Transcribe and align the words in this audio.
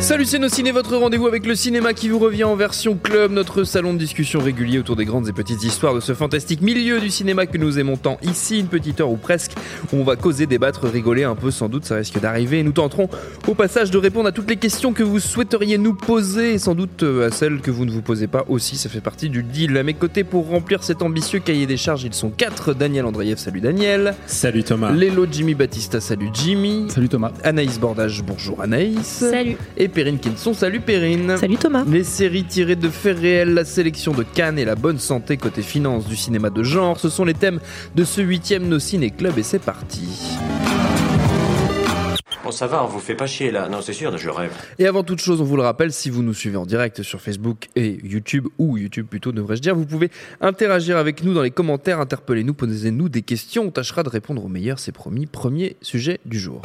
Salut 0.00 0.24
c'est 0.24 0.38
nos 0.38 0.48
ciné, 0.48 0.70
votre 0.70 0.96
rendez-vous 0.96 1.26
avec 1.26 1.44
le 1.44 1.56
cinéma 1.56 1.92
qui 1.92 2.08
vous 2.08 2.20
revient 2.20 2.44
en 2.44 2.54
version 2.54 2.96
club, 2.96 3.32
notre 3.32 3.64
salon 3.64 3.92
de 3.92 3.98
discussion 3.98 4.38
régulier 4.38 4.78
autour 4.78 4.94
des 4.94 5.04
grandes 5.04 5.28
et 5.28 5.32
petites 5.32 5.64
histoires 5.64 5.92
de 5.92 6.00
ce 6.00 6.14
fantastique 6.14 6.62
milieu 6.62 7.00
du 7.00 7.10
cinéma 7.10 7.46
que 7.46 7.58
nous 7.58 7.80
aimons 7.80 7.96
tant. 7.96 8.16
Ici, 8.22 8.60
une 8.60 8.68
petite 8.68 9.00
heure 9.00 9.10
ou 9.10 9.16
presque, 9.16 9.52
où 9.92 9.96
on 9.96 10.04
va 10.04 10.14
causer, 10.14 10.46
débattre, 10.46 10.86
rigoler 10.86 11.24
un 11.24 11.34
peu 11.34 11.50
sans 11.50 11.68
doute, 11.68 11.84
ça 11.84 11.96
risque 11.96 12.18
d'arriver. 12.20 12.60
Et 12.60 12.62
nous 12.62 12.72
tenterons 12.72 13.08
au 13.48 13.54
passage 13.54 13.90
de 13.90 13.98
répondre 13.98 14.28
à 14.28 14.32
toutes 14.32 14.48
les 14.48 14.56
questions 14.56 14.92
que 14.92 15.02
vous 15.02 15.18
souhaiteriez 15.18 15.78
nous 15.78 15.94
poser, 15.94 16.54
et 16.54 16.58
sans 16.58 16.76
doute 16.76 17.02
euh, 17.02 17.26
à 17.26 17.30
celles 17.32 17.60
que 17.60 17.72
vous 17.72 17.84
ne 17.84 17.90
vous 17.90 18.02
posez 18.02 18.28
pas 18.28 18.44
aussi, 18.48 18.76
ça 18.76 18.88
fait 18.88 19.00
partie 19.00 19.28
du 19.28 19.42
deal. 19.42 19.76
À 19.76 19.82
mes 19.82 19.94
côtés, 19.94 20.22
pour 20.22 20.48
remplir 20.48 20.84
cet 20.84 21.02
ambitieux 21.02 21.40
cahier 21.40 21.66
des 21.66 21.76
charges, 21.76 22.04
ils 22.04 22.14
sont 22.14 22.30
quatre. 22.30 22.72
Daniel 22.72 23.04
Andreev, 23.04 23.36
salut 23.36 23.60
Daniel. 23.60 24.14
Salut 24.26 24.62
Thomas. 24.62 24.92
Lélo 24.92 25.26
Jimmy 25.30 25.54
Battista, 25.54 26.00
salut 26.00 26.30
Jimmy. 26.32 26.86
Salut 26.88 27.08
Thomas. 27.08 27.32
Anaïs 27.42 27.80
Bordage, 27.80 28.22
bonjour 28.22 28.62
Anaïs. 28.62 29.06
Salut. 29.06 29.56
Et 29.76 29.87
Perrine 29.88 30.18
Kinson, 30.18 30.54
salut 30.54 30.80
Perrine. 30.80 31.36
Salut 31.36 31.56
Thomas. 31.56 31.84
Les 31.86 32.04
séries 32.04 32.44
tirées 32.44 32.76
de 32.76 32.88
faits 32.88 33.18
réels, 33.18 33.54
la 33.54 33.64
sélection 33.64 34.12
de 34.12 34.22
Cannes 34.22 34.58
et 34.58 34.64
la 34.64 34.74
bonne 34.74 34.98
santé 34.98 35.36
côté 35.36 35.62
finance 35.62 36.06
du 36.06 36.16
cinéma 36.16 36.50
de 36.50 36.62
genre, 36.62 36.98
ce 36.98 37.08
sont 37.08 37.24
les 37.24 37.34
thèmes 37.34 37.60
de 37.94 38.04
ce 38.04 38.20
huitième 38.20 38.68
No 38.68 38.78
Ciné 38.78 39.10
Club 39.10 39.38
et 39.38 39.42
c'est 39.42 39.58
parti. 39.58 40.38
Bon, 42.44 42.52
ça 42.52 42.66
va, 42.66 42.84
on 42.84 42.86
vous 42.86 43.00
fait 43.00 43.14
pas 43.14 43.26
chier 43.26 43.50
là. 43.50 43.68
Non, 43.68 43.80
c'est 43.82 43.92
sûr, 43.92 44.16
je 44.16 44.30
rêve. 44.30 44.52
Et 44.78 44.86
avant 44.86 45.02
toute 45.02 45.20
chose, 45.20 45.40
on 45.40 45.44
vous 45.44 45.56
le 45.56 45.62
rappelle, 45.62 45.92
si 45.92 46.08
vous 46.08 46.22
nous 46.22 46.34
suivez 46.34 46.56
en 46.56 46.66
direct 46.66 47.02
sur 47.02 47.20
Facebook 47.20 47.68
et 47.74 47.98
YouTube, 48.04 48.46
ou 48.58 48.78
YouTube 48.78 49.06
plutôt 49.06 49.32
devrais-je 49.32 49.60
dire, 49.60 49.74
vous 49.74 49.86
pouvez 49.86 50.10
interagir 50.40 50.96
avec 50.96 51.24
nous 51.24 51.34
dans 51.34 51.42
les 51.42 51.50
commentaires, 51.50 52.00
interpellez-nous, 52.00 52.54
posez-nous 52.54 53.08
des 53.08 53.22
questions, 53.22 53.64
on 53.64 53.70
tâchera 53.70 54.02
de 54.02 54.08
répondre 54.08 54.44
au 54.44 54.48
meilleur, 54.48 54.78
c'est 54.78 54.92
promis. 54.92 55.26
Premier 55.26 55.76
sujet 55.82 56.20
du 56.24 56.38
jour. 56.38 56.62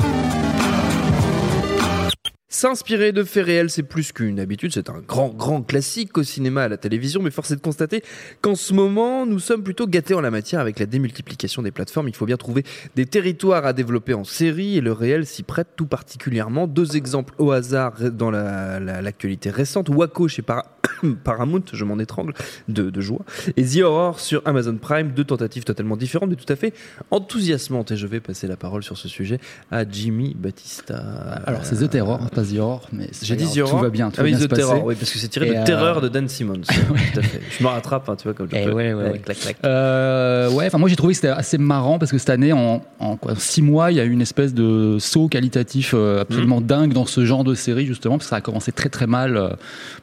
S'inspirer 2.58 3.14
de 3.14 3.24
faits 3.24 3.48
réels, 3.48 3.72
c'est 3.72 3.82
plus 3.82 4.12
qu'une 4.12 4.40
habitude, 4.40 4.72
c'est 4.72 4.92
un 4.92 5.00
grand, 5.00 5.30
grand 5.30 5.64
classique 5.64 6.16
au 6.20 6.24
cinéma, 6.24 6.62
à 6.62 6.68
la 6.68 6.78
télévision, 6.78 7.20
mais 7.24 7.32
force 7.32 7.50
est 7.50 7.56
de 7.56 7.62
constater 7.62 8.04
qu'en 8.42 8.54
ce 8.54 8.76
moment, 8.76 9.26
nous 9.26 9.40
sommes 9.40 9.64
plutôt 9.64 9.88
gâtés 9.88 10.14
en 10.14 10.22
la 10.22 10.30
matière 10.30 10.60
avec 10.60 10.78
la 10.78 10.86
démultiplication 10.86 11.64
des 11.64 11.72
plateformes. 11.72 12.10
Il 12.10 12.16
faut 12.16 12.28
bien 12.28 12.38
trouver 12.38 12.64
des 12.96 13.08
territoires 13.08 13.66
à 13.66 13.74
développer 13.74 14.14
en 14.14 14.24
série 14.24 14.78
et 14.78 14.82
le 14.82 14.92
réel 14.92 15.26
s'y 15.26 15.42
prête 15.42 15.70
tout 15.76 15.88
particulièrement. 15.88 16.68
Deux 16.68 16.96
exemples 16.96 17.34
au 17.40 17.50
hasard 17.52 17.94
dans 18.12 18.30
la- 18.30 18.80
la- 18.80 19.02
l'actualité 19.02 19.50
récente. 19.50 19.90
Waco 19.90 20.28
chez 20.28 20.44
Para- 20.44 20.78
Paramount, 21.24 21.64
je 21.74 21.84
m'en 21.86 21.98
étrangle 21.98 22.34
de, 22.68 23.02
joie, 23.02 23.26
et 23.58 23.64
The 23.66 23.78
Horror 23.82 24.20
sur 24.20 24.44
Amazon 24.46 24.78
Prime, 24.78 25.12
deux 25.14 25.24
tentatives 25.24 25.64
totalement 25.64 25.98
différentes 25.98 26.30
mais 26.30 26.36
tout 26.36 26.54
à 26.54 26.56
fait 26.56 26.72
enthousiasmantes. 27.10 27.90
Et 27.92 27.98
je 27.98 28.06
vais 28.06 28.20
passer 28.20 28.46
la 28.46 28.58
parole 28.58 28.84
sur 28.84 28.96
ce 28.96 29.08
sujet 29.08 29.40
à 29.72 29.90
Jimmy 29.90 30.36
Battista. 30.38 30.96
Alors 31.48 31.66
c'est 31.66 31.78
The 31.78 31.90
Terror, 31.90 32.20
Horror, 32.60 32.88
mais 32.92 33.10
J'ai 33.22 33.36
pas 33.36 33.44
dit 33.44 33.62
Horror 33.62 33.78
Tout 33.78 33.84
va 33.84 33.90
bien, 33.90 34.08
tout 34.10 34.16
ah 34.18 34.22
va 34.22 34.24
oui, 34.26 34.30
bien 34.32 34.40
The 34.40 34.42
se 34.44 34.48
passer. 34.48 34.62
Terror, 34.62 34.84
oui, 34.86 34.96
parce 34.96 35.12
que 35.12 35.18
c'est 35.20 35.28
tiré 35.28 35.48
Et, 35.48 35.52
de 35.52 35.56
euh, 35.58 35.64
Terreur 35.66 36.02
de 36.02 36.10
Dan 36.10 36.28
Simmons. 36.28 36.62
Tout 37.14 37.20
à 37.20 37.24
fait. 37.24 37.42
Je 37.58 37.64
me 37.64 37.68
rattrape, 37.70 38.08
hein, 38.10 38.16
tu 38.16 38.24
vois, 38.26 38.34
comme 38.34 38.48
je 38.52 38.56
Eh 38.58 38.66
peux. 38.66 38.72
ouais, 38.74 38.94
ouais, 38.94 39.04
ouais. 39.12 39.20
Clac, 39.20 39.40
clac. 39.40 39.58
Euh, 39.66 40.50
ouais, 40.52 40.68
enfin 40.68 40.78
moi 40.78 40.90
j'ai 40.90 40.96
trouvé 40.96 41.14
que 41.14 41.16
c'était 41.18 41.30
assez 41.30 41.58
marrant 41.58 42.00
parce 42.00 42.12
que 42.12 42.18
cette 42.18 42.30
année, 42.30 42.54
en, 42.54 42.84
en 43.00 43.16
quoi, 43.18 43.34
six 43.38 43.62
mois, 43.62 43.92
il 43.92 43.98
y 43.98 44.00
a 44.00 44.04
eu 44.06 44.12
une 44.12 44.22
espèce 44.22 44.54
de 44.54 44.98
saut 45.00 45.28
qualitatif 45.28 45.94
euh, 45.94 46.22
absolument 46.22 46.60
Mhm. 46.60 46.66
dingue 46.68 46.94
dans 46.94 47.06
ce 47.06 47.26
genre 47.26 47.44
de 47.44 47.56
série 47.56 47.86
justement 47.86 48.18
parce 48.18 48.26
que 48.26 48.30
ça 48.30 48.36
a 48.38 48.42
commencé 48.42 48.72
très 48.72 48.90
très 48.90 49.08
mal. 49.08 49.38
euh, 49.38 49.50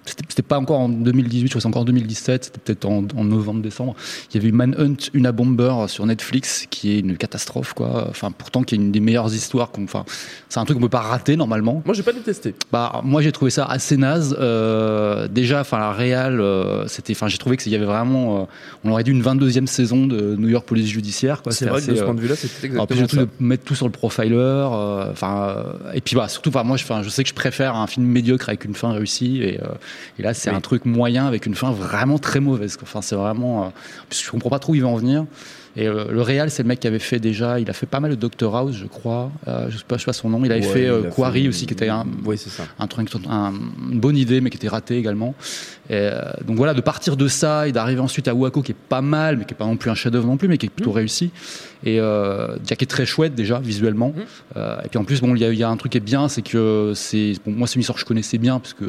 C'était 0.04 0.42
pas 0.42 0.58
encore 0.58 0.80
en 0.80 0.88
2018, 0.88 1.46
je 1.46 1.50
crois 1.50 1.58
que 1.58 1.62
c'est 1.62 1.68
encore 1.68 1.82
en 1.82 1.84
2017, 1.84 2.44
c'était 2.44 2.58
peut-être 2.60 2.84
en, 2.86 3.04
en 3.16 3.24
novembre-décembre. 3.24 3.94
Il 4.30 4.36
y 4.36 4.38
avait 4.38 4.48
eu 4.48 4.52
Manhunt, 4.52 4.96
une 5.14 5.30
bomber 5.30 5.84
sur 5.88 6.04
Netflix 6.06 6.66
qui 6.70 6.92
est 6.92 7.00
une 7.00 7.16
catastrophe 7.16 7.72
quoi. 7.74 8.06
Enfin 8.10 8.30
pourtant 8.32 8.62
qui 8.62 8.74
est 8.74 8.78
une 8.78 8.90
des 8.92 9.00
meilleures 9.00 9.32
histoires. 9.32 9.70
Enfin 9.82 10.04
c'est 10.48 10.58
un 10.58 10.64
truc 10.64 10.76
qu'on 10.76 10.82
peut 10.82 10.88
pas 10.88 11.00
rater 11.00 11.36
normalement. 11.36 11.82
Moi, 11.84 11.94
j'ai 11.94 12.02
pas 12.02 12.12
Bah, 12.72 13.00
moi 13.04 13.22
j'ai 13.22 13.32
trouvé 13.32 13.50
ça 13.50 13.64
assez 13.64 13.96
naze. 13.96 14.36
Euh, 14.38 15.28
déjà, 15.28 15.60
enfin 15.60 15.78
la 15.78 15.92
réal, 15.92 16.41
euh, 16.41 16.86
c'était, 16.88 17.12
enfin 17.12 17.28
j'ai 17.28 17.38
trouvé 17.38 17.56
qu'il 17.56 17.72
y 17.72 17.74
avait 17.74 17.84
vraiment, 17.84 18.41
euh, 18.41 18.44
on 18.84 18.91
aurait 18.92 19.04
dû 19.04 19.10
une 19.12 19.22
22e 19.22 19.66
saison 19.66 20.06
de 20.06 20.36
New 20.36 20.48
York 20.48 20.66
Police 20.66 20.88
Judiciaire. 20.88 21.42
C'est 21.50 21.66
vrai 21.66 21.80
que 21.80 21.86
de 21.86 21.90
assez, 21.92 21.96
ce 21.98 22.02
euh, 22.02 22.06
point 22.06 22.14
de 22.14 22.20
vue-là, 22.20 22.36
c'était 22.36 22.78
en 22.78 22.86
plus, 22.86 22.94
exactement 23.00 23.22
ça. 23.22 23.38
de 23.40 23.44
mettre 23.44 23.64
tout 23.64 23.74
sur 23.74 23.86
le 23.86 23.92
profiler. 23.92 24.30
euh, 24.36 25.10
Enfin, 25.10 25.54
euh, 25.56 25.92
et 25.94 26.00
puis 26.00 26.16
bah, 26.16 26.28
surtout, 26.28 26.50
enfin 26.50 26.62
moi, 26.62 26.76
je, 26.76 26.84
enfin, 26.84 27.02
je 27.02 27.08
sais 27.08 27.22
que 27.22 27.28
je 27.28 27.34
préfère 27.34 27.76
un 27.76 27.86
film 27.86 28.06
médiocre 28.06 28.48
avec 28.48 28.64
une 28.64 28.74
fin 28.74 28.92
réussie, 28.92 29.42
et, 29.42 29.60
euh, 29.60 29.66
et 30.19 30.22
là, 30.22 30.34
c'est 30.34 30.50
Oui. 30.50 30.56
un 30.56 30.60
truc 30.60 30.84
moyen 30.84 31.26
avec 31.26 31.46
une 31.46 31.54
fin 31.54 31.70
vraiment 31.72 32.19
très 32.19 32.40
mauvaise. 32.40 32.78
Enfin, 32.82 33.02
c'est 33.02 33.16
vraiment, 33.16 33.64
euh, 33.64 33.69
que 34.08 34.16
je 34.16 34.30
comprends 34.30 34.50
pas 34.50 34.58
trop 34.58 34.72
où 34.72 34.74
il 34.76 34.82
va 34.82 34.88
en 34.88 34.96
venir. 34.96 35.24
Et 35.76 35.86
euh, 35.86 36.06
le 36.10 36.20
réal, 36.22 36.50
c'est 36.50 36.62
le 36.64 36.69
mec 36.69 36.81
qui 36.81 36.88
avait 36.88 36.98
fait 36.98 37.20
déjà, 37.20 37.60
il 37.60 37.70
a 37.70 37.72
fait 37.72 37.86
pas 37.86 38.00
mal 38.00 38.10
de 38.10 38.16
Doctor 38.16 38.56
House, 38.56 38.75
je 38.76 38.86
crois. 38.86 39.31
Euh, 39.47 39.66
je 39.70 39.78
sais 39.78 39.84
pas, 39.86 39.97
je 39.97 40.00
sais 40.00 40.06
pas 40.06 40.12
son 40.12 40.28
nom. 40.28 40.44
Il 40.44 40.50
avait 40.50 40.66
Ouais, 40.66 40.72
fait 40.72 40.86
euh, 40.88 41.00
il 41.04 41.06
a 41.06 41.10
Quarry 41.10 41.42
fait- 41.42 41.48
aussi, 41.48 41.66
qui 41.66 41.75
était 41.75 41.88
un, 41.88 42.04
Oui, 42.25 42.36
ça. 42.36 42.64
un 42.78 42.86
truc, 42.88 43.08
un- 43.28 43.53
une 43.91 44.00
bonne 44.00 44.16
idée, 44.16 44.41
mais 44.41 44.50
qui 44.50 44.56
était 44.56 44.69
raté 44.69 44.97
également. 44.97 45.34
Et, 45.88 45.92
euh, 45.94 46.22
donc 46.44 46.56
voilà, 46.56 46.75
de 46.75 46.81
partir 46.81 47.16
de 47.16 47.28
ça 47.28 47.69
et 47.69 47.72
d'arriver 47.72 48.00
ensuite 48.00 48.26
à 48.26 48.34
Waco, 48.34 48.62
qui 48.62 48.72
est 48.72 48.76
pas 48.88 49.00
mal, 49.00 49.36
mais 49.36 49.44
qui 49.44 49.54
est 49.54 49.56
pas 49.56 49.66
non 49.66 49.76
plus 49.76 49.91
un 49.91 49.94
chef-d'œuvre 49.94 50.26
non 50.26 50.36
plus, 50.36 50.48
mais 50.48 50.58
qui 50.58 50.66
est 50.66 50.70
plutôt 50.70 50.92
réussi. 50.92 51.31
Et 51.84 51.98
euh, 52.00 52.56
déjà 52.58 52.76
qui 52.76 52.84
est 52.84 52.88
très 52.88 53.06
chouette 53.06 53.34
déjà 53.34 53.58
visuellement. 53.58 54.12
Euh, 54.56 54.76
et 54.84 54.88
puis 54.88 54.98
en 54.98 55.04
plus, 55.04 55.20
bon, 55.20 55.34
il 55.34 55.42
y, 55.42 55.56
y 55.56 55.62
a 55.62 55.68
un 55.68 55.76
truc 55.76 55.92
qui 55.92 55.98
est 55.98 56.00
bien, 56.00 56.28
c'est 56.28 56.42
que 56.42 56.92
c'est 56.94 57.32
bon, 57.46 57.52
moi 57.52 57.66
c'est 57.66 57.74
une 57.76 57.80
histoire 57.80 57.94
que 57.96 58.00
je 58.00 58.06
connaissais 58.06 58.38
bien 58.38 58.58
parce 58.60 58.74
que 58.74 58.84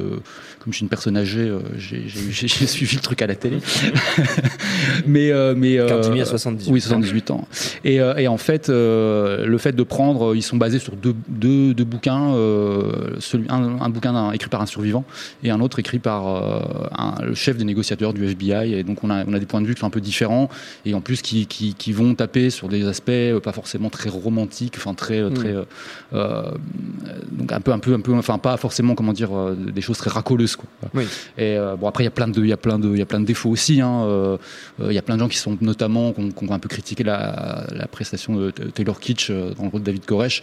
comme 0.59 0.71
je 0.71 0.77
suis 0.77 0.83
une 0.83 0.89
personne 0.89 1.17
âgée, 1.17 1.39
euh, 1.49 1.59
j'ai 1.77 2.07
suivi 2.67 2.95
le 2.97 3.01
truc 3.01 3.21
à 3.21 3.27
la 3.27 3.35
télé. 3.35 3.59
mais 5.05 5.31
euh, 5.31 5.53
mais 5.55 5.77
euh, 5.79 5.87
a 6.21 6.25
78 6.25 6.71
Oui, 6.71 6.81
78 6.81 7.31
ans. 7.31 7.47
Et, 7.83 7.99
euh, 7.99 8.15
et 8.17 8.27
en 8.27 8.37
fait, 8.37 8.69
euh, 8.69 9.45
le 9.45 9.57
fait 9.57 9.73
de 9.73 9.83
prendre, 9.83 10.35
ils 10.35 10.41
sont 10.43 10.57
basés 10.57 10.79
sur 10.79 10.95
deux, 10.95 11.15
deux, 11.27 11.73
deux 11.73 11.83
bouquins, 11.83 12.33
euh, 12.35 13.15
celui, 13.19 13.45
un, 13.49 13.79
un 13.81 13.89
bouquin 13.89 14.13
d'un- 14.13 14.31
écrit 14.31 14.49
par 14.49 14.61
un 14.61 14.65
survivant 14.65 15.03
et 15.43 15.49
un 15.51 15.59
autre 15.61 15.79
écrit 15.79 15.99
par 15.99 16.27
euh, 16.27 16.87
un- 16.97 17.15
le 17.23 17.35
chef 17.35 17.57
des 17.57 17.63
négociateurs 17.65 18.13
du 18.13 18.25
FBI. 18.25 18.73
Et 18.73 18.83
donc 18.83 19.03
on 19.03 19.09
a, 19.09 19.25
on 19.25 19.33
a 19.33 19.39
des 19.39 19.45
points 19.45 19.61
de 19.61 19.67
vue 19.67 19.73
qui 19.75 19.79
sont 19.81 19.87
un 19.87 19.91
peu 19.91 20.01
différents 20.01 20.49
et 20.85 20.93
en 20.93 21.01
plus 21.01 21.21
qui, 21.21 21.47
qui, 21.47 21.73
qui 21.73 21.91
vont 21.93 22.13
taper 22.15 22.49
sur 22.49 22.67
des 22.67 22.80
aspects 22.87 23.09
euh, 23.09 23.39
pas 23.39 23.51
forcément 23.51 23.89
très 23.89 24.09
romantiques, 24.09 24.75
enfin 24.77 24.93
très, 24.93 25.19
euh, 25.19 25.29
très 25.29 25.49
euh, 25.49 25.63
euh, 26.13 26.51
donc 27.31 27.51
un 27.51 27.61
peu, 27.61 27.71
un 27.71 27.79
peu, 27.79 27.93
un 27.93 27.99
peu, 27.99 28.13
enfin 28.13 28.37
pas 28.37 28.57
forcément 28.57 28.95
comment 28.95 29.13
dire 29.13 29.31
des 29.55 29.81
choses 29.81 29.97
très 29.97 30.09
racoleuses 30.09 30.55
quoi. 30.55 30.69
Oui. 30.93 31.05
Et 31.37 31.57
bon 31.79 31.87
après 31.87 32.03
il 32.03 32.05
y 32.05 32.07
a 32.07 32.11
plein 32.11 32.27
de, 32.27 32.41
il 32.41 32.49
y 32.49 32.53
a 32.53 32.57
plein 32.57 32.79
de, 32.79 32.89
il 32.89 32.99
y 32.99 33.01
a 33.01 33.05
plein 33.05 33.19
de 33.19 33.25
défauts 33.25 33.49
aussi. 33.49 33.81
hein. 33.81 34.37
Il 34.79 34.93
y 34.93 34.97
a 34.97 35.01
plein 35.01 35.15
de 35.15 35.19
gens 35.19 35.29
qui 35.29 35.37
sont 35.37 35.57
notamment, 35.61 36.13
qui 36.13 36.21
ont, 36.21 36.29
qui 36.31 36.45
ont 36.45 36.53
un 36.53 36.59
peu 36.59 36.69
critiqué 36.69 37.03
la, 37.03 37.65
la 37.73 37.87
prestation 37.87 38.35
de 38.35 38.51
Taylor 38.51 38.99
Kitsch 38.99 39.29
dans 39.31 39.63
le 39.63 39.69
rôle 39.69 39.81
de 39.81 39.85
David 39.85 40.05
Koresh, 40.05 40.41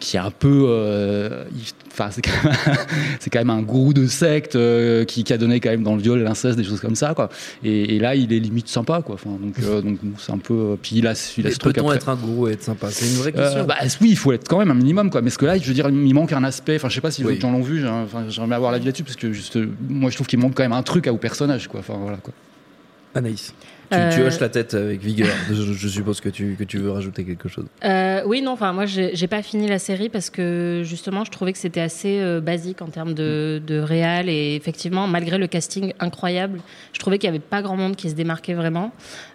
qui 0.00 0.16
est 0.16 0.20
un 0.20 0.30
peu, 0.30 0.64
euh, 0.68 1.44
enfin 1.92 2.08
c'est 2.10 2.22
quand, 2.22 2.30
même- 2.44 2.54
c'est 3.20 3.30
quand 3.30 3.38
même 3.38 3.50
un 3.50 3.62
gourou 3.62 3.92
de 3.92 4.06
secte 4.06 4.56
euh, 4.56 5.04
qui, 5.04 5.22
qui 5.24 5.32
a 5.32 5.38
donné 5.38 5.60
quand 5.60 5.68
même 5.70 5.82
dans 5.82 5.94
le 5.94 6.00
viol, 6.02 6.18
et 6.18 6.22
l'inceste, 6.24 6.56
des 6.56 6.64
choses 6.64 6.80
comme 6.80 6.94
ça 6.96 7.14
quoi. 7.14 7.28
Et, 7.62 7.96
et 7.96 7.98
là 8.00 8.14
il 8.14 8.32
est 8.32 8.38
limite 8.38 8.68
sympa 8.68 9.02
quoi. 9.02 9.14
Enfin 9.16 9.30
donc, 9.40 9.54
euh, 9.62 9.80
donc 9.82 9.98
c'est 10.18 10.32
un 10.32 10.38
peu, 10.38 10.76
puis 10.82 10.96
il 10.96 11.06
a, 11.06 11.12
il 11.38 11.46
a 11.46 11.50
ce 11.50 11.58
truc 11.58 11.76
Peut-on 11.76 11.92
être 11.92 12.08
un 12.08 12.16
gourou 12.16 12.48
et 12.48 12.52
être 12.52 12.62
sympa? 12.62 12.88
C'est 12.90 13.06
une 13.06 13.16
vraie 13.16 13.32
question. 13.32 13.64
bah, 13.64 13.76
oui, 14.00 14.08
il 14.10 14.16
faut 14.16 14.32
être 14.32 14.48
quand 14.48 14.58
même 14.58 14.70
un 14.70 14.74
minimum, 14.74 15.10
quoi. 15.10 15.20
Mais 15.22 15.30
ce 15.30 15.38
que 15.38 15.46
là, 15.46 15.56
je 15.58 15.66
veux 15.66 15.74
dire, 15.74 15.88
il 15.90 16.14
manque 16.14 16.32
un 16.32 16.42
aspect. 16.44 16.76
Enfin, 16.76 16.88
je 16.88 16.94
sais 16.94 17.00
pas 17.02 17.10
si 17.10 17.20
les 17.20 17.26
Oui. 17.28 17.32
autres 17.34 17.42
gens 17.42 17.52
l'ont 17.52 17.60
vu. 17.62 17.86
Enfin, 17.86 18.24
j'aimerais 18.28 18.56
avoir 18.56 18.72
l'avis 18.72 18.86
là-dessus 18.86 19.04
parce 19.04 19.16
que 19.16 19.32
juste, 19.32 19.58
moi, 19.88 20.10
je 20.10 20.14
trouve 20.16 20.26
qu'il 20.26 20.38
manque 20.38 20.54
quand 20.54 20.62
même 20.62 20.72
un 20.72 20.82
truc 20.82 21.06
à 21.06 21.12
au 21.12 21.18
personnage, 21.18 21.68
quoi. 21.68 21.80
Enfin, 21.80 21.94
voilà, 22.00 22.16
quoi. 22.16 22.32
Anaïs. 23.14 23.52
Tu, 23.90 23.96
Euh, 23.96 24.10
tu 24.14 24.22
hoches 24.22 24.38
la 24.38 24.48
tête 24.48 24.74
avec 24.74 25.00
vigueur. 25.00 25.28
Je, 25.50 25.72
je 25.72 25.88
suppose 25.88 26.20
que 26.20 26.28
tu, 26.28 26.54
que 26.56 26.64
tu 26.64 26.78
veux 26.78 26.92
rajouter 26.92 27.24
quelque 27.24 27.48
chose. 27.48 27.66
Euh, 27.84 28.22
oui, 28.24 28.40
non, 28.40 28.52
enfin, 28.52 28.72
moi, 28.72 28.86
j'ai 28.86 29.26
pas 29.26 29.42
fini 29.42 29.66
la 29.66 29.78
série 29.80 30.08
parce 30.08 30.30
que 30.30 30.82
justement, 30.84 31.24
je 31.24 31.30
trouvais 31.30 31.52
que 31.52 31.58
c'était 31.58 31.80
assez 31.80 32.20
euh, 32.20 32.40
basique 32.40 32.82
en 32.82 32.86
termes 32.86 33.14
de, 33.14 33.60
de 33.66 33.80
réal 33.80 34.28
et 34.28 34.54
effectivement, 34.54 35.08
malgré 35.08 35.38
le 35.38 35.48
casting 35.48 35.92
incroyable, 35.98 36.60
je 36.92 37.00
trouvais 37.00 37.18
qu'il 37.18 37.26
y 37.26 37.30
avait 37.30 37.40
pas 37.40 37.62
grand 37.62 37.76
monde 37.76 37.96
qui 37.96 38.08
se 38.10 38.14
démarquait 38.14 38.54
vraiment. 38.54 38.92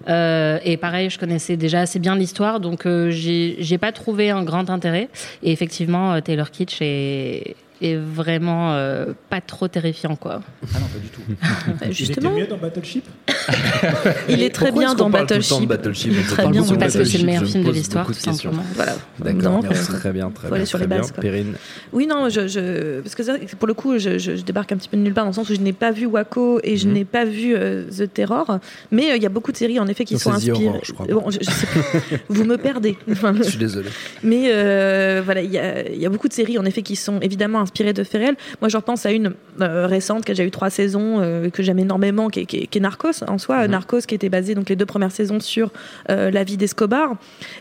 Euh, 0.07 0.57
et 0.63 0.77
pareil, 0.77 1.09
je 1.09 1.19
connaissais 1.19 1.57
déjà 1.57 1.81
assez 1.81 1.99
bien 1.99 2.15
l'histoire, 2.15 2.59
donc 2.61 2.87
j'ai 3.09 3.57
j'ai 3.59 3.77
pas 3.77 3.91
trouvé 3.91 4.29
un 4.29 4.43
grand 4.43 4.69
intérêt. 4.69 5.09
Et 5.43 5.51
effectivement, 5.51 6.21
Taylor 6.21 6.49
Kitsch 6.51 6.77
est 6.81 7.55
est 7.81 7.95
vraiment 7.95 8.73
euh, 8.73 9.07
pas 9.29 9.41
trop 9.41 9.67
terrifiant, 9.67 10.15
quoi. 10.15 10.41
Ah 10.73 10.79
non, 10.79 10.85
pas 10.87 10.99
du 10.99 11.07
tout. 11.09 11.21
Bah, 11.79 11.85
Il 11.87 11.93
Justement, 11.93 12.31
était 12.31 12.41
mieux 12.41 12.47
dans 12.47 12.57
Battleship? 12.57 13.05
Il 14.29 14.41
est 14.41 14.49
très 14.49 14.67
Pourquoi 14.67 14.83
bien 14.85 14.95
dans 14.95 15.09
Battleship. 15.09 15.67
Battleship 15.67 16.11
Il 16.13 16.17
est 16.19 16.21
On 16.21 16.33
très 16.33 16.47
bien 16.47 16.63
Parce 16.63 16.93
que 16.95 17.03
c'est 17.03 17.17
le 17.17 17.25
Battleship, 17.25 17.25
meilleur 17.25 17.45
je 17.45 17.51
film 17.51 17.63
de 17.63 17.71
l'histoire, 17.71 18.05
tout 18.07 18.13
simplement. 18.13 18.63
Voilà. 18.75 18.95
D'accord, 19.19 19.63
faut- 19.65 19.93
très 19.93 20.11
bien, 20.11 20.29
très 20.29 20.43
faut 20.43 20.47
bien. 20.49 20.55
aller 20.57 20.65
sur 20.65 20.77
les 20.77 20.87
bases. 20.87 21.11
Perrine, 21.11 21.53
Oui, 21.93 22.07
non, 22.07 22.29
je, 22.29 22.47
je- 22.47 23.01
parce 23.01 23.15
que 23.15 23.55
pour 23.55 23.67
le 23.67 23.73
coup, 23.73 23.97
je, 23.97 24.17
je- 24.17 24.35
je 24.35 24.41
débarque 24.43 24.71
un 24.71 24.77
petit 24.77 24.89
peu 24.89 24.97
de 24.97 25.01
nulle 25.01 25.13
part 25.13 25.23
dans 25.25 25.31
le 25.31 25.35
sens 25.35 25.49
où 25.49 25.55
je 25.55 25.59
n'ai 25.61 25.73
pas 25.73 25.91
vu 25.91 26.05
Waco 26.05 26.59
et 26.63 26.77
je 26.77 26.87
Mhm. 26.87 26.93
n'ai 26.93 27.05
pas 27.05 27.25
vu 27.25 27.55
euh, 27.55 27.83
The 27.89 28.11
Terror, 28.13 28.59
mais 28.91 29.11
euh, 29.11 29.15
il 29.17 29.23
y 29.23 29.25
a 29.25 29.29
beaucoup 29.29 29.51
de 29.51 29.57
séries 29.57 29.79
en 29.79 29.87
effet 29.87 30.05
qui 30.05 30.13
Non, 30.15 30.19
sont 30.19 30.31
inspirées. 30.33 30.67
Horror, 30.67 30.81
je 30.83 30.91
crois. 30.93 31.05
Bon, 31.07 31.29
je- 31.29 31.39
je 31.41 31.49
sais 31.51 31.65
plus. 31.67 31.81
Vous 32.29 32.43
me 32.45 32.57
perdez. 32.57 32.97
Enfin, 33.11 33.33
je 33.37 33.43
suis 33.43 33.57
désolé. 33.57 33.89
mais 34.23 34.49
euh, 34.51 35.21
voilà, 35.25 35.41
il 35.41 35.51
y 35.51 35.57
a, 35.57 35.87
il 35.89 35.99
y 35.99 36.05
a 36.05 36.09
beaucoup 36.09 36.27
de 36.27 36.33
séries 36.33 36.57
en 36.59 36.65
effet 36.65 36.83
qui 36.83 36.95
sont 36.95 37.19
évidemment 37.21 37.64
inspirées 37.65 37.93
de 37.93 38.03
réels. 38.11 38.37
Moi, 38.61 38.69
je 38.69 38.77
repense 38.77 39.05
à 39.05 39.11
une 39.11 39.33
euh, 39.61 39.87
récente 39.87 40.23
qui 40.25 40.31
a 40.31 40.33
déjà 40.35 40.45
eu 40.45 40.51
trois 40.51 40.69
saisons 40.69 41.19
euh, 41.19 41.49
que 41.49 41.61
j'aime 41.63 41.79
énormément, 41.79 42.29
qui 42.29 42.39
est, 42.41 42.45
qui 42.45 42.57
est- 42.61 42.67
qui 42.67 42.77
est 42.77 42.81
Narcos 42.81 43.23
en 43.27 43.37
soi. 43.37 43.63
Mhm. 43.65 43.71
Narcos 43.71 44.01
qui 44.07 44.15
était 44.15 44.29
basé 44.29 44.55
donc 44.55 44.69
les 44.69 44.75
deux 44.75 44.85
premières 44.85 45.11
saisons 45.11 45.39
sur 45.39 45.71
euh, 46.09 46.31
la 46.31 46.43
vie 46.43 46.57
d'Escobar. 46.57 47.15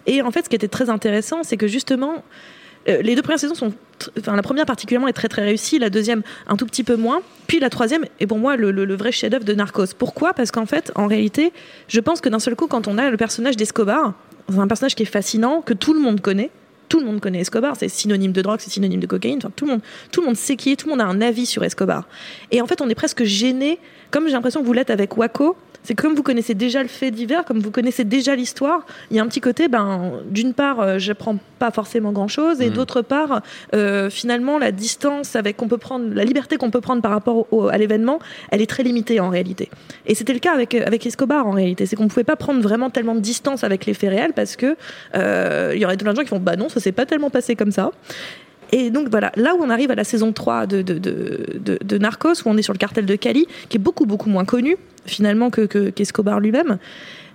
Et 0.06 0.23
en 0.23 0.31
fait, 0.31 0.45
ce 0.45 0.49
qui 0.49 0.56
était 0.56 0.69
très 0.69 0.89
intéressant, 0.91 1.43
c'est 1.43 1.56
que 1.56 1.67
justement. 1.67 2.23
les 2.87 3.15
deux 3.17 3.23
premières 3.23 3.41
saisons 3.41 3.55
sont, 3.55 3.73
enfin 4.21 4.37
la 4.37 4.43
première 4.43 4.67
particulièrement 4.67 5.09
est 5.09 5.15
très 5.15 5.29
très 5.29 5.43
réussie, 5.43 5.79
la 5.79 5.89
deuxième 5.89 6.23
un 6.49 6.57
tout 6.57 6.67
petit 6.67 6.85
peu 6.85 6.97
moins, 6.97 7.21
puis 7.47 7.59
la 7.59 7.71
troisième 7.71 8.05
est 8.21 8.27
pour 8.27 8.37
moi 8.39 8.57
le, 8.59 8.71
le- 8.73 8.85
le 8.85 8.95
vrai 8.95 9.11
chef-d'œuvre 9.11 9.47
de 9.47 9.55
Narcos. 9.55 9.95
Pourquoi? 9.99 10.35
Parce 10.35 10.50
qu'en 10.50 10.67
fait, 10.67 10.93
en 10.95 11.07
réalité, 11.07 11.53
je 11.89 12.00
pense 12.00 12.21
que 12.21 12.29
d'un 12.29 12.39
seul 12.47 12.57
coup, 12.57 12.67
quand 12.67 12.87
on 12.87 12.99
a 12.99 13.09
le 13.09 13.17
personnage 13.17 13.57
d'Escobar, 13.57 14.12
c'est 14.50 14.59
un 14.59 14.69
personnage 14.69 14.95
qui 14.97 15.05
est 15.05 15.07
fascinant, 15.19 15.62
que 15.62 15.73
tout 15.73 15.95
le 15.95 16.00
monde 16.00 16.21
connaît. 16.21 16.50
Tout 16.89 17.01
le 17.01 17.07
monde 17.07 17.21
connaît 17.21 17.41
Escobar, 17.41 17.77
c'est 17.77 17.89
synonyme 17.89 18.33
de 18.33 18.43
drogue, 18.43 18.61
c'est 18.61 18.71
synonyme 18.71 19.01
de 19.01 19.07
cocaïne. 19.07 19.39
Enfin, 19.39 19.51
tout 19.55 19.65
le 19.65 19.73
monde, 19.73 19.81
tout 20.11 20.21
le 20.21 20.27
monde 20.27 20.37
sait 20.37 20.57
qui 20.57 20.73
est, 20.73 20.77
tout 20.77 20.87
le 20.87 20.93
monde 20.93 21.01
a 21.01 21.07
un 21.07 21.21
avis 21.21 21.47
sur 21.47 21.65
Escobar. 21.65 22.07
Et 22.51 22.61
en 22.61 22.67
fait, 22.67 22.81
on 22.81 22.89
est 22.89 22.95
presque 22.95 23.25
gêné, 23.25 23.79
comme 24.11 24.27
j'ai 24.27 24.33
l'impression 24.33 24.61
que 24.61 24.67
vous 24.67 24.73
l'êtes 24.73 24.91
avec 24.91 25.17
Waco. 25.17 25.57
C'est 25.85 25.95
comme 25.95 26.15
vous 26.15 26.23
connaissez 26.23 26.55
déjà 26.55 26.83
le 26.83 26.89
fait 26.89 27.11
divers, 27.11 27.45
comme 27.45 27.61
vous 27.61 27.71
connaissez 27.71 28.05
déjà 28.05 28.35
l'histoire. 28.35 28.87
Il 29.11 29.17
y 29.17 29.21
a 29.21 29.23
un 29.23 29.27
petit 29.29 29.41
côté, 29.43 29.69
ben, 29.69 30.13
d'une 30.31 30.55
part, 30.55 30.81
euh, 30.81 30.99
j'apprends 30.99 31.37
pas 31.59 31.71
forcément 31.71 32.11
grand 32.13 32.27
chose, 32.27 32.61
et 32.63 32.71
Mm. 32.71 32.73
d'autre 32.73 33.03
part, 33.03 33.43
euh, 33.75 34.09
finalement, 34.11 34.59
la 34.59 34.73
distance 34.73 35.37
avec 35.37 35.57
qu'on 35.59 35.69
peut 35.69 35.77
prendre, 35.79 36.07
la 36.15 36.25
liberté 36.25 36.57
qu'on 36.57 36.71
peut 36.71 36.81
prendre 36.81 37.03
par 37.03 37.11
rapport 37.13 37.47
au- 37.53 37.69
à 37.69 37.77
l'événement, 37.79 38.19
elle 38.51 38.63
est 38.63 38.67
très 38.67 38.83
limitée 38.83 39.21
en 39.21 39.29
réalité. 39.29 39.69
Et 40.07 40.15
c'était 40.15 40.33
le 40.33 40.39
cas 40.39 40.55
avec, 40.55 40.75
avec 40.75 41.05
Escobar 41.07 41.47
en 41.47 41.53
réalité. 41.53 41.85
C'est 41.87 41.97
qu'on 41.97 42.05
ne 42.05 42.09
pouvait 42.09 42.25
pas 42.25 42.37
prendre 42.37 42.61
vraiment 42.63 42.89
tellement 42.91 43.15
de 43.15 43.21
distance 43.21 43.63
avec 43.63 43.85
les 43.87 43.93
faits 43.95 44.11
réels 44.11 44.33
parce 44.35 44.57
que 44.57 44.77
euh, 45.15 45.73
il 45.75 45.81
y 45.81 45.85
aurait 45.85 45.97
plein 45.99 46.13
de 46.13 46.17
gens 46.17 46.23
qui 46.23 46.29
font 46.29 46.41
bah 46.41 46.57
non, 46.57 46.69
ça 46.71 46.81
s'est 46.81 46.93
pas 46.93 47.05
tellement 47.07 47.31
passé 47.31 47.57
comme 47.57 47.73
ça. 47.73 47.91
Et 48.73 48.91
donc 48.91 49.09
voilà, 49.11 49.31
là 49.37 49.55
où 49.55 49.59
on 49.63 49.69
arrive 49.71 49.91
à 49.91 49.95
la 49.95 50.05
saison 50.05 50.33
3 50.33 50.67
de, 50.67 50.81
de, 50.83 50.95
de, 50.99 51.47
de- 51.61 51.79
de 51.85 51.99
Narcos, 51.99 52.43
où 52.45 52.49
on 52.49 52.57
est 52.57 52.63
sur 52.63 52.73
le 52.73 52.79
cartel 52.79 53.05
de 53.07 53.15
Cali, 53.17 53.47
qui 53.69 53.77
est 53.77 53.81
beaucoup 53.81 54.07
beaucoup 54.07 54.31
moins 54.31 54.45
connu 54.47 54.77
finalement 55.06 55.51
que 55.51 55.62
que- 55.62 55.91
qu'Escobar 55.91 56.41
lui-même, 56.41 56.79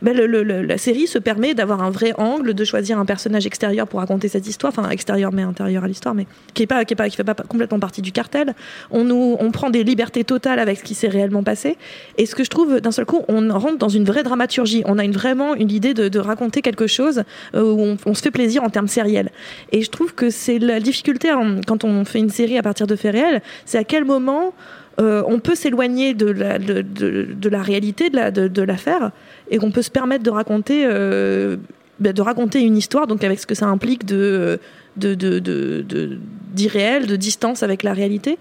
ben, 0.01 0.15
la 0.15 0.77
série 0.77 1.07
se 1.07 1.19
permet 1.19 1.53
d'avoir 1.53 1.83
un 1.83 1.89
vrai 1.89 2.13
angle, 2.17 2.53
de 2.53 2.63
choisir 2.63 2.97
un 2.99 3.05
personnage 3.05 3.45
extérieur 3.45 3.85
pour 3.85 3.99
raconter 3.99 4.29
cette 4.29 4.47
histoire, 4.47 4.71
enfin 4.75 4.89
extérieur 4.89 5.33
mais 5.33 5.41
intérieur 5.41 5.83
à 5.83 5.87
l'histoire, 5.87 6.15
mais 6.15 6.25
qui 6.53 6.63
est 6.63 6.67
pas 6.67 6.85
qui 6.85 6.93
est 6.93 7.15
fait 7.15 7.23
pas 7.23 7.33
complètement 7.33 7.79
partie 7.79 8.01
du 8.01 8.11
cartel. 8.11 8.53
On 8.91 9.03
nous 9.03 9.35
on 9.39 9.51
prend 9.51 9.69
des 9.69 9.83
libertés 9.83 10.23
totales 10.23 10.59
avec 10.59 10.79
ce 10.79 10.83
qui 10.83 10.93
s'est 10.95 11.09
réellement 11.09 11.43
passé. 11.43 11.77
Et 12.17 12.25
ce 12.25 12.35
que 12.35 12.43
je 12.43 12.49
trouve 12.49 12.79
d'un 12.79 12.91
seul 12.91 13.05
coup, 13.05 13.23
on 13.27 13.49
rentre 13.49 13.77
dans 13.77 13.89
une 13.89 14.05
vraie 14.05 14.23
dramaturgie. 14.23 14.83
On 14.85 14.97
a 14.97 15.03
une, 15.03 15.11
vraiment 15.11 15.53
une 15.55 15.71
idée 15.71 15.93
de, 15.93 16.19
raconter 16.19 16.61
quelque 16.61 16.87
chose 16.87 17.23
euh, 17.55 17.63
où 17.63 17.97
on, 18.05 18.13
se 18.13 18.21
fait 18.21 18.31
plaisir 18.31 18.63
en 18.63 18.69
termes 18.69 18.87
sériels. 18.87 19.31
Et 19.71 19.81
je 19.81 19.89
trouve 19.89 20.13
que 20.13 20.29
c'est 20.29 20.59
la 20.59 20.79
difficulté 20.79 21.31
en- 21.31 21.61
quand 21.65 21.83
on 21.83 22.03
fait 22.05 22.19
une 22.19 22.29
série 22.29 22.57
à 22.57 22.61
partir 22.61 22.87
de 22.87 22.95
faits 22.95 23.13
réels, 23.13 23.41
c'est 23.65 23.77
à 23.77 23.83
quel 23.83 24.05
moment 24.05 24.53
euh, 24.99 25.23
on 25.27 25.39
peut 25.39 25.55
s'éloigner 25.55 26.13
de 26.13 26.27
la, 26.29 26.59
de, 26.59 26.81
de- 26.81 27.27
de 27.33 27.49
la 27.49 27.61
réalité 27.61 28.09
de 28.09 28.15
la- 28.17 28.31
de, 28.31 28.47
de 28.47 28.61
l'affaire 28.61 29.11
et 29.49 29.57
qu'on 29.57 29.71
peut 29.71 29.81
se 29.81 29.91
permettre 29.91 30.23
de 30.23 30.29
raconter, 30.29 30.85
euh, 30.85 31.57
ben, 31.99 32.13
de 32.13 32.21
raconter 32.21 32.61
une 32.61 32.77
histoire, 32.77 33.07
donc 33.07 33.23
avec 33.23 33.39
ce 33.39 33.47
que 33.47 33.55
ça 33.55 33.67
implique 33.67 34.05
de 34.05 34.59
de, 34.97 35.13
de, 35.15 35.39
de, 35.39 35.81
de- 35.87 36.17
d'irréel, 36.53 37.05
de 37.05 37.15
distance 37.15 37.61
avec 37.61 37.83
la 37.83 37.93
réalité. 37.93 38.37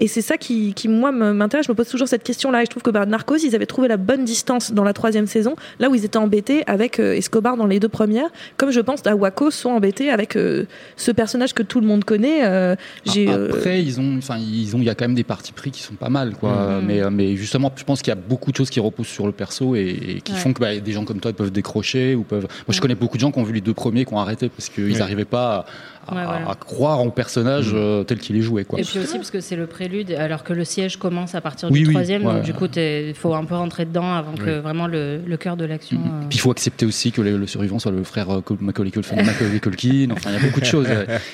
Et 0.00 0.08
c'est 0.08 0.22
ça 0.22 0.38
qui, 0.38 0.72
qui 0.72 0.88
moi, 0.88 1.12
m'intéresse. 1.12 1.66
Je 1.66 1.72
me 1.72 1.76
pose 1.76 1.88
toujours 1.88 2.08
cette 2.08 2.22
question-là. 2.22 2.62
Et 2.62 2.64
je 2.64 2.70
trouve 2.70 2.82
que 2.82 2.90
bah, 2.90 3.04
Narcos, 3.04 3.36
ils 3.36 3.54
avaient 3.54 3.66
trouvé 3.66 3.86
la 3.86 3.98
bonne 3.98 4.24
distance 4.24 4.72
dans 4.72 4.82
la 4.82 4.94
troisième 4.94 5.26
saison, 5.26 5.56
là 5.78 5.90
où 5.90 5.94
ils 5.94 6.06
étaient 6.06 6.16
embêtés 6.16 6.64
avec 6.66 6.98
euh, 6.98 7.12
Escobar 7.14 7.58
dans 7.58 7.66
les 7.66 7.78
deux 7.78 7.88
premières, 7.90 8.28
comme 8.56 8.70
je 8.70 8.80
pense 8.80 9.06
à 9.06 9.14
Waco 9.14 9.50
sont 9.50 9.68
embêtés 9.70 10.08
avec 10.10 10.36
euh, 10.36 10.64
ce 10.96 11.10
personnage 11.10 11.52
que 11.52 11.62
tout 11.62 11.80
le 11.82 11.86
monde 11.86 12.04
connaît. 12.04 12.46
euh, 12.46 12.76
j'ai, 13.04 13.28
euh, 13.28 13.50
Après, 13.52 13.82
ils 13.82 14.00
ont, 14.00 14.16
enfin, 14.16 14.38
ils 14.38 14.74
ont, 14.74 14.78
il 14.78 14.84
y 14.86 14.90
a 14.90 14.94
quand 14.94 15.04
même 15.04 15.14
des 15.14 15.22
partis 15.22 15.52
pris 15.52 15.70
qui 15.70 15.82
sont 15.82 15.94
pas 15.96 16.08
mal, 16.08 16.32
quoi. 16.32 16.80
Mhm. 16.80 16.86
Mais, 16.86 17.10
mais 17.10 17.36
justement, 17.36 17.70
je 17.76 17.84
pense 17.84 18.00
qu'il 18.00 18.10
y 18.10 18.16
a 18.16 18.20
beaucoup 18.20 18.52
de 18.52 18.56
choses 18.56 18.70
qui 18.70 18.80
reposent 18.80 19.06
sur 19.06 19.26
le 19.26 19.32
perso 19.32 19.76
et, 19.76 19.80
et 19.82 20.20
qui 20.22 20.32
Ouais. 20.32 20.38
font 20.38 20.54
que 20.54 20.60
bah, 20.60 20.74
des 20.78 20.92
gens 20.92 21.04
comme 21.04 21.20
toi 21.20 21.30
ils 21.30 21.34
peuvent 21.36 21.52
décrocher 21.52 22.14
ou 22.14 22.22
peuvent. 22.22 22.44
Moi, 22.44 22.48
je 22.68 22.72
Ouais. 22.76 22.80
connais 22.80 22.94
beaucoup 22.94 23.18
de 23.18 23.20
gens 23.20 23.30
qui 23.32 23.38
ont 23.38 23.42
vu 23.44 23.52
les 23.52 23.60
deux 23.60 23.74
premiers 23.74 24.06
qui 24.06 24.14
ont 24.14 24.18
arrêté 24.18 24.48
parce 24.48 24.70
qu'ils 24.70 24.92
Ouais. 24.92 24.98
n'arrivaient 24.98 25.26
pas 25.26 25.66
à, 25.66 25.66
à- 26.10 26.14
Ouais, 26.14 26.24
voilà. 26.24 26.50
à 26.50 26.54
croire 26.54 27.04
au 27.04 27.10
personnage 27.10 27.70
euh, 27.74 28.04
tel 28.04 28.18
qu'il 28.18 28.36
est 28.36 28.40
joué, 28.42 28.64
quoi. 28.64 28.78
Et 28.80 28.82
puis 28.82 28.98
aussi 28.98 29.16
parce 29.16 29.30
que 29.30 29.40
c'est 29.40 29.56
le 29.56 29.66
prélude, 29.66 30.12
alors 30.12 30.42
que 30.44 30.52
le 30.52 30.64
siège 30.64 30.96
commence 30.96 31.34
à 31.34 31.40
partir 31.40 31.70
Oui, 31.70 31.80
du 31.80 31.86
oui, 31.88 31.94
troisième, 31.94 32.24
ouais. 32.26 32.34
donc 32.34 32.42
du 32.42 32.52
coup 32.54 32.66
il 32.76 33.14
faut 33.14 33.34
un 33.34 33.44
peu 33.44 33.54
rentrer 33.54 33.84
dedans 33.84 34.12
avant 34.14 34.32
que 34.32 34.58
vraiment 34.60 34.86
le, 34.86 35.20
le 35.26 35.36
cœur 35.36 35.56
de 35.56 35.64
l'action. 35.64 35.98
Mhm. 35.98 36.06
euh, 36.06 36.26
Puis 36.28 36.38
il 36.38 36.40
faut 36.40 36.50
accepter 36.50 36.86
aussi 36.86 37.12
que 37.12 37.20
le, 37.22 37.36
le 37.36 37.46
survivant 37.46 37.78
soit 37.78 37.92
le 37.92 38.02
frère 38.04 38.30
euh, 38.30 38.40
Macaulay 38.60 38.90
Culkin. 38.90 39.16
Macaulay 39.22 39.60
Culkin. 39.60 40.08
Enfin, 40.12 40.30
il 40.30 40.34
y 40.34 40.36
a 40.36 40.40
beaucoup 40.46 40.60
de 40.60 40.64
choses. 40.66 40.86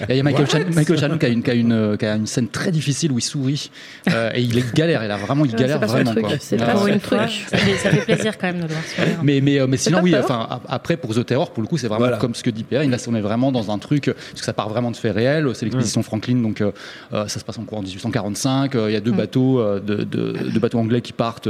Il 0.08 0.16
y 0.16 0.20
a 0.20 0.22
Michael, 0.22 0.48
Chan- 0.50 0.58
Michael 0.74 0.98
Shannon 0.98 1.18
qui 1.18 1.26
a, 1.26 1.28
une, 1.28 1.42
qui, 1.42 1.50
a 1.50 1.54
une, 1.54 1.96
qui 1.98 2.06
a 2.06 2.14
une 2.16 2.26
scène 2.26 2.48
très 2.48 2.70
difficile 2.70 3.12
où 3.12 3.18
il 3.18 3.22
sourit 3.22 3.70
euh, 4.12 4.30
et 4.34 4.42
il 4.42 4.62
galère. 4.72 5.04
Il 5.04 5.10
a 5.10 5.16
vraiment, 5.16 5.44
il 5.44 5.52
Ouais, 5.52 5.58
galère 5.58 5.80
vraiment. 5.80 6.12
c'est 6.40 6.56
pas 6.56 6.72
pour 6.72 6.86
une 6.86 7.00
fois, 7.00 7.26
ça 7.28 7.56
fait, 7.56 8.04
plaisir 8.04 8.36
quand 8.38 8.46
même 8.48 8.58
de 8.58 8.62
le 8.62 8.68
voir 8.68 8.84
sourire. 8.84 9.18
Mais, 9.22 9.40
mais, 9.40 9.58
euh, 9.60 9.66
mais 9.66 9.76
sinon, 9.76 10.00
oui, 10.02 10.14
enfin, 10.16 10.46
ap- 10.50 10.66
après, 10.68 10.96
pour 10.96 11.14
The 11.14 11.24
Terror, 11.24 11.50
pour 11.52 11.62
le 11.62 11.68
coup, 11.68 11.76
c'est 11.78 11.86
vraiment 11.88 12.00
Voilà. 12.04 12.16
comme 12.18 12.34
ce 12.34 12.42
que 12.42 12.50
dit 12.50 12.64
Perrine. 12.64 12.90
Là, 12.90 12.96
on 13.08 13.14
est 13.14 13.20
vraiment 13.20 13.52
dans 13.52 13.70
un 13.70 13.78
truc, 13.78 14.04
parce 14.06 14.40
que 14.40 14.44
ça 14.44 14.52
part 14.52 14.65
vraiment 14.68 14.90
de 14.90 14.96
faits 14.96 15.14
réels. 15.14 15.48
C'est 15.54 15.64
l'expédition 15.66 16.02
Franklin, 16.02 16.36
donc 16.36 16.60
euh, 16.60 16.72
euh, 17.12 17.26
ça 17.28 17.38
se 17.40 17.44
passe 17.44 17.58
en 17.58 17.64
cours 17.64 17.78
en 17.78 17.82
1845. 17.82 18.74
euh, 18.74 18.90
Il 18.90 18.94
y 18.94 18.96
a 18.96 19.00
deux 19.00 19.12
Mm. 19.12 19.16
bateaux, 19.16 19.62
de, 19.80 20.04
de- 20.04 20.32
deux 20.52 20.60
bateaux 20.60 20.78
anglais 20.78 21.00
qui 21.00 21.12
partent 21.12 21.48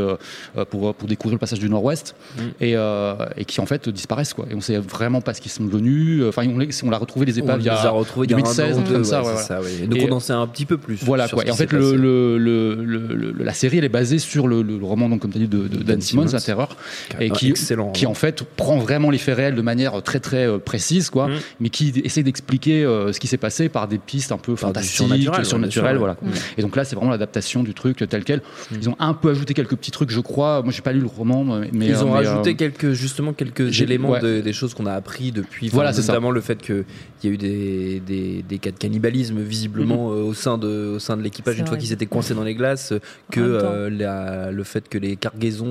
pour, 0.71 0.95
pour 0.95 1.09
découvrir 1.09 1.35
le 1.35 1.39
passage 1.39 1.59
du 1.59 1.69
Nord-Ouest 1.69 2.15
et, 2.61 2.77
euh, 2.77 3.15
et 3.37 3.45
qui, 3.45 3.61
en 3.61 3.67
fait, 3.67 3.89
disparaissent. 3.89 4.35
Quoi. 4.35 4.47
Et 4.51 4.55
on 4.55 4.61
sait 4.61 4.79
vraiment 4.79 5.21
pas 5.21 5.35
ce 5.35 5.41
qu'ils 5.41 5.51
sont 5.51 5.65
devenus. 5.65 6.23
Enfin, 6.29 6.45
on, 6.49 6.59
on 6.89 6.93
a 6.93 6.99
retrouvé 6.99 7.27
les 7.27 7.39
épaves 7.39 7.61
il 7.61 7.67
y 7.67 7.69
a 7.69 7.75
a 7.81 7.91
retrouvés 7.91 8.27
il 8.27 8.31
y 8.31 8.35
a 8.35 8.37
un 8.37 8.41
2016, 8.41 8.65
an 8.65 8.69
un 8.69 8.71
ou 8.71 8.75
truc 8.75 8.87
deux, 8.89 8.95
comme 8.95 9.05
ça. 9.05 9.23
Donc 9.89 9.99
on 10.09 10.13
en 10.13 10.21
sait 10.21 10.33
un 10.33 10.47
petit 10.47 10.67
peu 10.67 10.77
plus. 10.79 10.99
Voilà 11.03 11.29
quoi. 11.29 11.45
Et 11.47 11.51
en 11.51 11.55
fait, 11.55 11.73
la 13.39 13.53
série, 13.53 13.79
elle 13.79 13.85
est 13.85 13.89
basée 13.89 14.19
sur 14.19 14.49
le, 14.49 14.65
roman, 14.83 15.09
donc 15.09 15.21
comme 15.21 15.31
tu 15.33 15.39
as 15.39 15.41
dit, 15.41 15.49
de, 15.49 15.67
Dan 15.83 16.01
Simmons. 16.01 16.27
La 16.33 16.41
Terreur, 16.41 16.77
et 17.21 17.31
qui, 17.31 17.51
excellent 17.51 17.91
qui 17.93 18.07
en 18.07 18.15
fait 18.15 18.43
prend 18.57 18.79
vraiment 18.79 19.11
les 19.11 19.19
faits 19.19 19.37
réels 19.37 19.55
de 19.55 19.63
manière 19.63 20.03
très 20.03 20.21
très 20.21 20.59
précise, 20.59 21.11
quoi, 21.11 21.27
Mm. 21.29 21.33
mais 21.61 21.69
qui 21.71 21.93
essaie 22.05 22.23
d'expliquer 22.23 22.85
euh, 22.97 23.13
ce 23.13 23.21
qui 23.21 23.27
s'est 23.27 23.37
passé 23.37 23.69
par 23.69 23.89
des 23.89 23.99
pistes 23.99 24.33
un 24.33 24.39
peu 24.39 24.53
Par 24.55 24.61
fantastiques, 24.71 24.97
surnaturel, 24.97 25.39
ouais, 25.41 25.45
surnaturelles, 25.45 25.93
sûr, 25.93 25.99
voilà. 25.99 26.17
ouais. 26.23 26.29
Et 26.59 26.63
donc 26.63 26.75
là, 26.77 26.85
c'est 26.85 26.97
vraiment 26.97 27.11
l'adaptation 27.13 27.63
du 27.63 27.75
truc 27.75 28.05
tel 28.09 28.25
quel. 28.25 28.43
Ils 28.73 28.89
ont 28.89 28.97
un 28.99 29.15
peu 29.15 29.31
ajouté 29.31 29.55
quelques 29.55 29.77
petits 29.77 29.91
trucs, 29.91 30.11
je 30.11 30.21
crois. 30.21 30.63
Moi, 30.63 30.73
j'ai 30.73 30.83
pas 30.83 30.93
lu 30.93 31.01
le 31.01 31.07
roman, 31.07 31.45
mais 31.73 31.87
Ils 31.87 31.97
ont 32.05 32.15
euh, 32.15 32.21
mais, 32.21 32.27
rajouté 32.29 32.51
euh, 32.51 32.55
quelques 32.55 32.93
justement 32.93 33.33
quelques 33.33 33.81
éléments 33.81 34.11
ouais. 34.11 34.21
de- 34.21 34.41
des 34.41 34.53
choses 34.53 34.75
qu'on 34.75 34.87
a 34.87 34.93
appris 34.93 35.33
depuis. 35.33 35.69
Voilà, 35.69 35.91
Enfin, 35.91 35.97
c'est 35.97 36.03
ça. 36.07 36.13
notamment 36.13 36.31
le 36.31 36.41
fait 36.41 36.61
qu'il 36.63 36.85
y 37.25 37.27
a 37.29 37.31
eu 37.31 37.37
des, 37.37 38.01
des, 38.01 38.43
des 38.43 38.59
cas 38.59 38.71
de 38.71 38.77
cannibalisme 38.79 39.41
visiblement 39.41 40.11
euh, 40.13 40.23
au 40.23 40.35
sein 40.35 40.59
de 40.59 40.95
au 40.97 40.99
sein 40.99 41.17
de 41.17 41.23
l'équipage 41.23 41.59
une 41.59 41.67
fois 41.67 41.77
qu'ils 41.77 41.93
étaient 41.93 42.07
coincés 42.07 42.35
dans 42.35 42.45
les 42.45 42.55
glaces, 42.55 42.93
que 43.31 43.41
euh, 43.41 43.91
la- 43.91 44.51
le 44.51 44.65
fait 44.65 44.89
que 44.89 44.99
les 44.99 45.17
cargaisons 45.17 45.67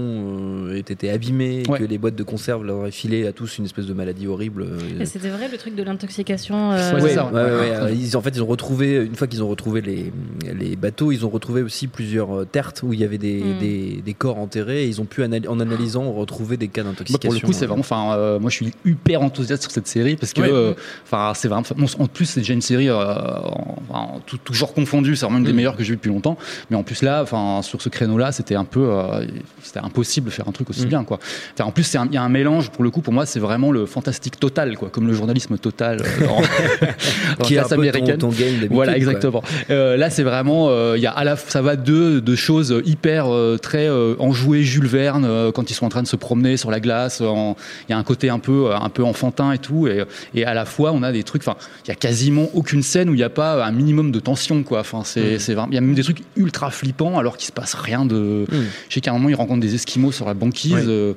euh, 0.68 0.76
aient 0.76 0.80
été 0.80 1.10
abîmées, 1.10 1.64
Ouais. 1.68 1.80
que 1.80 1.84
les 1.84 1.98
boîtes 1.98 2.16
de 2.16 2.24
conserve 2.24 2.64
leur 2.64 2.86
aient 2.86 2.92
filé 2.92 3.26
à 3.28 3.32
tous 3.32 3.58
une 3.58 3.66
espèce 3.66 3.86
de 3.86 3.94
maladie 3.94 4.28
horrible. 4.28 4.64
euh, 4.64 5.02
Et 5.02 5.06
c'était 5.06 5.30
vrai 5.30 5.48
le 5.52 5.58
truc 5.58 5.76
de 5.76 5.84
l'intoxication. 5.84 6.72
euh, 6.72 6.94
Ouais, 7.00 7.15
ça, 7.16 7.26
ouais, 7.26 7.32
ouais. 7.44 7.50
ouais, 7.72 7.80
ouais. 7.82 7.96
Ils, 7.96 8.16
en 8.18 8.22
fait, 8.22 8.30
ils 8.36 8.42
ont 8.44 8.46
retrouvé, 8.48 8.96
une 9.06 9.16
fois 9.16 9.28
qu'ils 9.28 9.44
ont 9.44 9.48
retrouvé 9.48 9.82
les, 9.82 10.12
les 10.54 10.76
bateaux, 10.76 11.12
ils 11.12 11.26
ont 11.26 11.30
retrouvé 11.30 11.62
aussi 11.62 11.88
plusieurs 11.88 12.36
euh, 12.42 12.46
tertres 12.46 12.84
où 12.84 12.94
il 12.94 13.00
y 13.00 13.04
avait 13.04 13.18
des, 13.18 13.42
Mm. 13.42 13.58
des, 13.60 14.02
des 14.06 14.14
corps 14.14 14.38
enterrés 14.40 14.84
et 14.84 14.88
ils 14.88 15.02
ont 15.02 15.06
pu, 15.06 15.24
anal- 15.24 15.48
en 15.50 15.60
analysant, 15.60 16.12
retrouver 16.12 16.58
des 16.58 16.68
cas 16.68 16.84
d'intoxication. 16.84 17.30
pour 17.30 17.34
le 17.34 17.40
coup, 17.46 17.54
c'est 17.54 17.66
vraiment. 17.66 17.80
Enfin, 17.82 18.14
euh, 18.16 18.40
moi, 18.40 18.50
je 18.50 18.56
suis 18.56 18.72
hyper 18.86 19.22
enthousiaste 19.22 19.64
sur 19.64 19.72
cette 19.72 19.88
série 19.88 20.16
parce 20.16 20.34
que, 20.34 20.42
euh, 20.42 20.74
enfin, 21.06 21.34
c'est 21.36 21.48
vraiment. 21.48 21.64
bon, 21.76 21.86
en 22.00 22.08
plus, 22.08 22.26
c'est 22.26 22.40
déjà 22.42 22.54
une 22.54 22.62
série, 22.62 22.90
euh, 22.90 22.96
en- 23.04 23.78
en 23.90 24.20
tout, 24.26 24.38
tout 24.38 24.54
genre 24.54 24.74
confondu. 24.74 25.16
C'est 25.16 25.26
vraiment 25.26 25.40
une 25.40 25.44
des 25.46 25.54
Mm. 25.54 25.56
meilleures 25.56 25.76
que 25.78 25.84
j'ai 25.84 25.90
vues 25.92 25.96
depuis 25.98 26.10
longtemps. 26.12 26.38
Mais 26.70 26.78
en 26.78 26.84
plus 26.84 27.02
là, 27.02 27.22
enfin, 27.24 27.62
sur 27.62 27.82
ce 27.82 27.90
créneau-là, 27.90 28.32
c'était 28.32 28.56
un 28.56 28.66
peu, 28.66 28.88
euh, 28.90 29.26
c'était 29.62 29.80
impossible 29.80 30.28
de 30.28 30.32
faire 30.32 30.48
un 30.48 30.52
truc 30.52 30.70
aussi 30.70 30.86
Mm. 30.86 30.90
bien, 30.90 31.04
quoi. 31.04 31.20
Enfin, 31.54 31.68
en 31.68 31.72
plus, 31.72 31.84
c'est 31.84 31.98
un- 31.98 32.08
il 32.08 32.14
y 32.14 32.18
a 32.18 32.24
un 32.24 32.30
mélange. 32.30 32.70
Pour 32.72 32.84
le 32.84 32.90
coup, 32.92 33.02
pour 33.02 33.14
moi, 33.14 33.26
c'est 33.26 33.40
vraiment 33.40 33.72
le 33.72 33.86
fantastique 33.86 34.40
total, 34.40 34.78
quoi, 34.78 34.90
comme 34.90 35.08
le 35.08 35.14
journalisme 35.14 35.58
total. 35.58 36.02
Qui 37.44 37.54
classe 37.54 37.70
peu 37.70 37.76
ton- 37.76 37.82
américaine. 37.82 38.18
ton 38.18 38.30
game 38.30 38.68
Voilà, 38.72 38.96
exactement. 38.98 39.44
Euh, 39.70 39.98
là, 39.98 40.10
c'est 40.10 40.24
vraiment, 40.24 40.68
euh, 40.70 40.94
il 40.98 41.02
y 41.04 41.08
a 41.08 41.12
à 41.12 41.24
la, 41.24 41.36
ça 41.36 41.62
va 41.62 41.76
de, 41.76 42.20
de 42.20 42.36
choses 42.36 42.82
hyper 42.86 43.28
euh, 43.34 43.58
très 43.58 43.88
euh, 43.88 44.16
enjouées, 44.20 44.64
Jules 44.64 44.88
Verne, 44.88 45.52
quand 45.54 45.70
ils 45.70 45.74
sont 45.74 45.86
en 45.86 45.90
train 45.90 46.04
de 46.04 46.08
se 46.08 46.16
promener 46.16 46.58
sur 46.58 46.72
la 46.72 46.80
glace. 46.80 47.22
Il 47.22 47.56
y 47.92 47.94
a 47.94 47.98
un 47.98 48.04
côté 48.04 48.30
un 48.30 48.40
peu, 48.40 48.70
un 48.74 48.90
peu 48.90 49.04
enfantin 49.04 49.52
et 49.52 49.58
tout, 49.58 49.88
et, 49.88 50.04
et 50.34 50.46
à 50.46 50.54
la 50.54 50.66
fois, 50.66 50.92
on 50.92 51.04
a 51.04 51.12
des 51.12 51.24
trucs. 51.24 51.42
Enfin, 51.48 51.58
il 51.86 51.90
y 51.90 51.92
a 51.92 51.96
quasiment 51.96 52.50
aucune 52.54 52.84
scène 52.84 53.10
où 53.10 53.14
il 53.14 53.18
n'y 53.18 53.24
a 53.24 53.30
pas 53.30 53.64
un 53.66 53.72
minimum 53.72 54.12
de 54.12 54.20
tension, 54.20 54.64
quoi. 54.64 54.80
Enfin, 54.82 55.02
c'est, 55.04 55.38
vraiment, 55.54 55.68
il 55.72 55.76
y 55.76 55.78
a 55.78 55.82
même 55.82 55.96
des 55.96 56.04
trucs 56.04 56.22
ultra 56.36 56.70
flippants 56.72 57.18
alors 57.20 57.38
qu'il 57.38 57.48
se 57.48 57.52
passe 57.52 57.74
rien 57.74 58.06
de. 58.06 58.46
Je 58.90 58.94
sais 58.94 59.02
qu'à 59.02 59.12
un 59.12 59.14
moment, 59.16 59.30
ils 59.30 59.36
rencontrent 59.36 59.62
des 59.62 59.76
Esquimaux 59.76 60.12
sur 60.12 60.26
la 60.26 60.34
banquise. 60.34 60.76
Euh, 60.88 61.14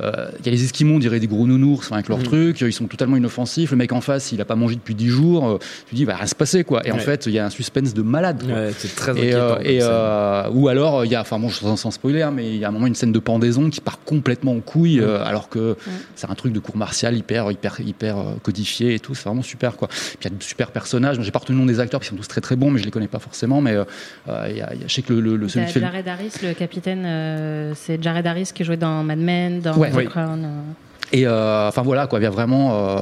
euh, 0.00 0.28
Il 0.40 0.46
y 0.46 0.48
a 0.48 0.52
les 0.52 0.64
Esquimaux, 0.64 0.94
on 0.94 0.98
dirait 0.98 1.20
des 1.20 1.26
gros 1.26 1.46
nounours 1.46 1.90
avec 1.92 2.08
leurs 2.08 2.18
Mm. 2.18 2.22
trucs. 2.22 2.60
Ils 2.60 2.72
sont 2.72 2.86
totalement 2.86 3.16
inoffensifs. 3.16 3.70
Le 3.70 3.76
mec 3.76 3.92
en 3.92 4.00
face, 4.00 4.32
il 4.32 4.40
a 4.40 4.44
pas 4.44 4.54
mangé 4.56 4.74
depuis 4.76 4.94
10 4.94 5.08
jours. 5.08 5.27
Euh, 5.36 5.58
Tu 5.88 5.94
dis, 5.94 6.02
il 6.02 6.06
va 6.06 6.16
rien 6.16 6.26
se 6.26 6.34
passer, 6.34 6.64
quoi. 6.64 6.86
Et 6.86 6.92
en 6.92 6.98
fait, 6.98 7.26
il 7.26 7.32
y 7.32 7.38
a 7.38 7.44
un 7.46 7.50
suspense 7.50 7.94
de 7.94 8.02
malade. 8.02 8.42
quoi. 8.44 8.54
Ouais, 8.54 8.70
c'est 8.76 8.94
très 8.94 9.12
Et, 9.18 9.34
euh, 9.34 9.54
inquiétant. 9.54 9.70
et, 9.70 9.78
comme 9.78 9.86
ça. 9.88 9.92
euh, 10.46 10.50
ou 10.52 10.68
alors 10.68 11.04
il 11.04 11.10
y 11.10 11.14
a 11.14 11.20
enfin 11.20 11.38
bon 11.38 11.48
sans, 11.50 11.76
sans 11.76 11.90
spoiler 11.90 12.22
hein, 12.22 12.30
mais 12.34 12.48
il 12.50 12.56
y 12.56 12.64
a 12.64 12.68
un 12.68 12.70
moment 12.70 12.86
une 12.86 12.94
scène 12.94 13.12
de 13.12 13.18
pendaison 13.18 13.68
qui 13.70 13.80
part 13.80 13.98
complètement 14.04 14.52
en 14.52 14.60
couille 14.60 15.00
euh, 15.00 15.22
alors 15.24 15.48
que 15.48 15.76
c'est 16.16 16.30
un 16.30 16.34
truc 16.34 16.52
de 16.52 16.58
cours 16.58 16.76
martial 16.76 17.16
hyper 17.16 17.50
hyper 17.50 17.80
hyper 17.80 18.16
codifié 18.42 18.94
et 18.94 18.98
tout 19.00 19.14
c'est 19.14 19.24
vraiment 19.24 19.42
super 19.42 19.76
quoi 19.76 19.88
puis 19.88 20.16
il 20.22 20.24
y 20.24 20.26
a 20.34 20.36
de 20.36 20.42
super 20.42 20.70
personnages 20.70 21.18
j'ai 21.20 21.30
pas 21.30 21.38
retenu 21.40 21.54
le 21.56 21.60
nom 21.60 21.66
des 21.66 21.80
acteurs 21.80 22.00
qui 22.00 22.08
sont 22.08 22.16
tous 22.16 22.28
très 22.28 22.40
très 22.40 22.56
bons 22.56 22.70
mais 22.70 22.78
je 22.78 22.84
les 22.84 22.90
connais 22.90 23.08
pas 23.08 23.18
forcément 23.18 23.60
mais 23.60 23.72
il 23.72 23.76
y 23.76 24.30
a, 24.30 24.50
il 24.50 24.56
y 24.56 24.62
a- 24.62 24.86
je 24.86 24.92
sais 24.92 25.02
que 25.02 25.12
le, 25.12 25.20
le, 25.20 25.36
le- 25.36 25.48
celui 25.48 25.66
qui 25.66 25.72
fait 25.74 25.80
Jared 25.80 26.08
Harris, 26.08 26.32
le 26.42 26.54
capitaine, 26.54 27.02
euh, 27.04 27.72
c'est 27.74 28.02
Jared 28.02 28.26
Harris 28.26 28.50
qui 28.54 28.64
jouait 28.64 28.76
dans 28.76 29.02
Mad 29.04 29.18
Men, 29.18 29.60
dans 29.60 29.76
Ouais. 29.76 29.90
The 29.90 29.94
Oui. 29.96 30.04
Crown. 30.06 30.46
Et 31.12 31.26
euh, 31.26 31.68
enfin 31.68 31.82
voilà 31.82 32.06
quoi, 32.06 32.18
il 32.18 32.22
y 32.22 32.26
a 32.26 32.30
vraiment. 32.30 32.74
euh, 32.74 32.98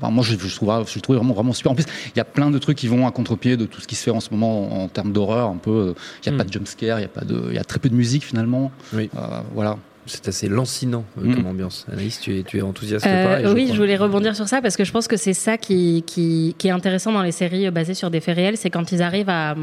enfin, 0.00 0.10
moi 0.10 0.22
je, 0.24 0.36
je 0.38 0.54
trouve, 0.54 0.72
je 0.86 0.94
le 0.94 1.00
trouve 1.00 1.16
vraiment 1.16 1.34
vraiment 1.34 1.52
super. 1.52 1.72
En 1.72 1.74
plus, 1.74 1.84
il 2.14 2.16
y 2.16 2.20
a 2.20 2.24
plein 2.24 2.50
de 2.50 2.58
trucs 2.58 2.78
qui 2.78 2.86
vont 2.88 3.06
à 3.06 3.10
contre-pied 3.10 3.56
de 3.56 3.66
tout 3.66 3.80
ce 3.80 3.86
qui 3.88 3.94
se 3.96 4.04
fait 4.04 4.10
en 4.12 4.20
ce 4.20 4.30
moment 4.30 4.80
en, 4.82 4.84
en 4.84 4.88
termes 4.88 5.12
d'horreur. 5.12 5.48
Un 5.48 5.56
peu, 5.56 5.94
il 6.24 6.30
n'y 6.30 6.34
a 6.34 6.36
Mm. 6.36 6.38
pas 6.38 6.44
de 6.44 6.52
jumpscare, 6.52 6.98
il 7.00 7.02
y 7.02 7.04
a 7.04 7.08
pas 7.08 7.24
de, 7.24 7.46
il 7.48 7.54
y 7.54 7.58
a 7.58 7.64
très 7.64 7.78
peu 7.80 7.88
de 7.88 7.94
musique 7.96 8.24
finalement. 8.24 8.70
Oui. 8.92 9.10
Euh, 9.16 9.40
voilà. 9.54 9.76
C'est 10.06 10.28
assez 10.28 10.48
lancinant 10.48 11.04
euh, 11.18 11.26
Mm. 11.26 11.34
comme 11.34 11.46
ambiance. 11.46 11.86
Anaïs, 11.92 12.20
tu 12.20 12.38
es, 12.38 12.42
tu 12.42 12.58
es 12.58 12.62
enthousiaste 12.62 13.06
Euh, 13.06 13.24
pareil, 13.42 13.46
oui, 13.54 13.70
je 13.72 13.76
voulais 13.78 13.96
rebondir 13.96 14.34
sur 14.36 14.46
ça 14.48 14.62
parce 14.62 14.76
que 14.76 14.84
je 14.84 14.92
pense 14.92 15.08
que 15.08 15.16
c'est 15.16 15.32
ça 15.34 15.58
qui, 15.58 16.04
qui, 16.06 16.54
qui 16.58 16.68
est 16.68 16.70
intéressant 16.70 17.12
dans 17.12 17.22
les 17.22 17.32
séries 17.32 17.66
euh, 17.66 17.70
basées 17.70 17.94
sur 17.94 18.10
des 18.10 18.20
faits 18.20 18.36
réels, 18.36 18.56
c'est 18.56 18.70
quand 18.70 18.92
ils 18.92 19.02
arrivent 19.02 19.28
à, 19.30 19.54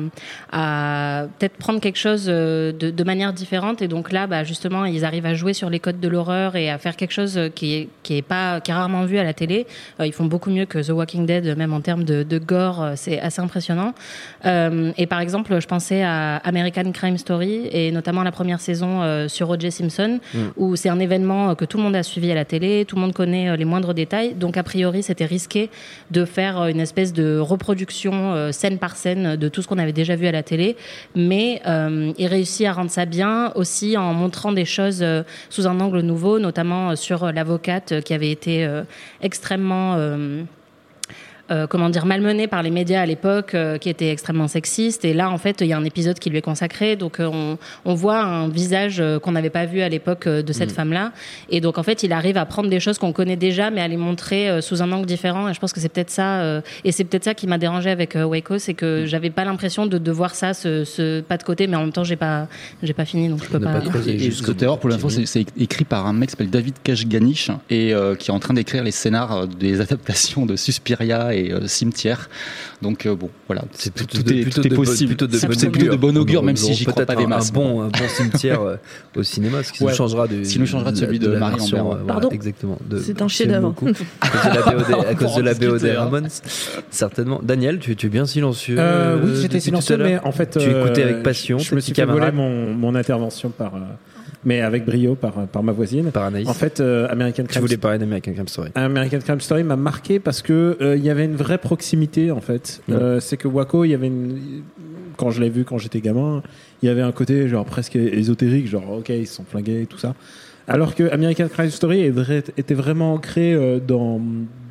à 0.52 1.26
peut-être 1.40 1.58
prendre 1.58 1.80
quelque 1.80 1.98
chose 1.98 2.26
euh, 2.28 2.72
de, 2.72 2.90
de 2.90 3.04
manière 3.04 3.34
différente 3.34 3.82
et 3.82 3.88
donc 3.88 4.12
là, 4.12 4.28
bah, 4.28 4.44
justement, 4.44 4.86
ils 4.86 5.06
arrivent 5.06 5.26
à 5.26 5.34
jouer 5.34 5.54
sur 5.54 5.70
les 5.70 5.80
codes 5.80 6.00
de 6.00 6.08
l'horreur 6.08 6.56
et 6.56 6.70
à 6.70 6.78
faire 6.78 6.96
quelque 6.96 7.12
chose 7.14 7.40
qui 7.56 7.74
est, 7.76 7.90
qui 8.04 8.18
est 8.18 8.22
pas 8.22 8.60
qui 8.62 8.72
est 8.72 8.74
rarement 8.74 9.06
vu 9.06 9.18
à 9.18 9.24
la 9.24 9.34
télé. 9.34 9.66
Ils 10.04 10.14
font 10.14 10.26
beaucoup 10.26 10.50
mieux 10.50 10.66
que 10.66 10.80
The 10.80 10.90
Walking 10.90 11.26
Dead, 11.26 11.58
même 11.58 11.74
en 11.74 11.82
termes 11.82 12.04
de, 12.04 12.24
de 12.24 12.38
gore, 12.38 12.92
c'est 12.96 13.20
assez 13.20 13.42
impressionnant. 13.42 13.94
Euh, 14.46 14.92
et 14.98 15.08
par 15.08 15.20
exemple, 15.20 15.60
je 15.60 15.68
pensais 15.68 16.04
à 16.04 16.38
American 16.38 16.92
Crime 16.92 17.18
Story 17.18 17.68
et 17.72 17.92
notamment 17.92 18.24
la 18.24 18.32
première 18.32 18.60
saison 18.60 19.28
sur 19.28 19.50
O.J. 19.50 19.72
Simpson, 19.72 20.20
où 20.58 20.76
c'est 20.76 20.90
un 20.90 21.00
événement 21.00 21.52
euh, 21.52 21.56
que 21.56 21.66
tout 21.66 21.78
le 21.78 21.84
monde 21.84 21.96
a 21.96 22.04
suivi 22.04 22.32
à 22.32 22.36
la 22.36 22.46
télé, 22.46 22.86
tout 22.86 22.96
le 22.96 23.02
monde 23.02 23.14
connaît 23.14 23.50
euh, 23.50 23.56
les 23.56 23.66
moindres 23.66 23.94
détails. 23.94 24.34
Donc 24.36 24.58
a 24.58 24.64
priori, 24.64 25.04
c'était 25.04 25.26
risqué 25.26 25.70
de 26.12 26.26
faire 26.26 26.62
euh, 26.62 26.68
une 26.68 26.80
espèce 26.80 27.14
de 27.14 27.38
reproduction 27.40 28.52
scène 28.52 28.78
par 28.78 28.96
scène 28.96 29.36
de 29.36 29.48
tout 29.48 29.62
ce 29.62 29.68
qu'on 29.68 29.78
avait 29.78 29.94
déjà 29.94 30.16
vu 30.16 30.28
à 30.28 30.32
la 30.32 30.44
télé, 30.44 30.76
mais 31.16 31.62
il 32.18 32.28
réussit 32.28 32.66
à 32.68 32.74
rendre 32.74 32.90
ça 32.90 33.06
bien 33.06 33.52
aussi 33.56 33.98
en 33.98 34.14
montrant 34.14 34.52
des 34.52 34.66
choses 34.66 35.06
sous 35.50 35.68
un 35.68 35.80
angle 35.80 36.02
nouveau, 36.02 36.40
notamment 36.40 36.96
sur 36.96 37.32
l'avocate 37.32 38.02
qui 38.02 38.14
avait 38.14 38.32
été 38.32 38.68
extrêmement 39.22 39.98
euh, 41.52 41.68
comment 41.68 41.90
dire 41.90 42.06
malmenée 42.06 42.48
par 42.48 42.64
les 42.64 42.70
médias 42.72 43.02
à 43.02 43.06
l'époque, 43.06 43.54
euh, 43.56 43.78
qui 43.78 43.90
était 43.90 44.10
extrêmement 44.12 44.48
sexiste. 44.48 45.06
Et 45.06 45.14
là, 45.14 45.30
en 45.30 45.38
fait, 45.38 45.62
il 45.62 45.68
y 45.68 45.74
a 45.74 45.78
un 45.78 45.84
épisode 45.84 46.20
qui 46.20 46.30
lui 46.30 46.38
est 46.38 46.42
consacré. 46.42 46.96
Donc, 46.96 47.20
euh, 47.20 47.30
on, 47.32 47.58
on 47.86 47.94
voit 47.94 48.22
un 48.22 48.48
visage 48.50 49.00
euh, 49.00 49.20
qu'on 49.20 49.32
n'avait 49.34 49.50
pas 49.50 49.66
vu 49.66 49.82
à 49.82 49.90
l'époque 49.90 50.28
euh, 50.28 50.42
de 50.42 50.54
cette 50.54 50.72
femme-là. 50.72 51.12
Et 51.50 51.62
donc, 51.62 51.78
en 51.78 51.84
fait, 51.84 52.04
il 52.04 52.14
arrive 52.14 52.38
à 52.38 52.46
prendre 52.46 52.70
des 52.70 52.80
choses 52.80 52.98
qu'on 52.98 53.14
connaît 53.14 53.36
déjà, 53.36 53.70
mais 53.72 53.82
à 53.82 53.88
les 53.88 53.98
montrer 53.98 54.50
euh, 54.50 54.62
sous 54.62 54.82
un 54.82 54.92
angle 54.92 55.06
différent. 55.06 55.50
Et 55.50 55.54
je 55.54 55.60
pense 55.60 55.74
que 55.74 55.80
c'est 55.80 55.90
peut-être 55.90 56.10
ça. 56.12 56.42
euh, 56.42 56.62
et 56.84 56.92
c'est 56.92 57.04
peut-être 57.04 57.24
ça 57.26 57.34
qui 57.34 57.48
m'a 57.48 57.58
dérangé 57.58 57.90
avec 57.90 58.16
euh, 58.16 58.24
Waco, 58.26 58.58
c'est 58.58 58.74
que 58.74 59.06
j'avais 59.06 59.30
pas 59.30 59.44
l'impression 59.46 59.86
de, 59.86 59.98
de 59.98 60.12
voir 60.12 60.36
ça, 60.36 60.54
ce, 60.54 60.84
ce 60.86 61.22
pas 61.22 61.38
de 61.38 61.44
côté, 61.44 61.68
mais 61.68 61.76
en 61.76 61.82
même 61.82 61.92
temps, 61.92 62.04
j'ai 62.04 62.16
pas, 62.16 62.48
j'ai 62.82 62.94
pas 62.94 63.06
fini, 63.06 63.28
donc 63.30 63.44
je 63.44 63.50
peux 63.50 63.60
pas. 63.60 63.82
pas 63.82 64.00
Et 64.08 64.30
bout, 64.30 64.78
pour 64.78 64.90
l'info, 64.90 65.10
c'est 65.10 65.46
écrit 65.58 65.86
par 65.86 66.08
un 66.08 66.14
mec 66.14 66.30
qui 66.30 66.32
s'appelle 66.32 66.50
David 66.50 66.76
Kashganich 66.84 67.50
et 67.70 67.94
euh, 67.94 68.16
qui 68.16 68.32
est 68.32 68.34
en 68.34 68.40
train 68.40 68.54
d'écrire 68.54 68.84
les 68.84 68.92
scénars 68.92 69.48
des 69.48 69.82
adaptations 69.86 70.46
de 70.46 70.56
Suspiria 70.56 71.33
et 71.34 71.52
euh, 71.52 71.68
Cimetière. 71.68 72.30
Donc 72.82 73.06
euh, 73.06 73.16
bon, 73.16 73.30
voilà, 73.48 73.64
C'est 73.72 73.90
tout, 73.94 74.06
plutôt, 74.06 74.18
tout 74.18 74.24
de, 74.24 74.34
est, 74.34 74.50
tout 74.50 74.66
est 74.68 74.70
possible. 74.70 75.10
plutôt 75.16 75.28
de 75.28 75.38
plutôt 75.38 75.92
de 75.92 75.96
bon 75.96 76.18
augure, 76.18 76.44
même 76.44 76.58
si 76.58 76.74
j'y 76.74 76.86
crois 76.86 77.06
pas 77.06 77.16
des 77.16 77.24
un- 77.24 77.28
masses. 77.28 77.50
Un 77.50 77.54
bon, 77.54 77.82
un 77.82 77.88
bon 77.88 78.08
cimetière 78.08 78.62
euh, 78.62 78.76
au 79.16 79.24
cinéma, 79.24 79.64
ce 79.64 79.72
qui 79.72 79.84
Ouais. 79.84 79.92
nous 79.92 79.96
changera 79.98 80.28
de, 80.28 80.44
Ce 80.44 80.60
nous 80.60 80.66
changera 80.66 80.92
de 80.92 80.98
celui 80.98 81.20
de 81.20 81.30
la 81.30 81.40
Marie 81.40 81.72
euh, 81.74 81.96
Pardon 82.08 82.30
exactement. 82.30 82.78
C'est 83.04 83.22
un 83.22 83.28
chef-d'œuvre. 83.28 83.70
beaucoup. 83.70 83.90
À 84.22 84.28
cause 84.30 84.52
de 84.52 84.56
la 84.56 84.64
BO 84.74 84.84
des- 84.84 85.08
à 85.08 85.16
cause 85.16 85.36
de 85.36 85.42
la 85.42 85.54
Pour 85.56 85.68
en 85.68 85.70
BO 85.70 85.72
des 85.72 85.74
discuter, 85.74 85.92
hein. 85.96 86.00
Ramones, 86.04 86.28
certainement. 86.90 87.40
Daniel, 87.44 87.80
tu, 87.80 87.92
es 87.92 88.10
bien 88.10 88.26
silencieux. 88.26 88.78
Oui, 89.24 89.32
j'étais 89.42 89.60
silencieux, 89.60 89.98
mais 89.98 90.20
en 90.24 90.32
fait. 90.32 90.58
Tu 90.58 90.70
écoutais 90.70 91.04
avec 91.04 91.24
passion 91.24 91.58
Je 91.60 91.74
me 91.76 91.80
suis 91.80 91.94
fait 91.94 92.06
voler 92.06 92.32
mon 92.32 92.96
intervention 92.96 93.50
par. 93.50 93.74
Mais 94.46 94.62
avec 94.62 94.86
brio 94.86 95.16
par, 95.16 95.34
par 95.48 95.64
ma 95.64 95.72
voisine. 95.72 96.12
par 96.12 96.24
Anaïs. 96.24 96.48
En 96.48 96.54
fait, 96.54 96.80
euh, 96.80 97.08
American 97.10 97.44
tu 97.44 97.50
Crime 97.50 97.62
voulais 97.62 97.78
parler 97.78 97.98
d'American 98.00 98.34
Crime 98.34 98.48
Story. 98.48 98.70
American 98.76 99.20
Crime 99.20 99.40
Story 99.42 99.64
m'a 99.64 99.76
marqué 99.76 100.20
parce 100.20 100.42
que 100.42 100.78
euh, 100.82 100.96
il 100.98 101.04
y 101.04 101.10
avait 101.10 101.26
une 101.26 101.36
vraie 101.36 101.58
proximité 101.58 102.32
en 102.32 102.42
fait. 102.42 102.82
Euh, 102.90 103.20
c'est 103.20 103.38
que 103.38 103.48
Waco, 103.48 103.86
il 103.86 103.90
y 103.90 103.94
avait 103.94 104.08
une... 104.08 104.64
quand 105.18 105.32
je 105.32 105.42
l'ai 105.42 105.50
vu 105.50 105.64
quand 105.64 105.78
j'étais 105.78 106.02
gamin, 106.02 106.42
il 106.82 106.88
y 106.88 106.90
avait 106.90 107.02
un 107.02 107.12
côté 107.12 107.48
genre 107.48 107.66
presque 107.66 107.96
ésotérique, 107.96 108.68
genre 108.68 108.92
ok 109.00 109.10
ils 109.10 109.28
se 109.28 109.36
sont 109.36 109.46
flingués 109.46 109.82
et 109.84 109.86
tout 109.86 109.98
ça. 109.98 110.14
Alors 110.68 110.96
que 110.96 111.12
American 111.12 111.48
Crime 111.50 111.70
Story 111.70 112.02
était 112.58 112.74
vraiment 112.74 113.14
ancré 113.14 113.54
euh, 113.54 113.80
dans 113.86 114.22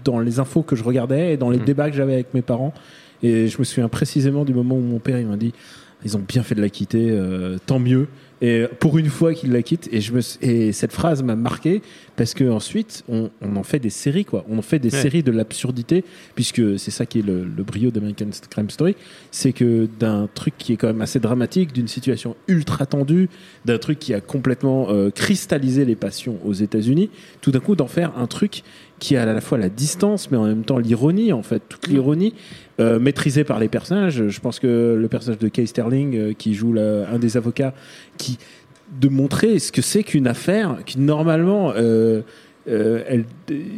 dans 0.04 0.18
les 0.18 0.40
infos 0.40 0.62
que 0.62 0.74
je 0.74 0.82
regardais 0.82 1.34
et 1.34 1.36
dans 1.36 1.50
les 1.50 1.58
Mhm. 1.58 1.64
débats 1.64 1.90
que 1.90 1.96
j'avais 1.96 2.14
avec 2.14 2.34
mes 2.34 2.42
parents. 2.42 2.74
Et 3.22 3.46
je 3.46 3.56
me 3.58 3.62
souviens 3.64 3.88
précisément 3.88 4.44
du 4.44 4.52
moment 4.52 4.74
où 4.74 4.80
mon 4.80 4.98
père 4.98 5.18
il 5.20 5.28
m'a 5.28 5.36
dit 5.36 5.52
ils 6.04 6.16
ont 6.16 6.24
bien 6.26 6.42
fait 6.42 6.54
de 6.54 6.60
la 6.60 6.68
quitter, 6.68 7.10
euh, 7.10 7.58
tant 7.66 7.78
mieux. 7.78 8.08
Et 8.44 8.64
pour 8.80 8.98
une 8.98 9.06
fois 9.06 9.34
qu'il 9.34 9.52
la 9.52 9.62
quitte, 9.62 9.88
et, 9.92 10.00
je 10.00 10.12
me, 10.12 10.20
et 10.44 10.72
cette 10.72 10.90
phrase 10.90 11.22
m'a 11.22 11.36
marqué 11.36 11.80
parce 12.16 12.34
que 12.34 12.42
ensuite 12.50 13.04
on, 13.08 13.30
on 13.40 13.54
en 13.54 13.62
fait 13.62 13.78
des 13.78 13.88
séries 13.88 14.24
quoi. 14.24 14.44
On 14.48 14.58
en 14.58 14.62
fait 14.62 14.80
des 14.80 14.92
Ouais. 14.92 15.00
séries 15.00 15.22
de 15.22 15.30
l'absurdité 15.30 16.04
puisque 16.34 16.76
c'est 16.76 16.90
ça 16.90 17.06
qui 17.06 17.20
est 17.20 17.22
le, 17.22 17.44
le 17.44 17.62
brio 17.62 17.92
d'American 17.92 18.26
Crime 18.50 18.68
Story, 18.68 18.96
c'est 19.30 19.52
que 19.52 19.88
d'un 20.00 20.28
truc 20.34 20.54
qui 20.58 20.72
est 20.72 20.76
quand 20.76 20.88
même 20.88 21.02
assez 21.02 21.20
dramatique, 21.20 21.72
d'une 21.72 21.86
situation 21.86 22.34
ultra 22.48 22.84
tendue, 22.84 23.28
d'un 23.64 23.78
truc 23.78 24.00
qui 24.00 24.12
a 24.12 24.20
complètement 24.20 24.88
euh, 24.90 25.10
cristallisé 25.10 25.84
les 25.84 25.94
passions 25.94 26.36
aux 26.44 26.52
États-Unis, 26.52 27.10
tout 27.42 27.52
d'un 27.52 27.60
coup 27.60 27.76
d'en 27.76 27.86
faire 27.86 28.18
un 28.18 28.26
truc 28.26 28.64
qui 29.02 29.16
a 29.16 29.22
à 29.22 29.26
la 29.26 29.40
fois 29.40 29.58
la 29.58 29.68
distance 29.68 30.30
mais 30.30 30.36
en 30.38 30.44
même 30.46 30.64
temps 30.64 30.78
l'ironie 30.78 31.32
en 31.32 31.42
fait, 31.42 31.60
toute 31.68 31.88
l'ironie 31.88 32.34
euh, 32.80 32.98
maîtrisée 33.00 33.42
par 33.44 33.58
les 33.58 33.68
personnages. 33.68 34.28
Je 34.28 34.40
pense 34.40 34.60
que 34.60 34.96
le 34.98 35.08
personnage 35.08 35.40
de 35.40 35.48
Kay 35.48 35.66
Sterling 35.66 36.16
euh, 36.16 36.32
qui 36.40 36.54
joue 36.54 36.72
la- 36.72 37.08
un 37.14 37.18
des 37.18 37.36
avocats 37.36 37.74
qui 38.16 38.38
de 39.00 39.08
montrer 39.08 39.58
ce 39.58 39.72
que 39.72 39.82
c'est 39.82 40.04
qu'une 40.04 40.28
affaire 40.28 40.68
qui 40.86 41.00
normalement 41.00 41.72
euh, 41.76 42.22
euh, 42.68 43.22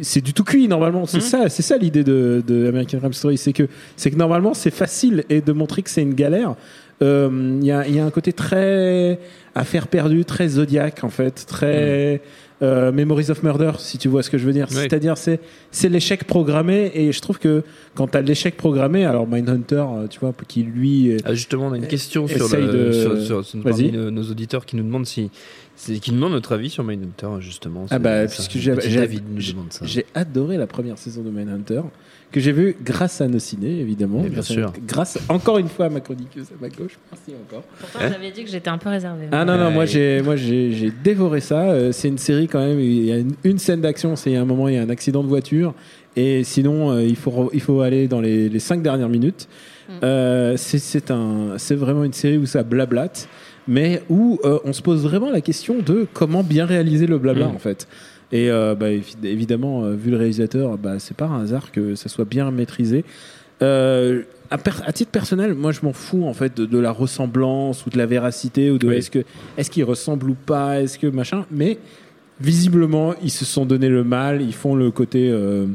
c'est 0.03 0.21
du 0.23 0.35
tout 0.35 0.45
cuit 0.45 0.69
normalement. 0.69 1.07
C'est 1.07 1.21
ça 1.21 1.49
c'est 1.49 1.63
ça 1.63 1.79
l'idée 1.79 2.05
de, 2.05 2.43
de 2.47 2.69
American 2.69 2.99
Crime 2.99 3.13
Story. 3.15 3.39
C'est 3.39 3.55
que 3.55 3.67
c'est 3.97 4.11
que 4.11 4.17
normalement 4.17 4.53
c'est 4.53 4.71
facile 4.85 5.25
et 5.31 5.41
de 5.41 5.53
montrer 5.53 5.81
que 5.83 5.89
c'est 5.89 6.03
une 6.03 6.13
galère 6.15 6.55
Euh, 7.03 7.59
il 7.61 7.67
y, 7.67 7.73
a, 7.73 7.87
il 7.89 7.95
y 7.95 7.99
a 7.99 8.05
un 8.05 8.11
côté 8.11 8.33
très 8.33 9.19
affaire 9.55 9.89
perdue 9.89 10.25
très 10.25 10.49
zodiaque 10.49 11.03
en 11.03 11.11
fait 11.11 11.45
très 11.47 12.21
euh, 12.63 12.93
Memories 12.93 13.31
of 13.31 13.43
Murder 13.43 13.73
si 13.79 13.99
tu 13.99 14.09
vois 14.09 14.23
ce 14.23 14.31
que 14.31 14.39
je 14.39 14.47
veux 14.47 14.53
dire. 14.53 14.69
Oui. 14.71 14.77
c'est-à-dire 14.77 15.17
c'est 15.19 15.41
c'est 15.73 15.89
l'échec 15.89 16.25
programmé 16.25 16.93
et 16.95 17.11
je 17.11 17.21
trouve 17.21 17.39
que 17.41 17.63
quand 17.97 18.07
tu 18.13 18.17
as 18.19 18.21
l'échec 18.23 18.57
programmé 18.57 19.05
alors 19.05 19.27
Mindhunter 19.27 19.85
euh, 19.89 20.07
tu 20.09 20.21
vois 20.21 20.33
qui 20.47 20.63
lui 20.63 21.17
Ah, 21.25 21.35
justement, 21.35 21.67
on 21.67 21.73
a 21.73 21.77
une 21.79 21.89
question 21.89 22.29
sur, 22.29 22.49
le, 22.57 22.67
de- 22.89 22.93
sur, 22.93 23.21
sur- 23.21 23.45
sur- 23.45 23.61
nos 24.13 24.23
auditeurs 24.23 24.65
qui 24.65 24.77
nous 24.77 24.85
demandent 24.85 25.07
si, 25.07 25.31
c'est- 25.77 25.99
qui 25.99 26.11
nous 26.11 26.17
demandent 26.19 26.33
notre 26.33 26.53
avis 26.55 26.71
sur 26.71 26.85
Mindhunter 26.85 27.29
justement. 27.41 27.83
Ah 27.91 27.95
C'est- 27.95 27.99
bah, 27.99 28.27
puisque 28.27 28.59
j'ai- 28.59 28.73
petit 28.75 28.91
j'ai- 28.91 29.01
David 29.01 29.23
nous 29.33 29.43
demande 29.43 29.73
ça. 29.73 29.85
J'ai 29.87 30.07
adoré 30.15 30.57
la 30.57 30.67
première 30.67 30.99
saison 30.99 31.23
de 31.23 31.31
Mindhunter, 31.31 31.83
que 32.33 32.41
j'ai 32.41 32.53
vue 32.53 32.77
grâce 32.85 33.21
à 33.21 33.29
nos 33.29 33.39
ciné, 33.39 33.81
évidemment. 33.81 34.21
Bien 34.21 34.31
grâce, 34.31 34.51
à- 34.51 34.55
sûr. 34.55 34.73
grâce 34.87 35.19
encore 35.29 35.59
une 35.59 35.69
fois 35.69 35.87
à 35.87 35.89
ma 35.89 36.01
chroniqueuse 36.01 36.47
à 36.51 36.61
ma 36.61 36.69
gauche. 36.69 36.99
Merci 37.13 37.33
encore. 37.47 37.63
Pourtant, 37.81 37.99
j'avais 38.01 38.31
dit 38.31 38.45
que 38.45 38.51
j'étais 38.51 38.71
un 38.71 38.79
peu 38.79 38.89
réservée. 38.89 39.27
Ah 39.33 39.45
non, 39.45 39.57
non, 39.59 39.71
moi 39.71 39.85
j'ai 39.87 40.21
moi 40.23 40.37
j'ai 40.37 40.73
j'ai 40.73 40.91
dévoré 40.91 41.41
ça. 41.41 41.71
Euh, 41.71 41.93
C'est 41.93 42.09
une 42.09 42.19
série 42.19 42.49
quand 42.49 42.61
même, 42.65 42.81
il 42.81 43.05
y 43.05 43.13
a 43.13 43.19
une, 43.19 43.35
une 43.45 43.59
scène 43.59 43.81
d'action, 43.81 44.17
c'est 44.17 44.31
il 44.31 44.35
y 44.35 44.37
a 44.37 44.43
un 44.43 44.45
moment, 44.47 44.69
il 44.69 44.75
y 44.75 44.79
a 44.79 44.83
un 44.83 44.91
accident 44.91 45.23
de 45.23 45.29
voiture. 45.29 45.75
Et 46.17 46.45
sinon, 46.45 46.93
euh, 46.93 47.03
il, 47.03 47.17
faut, 47.17 47.51
il 47.53 47.61
faut 47.61 47.81
aller 47.81 48.07
dans 48.07 48.21
les, 48.21 48.49
les 48.49 48.59
cinq 48.61 48.83
dernières 48.83 49.09
minutes. 49.09 49.49
Euh, 50.03 50.57
c'est- 50.57 50.79
c'est 50.79 51.11
un- 51.11 51.55
c'est 51.59 51.75
vraiment 51.75 52.05
une 52.05 52.13
série 52.13 52.39
où 52.39 52.47
ça 52.47 52.63
blablate, 52.63 53.29
mais 53.69 54.03
où 54.09 54.39
euh, 54.45 54.59
on 54.65 54.73
se 54.73 54.83
pose 54.83 55.03
vraiment 55.03 55.31
la 55.31 55.41
question 55.41 55.77
de 55.85 56.07
comment 56.13 56.43
bien 56.43 56.67
réaliser 56.67 57.07
le 57.07 57.19
blabla 57.19 57.47
Mm. 57.49 57.55
en 57.55 57.59
fait. 57.59 57.89
Et 58.33 58.51
euh, 58.51 58.75
bah, 58.75 58.91
évi- 58.91 59.17
évidemment, 59.25 59.85
euh, 59.85 59.95
vu 59.95 60.11
le 60.11 60.17
réalisateur, 60.17 60.77
bah, 60.79 60.99
c'est 60.99 61.17
pas 61.17 61.27
un 61.27 61.43
hasard 61.45 61.71
que 61.73 61.95
ça 61.95 62.09
soit 62.09 62.25
bien 62.25 62.51
maîtrisé. 62.51 63.05
Euh, 63.63 64.23
à, 64.51 64.59
titre 64.93 65.11
personnel, 65.11 65.55
moi 65.55 65.73
je 65.73 65.81
m'en 65.83 65.93
fous 65.93 66.25
en 66.27 66.35
fait 66.35 66.57
de, 66.57 66.67
de 66.67 66.79
la 66.79 66.91
ressemblance 66.91 67.87
ou 67.87 67.91
de 67.91 67.99
la 67.99 68.07
véracité 68.07 68.71
ou 68.71 68.79
de 68.79 68.89
Oui. 68.89 68.97
est-ce 68.97 69.11
que 69.11 69.21
est-ce 69.57 69.71
qu'il 69.71 69.85
ressemble 69.85 70.31
ou 70.31 70.35
pas, 70.35 70.81
est-ce 70.83 70.99
que 70.99 71.07
machin. 71.07 71.47
Mais 71.51 71.79
visiblement, 72.41 73.15
ils 73.23 73.31
se 73.31 73.45
sont 73.45 73.65
donné 73.65 73.89
le 73.89 74.05
mal. 74.05 74.43
Ils 74.43 74.53
font 74.55 74.75
le 74.75 74.91
côté 74.91 75.31
euh, 75.31 75.67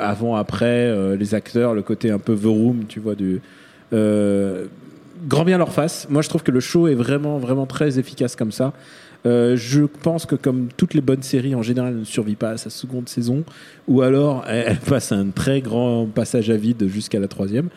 avant 0.00 0.36
après 0.36 1.16
les 1.16 1.34
acteurs, 1.34 1.74
le 1.74 1.82
côté 1.82 2.10
un 2.10 2.18
peu 2.18 2.34
The 2.36 2.44
Room, 2.44 2.84
tu 2.88 3.00
vois 3.00 3.14
du. 3.14 3.40
Euh, 3.92 4.66
grand 5.26 5.44
bien 5.44 5.58
leur 5.58 5.72
face. 5.72 6.06
Moi, 6.10 6.22
je 6.22 6.28
trouve 6.28 6.42
que 6.42 6.50
le 6.50 6.60
show 6.60 6.88
est 6.88 6.94
vraiment, 6.94 7.38
vraiment 7.38 7.66
très 7.66 7.98
efficace 7.98 8.36
comme 8.36 8.52
ça. 8.52 8.72
Euh, 9.26 9.54
je 9.56 9.82
pense 9.82 10.24
que 10.24 10.34
comme 10.34 10.68
toutes 10.76 10.94
les 10.94 11.02
bonnes 11.02 11.22
séries 11.22 11.54
en 11.54 11.60
général 11.60 11.94
ne 11.94 12.04
survit 12.04 12.36
pas 12.36 12.50
à 12.50 12.56
sa 12.56 12.70
seconde 12.70 13.06
saison 13.06 13.44
ou 13.86 14.00
alors 14.00 14.44
elle, 14.48 14.64
elle 14.68 14.78
passe 14.78 15.12
un 15.12 15.28
très 15.28 15.60
grand 15.60 16.06
passage 16.06 16.48
à 16.48 16.56
vide 16.56 16.86
jusqu'à 16.88 17.20
la 17.20 17.28
troisième. 17.28 17.68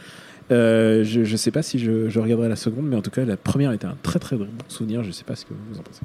Euh, 0.51 1.03
je 1.03 1.19
ne 1.19 1.37
sais 1.37 1.51
pas 1.51 1.61
si 1.61 1.79
je, 1.79 2.09
je 2.09 2.19
regarderai 2.19 2.49
la 2.49 2.55
seconde, 2.55 2.87
mais 2.87 2.95
en 2.95 3.01
tout 3.01 3.11
cas 3.11 3.25
la 3.25 3.37
première 3.37 3.71
était 3.73 3.87
un 3.87 3.97
très 4.03 4.19
très 4.19 4.37
bon 4.37 4.47
souvenir. 4.69 5.03
Je 5.03 5.09
ne 5.09 5.13
sais 5.13 5.23
pas 5.23 5.35
ce 5.35 5.45
que 5.45 5.53
vous 5.53 5.79
en 5.79 5.83
pensez. 5.83 6.01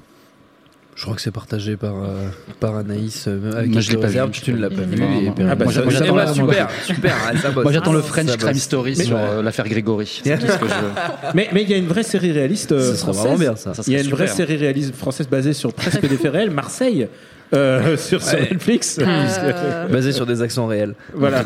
Je 0.98 1.04
crois 1.04 1.14
que 1.14 1.22
c'est 1.22 1.30
partagé 1.30 1.76
par, 1.76 1.94
euh, 1.94 2.26
par 2.58 2.74
Anaïs. 2.74 3.26
euh, 3.28 3.52
avec 3.56 3.70
Moi, 3.70 3.80
je 3.80 3.92
l'ai 3.92 3.98
pas 3.98 4.08
vu. 4.08 4.18
Tu 4.32 4.52
ne 4.52 4.58
l'as 4.58 4.68
pas 4.68 4.82
vu. 4.82 5.00
Et. 5.00 5.28
Ah, 5.48 5.54
bah, 5.54 5.64
Moi, 5.66 5.72
j'attends 5.92 6.16
la- 6.16 6.26
super, 6.34 6.68
super. 6.84 7.14
ça 7.40 7.50
bosse. 7.52 7.62
Moi, 7.62 7.72
j'attends 7.72 7.92
le 7.92 8.02
French 8.02 8.36
Crime. 8.36 8.54
Story 8.54 8.94
Mais- 8.98 9.04
sur 9.04 9.16
euh, 9.16 9.40
l'affaire 9.40 9.68
Grégory. 9.68 10.20
C'est 10.24 10.36
tout 10.38 10.48
ce 10.48 10.58
que 10.58 10.66
je 10.66 10.74
veux. 10.74 10.90
Mais 11.34 11.50
mais 11.52 11.62
il 11.62 11.70
y 11.70 11.74
a 11.74 11.76
une 11.76 11.86
vraie 11.86 12.02
série 12.02 12.32
réaliste 12.32 12.72
euh, 12.72 12.94
française. 12.94 13.22
vraiment 13.22 13.38
bien, 13.38 13.54
ça. 13.54 13.74
Ça 13.74 13.82
Il 13.86 13.92
y 13.92 13.96
a 13.96 14.00
une 14.00 14.08
vraie 14.10 14.26
série 14.26 14.56
réaliste 14.56 14.92
française 14.96 15.28
basée 15.28 15.52
sur 15.52 15.72
presque 15.72 16.00
des 16.00 16.16
faits 16.16 16.32
réels, 16.32 16.50
Marseille, 16.50 17.06
euh, 17.54 17.96
sur. 17.96 18.18
Netflix. 18.50 18.98
Euh, 19.00 19.86
Basé 19.86 20.10
sur 20.10 20.26
des 20.26 20.42
accents 20.42 20.66
réels. 20.66 20.96
Voilà. 21.14 21.44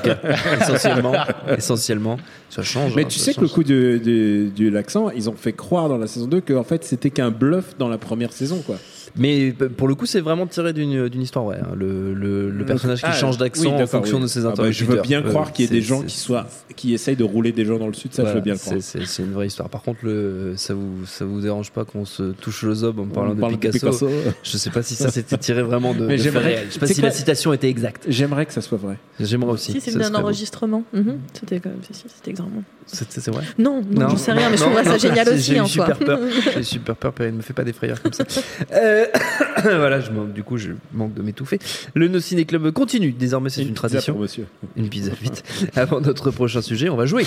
essentiellement. 0.63 1.13
essentiellement. 1.59 2.17
Ça 2.49 2.63
change. 2.63 2.95
Mais 2.97 3.03
hein, 3.05 3.07
tu 3.07 3.19
sais 3.19 3.35
que 3.35 3.43
le 3.43 3.49
coup 3.49 3.65
de, 3.65 4.01
de, 4.03 4.49
de 4.57 4.71
l'accent, 4.71 5.11
ils 5.11 5.29
ont 5.29 5.35
fait 5.35 5.53
croire 5.53 5.91
dans 5.91 5.99
la 5.99 6.07
saison 6.07 6.27
2 6.27 6.41
que 6.41 6.55
en 6.55 6.65
fait 6.65 6.85
c'était 6.85 7.11
qu'un 7.11 7.31
bluff 7.31 7.77
dans 7.79 7.89
la 7.91 7.99
première 7.99 8.33
saison 8.33 8.63
quoi. 8.67 8.77
Mais 9.17 9.53
p- 9.53 9.67
pour 9.69 9.89
le 9.89 9.95
coup, 9.95 10.07
c'est 10.07 10.21
vraiment 10.21 10.47
tiré 10.47 10.73
d'une 10.73 11.09
d'une 11.09 11.21
histoire 11.23 11.45
vraie. 11.45 11.61
hein. 11.63 11.75
Le, 11.77 12.15
le, 12.15 12.49
le 12.51 12.65
personnage 12.65 13.01
qui 13.01 13.07
Ah, 13.09 13.13
change 13.13 13.35
oui, 13.35 13.41
d'accent 13.41 13.75
en 13.75 13.87
fonction 13.87 14.17
oui. 14.17 14.23
de 14.23 14.27
ses 14.29 14.41
Ah 14.41 14.43
bah, 14.45 14.49
interlocuteurs. 14.53 14.87
je 14.89 14.93
veux 14.97 15.03
bien 15.03 15.23
Euh, 15.25 15.29
croire 15.29 15.53
qu'il 15.53 15.65
y 15.67 15.69
ait 15.69 15.71
des 15.71 15.83
gens 15.83 16.03
qui 16.03 16.17
soient 16.17 16.47
qui 16.77 16.95
essayent 16.95 17.17
de 17.17 17.25
rouler 17.25 17.53
des 17.53 17.67
gens 17.67 17.79
dans 17.79 17.87
le 17.89 17.93
sud, 17.93 18.15
ça 18.15 18.23
Voilà, 18.23 18.33
je 18.35 18.39
veux 18.39 18.43
bien 18.45 18.55
le 18.55 18.59
croire. 18.59 18.77
c'est- 18.81 19.23
une 19.23 19.33
vraie 19.33 19.47
histoire. 19.47 19.69
Par 19.69 19.83
contre, 19.83 20.01
le, 20.05 20.55
ça 20.57 20.73
vous 20.73 21.05
ça 21.07 21.25
vous 21.27 21.41
dérange 21.43 21.71
pas 21.71 21.85
qu'on 21.85 22.05
se 22.07 22.33
touche 22.33 22.63
le 22.63 22.75
zob 22.75 22.99
en 23.01 23.07
parlant 23.07 23.35
de, 23.35 23.41
parle 23.41 23.59
Picasso, 23.59 24.09
Je 24.43 24.57
sais 24.57 24.71
pas 24.71 24.83
si 24.83 24.95
ça 24.95 25.11
s'était 25.11 25.37
tiré 25.37 25.63
vraiment 25.63 25.93
de. 25.95 26.07
Mais 26.07 26.17
de 26.17 26.31
réels. 26.39 26.67
Je 26.69 26.75
sais 26.75 26.81
pas 26.81 26.87
si 26.87 27.01
la 27.03 27.11
citation 27.11 27.53
était 27.53 27.69
exacte. 27.69 28.05
J'aimerais 28.09 28.47
que 28.47 28.53
ça 28.55 28.63
soit 28.63 28.79
vrai. 28.79 28.97
J'aimerais 29.21 29.53
aussi. 29.53 29.73
Si, 29.73 29.81
c'est 29.83 29.91
Ça 29.91 29.99
bien 29.99 30.07
un 30.07 30.11
serait 30.11 30.21
beau. 30.23 30.27
enregistrement. 30.29 30.85
Mhm. 30.95 31.19
C'était 31.39 31.61
quand 31.61 31.69
même, 31.69 31.79
si, 31.87 31.93
si, 31.95 32.05
c'était 32.15 32.31
exactement. 32.31 32.63
C'est 32.87 33.11
c'est 33.13 33.31
vrai. 33.31 33.45
Non, 33.59 33.83
non, 33.91 34.09
j'en 34.09 34.17
sais 34.17 34.33
rien, 34.33 34.51
mais 34.51 34.57
je 34.57 34.63
trouverais 34.63 34.85
ça 34.85 34.99
génial 34.99 35.29
aussi 35.29 35.53
J'ai 35.53 35.57
soi. 35.59 35.67
super 35.69 35.99
peur. 35.99 36.19
J'ai 36.57 36.63
super 36.63 36.97
peur. 36.97 37.13
Perrine, 37.13 37.37
me 37.37 37.43
fait 37.43 37.53
pas 37.53 37.63
des 37.65 37.73
frayeurs 37.73 38.01
comme 38.03 38.13
ça. 38.13 38.25
Voilà, 39.63 40.01
je 40.01 40.11
manque, 40.11 40.33
du 40.33 40.43
coup, 40.43 40.57
je 40.57 40.73
manque 40.93 41.15
de 41.15 41.23
m'étouffer. 41.23 41.59
Le 41.95 42.09
No 42.09 42.21
Ciné 42.21 42.45
Club 42.45 42.71
continue. 42.73 43.13
Désormais, 43.13 43.51
c'est 43.51 43.63
une, 43.63 43.75
tradition. 43.75 44.15
pour 44.15 44.23
monsieur. 44.23 44.47
Une 44.77 44.89
pizza 44.89 45.13
vite. 45.21 45.45
Avant 45.77 46.01
notre 46.01 46.31
prochain 46.31 46.63
sujet, 46.63 46.89
on 46.89 46.97
va 46.97 47.07
jouer. 47.07 47.25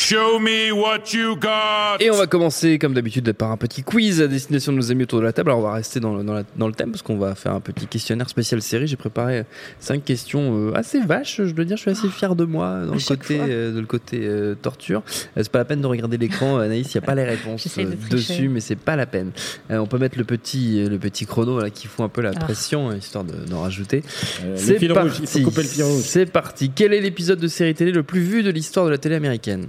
Show 0.00 0.38
me 0.38 0.70
what 0.70 1.12
you 1.12 1.34
got. 1.34 1.96
Et 1.98 2.08
on 2.12 2.16
va 2.16 2.28
commencer, 2.28 2.78
comme 2.78 2.94
d'habitude, 2.94 3.32
par 3.32 3.50
un 3.50 3.56
petit 3.56 3.82
quiz 3.82 4.22
à 4.22 4.28
destination 4.28 4.70
de 4.70 4.76
nos 4.76 4.92
amis 4.92 5.02
autour 5.02 5.18
de 5.18 5.24
la 5.24 5.32
table. 5.32 5.50
Alors, 5.50 5.58
on 5.58 5.64
va 5.64 5.72
rester 5.72 5.98
dans 5.98 6.14
le, 6.14 6.22
dans 6.22 6.34
la- 6.34 6.44
dans 6.56 6.68
le 6.68 6.72
thème 6.72 6.92
parce 6.92 7.02
qu'on 7.02 7.18
va 7.18 7.34
faire 7.34 7.52
un 7.52 7.58
petit 7.60 7.88
questionnaire 7.88 8.28
spécial 8.28 8.62
série. 8.62 8.86
J'ai 8.86 8.94
préparé 8.96 9.42
cinq 9.80 10.04
questions 10.04 10.68
euh, 10.68 10.72
assez 10.76 11.00
vaches, 11.00 11.38
je 11.44 11.50
dois 11.50 11.64
dire. 11.64 11.76
Je 11.76 11.80
suis 11.82 11.90
assez 11.90 12.08
fier 12.10 12.36
de 12.36 12.44
moi 12.44 12.82
dans 12.86 12.92
À 12.92 12.94
le 12.94 13.00
côté, 13.16 13.40
euh, 13.40 13.72
de 13.74 13.80
le 13.80 13.86
côté 13.86 14.20
euh, 14.22 14.54
torture. 14.54 15.02
Euh, 15.36 15.42
c'est 15.42 15.50
pas 15.50 15.58
la 15.58 15.64
peine 15.64 15.80
de 15.80 15.86
regarder 15.88 16.16
l'écran, 16.16 16.58
Anaïs. 16.60 16.94
Il 16.94 16.96
n'y 16.98 17.02
a 17.02 17.06
pas 17.06 17.16
les 17.16 17.24
réponses 17.24 17.66
de 17.76 17.82
euh, 17.82 17.90
dessus, 18.08 18.48
mais 18.48 18.60
c'est 18.60 18.76
pas 18.76 18.94
la 18.94 19.06
peine. 19.06 19.32
Euh, 19.72 19.78
on 19.78 19.86
peut 19.86 19.98
mettre 19.98 20.16
le 20.16 20.22
petit, 20.24 20.84
le 20.88 20.98
petit 21.00 21.26
chrono 21.26 21.58
là, 21.58 21.70
qui 21.70 21.88
fout 21.88 22.04
un 22.04 22.08
peu 22.08 22.20
la 22.22 22.30
Ah. 22.36 22.38
pression, 22.38 22.92
histoire 22.92 23.24
de- 23.24 23.50
d'en 23.50 23.62
rajouter. 23.62 24.04
Euh, 24.44 24.54
C'est 24.56 24.78
parti. 24.94 25.42
couper 25.42 25.62
le 25.62 25.68
fil 25.68 25.82
rouge. 25.82 26.02
C'est 26.04 26.26
parti. 26.26 26.70
Quel 26.72 26.94
est 26.94 27.00
l'épisode 27.00 27.40
de 27.40 27.48
série 27.48 27.74
télé 27.74 27.90
le 27.90 28.04
plus 28.04 28.20
vu 28.20 28.44
de 28.44 28.50
l'histoire 28.50 28.86
de 28.86 28.92
la 28.92 28.98
télé 28.98 29.16
américaine? 29.16 29.66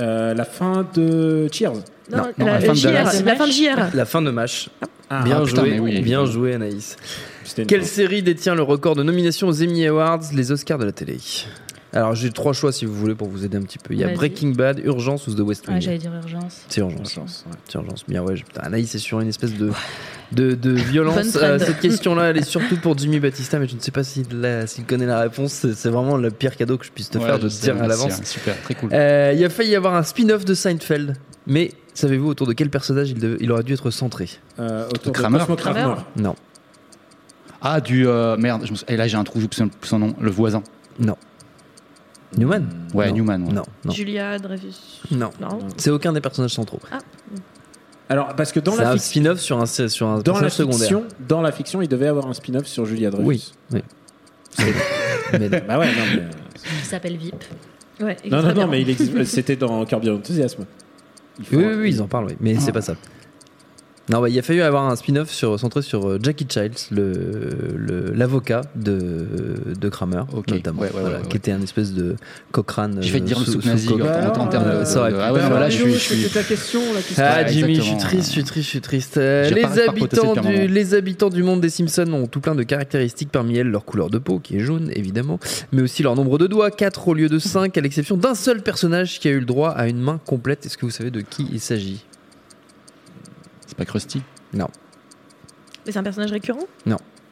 Euh, 0.00 0.34
la 0.34 0.44
fin 0.44 0.86
de 0.94 1.48
Cheers. 1.52 1.72
Non, 1.74 1.82
Non, 2.10 2.24
non, 2.38 2.46
la, 2.46 2.52
la 2.52 2.60
fin 2.60 2.72
de 2.72 2.80
Dallas. 2.80 3.22
la 3.24 3.36
fin 3.36 3.46
de 3.46 3.52
JR. 3.52 3.94
La 3.94 4.04
fin 4.04 4.22
de 4.22 4.30
match. 4.30 4.68
Ah, 5.10 5.22
bien 5.22 5.38
ah, 5.40 5.44
putain, 5.44 5.64
joué, 5.66 5.78
oui, 5.78 6.00
bien 6.00 6.24
joué 6.24 6.54
Anaïs. 6.54 6.96
Quelle 7.68 7.84
série 7.84 8.22
détient 8.22 8.54
le 8.54 8.62
record 8.62 8.96
de 8.96 9.02
nominations 9.02 9.48
aux 9.48 9.62
Emmy 9.62 9.86
Awards, 9.86 10.20
les 10.32 10.52
Oscars 10.52 10.78
de 10.78 10.84
la 10.86 10.92
télé? 10.92 11.18
Alors 11.94 12.14
j'ai 12.14 12.30
trois 12.30 12.52
choix 12.54 12.72
si 12.72 12.86
vous 12.86 12.94
voulez 12.94 13.14
pour 13.14 13.28
vous 13.28 13.44
aider 13.44 13.58
un 13.58 13.62
petit 13.62 13.78
peu. 13.78 13.92
Il 13.92 14.00
y 14.00 14.04
a. 14.04 14.08
Breaking 14.14 14.52
Bad, 14.52 14.78
Urgence 14.82 15.26
ou 15.26 15.34
The 15.34 15.40
West 15.40 15.68
Wing. 15.68 15.80
J'allais 15.80 15.98
dire 15.98 16.14
urgence. 16.14 16.62
c'est 16.68 16.80
Urgence. 16.80 17.18
C'est 17.68 17.74
Urgence. 17.76 18.04
Bien 18.08 18.22
ouais, 18.22 18.34
je- 18.36 18.44
putain, 18.44 18.62
Anaïs 18.62 18.94
est 18.94 18.98
sur 18.98 19.20
une 19.20 19.28
espèce 19.28 19.52
de 19.54 19.70
de, 20.32 20.54
de 20.54 20.70
violence. 20.90 21.36
Euh, 21.36 21.58
cette 21.58 21.80
question-là, 21.80 22.30
elle 22.30 22.38
est 22.38 22.44
surtout 22.44 22.76
pour 22.78 22.96
Jimmy 22.96 23.20
Batista, 23.20 23.58
mais 23.58 23.68
je 23.68 23.74
ne 23.76 23.80
sais 23.80 23.90
pas 23.90 24.04
s'il 24.04 24.24
s'il 24.66 24.84
connaît 24.86 25.04
la 25.06 25.20
réponse. 25.20 25.52
C'est 25.52 25.74
c'est 25.74 25.90
vraiment 25.90 26.16
le 26.16 26.30
pire 26.30 26.56
cadeau 26.56 26.78
que 26.78 26.86
je 26.86 26.92
puisse 26.92 27.10
te 27.10 27.18
Ouais, 27.18 27.26
faire 27.26 27.36
je 27.36 27.42
de 27.42 27.48
te 27.48 27.52
sais, 27.52 27.72
dire 27.72 27.82
à 27.82 27.86
l'avance. 27.86 28.20
hein, 28.20 28.24
Super, 28.24 28.60
très 28.62 28.74
cool. 28.74 28.88
Euh, 28.94 29.34
il 29.36 29.44
a 29.44 29.50
failli 29.50 29.70
y 29.72 29.76
avoir 29.76 29.94
un 29.94 30.02
spin-off 30.02 30.46
de 30.46 30.54
Seinfeld, 30.54 31.16
mais 31.46 31.72
savez-vous 31.92 32.28
autour 32.28 32.46
de 32.46 32.54
quel 32.54 32.70
personnage 32.70 33.10
il, 33.10 33.18
dev- 33.18 33.36
il 33.38 33.52
aurait 33.52 33.64
dû 33.64 33.74
être 33.74 33.90
centré? 33.90 34.30
Euh, 34.58 34.86
autour 34.88 35.12
de 35.12 35.18
Kramer. 35.18 35.38
Cosmo 35.40 35.56
Kramer. 35.56 35.80
Kramer. 35.80 36.00
Non, 36.16 36.34
Ah, 37.60 37.82
du. 37.82 38.06
euh, 38.06 38.36
merde, 38.38 38.62
je 38.64 38.72
me 38.72 38.78
et 38.88 38.96
là 38.96 39.06
j'ai 39.08 39.18
un 39.18 39.24
trou, 39.24 39.40
j'oublie 39.40 39.56
son, 39.58 39.68
son 39.82 39.98
nom. 39.98 40.14
Le 40.20 40.30
voisin. 40.30 40.62
non. 40.98 41.16
Newman 42.36 42.64
Ouais, 42.94 43.08
Non. 43.08 43.14
Newman. 43.14 43.42
ouais. 43.46 43.52
Non, 43.52 43.62
non, 43.84 43.92
Julia 43.92 44.38
Dreyfus. 44.38 45.00
non. 45.10 45.30
Non. 45.40 45.58
C'est 45.76 45.90
aucun 45.90 46.12
des 46.12 46.20
personnages 46.20 46.52
centraux. 46.52 46.80
Alors 48.08 48.34
parce 48.36 48.52
que 48.52 48.60
dans 48.60 48.72
C'est 48.72 48.82
la 48.82 48.90
un 48.90 48.92
fiction, 48.94 49.10
spin-off 49.22 49.38
sur 49.40 49.58
un, 49.60 49.66
sur 49.66 50.06
un 50.08 50.18
dans 50.20 50.38
la 50.40 50.50
secondaire. 50.50 50.78
fiction, 50.80 51.04
dans 51.28 51.40
la 51.40 51.52
fiction, 51.52 51.80
il 51.82 51.88
devait 51.88 52.08
avoir 52.08 52.26
un 52.26 52.34
spin-off 52.34 52.66
sur 52.66 52.84
Julia 52.84 53.10
Dreyfus. 53.10 53.26
Oui, 53.26 53.52
oui. 53.72 53.82
Mais 55.32 55.48
non. 55.48 55.58
Bah 55.66 55.78
ouais, 55.78 55.86
non 55.86 56.02
mais 56.14 56.28
Qui 56.80 56.86
s'appelle 56.86 57.16
VIP. 57.16 57.42
Ouais, 58.00 58.16
non, 58.30 58.42
non, 58.42 58.54
non, 58.54 58.66
mais 58.66 58.82
il 58.82 59.26
c'était 59.26 59.56
dans 59.56 59.84
Curb 59.86 60.06
Enthusiasm. 60.08 60.64
Il 61.50 61.56
oui, 61.56 61.64
oui, 61.76 61.90
ils 61.90 62.02
en 62.02 62.08
parlent, 62.08 62.26
oui. 62.26 62.36
mais 62.40 62.54
Ah. 62.56 62.60
c'est 62.60 62.72
pas 62.72 62.82
ça. 62.82 62.94
Non, 64.10 64.20
bah, 64.20 64.28
il 64.28 64.36
a 64.36 64.42
fallu 64.42 64.62
avoir 64.62 64.90
un 64.90 64.96
spin-off 64.96 65.30
sur, 65.30 65.58
centré 65.60 65.80
sur 65.80 66.08
euh, 66.08 66.18
Jackie 66.20 66.44
Childs, 66.48 66.88
le- 66.90 67.12
le- 67.76 68.12
l'avocat 68.12 68.62
de, 68.74 68.98
de 69.80 69.88
Kramer, 69.88 70.22
notamment, 70.48 70.80
ouais, 70.82 70.88
ouais, 70.88 70.92
voilà, 70.92 71.08
ouais, 71.18 71.22
ouais. 71.22 71.28
qui 71.28 71.36
était 71.36 71.52
un 71.52 71.62
espèce 71.62 71.92
de 71.92 72.16
Cochrane. 72.50 72.98
J'ai 73.00 73.10
fait 73.10 73.20
te 73.20 73.24
dire 73.26 73.38
le 73.38 73.44
sous- 73.44 73.52
souk 73.52 73.62
sous 73.62 73.68
nazi 73.68 73.88
en, 73.92 74.40
en 74.40 74.46
termes 74.48 74.80
de. 74.80 74.84
ça 74.84 75.00
aurait 75.02 75.12
ah 75.20 75.32
ouais, 75.32 75.38
faire. 75.38 75.48
voilà, 75.50 75.70
je 75.70 75.78
suis. 75.82 75.92
je 75.92 75.98
suis- 75.98 76.16
C'était 76.22 76.40
ta 76.40 76.42
question 76.42 76.80
là 76.92 77.00
qui 77.00 77.14
se 77.14 77.20
Ah 77.20 77.42
Ouais, 77.42 77.48
Jimmy, 77.52 77.76
je 77.76 77.80
suis 77.82 77.96
triste, 77.96 78.26
je 78.26 78.32
suis 78.32 78.44
triste, 78.44 78.64
je 78.66 78.70
suis 78.70 78.80
triste. 78.80 79.16
Euh, 79.18 79.48
les, 79.50 79.78
habitants 79.78 80.34
du, 80.34 80.66
les 80.66 80.94
habitants 80.94 81.30
du 81.30 81.44
monde 81.44 81.60
des 81.60 81.70
Simpsons 81.70 82.12
ont 82.12 82.26
tout 82.26 82.40
plein 82.40 82.56
de 82.56 82.64
caractéristiques, 82.64 83.30
parmi 83.30 83.56
elles 83.56 83.68
leur 83.68 83.84
couleur 83.84 84.10
de 84.10 84.18
peau, 84.18 84.40
qui 84.40 84.56
est 84.56 84.60
jaune 84.60 84.90
évidemment, 84.96 85.38
mais 85.70 85.80
aussi 85.80 86.02
leur 86.02 86.16
nombre 86.16 86.38
de 86.38 86.48
doigts, 86.48 86.72
4 86.72 87.06
au 87.06 87.14
lieu 87.14 87.28
de 87.28 87.38
5, 87.38 87.78
à 87.78 87.80
l'exception 87.80 88.16
d'un 88.16 88.34
seul 88.34 88.62
personnage 88.62 89.20
qui 89.20 89.28
a 89.28 89.30
eu 89.30 89.38
le 89.38 89.46
droit 89.46 89.70
à 89.70 89.86
une 89.86 90.00
main 90.00 90.18
complète. 90.26 90.66
Est-ce 90.66 90.76
que 90.76 90.86
vous 90.86 90.90
savez 90.90 91.12
de 91.12 91.20
qui 91.20 91.46
il 91.52 91.60
s'agit? 91.60 92.04
Pas 93.84 93.90
Krusty. 93.90 94.22
Non. 94.54 94.68
Mais 95.86 95.92
c'est 95.92 95.98
un 95.98 96.02
personnage 96.02 96.32
récurrent? 96.32 96.60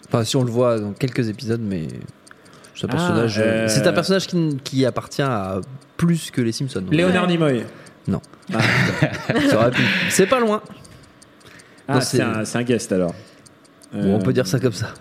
Enfin, 0.08 0.24
si 0.24 0.34
on 0.36 0.42
le 0.42 0.50
voit 0.50 0.80
dans 0.80 0.92
quelques 0.92 1.28
épisodes, 1.28 1.60
mais 1.62 1.86
c'est 2.74 2.86
un 2.86 2.88
Ah, 2.90 2.96
personnage, 2.96 3.38
euh, 3.38 3.42
euh, 3.42 3.68
c'est 3.68 3.86
un 3.86 3.92
personnage 3.92 4.26
qui, 4.26 4.58
qui 4.64 4.84
appartient 4.84 5.22
à 5.22 5.60
plus 5.96 6.30
que 6.32 6.40
les 6.40 6.50
Simpsons. 6.52 6.84
Léonard 6.90 7.28
Nimoy. 7.28 7.64
Non. 8.08 8.20
Ah. 8.52 8.58
C'est 10.08 10.26
pas 10.26 10.40
loin. 10.40 10.62
Ah, 11.86 11.94
Non, 11.94 12.00
c'est 12.00 12.20
un, 12.20 12.62
guest 12.62 12.90
alors. 12.90 13.14
Bon, 13.92 14.14
on 14.14 14.18
Euh, 14.18 14.22
peut 14.22 14.32
dire 14.32 14.46
ça 14.46 14.58
comme 14.58 14.72
ça. 14.72 14.94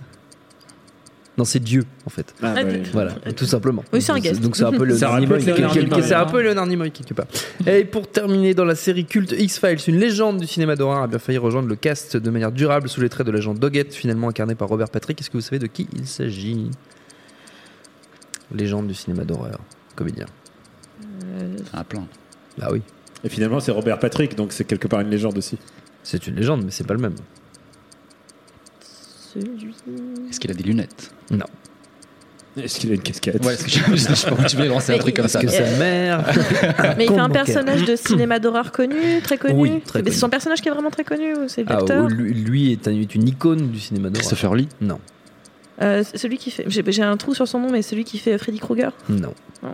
Non, 1.39 1.45
c'est 1.45 1.61
Dieu 1.61 1.85
en 2.05 2.09
fait. 2.09 2.35
ah, 2.43 2.53
bah, 2.53 2.61
oui. 2.65 2.81
Voilà, 2.91 3.13
tout 3.35 3.45
simplement. 3.45 3.81
Oui, 3.93 4.01
c'est 4.01 4.11
un 4.11 4.19
guest. 4.19 4.41
Donc 4.41 4.57
c'est 4.57 4.65
un 4.65 4.71
peu 4.73 4.83
le 4.83 4.93
quelque- 4.99 5.19
Nimoy, 5.21 6.03
c'est 6.03 6.13
un 6.13 6.21
hein. 6.21 6.25
peu 6.25 6.41
Leonard 6.43 6.67
Nimoy 6.67 6.91
quelque 6.91 7.13
part. 7.13 7.27
Et 7.65 7.85
pour 7.85 8.11
terminer 8.11 8.53
dans 8.53 8.65
la 8.65 8.75
série 8.75 9.05
culte 9.05 9.31
X-Files, 9.31 9.77
une 9.87 9.99
légende 9.99 10.41
du 10.41 10.47
cinéma 10.47 10.75
d'horreur 10.75 11.01
a 11.03 11.07
bien 11.07 11.17
failli 11.17 11.37
rejoindre 11.37 11.69
le 11.69 11.77
cast 11.77 12.17
de 12.17 12.29
manière 12.29 12.51
durable 12.51 12.89
sous 12.89 12.99
les 12.99 13.07
traits 13.07 13.25
de 13.25 13.31
l'agent 13.31 13.53
Doggett, 13.53 13.93
finalement 13.93 14.27
incarné 14.27 14.53
par 14.53 14.67
Robert 14.67 14.89
Patrick. 14.89 15.21
Est-ce 15.21 15.29
que 15.29 15.37
vous 15.37 15.41
savez 15.41 15.59
de 15.59 15.67
qui 15.67 15.87
il 15.95 16.05
s'agit? 16.05 16.69
Légende 18.53 18.87
du 18.87 18.93
cinéma 18.95 19.23
d'horreur, 19.23 19.59
comédien. 19.95 20.25
Euh, 21.23 21.55
un 21.73 21.83
plein. 21.85 22.05
Bah 22.57 22.67
oui, 22.71 22.81
Et 23.23 23.29
finalement, 23.29 23.61
c'est 23.61 23.71
Robert 23.71 23.99
Patrick, 23.99 24.35
donc 24.35 24.51
c'est 24.51 24.65
quelque 24.65 24.87
part 24.89 24.99
une 24.99 25.09
légende 25.09 25.37
aussi. 25.37 25.57
c'est 26.03 26.27
une 26.27 26.35
légende, 26.35 26.63
mais 26.65 26.71
c'est 26.71 26.85
pas 26.85 26.95
le 26.95 26.99
même. 26.99 27.15
Celui- 29.33 29.73
Est-ce 30.29 30.39
qu'il 30.39 30.51
a 30.51 30.53
des 30.53 30.63
lunettes 30.63 31.11
Non. 31.31 31.45
Est-ce 32.57 32.79
qu'il 32.79 32.91
a 32.91 32.95
une 32.95 33.01
casquette 33.01 33.45
Ouais, 33.45 33.53
est-ce 33.53 33.63
que 33.63 33.69
je, 33.69 33.79
je, 33.95 33.95
je, 33.95 34.57
je 34.57 34.63
lancer 34.67 34.93
un 34.93 34.97
truc 34.97 35.15
comme 35.15 35.27
ça. 35.27 35.39
Que 35.39 35.47
sa 35.47 35.63
mère. 35.77 36.25
Mais 36.97 37.05
il 37.05 37.11
fait 37.13 37.19
un 37.19 37.29
personnage 37.29 37.83
de 37.85 37.95
cinéma 37.95 38.39
d'horreur 38.39 38.71
connu, 38.71 39.21
très 39.23 39.37
connu. 39.37 39.53
Oui, 39.53 39.81
très 39.85 39.99
Mais 39.99 40.03
connu. 40.03 40.13
c'est 40.13 40.19
son 40.19 40.29
personnage 40.29 40.61
qui 40.61 40.67
est 40.67 40.71
vraiment 40.71 40.89
très 40.89 41.03
connu 41.03 41.33
ou 41.37 41.47
c'est 41.47 41.63
Ah, 41.67 41.73
l'acteur 41.75 42.07
lui, 42.07 42.33
lui 42.33 42.71
est, 42.73 42.87
un- 42.87 42.91
est 42.99 43.15
une 43.15 43.27
icône 43.27 43.69
du 43.69 43.79
cinéma 43.79 44.09
d'horreur. 44.09 44.19
Christopher 44.21 44.55
Lee 44.55 44.67
Non, 44.81 44.99
Euh, 45.81 46.03
Celui 46.15 46.37
qui 46.37 46.51
fait. 46.51 46.65
J'ai 46.67 46.83
j'ai 46.91 47.03
un 47.03 47.15
trou 47.17 47.33
sur 47.33 47.47
son 47.47 47.59
nom, 47.59 47.69
mais 47.71 47.81
celui 47.83 48.03
qui 48.03 48.17
fait 48.17 48.37
Freddy 48.37 48.59
Krueger. 48.59 48.91
non. 49.07 49.33
Non. 49.63 49.73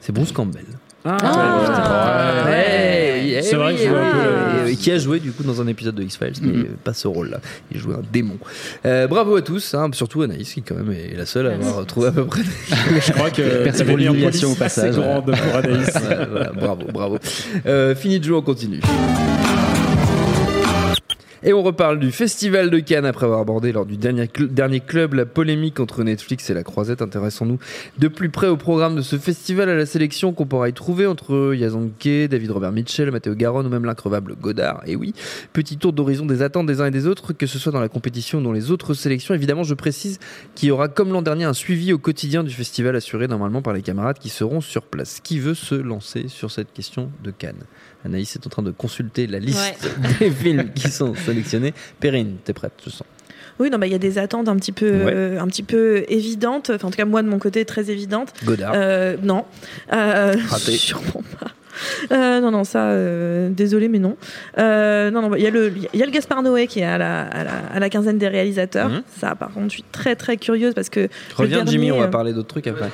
C'est 0.00 0.12
Bruce 0.12 0.32
Campbell. 0.32 0.64
Ah, 1.04 2.44
Ouais, 2.46 2.50
ouais. 2.50 3.34
eh 3.38 3.42
C'est 3.42 3.56
vrai 3.56 3.74
que 3.74 3.80
je 3.82 3.88
vois 3.88 3.98
eh 4.02 4.06
un 4.06 4.10
peu 4.10 4.18
oui, 4.18 4.24
le- 4.64 4.64
oui, 4.66 4.76
Qui 4.76 4.90
a 4.92 4.98
joué 4.98 5.20
du 5.20 5.32
coup 5.32 5.42
dans 5.44 5.60
un 5.62 5.66
épisode 5.66 5.94
de 5.94 6.02
X-Files, 6.02 6.32
mais 6.42 6.52
Mhm. 6.52 6.66
pas 6.84 6.92
ce 6.92 7.08
rôle-là. 7.08 7.38
Il 7.72 7.78
jouait 7.80 7.94
un 7.94 8.02
démon. 8.12 8.36
Euh, 8.84 9.06
bravo 9.06 9.36
à 9.36 9.42
tous, 9.42 9.74
hein, 9.74 9.88
surtout 9.92 10.22
Anaïs 10.22 10.52
qui 10.52 10.62
quand 10.62 10.74
même 10.74 10.92
est 10.92 11.16
la 11.16 11.24
seule 11.26 11.46
à 11.46 11.52
avoir 11.54 11.86
trouvé 11.86 12.08
à 12.08 12.12
peu 12.12 12.26
près. 12.26 12.42
Je 13.06 13.12
crois 13.12 13.30
que 13.30 13.42
Merci 13.64 13.78
t'avais 13.78 13.90
pour 13.92 13.98
l'humiliation 13.98 14.52
au 14.52 14.54
passage. 14.54 14.90
assez 14.90 15.00
grande 15.00 15.24
pour 15.24 15.56
Anaïs. 15.56 15.90
Voilà, 16.30 16.52
bravo, 16.52 16.82
bravo. 16.92 17.18
Euh, 17.66 17.94
fini 17.94 18.18
de 18.18 18.24
jouer, 18.24 18.36
on 18.36 18.42
continue. 18.42 18.80
Et 21.44 21.52
on 21.52 21.62
reparle 21.62 22.00
du 22.00 22.10
Festival 22.10 22.68
de 22.68 22.80
Cannes 22.80 23.06
après 23.06 23.26
avoir 23.26 23.40
abordé 23.40 23.70
lors 23.70 23.86
du 23.86 23.96
dernier, 23.96 24.24
cl- 24.24 24.48
dernier 24.48 24.80
club 24.80 25.14
la 25.14 25.24
polémique 25.24 25.78
entre 25.78 26.02
Netflix 26.02 26.50
et 26.50 26.54
la 26.54 26.64
Croisette. 26.64 27.00
Intéressons-nous 27.00 27.58
de 27.98 28.08
plus 28.08 28.28
près 28.28 28.48
au 28.48 28.56
programme 28.56 28.96
de 28.96 29.02
ce 29.02 29.18
festival, 29.18 29.68
à 29.68 29.76
la 29.76 29.86
sélection 29.86 30.32
qu'on 30.32 30.46
pourra 30.46 30.68
y 30.68 30.72
trouver 30.72 31.06
entre 31.06 31.54
Yazanke, 31.54 32.28
David 32.28 32.50
Robert 32.50 32.72
Mitchell, 32.72 33.10
Matteo 33.12 33.34
Garonne 33.34 33.66
ou 33.66 33.70
même 33.70 33.84
l'increvable 33.84 34.34
Godard. 34.34 34.82
Et 34.86 34.96
oui, 34.96 35.14
petit 35.52 35.76
tour 35.76 35.92
d'horizon 35.92 36.26
des 36.26 36.42
attentes 36.42 36.66
des 36.66 36.80
uns 36.80 36.86
et 36.86 36.90
des 36.90 37.06
autres, 37.06 37.32
que 37.32 37.46
ce 37.46 37.58
soit 37.58 37.70
dans 37.70 37.80
la 37.80 37.88
compétition 37.88 38.40
ou 38.40 38.42
dans 38.42 38.52
les 38.52 38.72
autres 38.72 38.94
sélections. 38.94 39.32
Évidemment, 39.32 39.62
je 39.62 39.74
précise 39.74 40.18
qu'il 40.56 40.68
y 40.68 40.72
aura 40.72 40.88
comme 40.88 41.12
l'an 41.12 41.22
dernier 41.22 41.44
un 41.44 41.54
suivi 41.54 41.92
au 41.92 41.98
quotidien 41.98 42.42
du 42.42 42.52
festival 42.52 42.96
assuré 42.96 43.28
normalement 43.28 43.62
par 43.62 43.74
les 43.74 43.82
camarades 43.82 44.18
qui 44.18 44.28
seront 44.28 44.60
sur 44.60 44.82
place. 44.82 45.20
Qui 45.22 45.38
veut 45.38 45.54
se 45.54 45.76
lancer 45.76 46.26
sur 46.26 46.50
cette 46.50 46.72
question 46.72 47.10
de 47.22 47.30
Cannes? 47.30 47.62
Anaïs 48.08 48.34
est 48.36 48.46
en 48.46 48.50
train 48.50 48.62
de 48.62 48.70
consulter 48.70 49.26
la 49.26 49.38
liste 49.38 49.88
des 50.18 50.30
films 50.30 50.70
qui 50.74 50.88
sont 50.90 51.14
sélectionnés. 51.14 51.74
Perrine, 52.00 52.36
t'es 52.44 52.52
prête, 52.52 52.72
je 52.84 52.90
sens. 52.90 53.02
Oui, 53.60 53.70
non, 53.70 53.78
bah, 53.78 53.86
il 53.86 53.92
y 53.92 53.96
a 53.96 53.98
des 53.98 54.18
attentes 54.18 54.48
un 54.48 54.56
petit 54.56 54.72
peu, 54.72 54.88
Ouais. 55.04 55.12
euh, 55.14 55.40
un 55.40 55.46
petit 55.48 55.64
peu 55.64 56.04
évidentes. 56.08 56.70
Enfin, 56.74 56.88
en 56.88 56.90
tout 56.90 56.96
cas, 56.96 57.04
moi 57.04 57.22
de 57.22 57.28
mon 57.28 57.38
côté, 57.40 57.64
très 57.64 57.90
évidentes. 57.90 58.32
Godard. 58.44 58.72
Euh, 58.74 59.16
non, 59.22 59.44
euh, 59.92 60.36
Raté. 60.48 60.72
sûrement 60.76 61.24
pas. 61.40 61.48
Euh, 62.12 62.40
non, 62.40 62.50
non, 62.50 62.64
ça, 62.64 62.90
euh, 62.90 63.50
désolé, 63.50 63.88
mais 63.88 63.98
non. 64.00 64.16
Euh, 64.58 65.10
non, 65.10 65.22
non, 65.22 65.28
bah, 65.30 65.38
il 65.38 65.44
y 65.44 65.46
a 65.46 65.50
le, 65.50 65.72
il 65.92 65.98
y 66.00 66.02
a 66.02 66.06
le 66.06 66.10
Gaspard 66.12 66.42
Noé 66.42 66.66
qui 66.66 66.80
est 66.80 66.84
à 66.84 66.98
la, 66.98 67.22
à 67.22 67.44
la, 67.44 67.52
à 67.72 67.78
la 67.78 67.88
quinzaine 67.90 68.18
des 68.18 68.26
réalisateurs. 68.28 68.88
Mhm. 68.88 69.02
Ça, 69.20 69.34
par 69.36 69.52
contre, 69.52 69.66
je 69.66 69.74
suis 69.74 69.84
très, 69.92 70.16
très 70.16 70.36
curieuse 70.36 70.74
parce 70.74 70.88
que. 70.88 71.08
Reviens, 71.36 71.64
Jimmy, 71.66 71.92
on 71.92 71.98
va 72.00 72.08
parler 72.08 72.32
d'autres 72.32 72.48
trucs 72.48 72.66
après. 72.66 72.90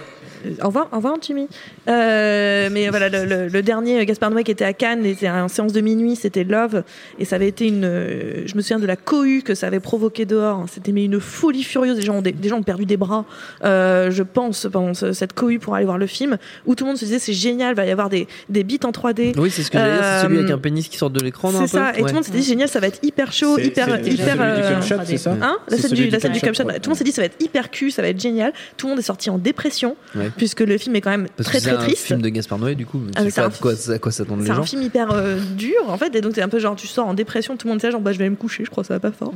Au 0.62 0.66
revoir, 0.66 0.88
au 0.92 0.96
revoir 0.96 1.16
Jimmy. 1.20 1.48
Euh, 1.88 2.68
mais 2.72 2.88
voilà, 2.88 3.08
le, 3.08 3.24
le- 3.24 3.48
le 3.48 3.62
dernier 3.62 4.00
euh, 4.00 4.04
Gaspard 4.04 4.30
Noé 4.30 4.44
qui 4.44 4.50
était 4.50 4.64
à 4.64 4.72
Cannes, 4.72 5.04
était 5.06 5.28
en 5.28 5.48
séance 5.48 5.72
de 5.72 5.80
minuit, 5.80 6.16
c'était 6.16 6.44
Love, 6.44 6.82
et 7.18 7.24
ça 7.24 7.36
avait 7.36 7.48
été 7.48 7.66
une. 7.66 7.84
euh, 7.84 8.42
Je 8.46 8.54
me 8.56 8.62
souviens 8.62 8.78
de 8.78 8.86
la 8.86 8.96
cohue 8.96 9.42
que 9.42 9.54
ça 9.54 9.66
avait 9.66 9.80
provoqué 9.80 10.24
dehors. 10.24 10.64
C'était 10.72 10.92
mais 10.92 11.04
une 11.04 11.20
folie 11.20 11.62
furieuse. 11.62 11.96
Des 11.96 12.02
gens 12.02 12.16
ont, 12.16 12.22
des, 12.22 12.32
des 12.32 12.48
gens 12.48 12.58
ont 12.58 12.62
perdu 12.62 12.84
des 12.86 12.96
bras, 12.96 13.24
euh, 13.64 14.10
je 14.10 14.22
pense, 14.22 14.66
pendant 14.70 14.94
ce- 14.94 15.12
cette 15.12 15.32
cohue 15.34 15.58
pour 15.58 15.74
aller 15.74 15.84
voir 15.84 15.98
le 15.98 16.06
film, 16.06 16.36
où 16.66 16.74
tout 16.74 16.84
le 16.84 16.88
monde 16.90 16.98
se 16.98 17.04
disait 17.04 17.18
c'est 17.18 17.32
génial, 17.32 17.74
va 17.74 17.86
y 17.86 17.90
avoir 17.90 18.08
des, 18.08 18.26
des 18.48 18.64
beats 18.64 18.86
en 18.86 18.90
3D. 18.90 19.34
Oui, 19.38 19.50
c'est 19.50 19.62
ce 19.62 19.70
que 19.70 19.78
j'allais 19.78 19.94
dire, 19.94 20.02
c'est 20.04 20.22
celui 20.26 20.38
avec 20.38 20.50
un 20.50 20.58
pénis 20.58 20.88
qui 20.88 20.96
sort 20.96 21.10
de 21.10 21.20
l'écran, 21.20 21.50
C'est 21.52 21.66
ça, 21.66 21.92
peu 21.92 21.98
et 21.98 22.02
tout 22.02 22.08
le 22.08 22.12
monde 22.14 22.24
s'est 22.24 22.32
dit 22.32 22.42
génial, 22.42 22.68
ça 22.68 22.80
va 22.80 22.86
être 22.88 22.98
hyper 23.02 23.32
chaud, 23.32 23.56
C'est- 23.56 23.66
hyper, 23.66 23.88
hyper. 24.06 24.36
euh, 24.40 24.80
c'est 25.04 25.16
ça 25.18 25.36
Hein 25.42 25.56
la 25.68 25.76
C'est 25.76 25.82
scène 25.82 25.90
du, 25.92 26.04
du. 26.04 26.10
Tout 26.10 26.26
le 26.26 26.88
monde 26.88 26.96
s'est 26.96 27.04
dit 27.04 27.12
ça 27.12 27.22
va 27.22 27.26
être 27.26 27.42
hyper 27.42 27.70
cul, 27.70 27.90
ça 27.90 28.02
va 28.02 28.08
être 28.08 28.20
génial. 28.20 28.52
Tout 28.76 28.86
le 28.86 28.90
monde 28.90 28.98
est 28.98 29.02
sorti 29.02 29.30
en 29.30 29.38
dépression 29.38 29.96
Ouais. 30.14 30.30
Puisque 30.36 30.60
le 30.60 30.76
film 30.78 30.96
est 30.96 31.00
quand 31.00 31.10
même 31.10 31.26
Parce 31.36 31.48
très 31.48 31.58
que 31.58 31.64
c'est 31.64 31.70
très 31.70 31.78
un 31.82 31.86
triste. 31.86 32.04
film 32.06 32.22
de 32.22 32.28
Gaspard 32.28 32.58
Noé, 32.58 32.74
du 32.74 32.86
coup. 32.86 33.00
Ah, 33.16 33.20
c'est 33.28 33.40
de 33.48 33.56
quoi, 33.60 33.72
à 33.94 33.98
quoi 33.98 34.12
s'attendent 34.12 34.40
les 34.40 34.46
C'est 34.46 34.54
gens. 34.54 34.62
un 34.62 34.66
film 34.66 34.82
hyper 34.82 35.10
euh, 35.12 35.38
dur 35.56 35.74
en 35.88 35.96
fait, 35.98 36.14
et 36.14 36.20
donc 36.20 36.32
c'est 36.34 36.42
un 36.42 36.48
peu 36.48 36.58
genre 36.58 36.76
tu 36.76 36.86
sors 36.86 37.06
en 37.06 37.14
dépression, 37.14 37.56
tout 37.56 37.66
le 37.66 37.72
monde 37.72 37.80
sait 37.80 37.90
genre 37.90 38.00
bah 38.00 38.12
je 38.12 38.18
vais 38.18 38.24
aller 38.24 38.30
me 38.30 38.36
coucher, 38.36 38.64
je 38.64 38.70
crois 38.70 38.82
que 38.82 38.88
ça 38.88 38.94
va 38.94 39.00
pas 39.00 39.12
fort. 39.12 39.32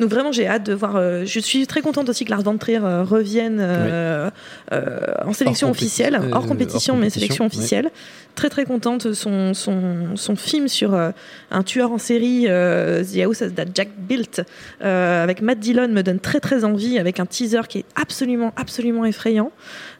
Donc 0.00 0.10
vraiment 0.10 0.32
j'ai 0.32 0.46
hâte 0.46 0.64
de 0.66 0.74
voir. 0.74 0.96
euh, 0.96 1.24
je 1.26 1.40
suis 1.40 1.66
très 1.66 1.80
contente 1.80 2.08
aussi 2.08 2.24
que 2.24 2.30
Lars 2.30 2.42
von 2.42 2.56
Trier 2.58 2.80
euh, 2.82 3.02
revienne 3.04 3.60
en 5.24 5.32
sélection 5.32 5.68
Hors 5.68 5.72
officielle, 5.72 6.20
hors 6.32 6.46
compétition 6.46 6.94
hors 6.94 7.00
mais 7.00 7.10
sélection 7.10 7.46
officielle. 7.46 7.90
Très 8.34 8.48
très 8.48 8.64
contente. 8.64 9.12
Son 9.12 9.52
son 9.54 10.16
son 10.16 10.36
film 10.36 10.66
sur 10.68 10.94
un 10.94 11.62
tueur 11.62 11.92
en 11.92 11.98
série, 11.98 12.44
The 12.44 13.18
House 13.24 13.38
That 13.54 13.66
Jack 13.74 13.90
Built, 13.98 14.42
avec 14.80 15.42
Matt 15.42 15.58
Dillon 15.60 15.88
me 15.88 16.02
donne 16.02 16.18
très 16.20 16.40
très 16.40 16.64
envie, 16.64 16.98
avec 16.98 17.20
un 17.20 17.26
teaser 17.26 17.60
qui 17.68 17.78
est 17.80 17.84
absolument 17.94 18.52
absolument 18.56 19.04
effrayant. 19.04 19.52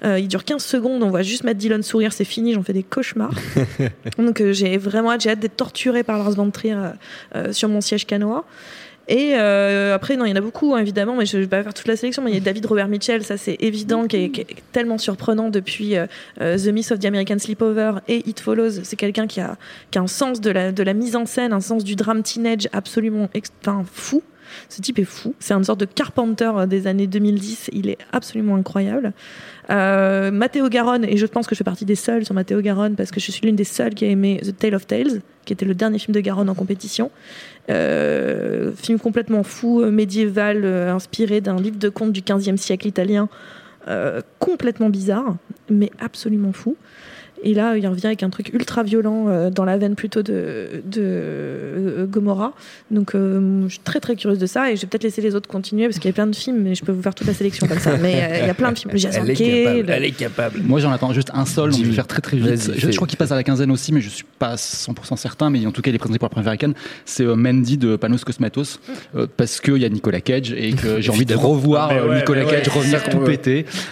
Il 0.05 0.29
dure 0.33 0.45
15 0.45 0.65
secondes, 0.65 1.03
on 1.03 1.11
voit 1.11 1.23
juste 1.23 1.45
Matt 1.45 1.57
Dillon 1.57 1.83
sourire, 1.83 2.13
c'est 2.13 2.25
fini, 2.25 2.55
j'en 2.55 2.63
fais 2.63 2.73
des 2.73 2.83
cauchemars. 2.83 3.35
Donc 4.19 4.41
euh, 4.41 4.53
j'ai 4.53 4.77
vraiment 4.79 5.13
hâte, 5.13 5.23
j'ai 5.23 5.31
hâte 5.31 5.41
d'être 5.41 5.57
torturée 5.57 6.03
par 6.03 6.19
Lars 6.19 6.33
von 6.33 6.51
Trier 6.51 6.75
euh, 6.75 6.91
euh, 7.37 7.53
sur 7.53 7.69
mon 7.69 7.81
siège 7.81 8.07
canois. 8.07 8.45
Et 9.09 9.35
euh, 9.35 9.95
après, 9.95 10.17
non, 10.17 10.25
il 10.25 10.31
y 10.31 10.33
en 10.33 10.37
a 10.37 10.41
beaucoup, 10.41 10.75
hein, 10.75 10.79
évidemment, 10.79 11.17
mais 11.17 11.27
je 11.27 11.37
vais 11.37 11.47
pas 11.47 11.63
faire 11.63 11.75
toute 11.75 11.89
la 11.89 11.97
sélection. 11.97 12.23
Mais 12.23 12.31
il 12.31 12.35
y 12.35 12.37
a 12.39 12.41
David 12.41 12.65
Robert 12.67 12.89
Mitchell, 12.89 13.23
ça 13.25 13.37
c'est 13.37 13.57
évident, 13.61 14.07
qui 14.07 14.17
est, 14.17 14.31
qui 14.31 14.43
est 14.43 14.47
tellement 14.73 14.99
surprenant 14.99 15.51
depuis 15.51 15.97
euh, 15.97 16.07
The 16.39 16.69
Myth 16.69 16.93
of 16.93 17.01
the 17.01 17.07
American 17.07 17.39
Sleepover 17.39 17.95
et 18.09 18.29
It 18.29 18.41
Follows. 18.41 18.85
C'est 18.85 18.97
quelqu'un 18.97 19.27
qui 19.27 19.41
a, 19.41 19.57
qui 19.91 19.99
a 19.99 20.03
un 20.03 20.07
sens 20.07 20.41
de 20.41 20.51
la, 20.51 20.73
de 20.73 20.83
la 20.83 20.95
mise 20.95 21.17
en 21.17 21.27
scène, 21.27 21.53
un 21.53 21.61
sens 21.61 21.85
du 21.85 21.97
drame 21.97 22.23
teenage 22.23 22.69
absolument 22.73 23.29
fou. 23.93 24.23
Ce 24.69 24.81
type 24.81 24.99
est 24.99 25.05
fou. 25.05 25.35
C'est 25.39 25.55
une 25.55 25.65
sorte 25.65 25.81
de 25.81 25.85
Carpenter 25.85 26.51
euh, 26.55 26.67
des 26.67 26.87
années 26.87 27.07
2010. 27.07 27.71
Il 27.73 27.89
est 27.89 27.99
absolument 28.13 28.57
incroyable. 28.57 29.13
Euh, 29.71 30.31
Matteo 30.31 30.69
Garonne, 30.69 31.05
et 31.05 31.17
je 31.17 31.27
pense 31.27 31.47
que 31.47 31.55
je 31.55 31.59
fais 31.59 31.65
partie 31.65 31.85
des 31.85 31.95
seuls 31.95 32.25
sur 32.25 32.35
Matteo 32.35 32.61
Garonne 32.61 32.95
parce 32.95 33.11
que 33.11 33.21
je 33.21 33.31
suis 33.31 33.47
l'une 33.47 33.57
des 33.57 33.65
seules 33.65 33.95
qui 33.95 34.05
a 34.05 34.09
aimé 34.09 34.41
The 34.43 34.57
Tale 34.57 34.75
of 34.75 34.87
Tales, 34.87 35.21
qui 35.45 35.53
était 35.53 35.65
le 35.65 35.75
dernier 35.75 35.99
film 35.99 36.15
de 36.15 36.21
Garonne 36.21 36.49
en 36.49 36.55
compétition. 36.55 37.11
Euh, 37.71 38.73
film 38.75 38.99
complètement 38.99 39.43
fou, 39.43 39.85
médiéval, 39.85 40.65
inspiré 40.65 41.41
d'un 41.41 41.57
livre 41.57 41.79
de 41.79 41.89
contes 41.89 42.13
du 42.13 42.23
15e 42.23 42.57
siècle 42.57 42.87
italien, 42.87 43.29
complètement 44.39 44.91
bizarre, 44.91 45.37
mais 45.71 45.91
absolument 46.01 46.53
fou. 46.53 46.77
Et 47.43 47.55
là, 47.55 47.77
il 47.77 47.87
revient 47.87 48.07
avec 48.07 48.23
un 48.23 48.31
truc 48.31 48.53
ultra 48.53 48.83
violent 48.83 49.27
euh, 49.29 49.51
dans 49.51 49.65
la 49.65 49.77
veine 49.79 49.95
plutôt 49.95 50.23
de, 50.23 50.83
de 50.85 51.01
euh, 51.01 52.07
Gomorrah. 52.07 52.53
Donc, 52.91 53.15
euh, 53.15 53.65
je 53.67 53.73
suis 53.73 53.81
très 53.81 54.01
très 54.01 54.17
curieuse 54.17 54.39
de 54.39 54.47
ça 54.47 54.71
et 54.71 54.77
je 54.77 54.83
vais 54.83 54.87
peut-être 54.87 55.05
laisser 55.05 55.23
les 55.23 55.35
autres 55.35 55.49
continuer 55.49 55.87
parce 55.87 55.99
qu'il 55.99 56.09
y 56.09 56.11
a 56.11 56.15
plein 56.15 56.27
de 56.27 56.37
films, 56.37 56.63
mais 56.63 56.75
je 56.75 56.85
peux 56.85 56.93
vous 56.93 57.03
faire 57.03 57.15
toute 57.15 57.27
la 57.27 57.35
sélection 57.35 57.67
comme 57.67 57.79
ça. 57.79 57.97
Mais 58.03 58.23
euh, 58.23 58.39
il 58.43 58.47
y 58.47 58.51
a 58.51 58.55
plein 58.55 58.73
de 58.73 58.79
films. 58.79 58.97
Jason 58.97 59.21
Elle 59.23 59.31
est 59.31 59.35
Kay, 59.35 59.65
capable. 59.65 59.87
le- 59.87 59.93
Elle 59.93 60.05
est 60.05 60.11
capable. 60.13 60.61
Moi 60.63 60.81
j'en 60.81 60.91
attends 60.91 61.13
juste 61.13 61.31
un 61.35 61.47
seul, 61.47 61.71
donc 61.71 61.81
je 61.81 61.87
vais 61.87 61.93
faire 61.93 62.07
très 62.07 62.21
très 62.21 62.37
vite. 62.37 62.73
Je, 62.77 62.91
crois 62.97 63.07
qu'il 63.07 63.19
passe 63.19 63.31
à 63.33 63.37
la 63.37 63.45
quinzaine 63.45 63.71
aussi, 63.71 63.93
mais 63.93 64.01
je 64.01 64.09
suis 64.09 64.25
pas 64.39 64.55
100% 64.55 65.17
certain. 65.17 65.51
Mais 65.51 65.65
en 65.67 65.73
tout 65.73 65.83
cas, 65.83 65.91
il 65.91 65.95
est 65.95 65.99
présenté 65.99 66.19
pour 66.19 66.27
la 66.27 66.31
première 66.31 66.49
American. 66.49 66.73
C'est 67.05 67.25
euh, 67.25 67.35
Mandy 67.35 67.77
de 67.77 67.97
Panos 67.97 68.25
Cosmatos, 68.25 68.81
euh, 69.15 69.27
parce 69.37 69.61
qu'il 69.61 69.77
y 69.79 69.85
a 69.85 69.89
Nicolas 69.89 70.21
Cage 70.21 70.53
et 70.53 70.73
que 70.73 71.01
j'ai 71.01 71.11
envie 71.11 71.27
de 71.27 71.35
revoir 71.35 71.93
mais 71.93 72.01
ouais, 72.01 72.17
Nicolas 72.19 72.45
Cage 72.45 72.69
ouais, 72.69 72.73
revenir 72.75 73.03
tout 73.05 73.19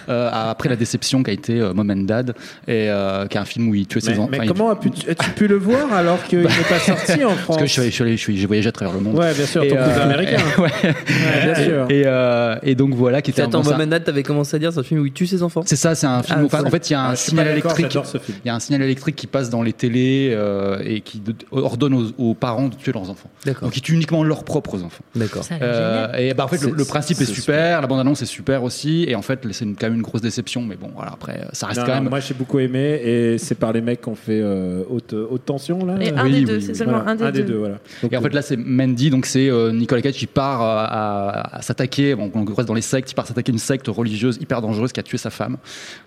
euh, 0.09 0.29
après 0.31 0.69
la 0.69 0.75
déception 0.75 1.23
qu'a 1.23 1.31
été 1.31 1.59
euh, 1.59 1.73
Mom 1.73 1.89
and 1.91 2.03
Dad, 2.03 2.35
et 2.67 2.89
euh, 2.89 3.27
qui 3.27 3.37
un 3.41 3.45
film 3.45 3.67
où 3.69 3.75
il 3.75 3.87
tuait 3.87 3.99
ses 4.01 4.11
enfants. 4.13 4.29
mais 4.31 4.45
comment 4.47 4.71
as-tu 4.71 5.31
pu 5.35 5.47
le 5.47 5.55
voir 5.57 5.91
alors 5.93 6.23
qu'il 6.23 6.39
n'est 6.41 6.45
pas 6.69 6.79
sorti 6.79 7.23
en 7.25 7.31
France 7.35 7.57
Parce 7.57 7.59
que 7.59 7.65
je 7.83 7.89
suis 7.89 8.03
allé- 8.03 8.17
je 8.17 8.31
je 8.31 8.47
voyagé 8.47 8.69
à 8.69 8.71
travers 8.71 8.93
le 8.93 8.99
monde. 9.01 9.17
Ouais, 9.17 9.33
bien 9.33 9.45
sûr, 9.45 9.63
Et, 9.63 9.67
ton 9.69 9.75
euh, 9.77 9.87
cousin 9.87 10.01
américain. 10.01 10.37
ouais. 10.57 10.63
Ouais, 10.83 11.43
bien 11.43 11.55
sûr. 11.55 11.85
Et, 11.89 12.03
euh, 12.05 12.55
et 12.63 12.75
donc 12.75 12.93
voilà, 12.93 13.21
qui 13.21 13.31
était 13.31 13.41
un 13.41 13.45
Attends, 13.47 13.63
Mohamed 13.63 14.03
t'avais 14.03 14.23
commencé 14.23 14.55
à 14.55 14.59
dire, 14.59 14.71
c'est 14.73 14.79
un 14.79 14.83
film 14.83 15.01
où 15.01 15.05
il 15.05 15.11
tue 15.11 15.27
ses 15.27 15.43
enfants 15.43 15.61
C'est 15.65 15.75
ça, 15.75 15.95
c'est 15.95 16.07
un 16.07 16.23
film. 16.23 16.39
Ah, 16.41 16.45
enfin, 16.45 16.59
ça- 16.61 16.67
en 16.67 16.69
fait, 16.69 16.89
il 16.89 16.93
y 16.93 16.95
a 16.95 17.01
un 17.01 17.09
Ah, 17.09 17.15
je 17.15 17.19
suis 17.21 17.29
signal 17.31 17.47
électrique. 17.49 17.89
film. 17.91 18.03
Il 18.43 18.47
y 18.47 18.49
a 18.49 18.55
un 18.55 18.59
signal 18.59 18.81
électrique 18.83 19.15
qui 19.15 19.27
passe 19.27 19.49
dans 19.49 19.61
les 19.63 19.73
télés 19.73 20.31
euh, 20.33 20.81
et 20.85 21.01
qui 21.01 21.21
ordonne 21.51 21.93
aux, 21.93 22.11
aux 22.17 22.33
parents 22.33 22.67
de 22.69 22.75
tuer 22.75 22.91
leurs 22.93 23.09
enfants. 23.09 23.29
D'accord. 23.45 23.63
Donc, 23.67 23.77
ils 23.77 23.81
tuent 23.81 23.93
uniquement 23.95 24.23
leurs 24.23 24.43
propres 24.43 24.83
enfants. 24.83 25.03
D'accord. 25.15 25.43
Ça 25.43 25.55
a 25.55 25.59
l'air 25.59 25.67
Euh, 25.71 26.05
génial. 26.13 26.21
et 26.21 26.33
bah, 26.33 26.45
en 26.45 26.47
fait, 26.47 26.61
le, 26.63 26.85
principe 26.85 27.19
est, 27.21 27.25
super, 27.25 27.81
la 27.81 27.87
bande-annonce 27.87 28.21
est 28.21 28.25
super 28.25 28.63
aussi, 28.63 29.05
et 29.07 29.15
en 29.15 29.21
fait, 29.21 29.39
c'est 29.51 29.65
quand 29.65 29.87
même 29.87 29.95
une 29.95 30.01
grosse 30.01 30.21
déception, 30.21 30.61
mais 30.61 30.75
bon, 30.75 30.91
voilà, 30.95 31.11
après, 31.13 31.41
ça 31.53 31.67
reste 31.67 31.81
quand 31.85 31.93
même. 31.93 32.09
Moi, 32.09 32.19
j'ai 32.19 32.33
beaucoup 32.33 32.59
aimé 32.59 32.99
et 33.03 33.30
c'est 33.37 33.55
par 33.55 33.73
les 33.73 33.81
mecs 33.81 34.01
qui 34.01 34.09
ont 34.09 34.15
fait 34.15 34.39
euh, 34.41 34.83
haute, 34.89 35.13
haute 35.13 35.45
tension 35.45 35.85
là. 35.85 35.95
Et 36.01 36.09
un 36.11 36.23
Oui, 36.25 36.31
des 36.31 36.45
deux, 36.45 36.55
oui, 36.55 36.61
c'est 36.61 36.69
oui. 36.69 36.75
seulement 36.75 37.03
Voilà, 37.03 37.27
un 37.27 37.31
des 37.31 37.43
deux. 37.43 37.57
voilà. 37.57 37.79
Donc, 38.01 38.13
Et 38.13 38.17
en 38.17 38.21
fait, 38.21 38.33
là, 38.33 38.41
c'est 38.41 38.57
Mandy, 38.57 39.09
donc 39.09 39.25
c'est 39.25 39.49
euh, 39.49 39.71
Nicolas 39.71 40.01
Cage 40.01 40.15
qui 40.15 40.27
part 40.27 40.61
euh, 40.61 40.85
à, 40.87 41.57
à 41.57 41.61
s'attaquer, 41.61 42.15
bon, 42.15 42.31
on 42.33 42.39
le 42.39 42.45
croise 42.45 42.65
dans 42.65 42.73
les 42.73 42.81
sectes, 42.81 43.11
il 43.11 43.15
part 43.15 43.27
s'attaquer 43.27 43.51
une 43.51 43.57
secte 43.59 43.87
religieuse 43.87 44.37
hyper 44.41 44.61
dangereuse 44.61 44.91
qui 44.91 44.99
a 44.99 45.03
tué 45.03 45.17
sa 45.17 45.29
femme. 45.29 45.57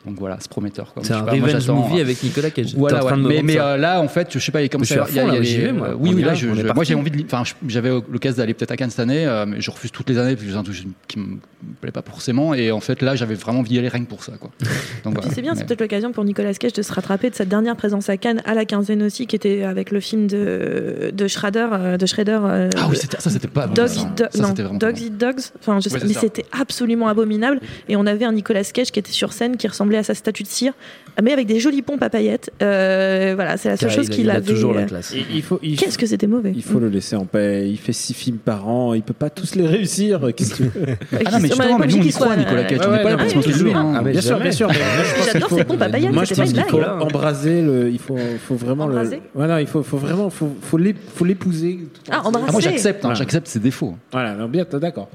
Donc 0.07 0.19
voilà, 0.19 0.37
c'est 0.41 0.51
prometteur. 0.51 0.93
quoi. 0.95 1.03
C'est 1.05 1.13
un 1.15 1.23
pas, 1.23 1.33
revenge 1.33 1.69
movie 1.69 1.99
euh, 1.99 2.03
avec 2.03 2.23
Nicolas 2.23 2.51
Cage. 2.51 2.75
Voilà, 2.75 3.05
ouais. 3.05 3.17
mais, 3.17 3.43
mais 3.43 3.59
euh, 3.59 3.77
là, 3.77 4.01
en 4.01 4.09
fait, 4.09 4.29
je 4.33 4.39
sais 4.39 4.53
pas 4.53 4.61
suis 4.61 4.95
ça. 4.95 5.05
à. 5.05 5.07
Oui, 5.99 6.13
oui, 6.15 6.21
y 6.21 6.25
là, 6.25 6.73
moi 6.75 6.85
j'ai 6.85 6.95
envie 6.95 7.11
de. 7.11 7.23
Enfin, 7.25 7.43
j'avais 7.67 7.91
l'occasion 7.91 8.39
d'aller 8.39 8.55
peut-être 8.55 8.71
à 8.73 8.77
Cannes 8.77 8.91
cette 8.91 9.01
année, 9.01 9.27
euh, 9.27 9.47
mais 9.47 9.61
je 9.61 9.71
refuse 9.71 9.91
toutes 9.91 10.09
les 10.11 10.19
années 10.19 10.35
parce 10.35 10.47
que 10.47 10.53
c'est 10.53 10.59
un 10.59 10.63
truc 10.63 10.77
qui 11.09 11.19
me 11.19 11.37
plaît 11.81 11.91
pas 11.93 12.03
forcément. 12.03 12.55
Et 12.55 12.71
en 12.73 12.81
fait, 12.81 13.03
là, 13.03 13.15
j'avais 13.17 13.35
vraiment 13.35 13.61
envie 13.61 13.71
d'y 13.71 13.79
aller 13.79 13.89
rien 13.89 14.05
que 14.05 14.09
pour 14.09 14.25
ça, 14.25 14.33
quoi. 14.39 14.51
Donc, 15.05 15.19
c'est 15.31 15.43
bien, 15.43 15.55
c'est 15.55 15.65
peut-être 15.65 15.81
l'occasion 15.81 16.13
pour 16.13 16.25
Nicolas 16.25 16.53
Cage 16.55 16.73
de 16.73 16.83
se 16.83 16.93
rattraper 16.93 17.14
frappée 17.15 17.31
de 17.31 17.37
sa 17.37 17.45
dernière 17.45 17.77
présence 17.77 18.09
à 18.09 18.17
Cannes, 18.17 18.43
à 18.45 18.55
la 18.55 18.65
quinzaine 18.65 19.01
aussi, 19.05 19.29
qui 19.29 19.37
était 19.37 19.63
avec 19.63 19.93
le 19.93 20.01
film 20.01 20.27
de, 20.27 21.13
de 21.13 21.29
Schrader. 21.29 21.69
euh, 21.73 21.97
De 21.97 22.07
Schrader 22.07 22.41
euh, 22.43 22.71
Ah 22.77 22.89
oui, 22.91 22.97
ça, 22.97 23.31
c'était 23.31 23.47
pas 23.47 23.69
Dogs 23.69 23.91
Do- 24.17 24.25
Ça, 24.33 24.43
non, 24.43 24.53
Dogs 24.77 24.99
Eat 25.01 25.17
Dogs. 25.17 25.39
Enfin, 25.61 25.79
je 25.81 25.89
sais- 25.89 25.99
mais 26.05 26.13
c'était 26.13 26.45
absolument 26.59 27.07
abominable. 27.07 27.61
Et 27.89 27.95
on 27.95 28.05
avait 28.07 28.25
un 28.25 28.33
Nicolas 28.33 28.65
Cage 28.65 28.91
qui 28.91 28.99
était 28.99 29.13
sur 29.13 29.33
scène, 29.33 29.57
qui 29.57 29.69
ressemblait 29.69 29.99
à 29.99 30.03
sa 30.03 30.15
statue 30.15 30.43
de 30.43 30.49
cire, 30.49 30.73
mais 31.23 31.33
avec 31.33 31.47
des 31.47 31.61
jolies 31.61 31.83
pompes 31.83 32.03
à 32.03 32.11
paillettes. 32.11 32.51
Euh, 32.63 33.35
voilà, 33.37 33.57
c'est 33.59 33.69
la 33.69 33.77
seule 33.77 33.91
Car 33.91 33.97
chose 33.97 34.07
il 34.09 34.13
a- 34.13 34.15
qu'il 34.17 34.25
il 34.25 34.31
a 34.31 34.35
avait. 34.35 34.53
toujours 34.53 34.75
la 34.75 34.81
euh, 34.81 34.87
classe. 34.87 35.13
Il, 35.15 35.37
il 35.37 35.43
faut, 35.43 35.61
il, 35.63 35.77
Qu'est-ce 35.79 35.97
que 35.99 36.07
c'était 36.07 36.27
mauvais. 36.27 36.53
il 36.57 36.65
faut 36.65 36.81
le 36.81 36.89
laisser 36.89 37.15
en 37.15 37.27
paix. 37.27 37.69
Il 37.71 37.79
fait 37.79 37.93
six 37.93 38.15
films 38.15 38.39
par 38.39 38.67
an. 38.69 38.93
Il 38.95 39.03
peut 39.03 39.15
pas 39.15 39.31
tous 39.31 39.55
les 39.55 39.69
réussir. 39.69 40.21
Qu'est-ce 40.37 40.51
que 40.51 40.57
tu 40.57 40.63
veux 40.65 40.71
Ah 41.13 41.31
non, 41.31 41.39
mais 41.41 41.49
justement, 41.49 41.79
mais 41.79 41.87
nous, 41.87 41.97
on 41.99 42.03
y 42.03 42.11
croit, 42.11 42.35
Nicolas 42.37 42.65
Cage. 42.65 42.81
On 42.89 42.91
n'est 42.91 43.03
pas 43.05 43.11
là 43.11 43.17
pour 43.19 43.31
se 43.31 43.37
moquer 43.37 43.53
de 43.53 43.63
lui. 43.63 43.73
hein. 43.73 43.93
Ah, 43.97 44.03
bien 44.03 44.21
sûr, 44.21 44.41
bien 44.41 44.51
sûr. 44.51 44.69
qu'il 44.69 44.79
J'adore 45.33 45.51
ces 45.51 45.65
pompes 45.65 45.83
à 45.83 45.89
paillettes, 45.89 46.13
Moi, 46.13 46.25
je 46.25 46.31
c'est 46.31 46.35
pas 46.35 46.43
pense 46.43 46.51
une 46.51 46.57
qu'il 46.57 46.65
faut 46.71 46.79
embraser 47.01 47.63
le. 47.63 47.91
Il 47.91 47.99
faut, 47.99 48.17
faut 48.17 48.55
vraiment 48.55 48.85
Embraser 48.85 49.17
le. 49.17 49.23
Voilà, 49.35 49.61
il 49.61 49.67
faut, 49.67 49.83
faut 49.83 49.97
vraiment, 49.97 50.31
faut, 50.31 50.51
faut 50.61 50.79
l'ép- 50.79 50.99
faut 51.15 51.25
l'épouser. 51.25 51.81
Ah, 52.11 52.21
embrasser. 52.25 52.47
Ah, 52.49 52.53
moi, 52.53 52.61
j'accepte, 52.61 53.05
hein, 53.05 53.09
Ouais. 53.11 53.15
j'accepte 53.15 53.47
ses 53.49 53.59
défauts. 53.61 53.95
Voilà, 54.13 54.35
non, 54.35 54.49
bien, 54.49 54.65
d'accord. 54.73 55.09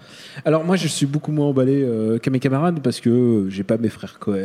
Alors 0.45 0.63
moi, 0.63 0.75
je 0.75 0.87
suis 0.87 1.05
beaucoup 1.05 1.31
moins 1.31 1.47
emballé 1.47 1.81
euh, 1.83 2.17
qu'à 2.17 2.31
mes 2.31 2.39
camarades 2.39 2.79
parce 2.81 2.99
que 3.01 3.09
euh, 3.09 3.49
j'ai 3.49 3.63
pas 3.63 3.77
mes 3.77 3.89
frères 3.89 4.19
Cohen, 4.19 4.35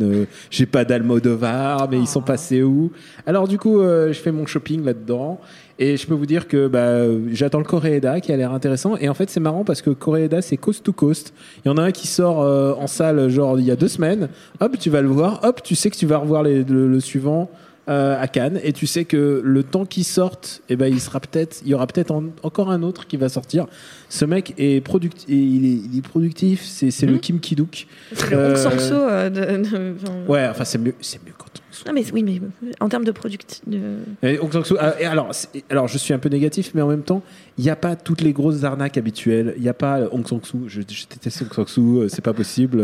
euh, 0.00 0.24
j'ai 0.50 0.66
pas 0.66 0.84
d'Almodovar, 0.84 1.88
mais 1.90 1.98
ils 1.98 2.06
sont 2.06 2.22
passés 2.22 2.62
où? 2.62 2.90
Alors 3.26 3.48
du 3.48 3.58
coup, 3.58 3.80
euh, 3.80 4.12
je 4.12 4.18
fais 4.18 4.32
mon 4.32 4.46
shopping 4.46 4.84
là-dedans 4.84 5.40
et 5.78 5.96
je 5.96 6.06
peux 6.06 6.14
vous 6.14 6.26
dire 6.26 6.48
que 6.48 6.68
bah, 6.68 7.04
j'attends 7.32 7.58
le 7.58 7.64
Coréeda 7.64 8.20
qui 8.20 8.32
a 8.32 8.36
l'air 8.36 8.52
intéressant 8.52 8.96
et 8.96 9.08
en 9.08 9.14
fait 9.14 9.30
c'est 9.30 9.40
marrant 9.40 9.64
parce 9.64 9.82
que 9.82 9.90
Coréeda 9.90 10.42
c'est 10.42 10.56
coast 10.56 10.84
to 10.84 10.92
coast. 10.92 11.32
Il 11.64 11.68
y 11.68 11.70
en 11.70 11.76
a 11.76 11.82
un 11.82 11.92
qui 11.92 12.06
sort 12.06 12.42
euh, 12.42 12.74
en 12.74 12.86
salle 12.86 13.28
genre 13.28 13.58
il 13.58 13.64
y 13.64 13.70
a 13.70 13.76
deux 13.76 13.88
semaines. 13.88 14.28
Hop, 14.60 14.78
tu 14.78 14.90
vas 14.90 15.02
le 15.02 15.08
voir. 15.08 15.40
Hop, 15.44 15.62
tu 15.62 15.74
sais 15.74 15.90
que 15.90 15.96
tu 15.96 16.06
vas 16.06 16.18
revoir 16.18 16.42
le 16.42 17.00
suivant. 17.00 17.50
Euh, 17.88 18.16
à 18.20 18.28
Cannes 18.28 18.60
et 18.62 18.72
tu 18.72 18.86
sais 18.86 19.04
que 19.04 19.40
le 19.44 19.62
temps 19.64 19.84
qu'il 19.84 20.04
sorte 20.04 20.62
eh 20.68 20.76
ben 20.76 20.86
il 20.86 21.00
sera 21.00 21.18
peut-être 21.18 21.62
il 21.64 21.68
y 21.70 21.74
aura 21.74 21.88
peut-être 21.88 22.12
en- 22.12 22.26
encore 22.44 22.70
un 22.70 22.82
autre 22.84 23.08
qui 23.08 23.16
va 23.16 23.28
sortir 23.28 23.66
ce 24.08 24.24
mec 24.24 24.54
est 24.56 24.80
productif 24.84 25.24
il 25.28 25.64
est, 25.66 25.80
il 25.92 25.98
est 25.98 26.02
productif 26.02 26.62
c'est 26.64 26.92
c'est 26.92 27.06
le 27.06 27.18
Kim 27.18 27.40
Kiduk 27.40 27.88
C'est 28.14 28.30
le 28.30 28.36
Hong 28.50 28.56
Sang-soo. 28.56 28.94
euh, 28.94 29.30
de- 29.30 29.68
de- 29.68 29.94
enfin, 30.00 30.14
ouais 30.28 30.46
enfin 30.48 30.64
c'est 30.64 30.78
mieux 30.78 30.94
c'est 31.00 31.18
mieux 31.26 31.32
quand 31.36 31.46
on 31.56 31.88
Non, 31.88 31.92
mais 31.92 32.04
oui, 32.12 32.22
mais 32.22 32.40
en 32.78 32.88
termes 32.88 33.04
de 33.04 33.10
product. 33.10 33.62
de- 33.66 33.80
et 34.22 34.38
Hong 34.38 34.52
Sang-soo, 34.52 34.76
ah, 34.78 34.94
alors, 35.10 35.32
alors, 35.70 35.88
je 35.88 35.98
suis 35.98 36.14
un 36.14 36.18
peu 36.20 36.28
négatif, 36.28 36.70
mais 36.74 36.82
en 36.82 36.86
même 36.86 37.02
temps, 37.02 37.22
il 37.58 37.64
n'y 37.64 37.70
a 37.70 37.74
pas 37.76 37.96
toutes 37.96 38.20
les 38.20 38.32
grosses 38.32 38.62
arnaques 38.62 38.98
habituelles. 38.98 39.54
Il 39.56 39.62
n'y 39.62 39.68
a 39.70 39.74
pas 39.74 39.98
Hong 40.12 40.24
Sang-soo. 40.26 40.64
Je, 40.68 40.82
je 40.82 41.04
déteste 41.10 41.42
Hong 41.42 41.52
Sang-soo. 41.52 42.02
euh, 42.02 42.08
C'est 42.08 42.22
pas 42.22 42.34
possible. 42.34 42.78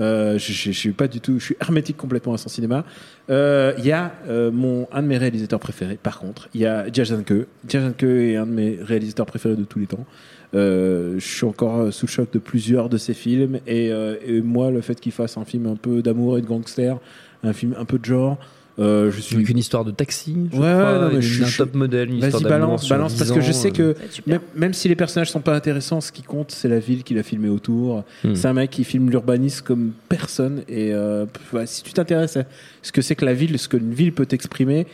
Euh, 0.00 0.38
je, 0.38 0.70
suis 0.70 0.92
pas 0.92 1.08
du 1.08 1.20
tout. 1.20 1.38
Je 1.38 1.44
suis 1.44 1.56
hermétique 1.60 1.96
complètement 1.96 2.34
à 2.34 2.38
son 2.38 2.48
cinéma. 2.48 2.84
Euh, 3.28 3.74
Il 3.78 3.86
y 3.86 3.92
a 3.92 4.12
euh, 4.28 4.50
mon 4.50 4.88
un 4.92 5.02
de 5.02 5.06
mes 5.06 5.18
réalisateurs 5.18 5.60
préférés. 5.60 5.98
Par 6.02 6.18
contre, 6.18 6.48
il 6.54 6.62
y 6.62 6.66
a. 6.66 6.90
Jia 6.90 7.04
Zhangke 7.04 7.46
est 7.68 8.36
un 8.36 8.46
de 8.46 8.52
mes 8.52 8.78
réalisateurs 8.80 9.26
préférés 9.26 9.56
de 9.56 9.64
tous 9.64 9.78
les 9.78 9.86
temps. 9.86 10.06
Je 10.52 11.18
suis 11.20 11.46
encore 11.46 11.92
sous 11.92 12.06
le 12.06 12.10
choc 12.10 12.32
de 12.32 12.38
plusieurs 12.38 12.88
de 12.88 12.98
ses 12.98 13.14
films 13.14 13.60
et, 13.68 13.86
et 14.26 14.40
moi 14.40 14.72
le 14.72 14.80
fait 14.80 14.98
qu'il 14.98 15.12
fasse 15.12 15.36
un 15.36 15.44
film 15.44 15.66
un 15.66 15.76
peu 15.76 16.02
d'amour 16.02 16.38
et 16.38 16.40
de 16.40 16.46
gangster, 16.46 16.98
un 17.44 17.52
film 17.52 17.76
un 17.78 17.84
peu 17.84 17.98
de 18.00 18.04
genre, 18.04 18.36
euh, 18.78 19.10
je 19.10 19.20
suis 19.20 19.36
Donc 19.36 19.48
une 19.48 19.58
histoire 19.58 19.84
de 19.84 19.90
taxi, 19.90 20.34
je 20.52 20.56
Ouais, 20.56 20.62
crois, 20.62 20.98
non, 20.98 21.08
mais 21.08 21.14
une- 21.16 21.20
je- 21.20 21.42
un 21.42 21.46
je- 21.46 21.58
top 21.58 21.74
modèle, 21.74 22.08
une 22.08 22.16
histoire 22.18 22.42
Vas-y, 22.42 22.50
balance, 22.50 22.84
sur 22.84 22.94
balance, 22.96 23.12
10 23.12 23.18
parce 23.18 23.32
que 23.32 23.40
je 23.40 23.52
sais 23.52 23.70
que 23.72 23.82
euh, 23.82 23.94
même, 24.26 24.40
même 24.54 24.72
si 24.72 24.88
les 24.88 24.96
personnages 24.96 25.30
sont 25.30 25.40
pas 25.40 25.54
intéressants, 25.54 26.00
ce 26.00 26.12
qui 26.12 26.22
compte, 26.22 26.50
c'est 26.52 26.68
la 26.68 26.78
ville 26.78 27.02
qu'il 27.02 27.18
a 27.18 27.22
filmé 27.22 27.48
autour. 27.48 28.04
Hmm. 28.24 28.34
C'est 28.34 28.48
un 28.48 28.52
mec 28.54 28.70
qui 28.70 28.84
filme 28.84 29.10
l'urbanisme 29.10 29.64
comme 29.64 29.92
personne. 30.08 30.62
Et 30.68 30.94
euh, 30.94 31.26
si 31.66 31.82
tu 31.82 31.92
t'intéresses 31.92 32.36
à 32.36 32.44
ce 32.82 32.92
que 32.92 33.02
c'est 33.02 33.14
que 33.16 33.24
la 33.24 33.34
ville, 33.34 33.58
ce 33.58 33.68
qu'une 33.68 33.92
ville 33.92 34.12
peut 34.12 34.28
exprimer, 34.30 34.86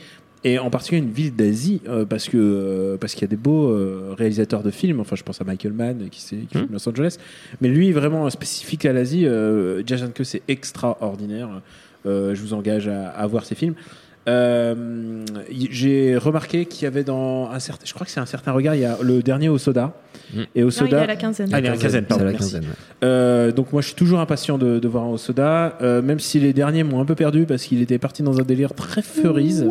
et 0.45 0.59
en 0.61 0.71
particulier 0.71 1.03
une 1.03 1.11
ville 1.11 1.35
d'Asie, 1.35 1.81
euh, 1.89 2.05
parce 2.05 2.29
que 2.29 2.37
euh, 2.37 2.97
parce 2.99 3.15
qu'il 3.15 3.23
y 3.23 3.25
a 3.25 3.29
des 3.29 3.37
beaux 3.37 3.69
euh, 3.71 4.15
réalisateurs 4.17 4.63
de 4.63 4.71
films. 4.71 5.01
Enfin, 5.01 5.17
je 5.17 5.23
pense 5.25 5.41
à 5.41 5.45
Michael 5.45 5.73
Mann 5.73 6.09
qui, 6.11 6.21
c'est- 6.21 6.37
Hmm. 6.37 6.47
qui 6.47 6.59
filme 6.59 6.69
Los 6.73 6.89
Angeles, 6.89 7.17
mais 7.61 7.69
lui 7.69 7.91
vraiment 7.93 8.29
spécifique 8.31 8.85
à 8.87 8.93
l'Asie. 8.93 9.27
Euh, 9.27 9.83
c'est 10.23 10.43
extraordinaire. 10.49 11.49
Euh, 12.07 12.35
je 12.35 12.41
vous 12.43 12.55
engage 12.55 12.89
à, 12.89 13.09
à 13.09 13.27
voir 13.27 13.45
ses 13.45 13.55
films. 13.55 13.75
Euh, 14.29 15.25
j'ai 15.71 16.17
remarqué 16.17 16.67
qu'il 16.67 16.83
y 16.83 16.87
avait 16.87 17.05
dans 17.05 17.49
un 17.51 17.61
certain, 17.61 17.87
je 17.87 17.95
crois 17.95 18.05
que 18.05 18.11
c'est 18.11 18.19
un 18.19 18.27
certain 18.27 18.51
regard, 18.51 18.75
il 18.75 18.81
y 18.81 18.85
a 18.85 18.99
le 19.01 19.23
dernier 19.23 19.49
au 19.49 19.57
soda. 19.59 19.93
Mm. 20.35 20.41
Et 20.57 20.63
au 20.63 20.67
Non, 20.67 20.71
soda, 20.73 20.89
il 20.89 20.95
est 20.95 21.05
à 21.05 21.07
la 21.07 21.17
quinzaine. 21.17 21.49
Ah, 21.53 21.61
il 21.61 21.65
est 21.65 21.69
à 21.69 21.73
la 21.73 21.77
quinzaine, 21.77 22.05
pardon. 22.07 22.25
la 22.25 22.31
merci. 22.33 22.45
quinzaine. 22.45 22.65
ouais. 22.65 22.77
Euh, 23.05 23.53
donc 23.53 23.73
moi 23.73 23.83
je 23.83 23.87
suis 23.89 23.95
toujours 23.95 24.19
impatient 24.19 24.59
de, 24.59 24.81
de 24.81 24.89
voir 24.89 25.05
un 25.05 25.09
au 25.09 25.17
soda, 25.19 25.79
euh, 25.81 26.03
même 26.03 26.19
si 26.19 26.41
les 26.41 26.53
derniers 26.53 26.83
m'ont 26.83 27.01
un 27.01 27.05
peu 27.05 27.15
perdu 27.15 27.47
parce 27.47 27.63
qu'il 27.63 27.81
était 27.81 27.99
parti 27.99 28.25
dans 28.25 28.41
un 28.41 28.43
délire 28.43 28.75
très 28.75 29.03
feurise. 29.03 29.65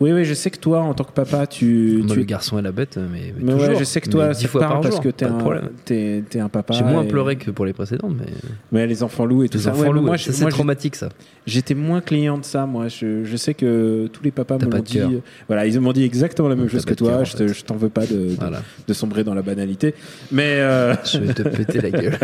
Oui, 0.00 0.12
oui, 0.12 0.24
je 0.24 0.32
sais 0.32 0.50
que 0.50 0.58
toi, 0.58 0.80
en 0.80 0.94
tant 0.94 1.02
que 1.02 1.10
papa, 1.12 1.48
tu. 1.48 1.98
Moi, 2.04 2.12
tu 2.14 2.20
le 2.20 2.24
garçon 2.24 2.56
et 2.58 2.62
la 2.62 2.70
bête, 2.70 2.96
mais, 2.98 3.32
mais 3.36 3.42
mais 3.42 3.52
ouais, 3.54 3.58
toujours. 3.66 3.78
je 3.80 3.84
sais 3.84 4.00
que 4.00 4.08
toi, 4.08 4.28
Mais 4.28 4.34
dix 4.34 4.42
te 4.44 4.46
fois 4.48 4.60
par 4.60 4.80
parce 4.80 4.94
jour, 4.94 5.02
que 5.02 5.08
t'es 5.08 5.24
un, 5.24 5.32
problème. 5.32 5.70
t'es, 5.84 6.22
t'es 6.30 6.38
un 6.38 6.48
papa. 6.48 6.72
J'ai 6.74 6.84
moins 6.84 7.02
et- 7.02 7.08
pleuré 7.08 7.34
que 7.34 7.50
pour 7.50 7.66
les 7.66 7.72
précédentes, 7.72 8.14
mais 8.16 8.26
Mais 8.70 8.86
les 8.86 9.02
enfants 9.02 9.26
loups 9.26 9.42
et 9.42 9.48
tout 9.48 9.58
les 9.58 9.64
ça. 9.64 9.70
enfants 9.70 9.80
Ouais, 9.80 9.88
mais 9.88 9.94
loups, 9.94 10.00
moi, 10.02 10.10
ouais, 10.12 10.18
je- 10.18 10.24
ça, 10.26 10.32
c'est 10.32 10.42
moi, 10.42 10.50
traumatique 10.52 10.94
ça. 10.94 11.08
J'étais 11.46 11.74
moins 11.74 12.00
client 12.00 12.38
de 12.38 12.44
ça, 12.44 12.64
moi. 12.66 12.86
Je, 12.86 13.24
je 13.24 13.36
sais 13.36 13.54
que 13.54 14.06
tous 14.12 14.22
les 14.22 14.30
papas 14.30 14.58
me 14.58 14.70
l'ont 14.70 14.78
dit. 14.82 14.94
cœur. 14.98 15.10
Voilà, 15.48 15.66
ils 15.66 15.80
m'ont 15.80 15.92
dit 15.92 16.04
exactement 16.04 16.48
la 16.48 16.54
même 16.56 16.68
chose 16.68 16.84
que 16.84 16.94
toi. 16.94 17.24
Je, 17.24 17.62
t'en 17.64 17.74
veux 17.76 17.88
pas 17.88 18.04
de, 18.06 18.92
sombrer 18.92 19.24
dans 19.24 19.34
la 19.34 19.42
banalité. 19.42 19.94
Mais, 20.30 20.58
euh, 20.60 20.94
Je 21.12 21.18
vais 21.18 21.34
te 21.34 21.42
péter 21.42 21.80
la 21.80 21.90
gueule. 21.90 22.18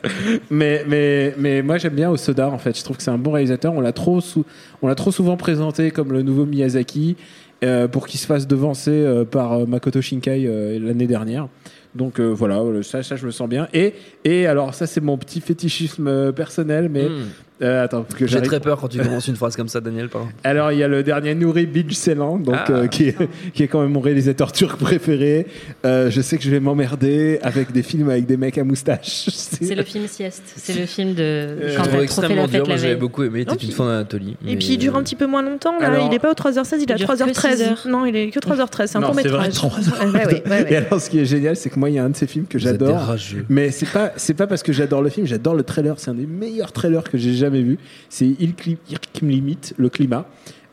mais, 0.50 0.84
mais, 0.88 1.34
mais 1.38 1.62
moi, 1.62 1.78
j'aime 1.78 1.94
bien 1.94 2.10
Osoda, 2.10 2.48
en 2.48 2.58
fait. 2.58 2.76
Je 2.76 2.82
trouve 2.82 2.96
que 2.96 3.02
c'est 3.04 3.10
un 3.10 3.18
bon 3.18 3.32
réalisateur. 3.32 3.72
On 3.72 3.80
l'a 3.80 3.92
trop, 3.92 4.20
on 4.82 4.88
l'a 4.88 4.94
trop 4.94 5.12
souvent 5.12 5.36
présenté 5.36 5.90
comme 5.92 6.12
le 6.12 6.22
nouveau 6.22 6.44
Miyazaki 6.46 7.16
euh, 7.18 7.19
pour 7.88 8.06
qu'il 8.06 8.18
se 8.18 8.26
fasse 8.26 8.46
devancer 8.46 8.90
euh, 8.90 9.24
par 9.24 9.52
euh, 9.52 9.66
Makoto 9.66 10.00
Shinkai 10.00 10.46
euh, 10.46 10.78
l'année 10.78 11.06
dernière. 11.06 11.48
Donc 11.94 12.20
euh, 12.20 12.28
voilà, 12.28 12.60
euh, 12.60 12.82
ça, 12.82 13.02
ça, 13.02 13.16
je 13.16 13.26
me 13.26 13.30
sens 13.30 13.48
bien. 13.48 13.68
Et, 13.72 13.94
et 14.24 14.46
alors, 14.46 14.74
ça, 14.74 14.86
c'est 14.86 15.00
mon 15.00 15.18
petit 15.18 15.40
fétichisme 15.40 16.06
euh, 16.06 16.32
personnel, 16.32 16.88
mais. 16.88 17.08
Hmm. 17.08 17.26
Euh, 17.62 17.84
attends, 17.84 18.02
parce 18.02 18.14
que 18.18 18.26
J'ai 18.26 18.40
très 18.42 18.60
peur 18.60 18.78
quand 18.80 18.88
tu 18.88 18.98
commences 18.98 19.28
une 19.28 19.36
phrase 19.36 19.56
comme 19.56 19.68
ça, 19.68 19.80
Daniel. 19.80 20.08
Pardon. 20.08 20.28
alors, 20.44 20.72
il 20.72 20.78
y 20.78 20.82
a 20.82 20.88
le 20.88 21.02
dernier 21.02 21.34
Nouri 21.34 21.66
Bilge 21.66 21.94
Ceylan, 21.94 22.38
donc, 22.38 22.54
Ah. 22.58 22.70
euh, 22.70 22.86
qui, 22.86 23.08
est, 23.08 23.16
qui 23.54 23.62
est 23.62 23.68
quand 23.68 23.80
même 23.82 23.92
mon 23.92 24.00
réalisateur 24.00 24.52
turc 24.52 24.78
préféré. 24.78 25.46
Euh, 25.84 26.10
je 26.10 26.20
sais 26.20 26.36
que 26.38 26.42
je 26.44 26.50
vais 26.50 26.60
m'emmerder 26.60 27.38
avec 27.42 27.72
des 27.72 27.82
films 27.82 28.10
avec 28.10 28.26
des 28.26 28.36
mecs 28.36 28.58
à 28.58 28.64
moustache. 28.64 29.26
C'est 29.32 29.74
le 29.74 29.82
film 29.82 30.06
Sieste. 30.06 30.42
C'est 30.56 30.78
le 30.78 30.86
film 30.86 31.14
de 31.14 31.22
Euh, 31.22 31.78
Je 31.94 32.00
extrêmement 32.00 32.46
dur. 32.46 32.66
Moi, 32.66 32.76
j'avais 32.76 32.96
beaucoup 32.96 33.22
aimé. 33.22 33.44
C'était 33.48 33.66
une 33.66 33.72
fin 33.72 33.86
d'Anatolie. 33.86 34.36
Et 34.46 34.56
puis 34.56 34.68
il 34.72 34.78
dure 34.78 34.96
un 34.96 35.02
petit 35.02 35.16
peu 35.16 35.26
moins 35.26 35.42
longtemps, 35.42 35.78
là. 35.78 35.86
Alors- 35.88 36.08
il 36.10 36.14
est 36.14 36.18
pas 36.18 36.30
aux 36.30 36.34
3h16, 36.34 36.76
il 36.78 36.82
est 36.90 36.92
à 36.92 36.96
Il 36.96 36.98
dure 36.98 37.08
que 37.08 37.16
6 37.16 37.22
3h13. 37.24 37.62
heures. 37.62 37.86
Non, 37.88 38.06
il 38.06 38.16
est 38.16 38.30
que 38.30 38.38
3h13. 38.38 38.86
C'est 38.86 38.96
un 38.96 39.00
Non, 39.00 39.08
court 39.08 39.16
c'est 39.22 39.28
vrai, 39.28 39.48
métrage. 39.48 39.54
3 39.54 39.70
heures. 39.88 40.14
Ouais, 40.14 40.26
ouais, 40.26 40.42
ouais, 40.48 40.72
Et 40.72 40.76
alors, 40.76 41.00
ce 41.00 41.10
qui 41.10 41.18
est 41.18 41.24
génial, 41.24 41.56
c'est 41.56 41.70
que 41.70 41.78
moi, 41.78 41.90
il 41.90 41.96
y 41.96 41.98
a 41.98 42.04
un 42.04 42.10
de 42.10 42.16
ces 42.16 42.26
films 42.26 42.46
que 42.46 42.58
j'adore. 42.58 42.96
rageux. 42.98 43.44
Mais 43.48 43.70
c'est 43.70 43.88
pas, 43.88 44.12
c'est 44.16 44.34
pas 44.34 44.46
parce 44.46 44.62
que 44.62 44.72
j'adore 44.72 45.02
le 45.02 45.10
film, 45.10 45.26
j'adore 45.26 45.54
le 45.54 45.62
trailer. 45.62 45.94
C'est 45.98 46.10
un 46.10 46.14
des 46.14 46.26
meilleurs 46.26 46.72
trailers 46.72 47.02
que 47.04 47.18
j'ai 47.18 47.34
jamais 47.34 47.49
vu. 47.58 47.78
C'est 48.08 48.28
Il, 48.38 48.52
Cli- 48.52 48.78
Il 48.88 49.28
limite, 49.28 49.74
le 49.76 49.88
climat. 49.88 50.26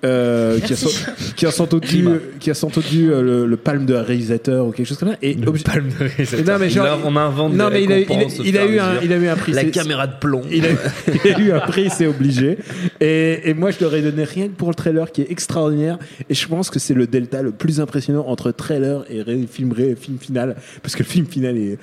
Euh, 0.05 0.59
qui, 0.59 0.73
a 0.73 0.75
sans, 0.75 0.89
qui 1.35 1.45
a 1.47 1.51
sans 1.51 1.65
doute 1.65 1.87
dû, 1.87 2.07
qui 2.39 2.51
a 2.51 2.53
sans 2.53 2.67
doute 2.67 2.87
dû 2.87 3.11
euh, 3.11 3.21
le, 3.23 3.45
le 3.47 3.57
palme 3.57 3.87
de 3.87 3.95
réalisateur 3.95 4.67
ou 4.67 4.71
quelque 4.71 4.85
chose 4.85 4.97
comme 4.99 5.09
ça. 5.09 5.17
Et 5.23 5.33
Le 5.33 5.51
palme 5.53 5.89
de 5.89 6.05
réalisateur. 6.05 6.45
Non, 6.45 6.59
mais 6.59 6.69
genre- 6.69 6.85
Il 6.85 6.89
a- 6.89 7.07
on 7.07 7.15
invente 7.15 7.53
non, 7.55 7.67
des 7.69 7.73
mais 7.73 7.83
il 7.83 7.91
a, 7.91 7.99
il 7.99 8.05
il 8.45 8.55
eu 8.55 8.79
un, 8.79 9.01
il 9.01 9.11
a 9.11 9.17
eu 9.17 9.27
un 9.27 9.35
prix. 9.35 9.53
La 9.53 9.63
caméra 9.65 10.05
de 10.05 10.13
plomb. 10.19 10.43
il 10.51 10.65
a, 10.67 10.69
il 11.25 11.31
a 11.33 11.39
eu 11.39 11.51
un 11.51 11.59
prix, 11.61 11.89
c'est 11.89 12.05
obligé. 12.05 12.59
Et, 13.01 13.49
et 13.49 13.53
moi, 13.55 13.71
je 13.71 13.77
leur 13.81 13.95
ai 13.95 14.03
donné 14.03 14.23
rien 14.23 14.45
que 14.49 14.53
pour 14.53 14.69
le 14.69 14.75
trailer 14.75 15.11
qui 15.11 15.21
est 15.21 15.31
extraordinaire. 15.31 15.97
Et 16.29 16.35
je 16.35 16.47
pense 16.47 16.69
que 16.69 16.77
c'est 16.77 16.93
le 16.93 17.07
delta 17.07 17.41
le 17.41 17.51
plus 17.51 17.81
impressionnant 17.81 18.25
entre 18.27 18.51
trailer 18.51 19.03
et 19.09 19.23
ré- 19.23 19.47
film, 19.51 19.71
ré- 19.71 19.95
film 19.99 20.19
final. 20.19 20.57
Parce 20.83 20.95
que 20.95 21.01
le 21.01 21.09
film 21.09 21.25
final 21.25 21.57
est. 21.57 21.79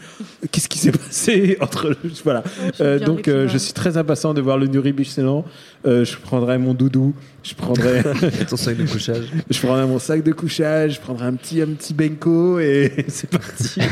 Qu'est-ce 0.53 0.69
qui 0.69 0.79
s'est 0.79 0.93
passé 0.93 1.57
entre. 1.61 1.89
le- 1.89 1.97
Voilà. 2.23 2.45
Euh, 2.81 3.01
donc, 3.01 3.27
euh, 3.27 3.49
je 3.49 3.59
suis 3.59 3.73
très 3.73 3.97
impatient 3.97 4.35
de 4.35 4.41
voir 4.41 4.57
le 4.57 4.69
Nuri 4.69 4.93
Bichselan. 4.93 5.45
Euh, 5.87 6.05
je 6.05 6.17
prendrai 6.17 6.59
mon 6.59 6.75
doudou. 6.75 7.13
Je 7.45 7.55
prendrai, 7.55 8.03
Ton 8.49 8.57
sac 8.57 8.77
de 8.77 8.87
couchage. 8.87 9.27
je 9.51 9.59
prendrai 9.61 9.87
mon 9.87 9.99
sac 9.99 10.23
de 10.23 10.33
couchage. 10.33 10.95
Je 10.95 11.01
prendrai 11.01 11.27
un 11.27 11.35
petit, 11.35 11.61
un 11.61 11.67
petit 11.75 11.95
benko. 11.95 12.59
Et 12.59 12.93
c'est 13.09 13.29
parti. 13.31 13.81
Ils 13.81 13.87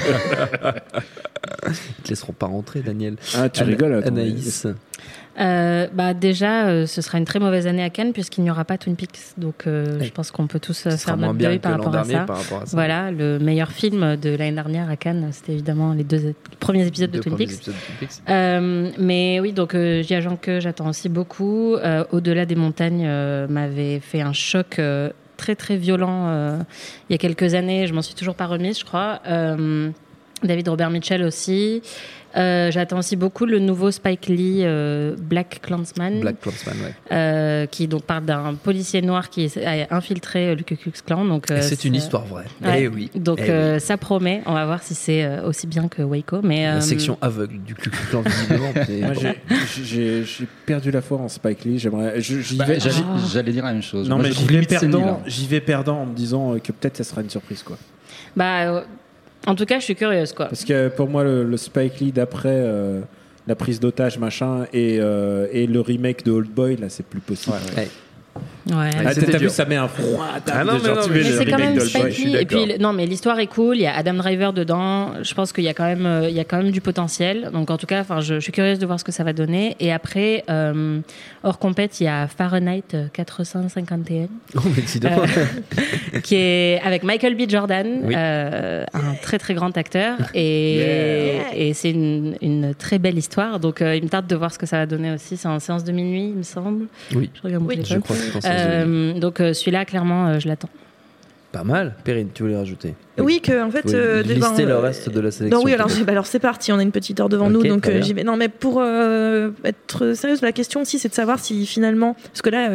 te 2.05 2.09
laisseront 2.09 2.33
pas 2.33 2.47
rentrer, 2.47 2.81
Daniel. 2.81 3.17
Ah, 3.37 3.49
tu 3.49 3.63
Ana- 3.63 3.71
rigoles, 3.71 3.95
attends, 3.95 4.09
Anaïs. 4.09 4.67
Euh, 5.41 5.87
bah 5.93 6.13
déjà, 6.13 6.67
euh, 6.67 6.87
ce 6.87 7.01
sera 7.01 7.19
une 7.19 7.25
très 7.25 7.39
mauvaise 7.39 7.67
année 7.67 7.83
à 7.83 7.91
Cannes 7.91 8.13
puisqu'il 8.13 8.45
n'y 8.45 8.51
aura 8.51 8.65
pas 8.65 8.77
Twin 8.77 8.97
Peaks. 8.97 9.35
Donc, 9.39 9.67
euh, 9.67 9.99
je 10.01 10.11
pense 10.11 10.31
qu'on 10.31 10.47
peut 10.47 10.61
tous 10.61 10.83
faire 10.83 11.17
notre 11.17 11.35
deuil 11.35 11.59
par 11.59 11.73
rapport 11.73 11.95
à 11.95 12.05
ça. 12.05 12.25
par 12.25 12.39
rapport 12.39 12.63
à 12.63 12.67
ça. 12.67 12.77
Voilà, 12.77 13.11
le 13.11 13.39
meilleur 13.39 13.71
film 13.71 14.17
de 14.17 14.31
l'année 14.31 14.53
dernière 14.53 14.91
à 14.91 14.97
Cannes, 14.97 15.29
c'était 15.33 15.53
évidemment 15.53 15.95
les 15.95 16.05
deux 16.05 16.35
premiers 16.61 16.87
épisodes 16.87 17.11
de 17.11 17.17
Deux 17.17 17.23
Twin 17.23 17.37
Peaks. 17.37 17.53
épisodes 17.53 17.75
de 17.75 17.81
Twin 17.81 18.09
Peaks. 18.09 18.99
Mais 18.99 19.41
oui, 19.41 19.53
donc 19.53 19.75
euh, 19.75 20.03
J.A. 20.03 20.21
que 20.41 20.61
j'attends 20.61 20.89
aussi 20.89 21.09
beaucoup. 21.09 21.77
Au-delà 22.13 22.47
des 22.47 22.57
montagnes 22.57 23.09
m'avait 23.49 24.01
fait 24.01 24.21
un 24.21 24.33
choc 24.33 24.81
très 25.37 25.57
très 25.57 25.77
violent 25.77 26.59
il 27.09 27.13
y 27.13 27.15
a 27.15 27.19
quelques 27.19 27.55
années. 27.55 27.87
Je 27.87 27.95
m'en 27.95 28.03
suis 28.03 28.15
toujours 28.15 28.35
pas 28.35 28.47
remise, 28.47 28.79
je 28.79 28.85
crois. 28.85 29.21
David 30.43 30.69
Robert 30.69 30.91
Mitchell 30.91 31.23
aussi. 31.23 31.83
Euh, 32.37 32.71
J'attends 32.71 32.99
aussi 32.99 33.17
beaucoup 33.17 33.45
le 33.47 33.59
nouveau 33.59 33.91
Spike 33.91 34.27
Lee 34.27 34.61
euh, 34.63 35.15
Black 35.19 35.61
Clansman. 35.63 36.21
Black 36.21 36.41
Clansman, 36.41 36.77
ouais. 36.83 36.95
euh, 37.13 37.67
qui 37.67 37.87
donc 37.89 38.05
parle 38.05 38.25
d'un 38.25 38.55
policier 38.55 39.03
noir 39.03 39.29
qui 39.31 39.51
a 39.65 39.95
infiltré 39.95 40.55
le 40.55 40.63
Ku 40.63 40.77
Klux 40.77 40.93
Klan. 41.05 41.25
Donc 41.25 41.51
Et 41.51 41.55
euh, 41.55 41.61
c'est 41.63 41.85
une 41.85 41.95
histoire 41.95 42.25
vraie. 42.25 42.45
Ouais. 42.65 42.83
Eh 42.85 42.89
oui. 42.89 43.11
Donc 43.15 43.41
Eh 43.45 43.51
euh, 43.51 43.75
oui. 43.75 43.81
ça 43.81 43.97
promet. 43.97 44.43
On 44.47 44.55
va 44.55 44.65
voir 44.65 44.83
si 44.83 44.95
c'est 44.95 45.41
aussi 45.41 45.67
bien 45.67 45.89
que 45.89 46.03
Waco. 46.03 46.41
Mais 46.43 46.65
La 46.65 46.77
euh, 46.77 46.81
section 46.81 47.19
aveugle 47.21 47.59
du 47.63 47.75
Ku 47.75 47.91
Klux 47.91 48.07
Klan, 48.11 48.23
Moi, 48.51 49.15
j'ai- 49.85 50.25
perdu 50.67 50.91
la 50.91 51.03
foi 51.03 51.19
en 51.19 51.29
Spike 51.29 51.65
Lee. 51.65 51.79
J'aimerais. 51.79 52.15
Bah, 52.57 52.65
vais. 52.65 52.81
J'allais 52.81 52.95
Ah. 53.07 53.17
j'allais 53.33 53.53
dire 53.53 53.65
la 53.65 53.73
même 53.73 53.83
chose. 53.83 54.09
Non, 54.09 54.17
Moi, 54.17 54.27
mais 54.29 54.33
j'y 54.33 54.47
vais 54.47 54.63
perdant. 54.63 55.21
J'y 55.27 55.47
vais 55.47 55.61
perdant 55.61 55.99
en 56.03 56.07
me 56.07 56.15
disant 56.15 56.55
que 56.59 56.73
peut-être 56.73 56.97
ça 56.97 57.05
sera 57.05 57.21
une 57.21 57.31
surprise, 57.31 57.63
quoi. 57.63 57.77
bah, 58.37 58.63
euh, 58.63 58.83
en 59.47 59.55
tout 59.55 59.65
cas, 59.67 59.79
je 59.79 59.85
suis 59.85 59.95
curieuse, 59.97 60.33
quoi. 60.33 60.47
Parce 60.47 60.65
que 60.65 60.89
pour 60.89 61.09
moi, 61.09 61.25
le, 61.25 61.45
le 61.45 61.57
Spike 61.57 62.01
Lee 62.01 62.13
d'après 62.13 62.49
euh, 62.53 63.01
la 63.47 63.55
prise 63.55 63.81
d'otage, 63.81 64.19
machin, 64.19 64.67
et, 64.73 64.99
euh, 65.01 65.47
et 65.53 65.67
le 65.67 65.81
remake 65.81 66.25
de 66.25 66.31
Old 66.33 66.51
Boy, 66.51 66.77
là, 66.77 66.89
c'est 66.89 67.05
plus 67.07 67.21
possible. 67.21 67.57
Ouais. 67.77 67.83
Ouais. 67.83 67.89
Ah, 68.71 69.13
C'était 69.15 69.33
T'as 69.33 69.39
vu, 69.39 69.49
ça 69.49 69.65
met 69.65 69.77
un 69.77 69.89
froid 69.89 70.27
Ah 70.51 70.63
non, 70.65 70.75
mais 70.83 70.89
non, 70.89 71.01
c'est 71.03 71.45
quand 71.47 71.59
même 71.59 71.81
je. 71.81 72.37
Et 72.39 72.45
puis, 72.47 72.67
le- 72.67 72.79
non, 72.79 72.93
mais 72.93 73.07
l'histoire 73.07 73.39
est 73.41 73.47
cool. 73.49 73.77
Il 73.77 73.83
y 73.83 73.87
a 73.87 73.97
Adam 73.97 74.15
Driver 74.15 74.53
dedans. 74.53 75.13
Je 75.23 75.35
pense 75.35 75.53
qu'il 75.53 75.65
y 75.65 75.69
a 75.69 75.75
quand 75.75 75.85
même, 75.85 76.07
euh, 76.07 76.29
il 76.29 76.35
y 76.35 76.41
a 76.41 76.45
quand 76.45 76.59
même 76.63 76.71
du 76.71 76.81
potentiel. 76.81 77.51
Donc, 77.53 77.71
en 77.71 77.77
tout 77.77 77.87
cas, 77.87 78.01
enfin, 78.01 78.21
je, 78.21 78.35
je 78.35 78.41
suis 78.41 78.53
curieuse 78.53 78.79
de 78.79 78.87
voir 78.87 79.01
ce 79.01 79.05
que 79.05 79.13
ça 79.13 79.25
va 79.25 79.33
donner. 79.33 79.77
Et 79.81 79.93
après, 79.93 80.45
euh, 80.51 81.01
hors 81.43 81.59
compète, 81.59 82.01
il 82.01 82.05
y 82.05 82.09
a 82.09 82.29
Fahrenheit 82.29 82.83
451, 83.13 84.27
Oh, 84.57 84.61
mais 84.77 84.83
dis 84.83 85.01
donc. 85.01 85.13
qui 86.23 86.37
est 86.37 86.81
avec 86.85 87.03
Michael 87.03 87.35
B. 87.35 87.49
Jordan, 87.49 87.87
Oui. 88.05 88.15
euh, 88.17 88.85
un 88.95 89.15
très 89.21 89.39
très 89.39 89.55
grand 89.55 89.77
acteur. 89.77 90.17
Et, 90.35 90.53
Yeah. 90.83 91.55
et 91.57 91.75
c'est 91.75 91.91
une, 91.91 92.37
une 92.43 92.75
très 92.75 92.99
belle 92.99 93.17
histoire. 93.19 93.59
Donc, 93.61 93.81
euh, 93.83 93.95
il 93.97 94.03
me 94.05 94.09
tarde 94.09 94.27
de 94.27 94.35
voir 94.37 94.53
ce 94.53 94.59
que 94.59 94.67
ça 94.67 94.79
va 94.79 94.87
donner 94.87 95.13
aussi. 95.13 95.37
C'est 95.37 95.49
en 95.49 95.59
séance 95.59 95.85
de 95.85 95.93
minuit, 95.93 96.29
il 96.31 96.35
me 96.39 96.43
semble. 96.43 96.87
Oui. 97.15 97.31
Je 97.35 97.43
regarde 97.43 97.63
mon 97.65 97.71
Je 97.71 97.75
téléphone. 97.77 98.01
crois 98.03 98.17
que 98.17 98.23
Euh, 98.53 99.19
donc, 99.19 99.41
euh, 99.41 99.53
celui-là, 99.53 99.85
clairement, 99.85 100.27
euh, 100.27 100.39
je 100.39 100.49
l'attends. 100.49 100.69
Pas 101.53 101.65
mal. 101.65 101.95
Perrine, 102.03 102.29
tu 102.33 102.43
voulais 102.43 102.57
rajouter 102.57 102.95
Oui, 103.19 103.43
que 103.43 103.63
en 103.63 103.71
fait. 103.71 103.93
Euh, 103.93 104.23
lister 104.23 104.63
ben, 104.63 104.69
le 104.69 104.71
euh, 104.73 104.79
reste 104.79 105.11
de 105.11 105.21
la 105.21 105.31
sélection. 105.31 105.59
Non, 105.59 105.65
oui, 105.65 105.75
alors, 105.75 105.89
bah, 106.07 106.13
alors 106.13 106.27
c'est 106.27 106.39
parti, 106.39 106.73
on 106.73 106.79
a 106.79 106.83
une 106.83 106.93
petite 106.93 107.21
heure 107.21 107.29
devant 107.29 107.51
nous, 107.51 107.63
donc 107.63 107.87
euh. 107.89 108.01
Non, 108.25 108.39
mais 108.39 108.49
pour 108.49 108.81
euh, 108.81 109.51
être 109.65 110.15
sérieuse, 110.15 110.41
la 110.41 110.53
question 110.53 110.81
aussi, 110.81 110.99
c'est 110.99 111.11
de 111.11 111.15
savoir 111.15 111.39
si 111.39 111.67
finalement, 111.67 112.15
parce 112.15 112.41
que 112.41 112.49
là, 112.49 112.71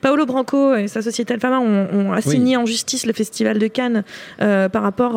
Paolo 0.00 0.26
Branco 0.26 0.76
et 0.76 0.86
sa 0.86 1.02
société 1.02 1.34
Alfama 1.34 1.58
ont, 1.58 1.88
ont 1.92 2.12
assigné 2.12 2.56
en 2.56 2.66
justice 2.66 3.04
le 3.04 3.12
Festival 3.12 3.58
de 3.58 3.66
Cannes 3.66 4.04
par 4.38 4.82
rapport 4.82 5.16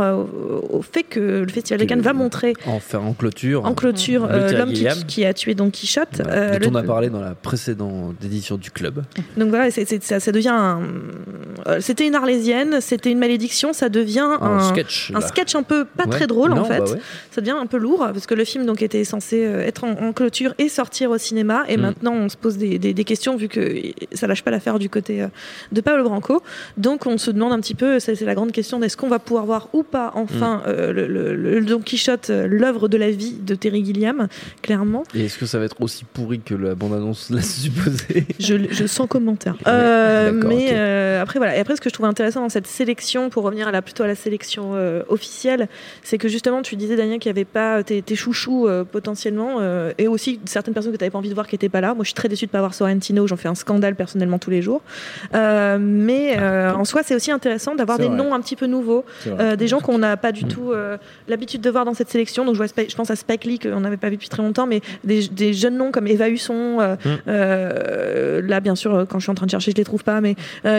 au, 0.70 0.82
fait 0.82 1.04
que 1.04 1.20
le 1.20 1.48
Festival 1.48 1.80
de 1.80 1.86
Cannes 1.86 2.02
va 2.02 2.14
montrer 2.14 2.54
En 2.66 2.80
faire 2.80 3.04
en 3.04 3.14
clôture. 3.14 3.66
en 3.66 3.74
clôture 3.76 4.28
l'homme 4.28 4.74
qui, 5.08 5.24
a 5.24 5.34
tué 5.34 5.54
Don 5.54 5.70
Quichotte. 5.70 6.22
Voilà, 6.24 6.58
dont 6.58 6.72
on 6.72 6.76
a 6.76 6.84
parlé 6.84 7.10
dans 7.10 7.22
la 7.22 7.36
précédente 7.36 8.16
édition 8.24 8.58
du 8.58 8.72
club. 8.72 9.04
donc 9.38 9.50
voilà, 9.50 9.70
ça, 9.70 10.20
ça 10.20 10.32
devient 10.32 10.50
un- 10.50 10.82
euh, 11.68 11.82
C'était 12.08 12.18
une 12.18 12.24
arlésienne, 12.24 12.78
c'était 12.82 13.12
une 13.12 13.20
malédiction, 13.20 13.74
ça 13.74 13.90
devient 13.90 14.28
Un 14.42 14.58
un, 14.60 14.70
sketch, 14.70 15.12
un 15.14 15.20
là. 15.20 15.28
sketch 15.28 15.56
un 15.56 15.64
peu 15.64 15.84
pas 15.86 16.06
Ouais. 16.06 16.10
très 16.12 16.28
drôle 16.28 16.52
Non, 16.52 16.62
en 16.62 16.66
fait. 16.66 16.80
bah 16.80 16.86
ouais. 16.92 17.00
Ça 17.32 17.42
devient 17.42 17.56
un 17.60 17.66
peu 17.66 17.78
lourd 17.78 18.00
parce 18.14 18.26
que 18.26 18.34
le 18.34 18.46
film 18.46 18.66
donc 18.66 18.82
était 18.82 19.04
censé 19.04 19.46
euh, 19.46 19.62
être 19.66 19.84
en, 19.84 19.92
en 19.92 20.14
clôture 20.14 20.54
et 20.58 20.70
sortir 20.70 21.12
au 21.12 21.18
cinéma 21.18 21.66
et 21.68 21.76
Mm. 21.78 21.82
maintenant 21.82 22.14
on 22.14 22.30
se 22.30 22.38
pose 22.38 22.58
des, 22.58 22.80
des- 22.80 22.94
des 22.94 23.04
questions 23.04 23.36
vu 23.36 23.48
que 23.50 23.76
ça 24.14 24.26
lâche 24.28 24.42
pas 24.44 24.52
l'affaire 24.52 24.80
du 24.80 24.90
côté 24.90 25.22
euh, 25.22 25.28
de 25.72 25.82
Paolo 25.82 26.04
Branco. 26.06 26.42
Donc 26.78 27.06
on 27.08 27.18
se 27.18 27.30
demande 27.32 27.52
un 27.52 27.60
petit 27.60 27.76
peu, 27.76 28.00
c'est 28.00 28.20
la 28.22 28.36
grande 28.36 28.52
question, 28.54 28.82
est-ce 28.82 28.96
qu'on 28.98 29.10
va 29.10 29.20
pouvoir 29.20 29.46
voir 29.46 29.68
ou 29.74 29.84
pas 29.84 30.12
enfin 30.16 30.58
Mm. 30.58 30.70
euh, 30.70 30.94
le, 30.94 31.08
le- 31.08 31.36
le 31.36 31.62
Don 31.66 31.80
Quichotte, 31.80 32.30
l'œuvre 32.30 32.88
de 32.88 32.98
la 32.98 33.12
vie 33.12 33.34
de 33.34 33.54
Terry 33.56 33.84
Gilliam, 33.84 34.28
clairement. 34.62 35.04
Et 35.14 35.26
est-ce 35.26 35.38
que 35.38 35.46
ça 35.46 35.60
va 35.60 35.66
être 35.66 35.76
aussi 35.82 36.06
pourri 36.06 36.40
que 36.40 36.56
la 36.56 36.74
bande-annonce 36.76 37.30
laisse 37.32 37.62
supposer 37.62 38.26
Je, 38.40 38.56
je 38.72 38.86
sens 38.88 39.08
commentaire. 39.08 39.54
Ouais, 39.66 39.72
Euh, 39.74 40.32
mais 40.32 40.70
euh, 40.72 41.22
après 41.22 41.40
voilà. 41.40 41.58
Et 41.58 41.60
après 41.60 41.76
ce 41.76 41.82
que 41.82 41.90
je 41.90 41.94
trouve 41.98 42.06
intéressant 42.06 42.42
dans 42.42 42.50
cette 42.50 42.68
sélection, 42.68 43.32
pour 43.32 43.44
revenir 43.44 43.68
à 43.68 43.72
la 43.72 43.82
plutôt 43.82 44.04
à 44.04 44.08
la 44.08 44.14
sélection 44.14 44.74
euh, 44.76 45.02
officielle, 45.10 45.68
c'est 46.04 46.20
que 46.20 46.28
justement 46.28 46.62
tu 46.62 46.76
disais 46.76 46.96
Daniel 46.96 47.18
qu'il 47.18 47.32
n'y 47.32 47.40
avait 47.40 47.46
pas 47.46 47.82
tes, 47.82 48.04
tes 48.04 48.16
chouchous 48.16 48.68
euh, 48.68 48.84
potentiellement, 48.84 49.58
euh, 49.62 49.92
et 49.98 50.08
aussi 50.08 50.40
certaines 50.46 50.76
personnes 50.76 50.92
que 50.92 50.98
tu 50.98 51.04
n'avais 51.04 51.10
pas 51.10 51.18
envie 51.18 51.30
de 51.30 51.34
voir 51.34 51.48
qui 51.48 51.56
n'étaient 51.56 51.70
pas 51.70 51.82
là. 51.82 51.96
Moi 51.96 52.04
je 52.04 52.10
suis 52.10 52.14
très 52.14 52.30
déçue 52.30 52.46
de 52.46 52.52
pas 52.52 52.60
voir 52.60 52.76
Sorrentino. 52.76 53.26
J'en 53.26 53.36
fais 53.36 53.48
un 53.48 53.56
scandale 53.56 53.96
personnellement 53.96 54.38
tous 54.38 54.52
les 54.52 54.62
jours. 54.62 54.82
Mais 55.34 56.36
euh, 56.38 56.72
en 56.72 56.86
soi 56.86 57.02
c'est 57.04 57.16
aussi 57.16 57.32
intéressant 57.32 57.74
d'avoir 57.74 57.98
des 57.98 58.06
vrai. 58.06 58.16
noms 58.16 58.36
un 58.36 58.42
petit 58.42 58.56
peu 58.56 58.68
nouveaux, 58.68 59.04
des 59.58 59.68
gens 59.68 59.80
qu'on 59.80 59.98
n'a 59.98 60.18
pas 60.18 60.32
du 60.32 60.44
tout 60.46 60.72
euh, 60.72 60.98
l'habitude 61.28 61.62
de 61.62 61.70
voir 61.72 61.84
dans 61.84 61.96
cette 61.96 62.10
sélection. 62.10 62.46
Donc 62.46 62.54
je, 62.54 62.60
vois 62.60 62.68
Spike- 62.68 62.92
je 62.92 62.96
pense 62.96 63.10
à 63.10 63.16
Spike 63.16 63.44
Lee 63.46 63.58
qu'on 63.58 63.80
n'avait 63.80 63.98
pas 63.98 64.10
vu 64.10 64.18
depuis 64.18 64.30
très 64.30 64.44
longtemps, 64.44 64.68
mais 64.68 64.82
des, 65.04 65.28
des 65.30 65.54
jeunes 65.54 65.78
noms 65.78 65.92
comme 65.92 66.06
Eva 66.06 66.30
Husson. 66.30 66.78
Mm. 67.06 67.32
là, 67.32 68.60
bien 68.60 68.76
sûr, 68.76 69.08
quand 69.10 69.18
je 69.18 69.24
suis 69.24 69.32
en 69.32 69.36
train 69.36 69.48
de 69.48 69.52
chercher, 69.52 69.72
je 69.72 69.78
les 69.78 69.84
trouve 69.84 70.04
pas, 70.04 70.22
mais 70.22 70.36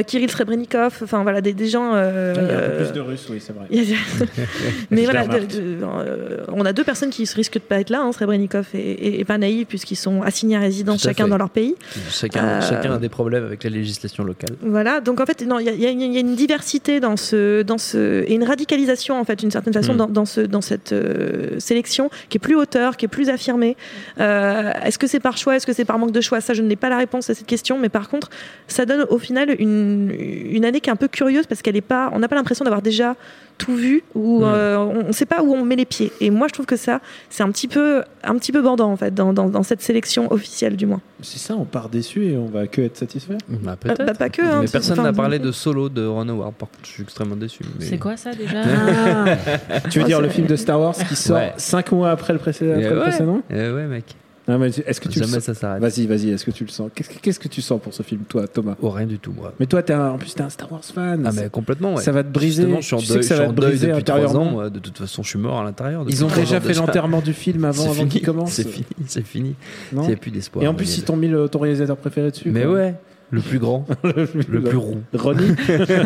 Kirill 0.07 0.31
Srebrenikov. 0.31 1.07
Enfin 1.09 1.23
voilà, 1.23 1.40
des, 1.40 1.55
des 1.55 1.68
gens. 1.68 1.92
euh, 1.94 2.35
Il 2.37 2.42
y 2.42 2.51
a 2.51 2.59
un 2.59 2.68
peu 2.68 2.85
plus 2.85 2.92
de 2.92 3.01
russes, 3.01 3.27
oui, 3.31 3.40
c'est 3.40 3.55
vrai. 3.55 3.66
mais 4.90 5.05
voilà, 5.05 5.27
de- 5.27 5.38
de- 5.47 5.79
euh, 5.83 6.44
on 6.53 6.64
a 6.66 6.73
deux 6.75 6.85
personnes 6.85 7.09
qui 7.11 7.25
risquent 7.35 7.55
de 7.55 7.59
pas 7.61 7.81
être 7.81 7.88
là, 7.90 8.01
hein, 8.03 8.12
Srebrenikov 8.12 8.66
et, 8.75 8.79
et, 8.79 9.21
et 9.21 9.25
Panaï, 9.25 9.64
puisqu'ils 9.64 9.97
sont 9.97 10.21
assignés 10.23 10.57
à 10.57 10.61
résidence 10.61 11.03
chacun 11.03 11.25
fait. 11.25 11.31
dans 11.31 11.38
leur 11.38 11.49
pays. 11.51 11.75
chacun, 12.11 12.44
Euh, 12.44 12.61
chacun 12.61 12.92
a 12.94 12.99
des 12.99 13.09
problèmes 13.09 13.44
avec 13.44 13.64
la 13.64 13.71
législation 13.71 14.23
locale. 14.23 14.51
Voilà, 14.62 15.01
donc 15.01 15.21
en 15.21 15.25
fait, 15.27 15.40
non, 15.47 15.59
il 15.59 15.64
y, 15.66 15.68
a- 15.71 15.73
y 15.73 15.92
une- 15.92 16.01
il 16.03 16.12
y 16.12 16.16
a 16.18 16.21
une 16.21 16.35
diversité 16.35 17.01
dans 17.01 17.16
ce, 17.16 17.62
dans 17.62 17.79
ce, 17.79 18.25
et 18.29 18.35
une 18.35 18.44
radicalisation 18.44 19.18
en 19.18 19.25
fait, 19.25 19.37
d'une 19.38 19.51
certaine 19.51 19.73
façon, 19.73 19.94
Mm. 19.94 19.97
dans, 19.97 20.07
dans 20.09 20.25
ce, 20.27 20.40
dans 20.42 20.61
cette 20.61 20.92
euh, 20.92 21.59
sélection 21.59 22.11
qui 22.29 22.37
est 22.37 22.40
plus 22.40 22.55
hauteur, 22.57 22.97
qui 22.99 23.07
est 23.07 23.09
plus 23.09 23.31
affirmée. 23.31 23.77
Euh, 24.21 24.71
est-ce 24.85 24.99
que 24.99 25.07
c'est 25.07 25.21
par 25.21 25.37
choix, 25.38 25.57
est-ce 25.57 25.66
que 25.66 25.73
c'est 25.73 25.85
par 25.87 25.99
manque 25.99 26.12
de 26.12 26.21
choix? 26.21 26.40
Ça, 26.40 26.53
je 26.55 26.62
n'ai 26.62 26.77
pas 26.77 26.88
la 26.90 26.99
réponse 26.99 27.31
à 27.31 27.35
cette 27.35 27.47
question, 27.47 27.79
mais 27.79 27.88
par 27.88 28.09
contre, 28.09 28.29
ça 28.66 28.85
donne 28.85 29.07
au 29.09 29.18
final 29.18 29.55
une, 29.59 30.12
une 30.51 30.64
année 30.64 30.81
qui 30.81 30.90
est 30.90 30.92
un 30.92 30.97
peu 30.98 31.08
curieuse 31.08 31.46
parce 31.46 31.62
qu'elle 31.62 31.76
est 31.76 31.80
pas, 31.80 32.11
on 32.12 32.18
n'a 32.18 32.28
pas 32.28 32.37
l'impression 32.37 32.64
d'avoir 32.64 32.82
déjà 32.82 33.16
tout 33.56 33.74
vu 33.74 34.04
ou 34.14 34.40
Mm. 34.40 34.44
euh, 34.44 34.78
on 34.78 35.08
ne 35.08 35.12
sait 35.12 35.26
pas 35.26 35.42
où 35.42 35.52
on 35.52 35.64
met 35.64 35.74
les 35.74 35.84
pieds. 35.84 36.12
Et 36.20 36.30
moi, 36.30 36.46
je 36.48 36.52
trouve 36.52 36.66
que 36.66 36.76
ça, 36.76 37.00
c'est 37.28 37.42
un 37.42 37.50
petit 37.50 37.66
peu, 37.66 38.02
un 38.22 38.37
petit 38.37 38.52
peu 38.52 38.62
bandant 38.62 38.92
en 38.92 38.96
fait, 38.96 39.12
dans, 39.14 39.32
dans, 39.32 39.48
dans 39.48 39.62
cette 39.64 39.82
sélection 39.82 40.30
officielle 40.32 40.76
du 40.76 40.87
moins. 40.87 41.00
C'est 41.22 41.38
ça, 41.40 41.54
on 41.56 41.64
part 41.64 41.88
déçu 41.88 42.26
et 42.26 42.37
on 42.37 42.46
va 42.46 42.66
que 42.68 42.82
être 42.82 42.96
satisfait. 42.96 43.37
Bah, 43.48 43.76
Euh, 43.87 43.94
bah, 43.96 44.14
pas 44.14 44.28
que. 44.28 44.42
hein, 44.42 44.61
mais 44.62 44.68
personne 44.68 45.02
n'a 45.02 45.12
parlé 45.12 45.38
de 45.40 45.50
Solo 45.50 45.88
de 45.88 46.06
Ron 46.06 46.28
Howard. 46.28 46.54
Par 46.54 46.68
contre, 46.68 46.82
je 46.84 46.88
suis 46.90 47.02
extrêmement 47.02 47.34
déçu. 47.37 47.62
mais- 47.80 47.84
C'est 47.87 47.98
quoi 47.98 48.16
ça 48.16 48.30
déjà 48.32 48.62
Tu 49.90 49.98
veux 49.98 50.04
Oh, 50.04 50.08
dire 50.08 50.20
le 50.20 50.28
film 50.28 50.46
de 50.46 50.54
Star 50.56 50.78
Wars 50.80 50.94
qui 50.94 51.16
sort 51.16 51.37
Ouais. 51.38 51.52
5 51.56 51.90
mois 51.92 52.11
après 52.11 52.32
le 52.32 52.38
précédent, 52.38 52.74
Eh 52.76 52.82
après 52.84 52.94
le 52.94 53.00
ouais. 53.00 53.08
précédent 53.08 53.40
Eh 53.50 53.54
ouais, 53.70 53.87
mec. 53.87 54.04
Est-ce 54.48 55.00
que 55.00 55.08
tu 55.08 55.18
le 55.20 55.24
Jamais 55.26 55.37
sens 55.40 55.44
ça 55.44 55.54
s'arrête. 55.54 55.82
Vas-y, 55.82 56.06
vas-y, 56.06 56.30
est-ce 56.30 56.44
que 56.44 56.50
tu 56.50 56.64
le 56.64 56.70
sens 56.70 56.90
Qu'est-ce 56.94 57.11
que- 57.11 57.18
qu'est-ce 57.20 57.38
que 57.38 57.48
tu 57.48 57.61
sens 57.61 57.80
pour 57.80 57.92
ce 57.92 58.02
film, 58.02 58.22
toi, 58.28 58.48
Thomas 58.48 58.76
Oh, 58.80 58.88
rien 58.90 59.06
du 59.06 59.18
tout, 59.18 59.32
moi. 59.32 59.52
Mais 59.61 59.66
toi, 59.66 59.82
t'es 59.82 59.92
un- 59.92 60.11
en 60.12 60.18
plus, 60.18 60.34
t'es 60.34 60.42
un 60.42 60.48
Star 60.48 60.72
Wars 60.72 60.82
fan. 60.82 61.24
Ah, 61.26 61.30
mais 61.34 61.48
complètement, 61.50 61.94
ouais. 61.94 62.02
Ça 62.02 62.12
va 62.12 62.22
te 62.24 62.30
briser. 62.30 62.62
Justement, 62.62 62.80
je 62.80 62.87
suis 62.87 62.94
en 62.94 62.98
Tu 62.98 63.04
sais 63.06 63.12
deuil, 63.14 63.20
que 63.20 63.26
ça 63.26 63.34
je 63.34 63.40
suis 63.40 63.44
va 63.46 63.50
en 63.50 63.54
te 63.54 63.61
deuil 63.61 63.70
briser 63.70 63.87
depuis 63.88 64.04
trois 64.04 64.37
ans. 64.37 64.44
moi. 64.46 64.70
De 64.70 64.78
toute 64.78 64.96
façon, 64.98 65.22
je 65.22 65.28
suis 65.28 65.38
mort 65.38 65.61
à 65.61 65.64
l'intérieur. 65.64 66.04
Ils 66.08 66.24
ont 66.24 66.28
déjà 66.28 66.61
fait 66.61 66.72
l'enterrement 66.74 67.20
du 67.20 67.32
film 67.34 67.64
avant, 67.64 67.84
avant 67.90 68.06
qu'il 68.06 68.22
commence. 68.22 68.52
C'est 68.52 68.66
fini, 68.68 68.87
c'est 69.06 69.26
fini. 69.26 69.54
Il 69.92 69.98
n'y 70.00 70.12
a 70.12 70.16
plus 70.16 70.30
d'espoir. 70.30 70.64
Et 70.64 70.68
en 70.68 70.74
plus, 70.74 70.96
ils 70.98 71.04
t'ont 71.04 71.16
mis 71.16 71.28
le, 71.28 71.48
ton 71.48 71.58
réalisateur 71.58 71.96
préféré 71.96 72.30
dessus. 72.30 72.50
Mais 72.50 72.64
ouais, 72.66 72.94
le 73.30 73.40
plus 73.40 73.58
grand, 73.58 73.86
le 74.04 74.62
plus 74.62 74.76
rond. 74.76 75.02
Ronnie 75.12 75.54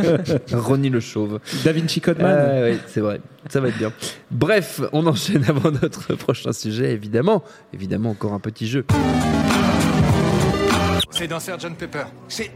Ronnie 0.52 0.90
le 0.90 1.00
chauve. 1.00 1.38
Da 1.64 1.72
Vinci 1.72 2.00
Codeman 2.00 2.37
Ah, 2.37 2.61
ouais, 2.62 2.78
c'est 2.87 3.00
vrai, 3.00 3.20
ça 3.48 3.61
va 3.61 3.68
être 3.68 3.78
bien. 3.78 3.92
Bref, 4.30 4.80
on 4.92 5.06
enchaîne 5.06 5.44
avant 5.48 5.70
notre 5.70 6.14
prochain 6.16 6.52
sujet, 6.52 6.92
évidemment. 6.92 7.42
Évidemment, 7.72 8.11
encore 8.11 8.32
un 8.32 8.40
petit 8.40 8.66
jeu. 8.66 8.85
C'est 11.11 11.28
dans 11.28 11.40
Sgt 11.40 11.76
Pepper. 11.78 12.04
C'est. 12.28 12.50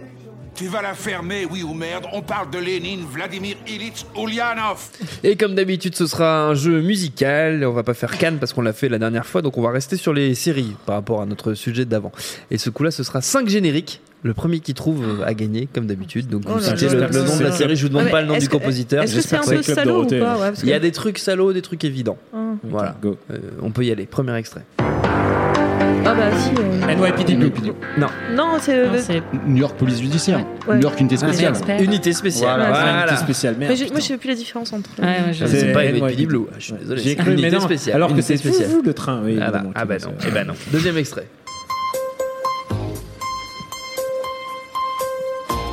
Tu 0.54 0.68
vas 0.68 0.80
la 0.80 0.94
fermer, 0.94 1.44
oui 1.50 1.62
ou 1.62 1.74
merde. 1.74 2.06
On 2.14 2.22
parle 2.22 2.48
de 2.48 2.56
Lénine, 2.58 3.04
Vladimir 3.04 3.56
Ilitch, 3.68 4.06
Ulyanov. 4.18 4.88
Et 5.22 5.36
comme 5.36 5.54
d'habitude, 5.54 5.94
ce 5.94 6.06
sera 6.06 6.46
un 6.46 6.54
jeu 6.54 6.80
musical. 6.80 7.62
On 7.66 7.72
va 7.72 7.82
pas 7.82 7.92
faire 7.92 8.16
Cannes 8.16 8.38
parce 8.38 8.54
qu'on 8.54 8.62
l'a 8.62 8.72
fait 8.72 8.88
la 8.88 8.98
dernière 8.98 9.26
fois, 9.26 9.42
donc 9.42 9.58
on 9.58 9.62
va 9.62 9.70
rester 9.70 9.98
sur 9.98 10.14
les 10.14 10.34
séries 10.34 10.74
par 10.86 10.94
rapport 10.94 11.20
à 11.20 11.26
notre 11.26 11.52
sujet 11.52 11.84
d'avant. 11.84 12.10
Et 12.50 12.56
ce 12.56 12.70
coup-là, 12.70 12.90
ce 12.90 13.02
sera 13.02 13.20
5 13.20 13.48
génériques. 13.50 14.00
Le 14.26 14.34
premier 14.34 14.58
qui 14.58 14.74
trouve 14.74 15.22
a 15.24 15.34
gagné, 15.34 15.68
comme 15.72 15.86
d'habitude. 15.86 16.26
Donc 16.26 16.42
Oh 16.48 16.54
vous 16.54 16.60
citez 16.60 16.88
le, 16.88 17.00
nom 17.00 17.36
de 17.36 17.44
la 17.44 17.52
série. 17.52 17.76
Je 17.76 17.82
vous 17.82 17.90
demande 17.90 18.06
Ouais, 18.06 18.10
pas 18.10 18.22
le 18.22 18.26
nom 18.26 18.36
du 18.36 18.48
compositeur. 18.48 19.04
Est-ce 19.04 19.14
que 19.14 19.20
c'est 19.20 19.36
un 19.36 19.40
peu 19.40 19.62
salaud 19.62 20.02
ou 20.02 20.06
pas 20.06 20.52
Il 20.64 20.68
y 20.68 20.72
a 20.72 20.80
des 20.80 20.90
trucs 20.90 21.18
salauds, 21.18 21.52
des 21.52 21.62
trucs 21.62 21.84
évidents. 21.84 22.18
Ah. 22.34 22.38
Voilà. 22.64 22.96
Go. 23.00 23.16
Euh, 23.30 23.36
on 23.62 23.70
peut 23.70 23.84
y 23.84 23.92
aller. 23.92 24.04
Premier 24.06 24.34
extrait. 24.34 24.62
Ah 24.78 26.14
bah 26.14 26.36
si. 26.36 26.50
euh, 26.58 26.94
NYPD 26.94 27.36
Blue. 27.36 27.52
Non. 27.98 28.08
Non, 28.34 28.58
c'est. 28.60 28.86
Non, 28.86 28.92
c'est 28.98 29.22
New 29.46 29.58
York 29.58 29.76
Police 29.78 30.00
Judiciaire. 30.00 30.44
Ouais. 30.66 30.74
New 30.76 30.82
York 30.82 30.98
Unité 31.00 31.14
un 31.14 31.18
Spéciale. 31.18 31.54
Unité 31.80 32.12
spéciale. 32.12 32.56
Voilà, 32.58 32.68
Voilà. 32.70 33.02
unité 33.06 33.16
spéciale. 33.16 33.56
Merde. 33.58 33.70
Mais 33.70 33.76
j'ai- 33.76 33.90
moi, 33.90 34.00
je 34.00 34.04
sais 34.06 34.16
plus 34.16 34.28
la 34.28 34.34
différence 34.34 34.72
entre. 34.72 34.90
Ouais, 35.00 35.06
ouais, 35.06 35.32
je- 35.32 35.46
C'est 35.46 35.72
pas 35.72 35.84
NYPD. 35.84 36.26
Blue. 36.26 36.40
Ah, 36.50 36.54
Je 36.58 36.64
suis 36.64 36.72
désolé. 36.74 37.00
J'ai 37.02 37.16
mais 37.24 37.32
unité 37.32 37.50
non. 37.52 37.60
spéciale. 37.60 37.94
Alors 37.96 38.12
que 38.14 38.22
c'est 38.22 38.36
spéciale. 38.36 38.68
vous 38.70 38.82
le 38.82 38.92
train. 38.92 39.20
Oui, 39.24 39.38
Ah 39.40 39.52
bah, 39.52 39.62
ah 39.74 39.84
bah 39.84 39.96
non. 40.02 40.12
Eh 40.26 40.30
bah 40.32 40.42
non. 40.44 40.54
Deuxième 40.72 40.96
extrait. 40.98 41.26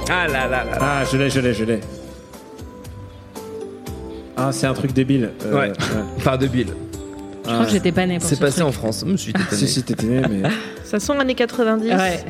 Ah 0.09 0.27
là 0.27 0.47
là 0.47 0.63
là. 0.63 0.77
Ah, 0.79 1.03
je 1.11 1.17
l'ai, 1.17 1.29
je 1.29 1.39
l'ai, 1.39 1.53
je 1.53 1.63
l'ai. 1.63 1.79
Ah, 4.35 4.51
c'est 4.51 4.67
un 4.67 4.73
truc 4.73 4.93
débile. 4.93 5.31
Euh, 5.45 5.53
Ouais. 5.55 6.47
Bill. 6.47 6.67
Je 7.45 7.49
crois 7.51 7.65
que 7.65 7.71
j'étais 7.71 7.91
pas 7.91 8.05
née 8.05 8.19
pour 8.19 8.27
C'est 8.29 8.35
ce 8.35 8.39
passé 8.39 8.61
truc. 8.61 8.67
en 8.67 8.71
France. 8.71 9.03
Je 9.07 9.15
suis 9.17 9.33
Si, 9.51 9.67
si, 9.67 9.83
t'étais 9.83 10.05
né, 10.05 10.21
mais. 10.29 10.49
Ça 10.85 10.99
sent 10.99 11.13
années 11.13 11.35
90. 11.35 11.89
Ouais. 11.89 12.23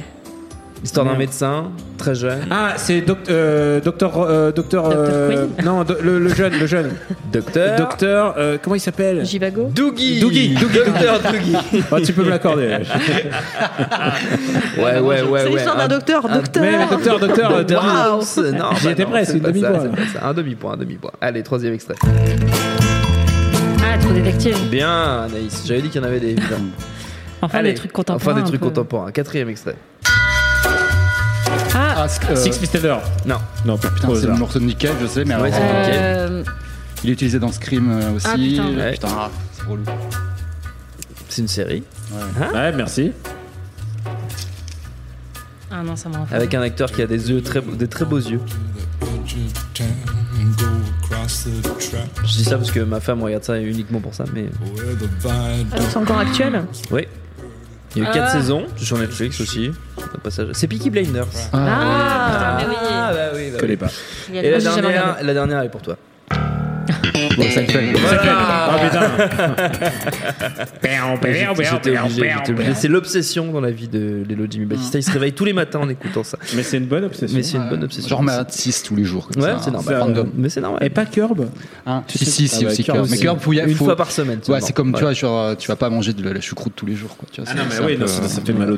Histoire 0.84 1.06
d'un 1.06 1.16
médecin, 1.16 1.72
très 1.98 2.14
jeune. 2.14 2.40
Ah, 2.52 2.74
c'est 2.76 3.00
doc- 3.02 3.30
euh, 3.30 3.80
docteur. 3.80 4.18
euh, 4.20 4.52
docteur. 4.52 4.90
euh, 4.94 5.48
non, 5.64 5.84
do- 5.86 5.96
le, 6.04 6.20
le 6.20 6.28
jeune, 6.30 6.54
le 6.60 6.68
jeune. 6.68 6.92
Docteur. 7.32 7.78
Docteur. 7.78 8.36
euh, 8.38 8.58
comment 8.62 8.76
il 8.76 8.80
s'appelle? 8.82 9.26
Jivago. 9.26 9.72
Doogie. 9.74 10.20
Dougie, 10.20 10.50
Dougie, 10.56 10.80
Docteur 10.86 11.20
Doogie. 11.22 11.56
Ah, 11.92 11.96
tu 12.06 12.12
peux 12.14 12.24
me 12.24 12.30
l'accorder. 12.30 12.80
Ouais, 14.78 15.00
ouais, 15.00 15.22
ouais, 15.22 15.40
C'est 15.44 15.50
l'histoire 15.50 15.78
d'un 15.78 15.84
Un- 15.86 15.88
docteur. 15.88 16.28
Docteur. 16.30 16.64
Mais 16.64 16.88
docteur, 16.90 17.20
docteur, 17.20 17.52
euh, 17.52 17.58
Docteur. 17.60 17.86
House. 17.88 18.38
Non, 18.38 18.70
J'y 18.78 18.86
bah 18.86 18.92
étais 18.92 19.06
presque, 19.06 19.32
c'est 19.42 19.50
une 19.50 19.62
ça. 19.62 20.28
Un 20.28 20.34
demi-point, 20.34 20.74
un 20.74 20.78
demi-point. 20.78 21.12
Allez, 21.22 21.44
troisième 21.44 21.74
extrait. 21.74 21.96
Ah, 23.82 23.98
trop 24.00 24.12
détective. 24.12 24.58
Bien, 24.70 25.24
Anaïs. 25.24 25.64
J'avais 25.66 25.82
dit 25.82 25.90
qu'il 25.90 26.02
y 26.02 26.04
en 26.04 26.08
avait 26.08 26.20
des. 26.20 26.36
Enfin, 27.42 27.58
Allez, 27.60 27.70
des 27.72 27.76
trucs 27.78 27.92
contemporains. 27.94 28.32
Enfin, 28.34 28.42
des 28.42 28.48
trucs 28.48 28.60
peu. 28.62 28.68
contemporains. 28.68 29.12
Quatrième 29.12 29.50
extrait. 29.50 29.76
Ah, 31.76 31.94
Ah, 31.98 32.08
c'est- 32.08 32.30
euh, 32.30 32.36
Six 32.36 32.54
Feet 32.60 32.76
Under. 32.76 33.00
Non. 33.26 33.38
Non, 33.66 33.78
putain, 33.78 34.10
c'est 34.16 34.28
le 34.28 34.34
morceau 34.36 34.60
de 34.60 34.66
Nick 34.66 34.78
Cave, 34.80 34.96
je 35.02 35.08
sais, 35.08 35.26
mais 35.26 35.34
alors, 35.34 35.46
Ouais, 35.46 35.52
c'est 35.52 35.62
euh, 35.62 35.66
Nick 35.84 35.92
Cave. 35.94 35.96
euh, 35.98 36.44
il 37.04 37.10
est 37.10 37.14
utilisé 37.14 37.40
dans 37.40 37.52
Scream 37.52 37.92
euh, 37.92 38.12
aussi. 38.16 38.28
Ah, 38.30 38.34
putain. 38.36 38.78
Ouais. 38.78 38.92
putain, 38.94 39.08
ah, 39.12 39.30
c'est 39.54 39.64
relou. 39.64 39.84
C'est 41.30 41.42
une 41.42 41.48
série 41.48 41.84
Ouais, 42.54 42.72
merci. 42.74 43.12
Ah 45.72 45.82
non, 45.84 45.96
ça 45.96 46.08
me 46.10 46.16
rend 46.16 46.28
avec 46.32 46.54
un 46.54 46.62
acteur 46.62 46.92
qui 46.92 47.02
a 47.02 47.08
des 47.08 47.32
yeux 47.32 47.42
très, 47.42 47.60
beaux- 47.62 47.76
des 47.76 47.88
très 47.88 48.06
beaux 48.06 48.18
yeux. 48.20 48.40
Je 52.24 52.38
dis 52.38 52.44
ça 52.44 52.58
parce 52.58 52.72
que 52.72 52.80
ma 52.82 53.00
femme 53.00 53.24
regarde 53.24 53.44
ça 53.44 53.58
uniquement 53.60 54.00
pour 54.00 54.14
ça, 54.14 54.26
mais 54.34 54.46
Ah, 55.28 55.80
C'est 55.90 55.98
encore 55.98 56.20
actuel? 56.20 56.62
oui. 56.92 57.08
Il 57.96 58.04
y 58.04 58.06
a 58.06 58.10
eu 58.10 58.14
4 58.14 58.26
Ah. 58.28 58.30
saisons 58.32 58.66
sur 58.78 58.98
Netflix 58.98 59.40
aussi. 59.40 59.72
Un 60.16 60.18
passage- 60.20 60.48
C'est 60.54 60.68
Peaky 60.68 60.90
Blinders. 60.90 61.28
Ah, 61.54 62.58
mais 62.60 62.66
oui. 62.68 62.76
Ah, 62.90 63.12
bah 63.14 63.20
oui. 63.36 63.42
bah 63.50 63.52
Je 63.56 63.60
connais 63.60 63.74
oui. 63.74 63.78
pas. 63.78 63.88
Et 64.34 64.50
la 64.52 64.60
dernière, 64.60 65.18
la 65.22 65.34
dernière 65.34 65.62
est 65.62 65.70
pour 65.70 65.82
toi. 65.82 65.98
Bon, 67.38 67.44
ça 67.44 67.64
fait. 67.64 67.94
Ah 68.16 68.78
putain. 68.82 69.10
C'est 72.76 72.88
l'obsession 72.88 73.52
dans 73.52 73.62
la 73.62 73.72
vie 73.72 73.88
de 73.88 74.24
Lelo 74.28 74.46
Jimmy 74.50 74.66
Batista. 74.66 74.98
Il 75.00 75.04
se 75.04 75.12
réveille 75.12 75.34
tous 75.34 75.46
les 75.46 75.54
matins 75.54 75.80
en 75.80 75.90
écoutant 75.90 76.24
ça. 76.24 76.38
Mais 76.56 76.64
c'est 76.64 76.78
une 76.78 76.86
bonne 76.88 77.04
obsession. 77.06 77.36
Mais 77.38 77.44
c'est 77.44 77.58
une 77.58 77.70
bonne 77.70 77.84
obsession. 77.84 78.10
Genre, 78.10 78.24
mais 78.24 78.32
à 78.34 78.46
6 78.48 78.84
tous 78.84 78.96
les 78.96 79.04
jours. 79.04 79.28
comme 79.28 79.44
Ouais, 79.44 79.52
c'est 79.64 79.72
normal. 79.72 79.94
ça, 79.96 80.00
Random. 80.04 80.30
Mais 80.36 80.50
c'est 80.50 80.62
normal. 80.62 80.84
Et 80.84 80.90
pas 80.90 81.06
Curb 81.06 81.48
Hein, 81.86 82.04
si, 82.08 82.26
si, 82.26 82.48
si, 82.48 82.56
Ah 82.56 82.60
ouais, 82.68 82.72
aussi 82.74 82.84
Curb 82.84 82.98
Curb. 82.98 83.08
Mais. 83.12 83.18
Curb, 83.18 83.40
faut 83.40 83.54
y- 83.54 83.60
Une 83.60 83.76
fois 83.76 83.96
par 83.96 84.12
semaine. 84.12 84.40
Ouais, 84.48 84.62
c'est 84.62 84.74
comme, 84.74 84.94
tu 84.94 85.02
vois, 85.02 85.14
genre, 85.14 85.56
tu 85.58 85.68
vas 85.68 85.76
pas 85.76 85.90
manger 85.90 86.14
de 86.14 86.30
la 86.30 86.42
choucroute 86.42 86.74
tous 86.76 86.86
les 86.86 86.96
jours, 86.96 87.16
quoi. 87.18 87.28
Tu 87.32 87.42
vois, 87.42 87.50
Ah 87.52 87.56
non, 87.58 87.64
mais 87.70 87.86
oui, 87.86 87.98
non, 87.98 88.08
ça, 88.08 88.24
ça 88.28 88.42
fait 88.42 88.54
mal 88.54 88.72
au. 88.74 88.78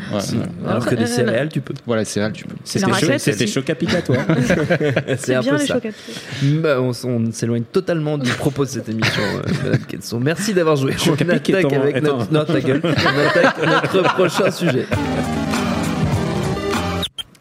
Alors 0.67 0.86
que 0.86 0.95
des 0.95 1.03
Euh, 1.03 1.07
céréales, 1.07 1.49
tu 1.49 1.61
peux. 1.61 1.73
Voilà, 1.86 2.03
c'est 2.05 2.19
réel, 2.19 2.33
tu 2.33 2.45
peux. 2.45 2.55
C'était 2.63 2.86
chaud, 2.86 2.91
raclette 2.91 3.21
c'était 3.21 3.43
aussi. 3.43 3.53
chaud 3.53 3.61
capica, 3.61 4.01
toi. 4.01 4.17
C'est 5.17 5.36
un 5.36 5.41
bien 5.41 5.53
peu 5.53 5.59
les 5.59 5.65
ça. 5.67 5.73
chocs. 5.75 5.91
Bah, 6.61 6.81
on, 6.81 7.31
s'éloigne 7.31 7.63
totalement 7.71 8.17
du 8.17 8.24
propos 8.34 8.65
de 8.65 8.69
cette 8.69 8.89
émission, 8.89 9.21
euh, 9.21 9.41
Madame 9.63 9.82
Kenson. 9.82 10.19
Merci 10.19 10.53
d'avoir 10.53 10.76
joué. 10.76 10.95
On 11.07 11.13
attaque 13.19 13.59
avec 13.59 13.93
notre 13.93 14.13
prochain 14.15 14.51
sujet. 14.51 14.86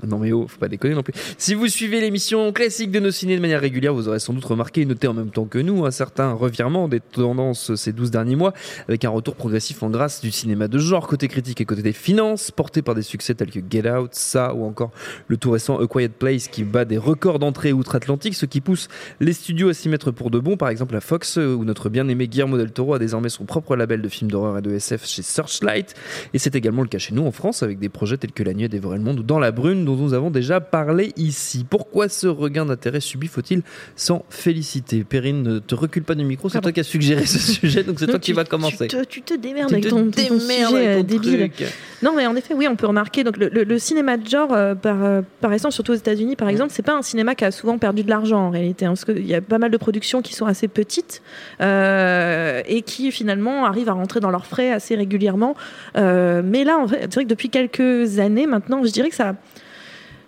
Non 0.06 0.18
mais 0.18 0.32
oh, 0.32 0.46
faut 0.48 0.58
pas 0.58 0.68
déconner 0.68 0.94
non 0.94 1.02
plus. 1.02 1.14
Si 1.38 1.54
vous 1.54 1.68
suivez 1.68 2.00
l'émission 2.00 2.52
classique 2.52 2.90
de 2.90 3.00
nos 3.00 3.10
ciné 3.10 3.36
de 3.36 3.40
manière 3.40 3.60
régulière, 3.60 3.94
vous 3.94 4.08
aurez 4.08 4.18
sans 4.18 4.32
doute 4.32 4.44
remarqué 4.44 4.82
et 4.82 4.84
noté 4.84 5.08
en 5.08 5.14
même 5.14 5.30
temps 5.30 5.44
que 5.46 5.58
nous 5.58 5.84
un 5.84 5.90
certain 5.90 6.32
revirement 6.32 6.88
des 6.88 7.00
tendances 7.00 7.74
ces 7.74 7.92
12 7.92 8.10
derniers 8.10 8.36
mois, 8.36 8.52
avec 8.88 9.04
un 9.04 9.10
retour 9.10 9.34
progressif 9.34 9.82
en 9.82 9.90
grâce 9.90 10.20
du 10.20 10.30
cinéma 10.30 10.68
de 10.68 10.78
genre, 10.78 11.06
côté 11.06 11.28
critique 11.28 11.60
et 11.60 11.64
côté 11.64 11.82
des 11.82 11.92
finances, 11.92 12.50
porté 12.50 12.82
par 12.82 12.94
des 12.94 13.02
succès 13.02 13.34
tels 13.34 13.50
que 13.50 13.60
Get 13.68 13.90
Out, 13.90 14.10
Ça 14.12 14.54
ou 14.54 14.64
encore 14.64 14.90
le 15.28 15.36
tout 15.36 15.50
récent 15.50 15.78
A 15.78 15.86
Quiet 15.86 16.08
Place 16.08 16.48
qui 16.48 16.64
bat 16.64 16.84
des 16.84 16.98
records 16.98 17.38
d'entrée 17.38 17.72
outre-Atlantique, 17.72 18.34
ce 18.34 18.46
qui 18.46 18.60
pousse 18.60 18.88
les 19.20 19.32
studios 19.32 19.68
à 19.68 19.74
s'y 19.74 19.88
mettre 19.88 20.10
pour 20.10 20.30
de 20.30 20.38
bon, 20.38 20.56
par 20.56 20.68
exemple 20.68 20.94
la 20.94 21.00
Fox, 21.00 21.36
où 21.36 21.64
notre 21.64 21.88
bien-aimé 21.88 22.28
Guillermo 22.28 22.56
del 22.56 22.72
Toro 22.72 22.94
a 22.94 22.98
désormais 22.98 23.28
son 23.28 23.44
propre 23.44 23.76
label 23.76 24.02
de 24.02 24.08
films 24.08 24.30
d'horreur 24.30 24.58
et 24.58 24.62
de 24.62 24.72
SF 24.72 25.06
chez 25.06 25.22
Searchlight, 25.22 25.94
et 26.32 26.38
c'est 26.38 26.54
également 26.54 26.82
le 26.82 26.88
cas 26.88 26.98
chez 26.98 27.14
nous 27.14 27.26
en 27.26 27.32
France, 27.32 27.62
avec 27.62 27.78
des 27.78 27.88
projets 27.88 28.16
tels 28.16 28.32
que 28.32 28.42
La 28.42 28.54
Nuit 28.54 28.64
a 28.64 28.68
dévoré 28.68 28.98
le 28.98 29.04
monde 29.04 29.20
ou 29.20 29.22
Dans 29.22 29.38
la 29.38 29.52
Brune, 29.52 29.84
nous 30.02 30.14
avons 30.14 30.30
déjà 30.30 30.60
parlé 30.60 31.12
ici. 31.16 31.64
Pourquoi 31.68 32.08
ce 32.08 32.26
regain 32.26 32.64
d'intérêt 32.66 33.00
subi 33.00 33.26
faut-il 33.26 33.62
s'en 33.96 34.24
féliciter? 34.30 35.04
Perrine, 35.04 35.42
ne 35.42 35.58
te 35.58 35.74
recule 35.74 36.02
pas 36.02 36.14
du 36.14 36.24
micro, 36.24 36.48
c'est 36.48 36.60
toi 36.60 36.72
qui 36.72 36.80
as 36.80 36.84
suggéré 36.84 37.24
ce 37.26 37.38
sujet, 37.38 37.82
donc 37.84 37.98
c'est 37.98 38.06
toi 38.06 38.18
qui 38.18 38.30
tu- 38.32 38.36
vas 38.36 38.44
commencer. 38.44 38.88
Tu 38.88 38.96
te, 38.96 39.04
tu 39.04 39.22
te 39.22 39.34
démerdes 39.34 39.68
Tu 39.68 39.74
avec 39.74 39.84
te 39.84 39.90
ton, 39.90 40.02
démerdes 40.06 40.40
sujet 40.40 40.64
avec 40.76 40.88
euh, 40.88 40.96
ton 40.98 41.04
débile. 41.06 41.50
truc. 41.50 41.68
Non, 42.02 42.12
mais 42.16 42.26
en 42.26 42.36
effet, 42.36 42.54
oui, 42.54 42.66
on 42.68 42.76
peut 42.76 42.86
remarquer. 42.86 43.24
Donc, 43.24 43.36
le, 43.38 43.48
le- 43.48 43.64
le 43.64 43.78
cinéma 43.78 44.16
de 44.16 44.26
genre, 44.28 44.52
euh, 44.52 44.74
par, 44.74 45.02
euh, 45.02 45.22
par 45.40 45.52
essence, 45.52 45.74
surtout 45.74 45.92
aux 45.92 45.96
États-Unis, 45.96 46.36
par 46.36 46.48
exemple, 46.48 46.70
c'est 46.72 46.82
pas 46.82 46.94
un 46.94 47.02
cinéma 47.02 47.34
qui 47.34 47.44
a 47.44 47.50
souvent 47.50 47.78
perdu 47.78 48.02
de 48.02 48.10
l'argent 48.10 48.40
en 48.46 48.50
réalité. 48.50 48.84
hein, 48.84 48.90
parce 48.90 49.04
qu'il 49.04 49.24
y 49.26 49.34
a 49.34 49.40
pas 49.40 49.58
mal 49.58 49.70
de 49.70 49.76
productions 49.76 50.20
qui 50.20 50.34
sont 50.34 50.46
assez 50.46 50.68
petites 50.68 51.22
euh, 51.60 52.62
et 52.66 52.82
qui 52.82 53.10
finalement 53.10 53.64
arrivent 53.64 53.88
à 53.88 53.92
rentrer 53.92 54.20
dans 54.20 54.30
leurs 54.30 54.46
frais 54.46 54.70
assez 54.70 54.94
régulièrement. 54.94 55.54
Euh, 55.96 56.42
mais 56.44 56.64
là, 56.64 56.78
en 56.78 56.86
fait, 56.88 56.98
c'est 57.02 57.14
vrai 57.14 57.24
que 57.24 57.28
depuis 57.30 57.48
quelques 57.48 58.18
années 58.18 58.46
maintenant, 58.46 58.84
je 58.84 58.90
dirais 58.90 59.08
que 59.08 59.16
ça. 59.16 59.34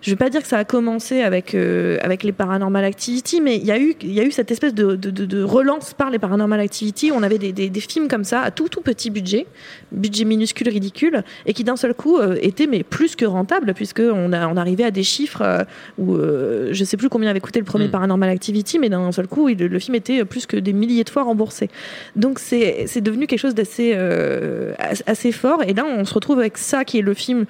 Je 0.07 0.13
vais 0.13 0.15
pas 0.15 0.29
dire 0.29 0.41
que 0.41 0.47
ça 0.47 0.57
a 0.57 0.63
commencé 0.63 1.19
avec, 1.21 1.53
euh, 1.53 1.97
avec 2.01 2.23
les 2.23 2.31
Paranormal 2.31 2.85
Activity, 2.85 3.41
mais 3.41 3.57
il 3.57 3.65
y, 3.65 3.71
a 3.73 3.77
eu- 3.77 3.93
y 4.03 4.21
a 4.21 4.23
eu 4.23 4.31
cette 4.31 4.49
espèce 4.51 4.73
de, 4.73 4.95
de- 4.95 5.09
de- 5.11 5.25
de 5.25 5.43
relance 5.43 5.93
par 5.93 6.09
les 6.09 6.17
Paranormal 6.17 6.61
Activity. 6.61 7.11
On 7.13 7.23
avait 7.23 7.37
des, 7.37 7.51
des- 7.51 7.69
des 7.69 7.79
films 7.81 8.07
comme 8.07 8.23
ça, 8.23 8.39
à 8.39 8.49
tout 8.51 8.69
tout 8.69 8.79
petit 8.79 9.09
budget, 9.09 9.45
budget 9.91 10.23
minuscule, 10.23 10.69
ridicule, 10.69 11.23
et 11.45 11.51
qui 11.53 11.65
d'un 11.65 11.75
seul 11.75 11.93
coup 11.93 12.19
euh, 12.19 12.37
étaient 12.41 12.67
mais 12.67 12.83
plus 12.83 13.17
que 13.17 13.25
rentables, 13.25 13.73
puisqu'on 13.73 14.31
on 14.31 14.55
arrivait 14.57 14.85
à 14.85 14.91
des 14.91 15.03
chiffres 15.03 15.41
euh, 15.41 15.63
où 15.97 16.15
euh, 16.15 16.69
je 16.71 16.83
sais 16.85 16.95
plus 16.95 17.09
combien 17.09 17.29
avait 17.29 17.41
coûté 17.41 17.59
le 17.59 17.65
premier 17.65 17.87
Mm. 17.89 17.91
Paranormal 17.91 18.29
Activity, 18.29 18.79
mais 18.79 18.87
d'un 18.87 19.11
seul 19.11 19.27
coup, 19.27 19.49
il- 19.49 19.57
le 19.57 19.79
film 19.79 19.95
était 19.95 20.23
plus 20.23 20.45
que 20.45 20.55
des 20.55 20.71
milliers 20.71 21.03
de 21.03 21.09
fois 21.09 21.23
remboursé. 21.23 21.69
Donc 22.15 22.39
c'est 22.39 23.01
devenu 23.01 23.27
quelque 23.27 23.39
chose 23.41 23.55
d'assez 23.55 23.91
euh, 23.93 24.71
as- 24.79 25.03
assez 25.05 25.33
fort, 25.33 25.63
et 25.67 25.73
là 25.73 25.83
on 25.85 26.05
se 26.05 26.13
retrouve 26.13 26.39
avec 26.39 26.57
ça 26.57 26.85
qui 26.85 26.99
est 26.99 27.01
le 27.01 27.13
film 27.13 27.43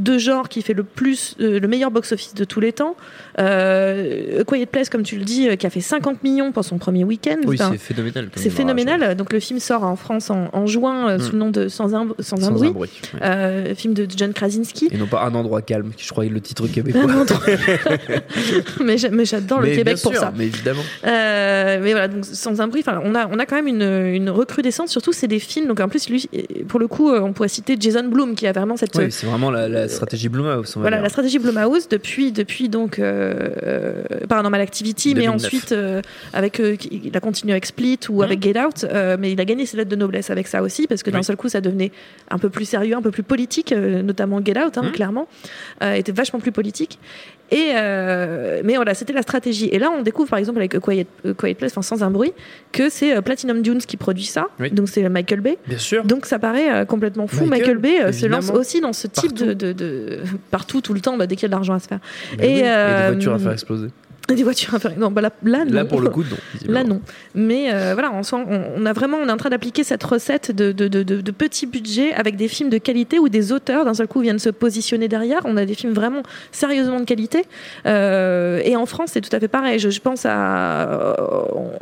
de 0.00 0.18
genre 0.18 0.48
qui 0.48 0.62
fait 0.62 0.74
le 0.74 0.82
plus 0.84 1.36
euh, 1.40 1.60
le 1.60 1.68
meilleur 1.68 1.90
box-office 1.90 2.34
de 2.34 2.44
tous 2.44 2.60
les 2.60 2.72
temps. 2.72 2.96
Euh, 3.38 4.42
Quiet 4.44 4.66
Place, 4.66 4.88
comme 4.88 5.02
tu 5.02 5.16
le 5.16 5.24
dis, 5.24 5.48
euh, 5.48 5.56
qui 5.56 5.66
a 5.66 5.70
fait 5.70 5.80
50 5.80 6.22
millions 6.22 6.52
pour 6.52 6.64
son 6.64 6.78
premier 6.78 7.04
week-end. 7.04 7.36
Oui, 7.46 7.56
Enfin, 7.60 7.70
c'est 7.72 7.78
phénoménal. 7.94 8.28
c'est 8.34 8.42
démarrage. 8.44 8.56
phénoménal. 8.56 9.14
Donc 9.16 9.32
le 9.32 9.40
film 9.40 9.60
sort 9.60 9.84
en 9.84 9.96
France 9.96 10.30
en, 10.30 10.48
en 10.52 10.66
juin 10.66 11.08
euh, 11.10 11.18
sous 11.18 11.30
Mm. 11.30 11.32
le 11.32 11.38
nom 11.38 11.50
de 11.50 11.68
Sans 11.68 11.94
un, 11.94 12.08
sans 12.18 12.44
un 12.48 12.50
bruit. 12.50 12.68
un 12.68 12.72
bruit. 12.72 12.90
ouais. 13.20 13.74
Film 13.74 13.94
de 13.94 14.06
John 14.14 14.32
Krasinski. 14.32 14.88
Et 14.90 14.96
non 14.98 15.06
pas 15.06 15.22
un 15.24 15.34
endroit 15.34 15.62
calme, 15.62 15.92
qui 15.96 16.04
je 16.04 16.10
crois 16.10 16.24
est 16.26 16.28
le 16.28 16.40
titre 16.40 16.66
québécois. 16.66 17.02
Mais 18.84 18.98
j'a- 18.98 19.10
mais 19.10 19.24
j'adore 19.24 19.60
le 19.60 19.68
Québec 19.70 19.98
pour 20.02 20.14
ça. 20.14 20.32
Mais 20.36 20.46
évidemment. 20.46 20.82
Mais 21.04 21.90
voilà, 21.92 22.08
donc 22.08 22.24
sans 22.24 22.60
un 22.60 22.68
bruit, 22.68 22.82
on 23.04 23.14
a, 23.14 23.26
on 23.28 23.38
a 23.38 23.46
quand 23.46 23.56
même 23.56 23.68
une, 23.68 23.82
une 24.14 24.30
recrudescence. 24.30 24.90
Surtout, 24.90 25.12
c'est 25.12 25.28
des 25.28 25.38
films. 25.38 25.66
Donc 25.68 25.80
en 25.80 25.88
plus, 25.88 26.08
lui, 26.08 26.28
pour 26.68 26.80
le 26.80 26.88
coup, 26.88 27.10
on 27.10 27.32
pourrait 27.32 27.48
citer 27.48 27.76
Jason 27.78 28.04
Blum 28.08 28.34
qui 28.34 28.46
a 28.46 28.52
vraiment 28.52 28.76
cette 28.76 28.94
Oui, 28.96 29.10
c'est 29.10 29.26
vraiment 29.26 29.50
la, 29.50 29.68
la 29.68 29.88
stratégie 29.90 30.28
Blumhouse. 30.28 30.76
voilà, 30.76 30.96
dire. 30.96 31.02
la 31.04 31.08
stratégie 31.08 31.38
Blumhouse 31.38 31.88
depuis, 31.88 32.32
depuis 32.32 32.68
donc 32.68 32.98
euh, 32.98 33.50
euh, 33.62 34.02
Paranormal 34.28 34.60
Activity, 34.60 35.14
mais 35.14 35.26
2009. 35.26 35.34
ensuite 35.36 35.72
euh, 35.72 36.00
avec, 36.32 36.60
euh, 36.60 36.76
il 36.90 37.16
a 37.16 37.20
continué 37.20 37.52
avec 37.52 37.66
Split 37.66 37.98
ou 38.08 38.22
avec 38.22 38.42
Get 38.42 38.58
Out, 38.60 38.86
mais 39.18 39.32
il 39.32 39.40
a 39.40 39.44
gagné 39.44 39.66
ses 39.66 39.76
lettres 39.76 39.90
de 39.90 39.96
noblesse 39.96 40.30
avec 40.30 40.48
ça 40.48 40.62
aussi 40.62 40.86
parce 40.86 41.02
que 41.02 41.10
d'un 41.10 41.18
Oui. 41.18 41.24
seul 41.24 41.36
coup 41.36 41.48
ça 41.48 41.60
devenait 41.60 41.92
un 42.30 42.38
peu 42.38 42.50
plus 42.50 42.64
sérieux, 42.64 42.96
un 42.96 43.02
peu 43.02 43.10
plus 43.10 43.22
politique, 43.22 43.72
notamment 43.72 44.40
Get 44.44 44.58
Out, 44.58 44.78
hein, 44.78 44.82
Mhm. 44.84 44.92
clairement, 44.92 45.28
était 45.82 46.12
vachement 46.12 46.40
plus 46.40 46.52
politique. 46.52 46.98
Et 47.52 47.72
mais 48.64 48.76
voilà, 48.76 48.94
c'était 48.94 49.12
la 49.12 49.22
stratégie. 49.22 49.68
Et 49.72 49.78
là, 49.78 49.90
on 49.90 50.02
découvre 50.02 50.28
par 50.30 50.38
exemple 50.38 50.58
avec 50.58 50.74
A 50.74 50.80
Quiet, 50.80 51.06
A 51.28 51.34
Quiet 51.34 51.54
Place, 51.54 51.72
enfin 51.72 51.82
sans 51.82 52.02
un 52.04 52.10
bruit, 52.10 52.32
que 52.72 52.88
c'est 52.88 53.20
Platinum 53.22 53.62
Dunes 53.62 53.78
qui 53.80 53.96
produit 53.96 54.24
ça. 54.24 54.46
Oui. 54.60 54.70
Donc 54.70 54.88
c'est 54.88 55.08
Michael 55.08 55.40
Bay. 55.40 55.58
Bien 55.66 55.78
sûr. 55.78 56.04
Donc 56.04 56.26
ça 56.26 56.38
paraît 56.38 56.86
complètement 56.86 57.26
fou. 57.26 57.44
Michael, 57.46 57.78
Michael, 57.78 58.02
Bay 58.06 58.12
se 58.12 58.26
lance 58.26 58.50
aussi 58.50 58.80
dans 58.80 58.92
ce 58.92 59.06
type 59.08 59.32
de, 59.34 59.52
de, 59.52 59.69
de- 59.74 60.20
partout 60.50 60.80
tout 60.80 60.94
le 60.94 61.00
temps 61.00 61.16
bah, 61.16 61.26
dès 61.26 61.36
qu'il 61.36 61.42
y 61.42 61.46
a 61.46 61.48
de 61.48 61.54
l'argent 61.54 61.74
à 61.74 61.78
se 61.80 61.88
faire. 61.88 62.00
Mais 62.38 62.46
oui, 62.46 62.52
et, 62.52 62.58
et 62.58 62.62
euh, 62.68 63.06
des 63.08 63.12
voitures 63.14 63.34
à 63.34 63.38
faire 63.38 63.52
exploser. 63.52 63.88
Des 64.36 64.44
voitures. 64.44 64.78
Non, 64.96 65.10
bah 65.10 65.22
là, 65.22 65.30
là, 65.42 65.64
non. 65.64 65.72
Là, 65.72 65.84
pour 65.84 66.00
le 66.00 66.08
coup, 66.08 66.22
non. 66.22 66.36
Là 66.72 66.84
non, 66.84 67.00
mais 67.34 67.72
euh, 67.72 67.94
voilà, 67.94 68.12
on, 68.12 68.22
sent- 68.22 68.36
on, 68.36 68.62
on 68.76 68.86
a 68.86 68.92
vraiment, 68.92 69.16
on 69.20 69.26
est 69.28 69.32
en 69.32 69.36
train 69.36 69.50
d'appliquer 69.50 69.82
cette 69.82 70.04
recette 70.04 70.54
de, 70.54 70.70
de, 70.70 70.86
de, 70.86 71.30
petits 71.32 71.66
budgets 71.66 72.12
avec 72.12 72.36
des 72.36 72.46
films 72.46 72.70
de 72.70 72.78
qualité 72.78 73.18
où 73.18 73.28
des 73.28 73.50
auteurs 73.50 73.84
d'un 73.84 73.94
seul 73.94 74.06
coup 74.06 74.20
viennent 74.20 74.38
se 74.38 74.50
positionner 74.50 75.08
derrière. 75.08 75.40
On 75.46 75.56
a 75.56 75.64
des 75.64 75.74
films 75.74 75.94
vraiment 75.94 76.22
sérieusement 76.52 77.00
de 77.00 77.04
qualité. 77.06 77.44
Euh, 77.86 78.60
et 78.64 78.76
en 78.76 78.86
France, 78.86 79.10
c'est 79.14 79.20
tout 79.20 79.34
à 79.34 79.40
fait 79.40 79.48
pareil. 79.48 79.78
Je, 79.80 79.90
je 79.90 80.00
pense 80.00 80.24
à, 80.26 80.88
euh, 81.10 81.14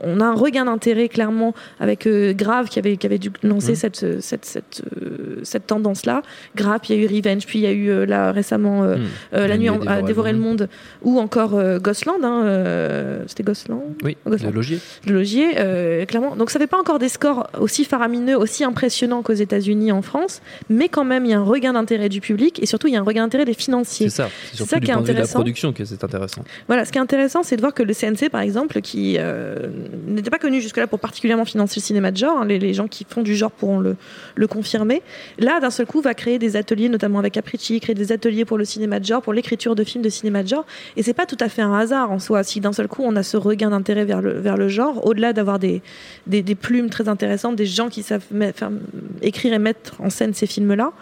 on 0.04 0.20
a 0.20 0.24
un 0.24 0.34
regain 0.34 0.64
d'intérêt 0.64 1.08
clairement 1.08 1.54
avec 1.80 2.06
euh, 2.06 2.32
Grave 2.32 2.68
qui 2.68 2.78
avait 2.78 2.96
qui 2.96 3.06
avait 3.06 3.18
dû 3.18 3.30
lancer 3.42 3.72
Mhm. 3.72 3.76
cette 3.76 4.20
cette 4.22 4.44
cette, 4.46 4.82
cette 5.42 5.66
tendance 5.66 6.06
là. 6.06 6.22
Grave, 6.56 6.80
il 6.88 6.96
y 6.96 6.98
a 6.98 7.02
eu 7.02 7.06
Revenge, 7.14 7.46
puis 7.46 7.58
il 7.58 7.62
y 7.62 7.66
a 7.66 7.72
eu 7.72 8.06
là 8.06 8.32
récemment 8.32 8.84
euh, 8.84 8.96
La 9.32 9.58
nuit 9.58 9.68
à 9.86 10.00
dévorer 10.02 10.32
le 10.32 10.38
monde, 10.38 10.68
ou 11.02 11.18
encore 11.18 11.60
Ghostland, 11.80 12.22
hein, 12.24 12.27
Gosselin, 12.28 12.46
euh, 12.46 13.22
c'était 13.26 13.42
Gosselin 13.42 13.80
Oui, 14.02 14.16
Gosselin. 14.26 14.50
le 14.50 14.54
logier. 14.54 14.80
Le 15.06 15.12
logier, 15.14 15.54
euh, 15.58 16.04
clairement. 16.04 16.36
Donc 16.36 16.50
ça 16.50 16.58
fait 16.58 16.66
pas 16.66 16.78
encore 16.78 16.98
des 16.98 17.08
scores 17.08 17.48
aussi 17.58 17.84
faramineux, 17.84 18.36
aussi 18.36 18.64
impressionnants 18.64 19.22
qu'aux 19.22 19.32
États-Unis, 19.32 19.92
en 19.92 20.02
France, 20.02 20.40
mais 20.68 20.88
quand 20.88 21.04
même 21.04 21.24
il 21.24 21.30
y 21.30 21.34
a 21.34 21.38
un 21.38 21.42
regain 21.44 21.72
d'intérêt 21.72 22.08
du 22.08 22.20
public 22.20 22.62
et 22.62 22.66
surtout 22.66 22.88
il 22.88 22.94
y 22.94 22.96
a 22.96 23.00
un 23.00 23.04
regain 23.04 23.22
d'intérêt 23.22 23.44
des 23.44 23.54
financiers. 23.54 24.08
C'est 24.10 24.16
ça. 24.16 24.28
C'est 24.50 24.56
surtout 24.56 24.70
ça 24.70 24.76
du 24.80 24.84
qui 24.86 24.90
est 24.90 24.94
point 24.94 25.02
de 25.02 25.06
la 25.08 25.12
intéressant. 25.12 25.38
production 25.38 25.72
que 25.72 25.84
c'est 25.84 26.02
intéressant. 26.04 26.42
Voilà, 26.66 26.84
ce 26.84 26.92
qui 26.92 26.98
est 26.98 27.00
intéressant, 27.00 27.42
c'est 27.42 27.56
de 27.56 27.60
voir 27.60 27.74
que 27.74 27.82
le 27.82 27.94
CNC, 27.94 28.28
par 28.30 28.40
exemple, 28.40 28.80
qui 28.80 29.16
euh, 29.18 29.68
n'était 30.06 30.30
pas 30.30 30.38
connu 30.38 30.60
jusque-là 30.60 30.86
pour 30.86 30.98
particulièrement 31.00 31.44
financer 31.44 31.80
le 31.80 31.82
cinéma 31.84 32.10
de 32.10 32.16
genre, 32.16 32.38
hein, 32.38 32.44
les, 32.46 32.58
les 32.58 32.74
gens 32.74 32.88
qui 32.88 33.06
font 33.08 33.22
du 33.22 33.34
genre 33.36 33.50
pourront 33.50 33.80
le, 33.80 33.96
le 34.34 34.46
confirmer, 34.46 35.02
là, 35.38 35.60
d'un 35.60 35.70
seul 35.70 35.86
coup, 35.86 36.00
va 36.00 36.14
créer 36.14 36.38
des 36.38 36.56
ateliers, 36.56 36.88
notamment 36.88 37.18
avec 37.18 37.34
Capricci, 37.34 37.80
créer 37.80 37.94
des 37.94 38.12
ateliers 38.12 38.44
pour 38.44 38.58
le 38.58 38.64
cinéma 38.64 39.00
de 39.00 39.04
genre, 39.04 39.22
pour 39.22 39.32
l'écriture 39.32 39.74
de 39.74 39.84
films 39.84 40.02
de 40.04 40.08
cinéma 40.08 40.42
de 40.42 40.48
genre. 40.48 40.66
Et 40.96 41.02
c'est 41.02 41.14
pas 41.14 41.26
tout 41.26 41.36
à 41.40 41.48
fait 41.48 41.62
un 41.62 41.74
hasard 41.74 42.10
en 42.10 42.17
soi, 42.18 42.42
si 42.42 42.60
d'un 42.60 42.72
seul 42.72 42.88
coup, 42.88 43.02
on 43.04 43.16
a 43.16 43.22
ce 43.22 43.36
regain 43.36 43.70
d'intérêt 43.70 44.04
vers 44.04 44.20
le, 44.22 44.32
vers 44.32 44.56
le 44.56 44.68
genre, 44.68 45.06
au-delà 45.06 45.32
d'avoir 45.32 45.58
des, 45.58 45.82
des, 46.26 46.42
des 46.42 46.54
plumes 46.54 46.90
très 46.90 47.08
intéressantes, 47.08 47.56
des 47.56 47.66
gens 47.66 47.88
qui 47.88 48.02
savent 48.02 48.24
faire- 48.54 48.70
écrire 49.22 49.52
et 49.54 49.58
mettre 49.58 50.00
en 50.00 50.10
scène 50.10 50.34
ces 50.34 50.46
films-là. 50.46 50.92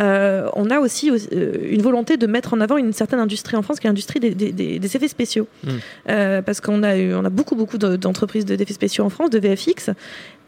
Euh, 0.00 0.48
on 0.54 0.70
a 0.70 0.80
aussi 0.80 1.10
euh, 1.10 1.52
une 1.70 1.80
volonté 1.82 2.16
de 2.16 2.26
mettre 2.26 2.52
en 2.54 2.60
avant 2.60 2.76
une 2.76 2.92
certaine 2.92 3.20
industrie 3.20 3.56
en 3.56 3.62
France, 3.62 3.78
qui 3.78 3.86
est 3.86 3.90
l'industrie 3.90 4.18
des, 4.18 4.34
des- 4.34 4.50
des- 4.52 4.78
des 4.80 4.96
effets 4.96 5.06
spéciaux. 5.08 5.46
Mm. 5.62 5.68
Euh, 6.10 6.42
parce 6.42 6.60
qu'on 6.60 6.82
a, 6.82 6.96
eu- 6.96 7.14
on 7.14 7.24
a 7.24 7.30
beaucoup, 7.30 7.54
beaucoup 7.54 7.78
de- 7.78 7.94
d'entreprises 7.96 8.44
de- 8.44 8.56
d'effets 8.56 8.74
spéciaux 8.74 9.04
en 9.04 9.10
France, 9.10 9.30
de 9.30 9.38
VFX, 9.38 9.90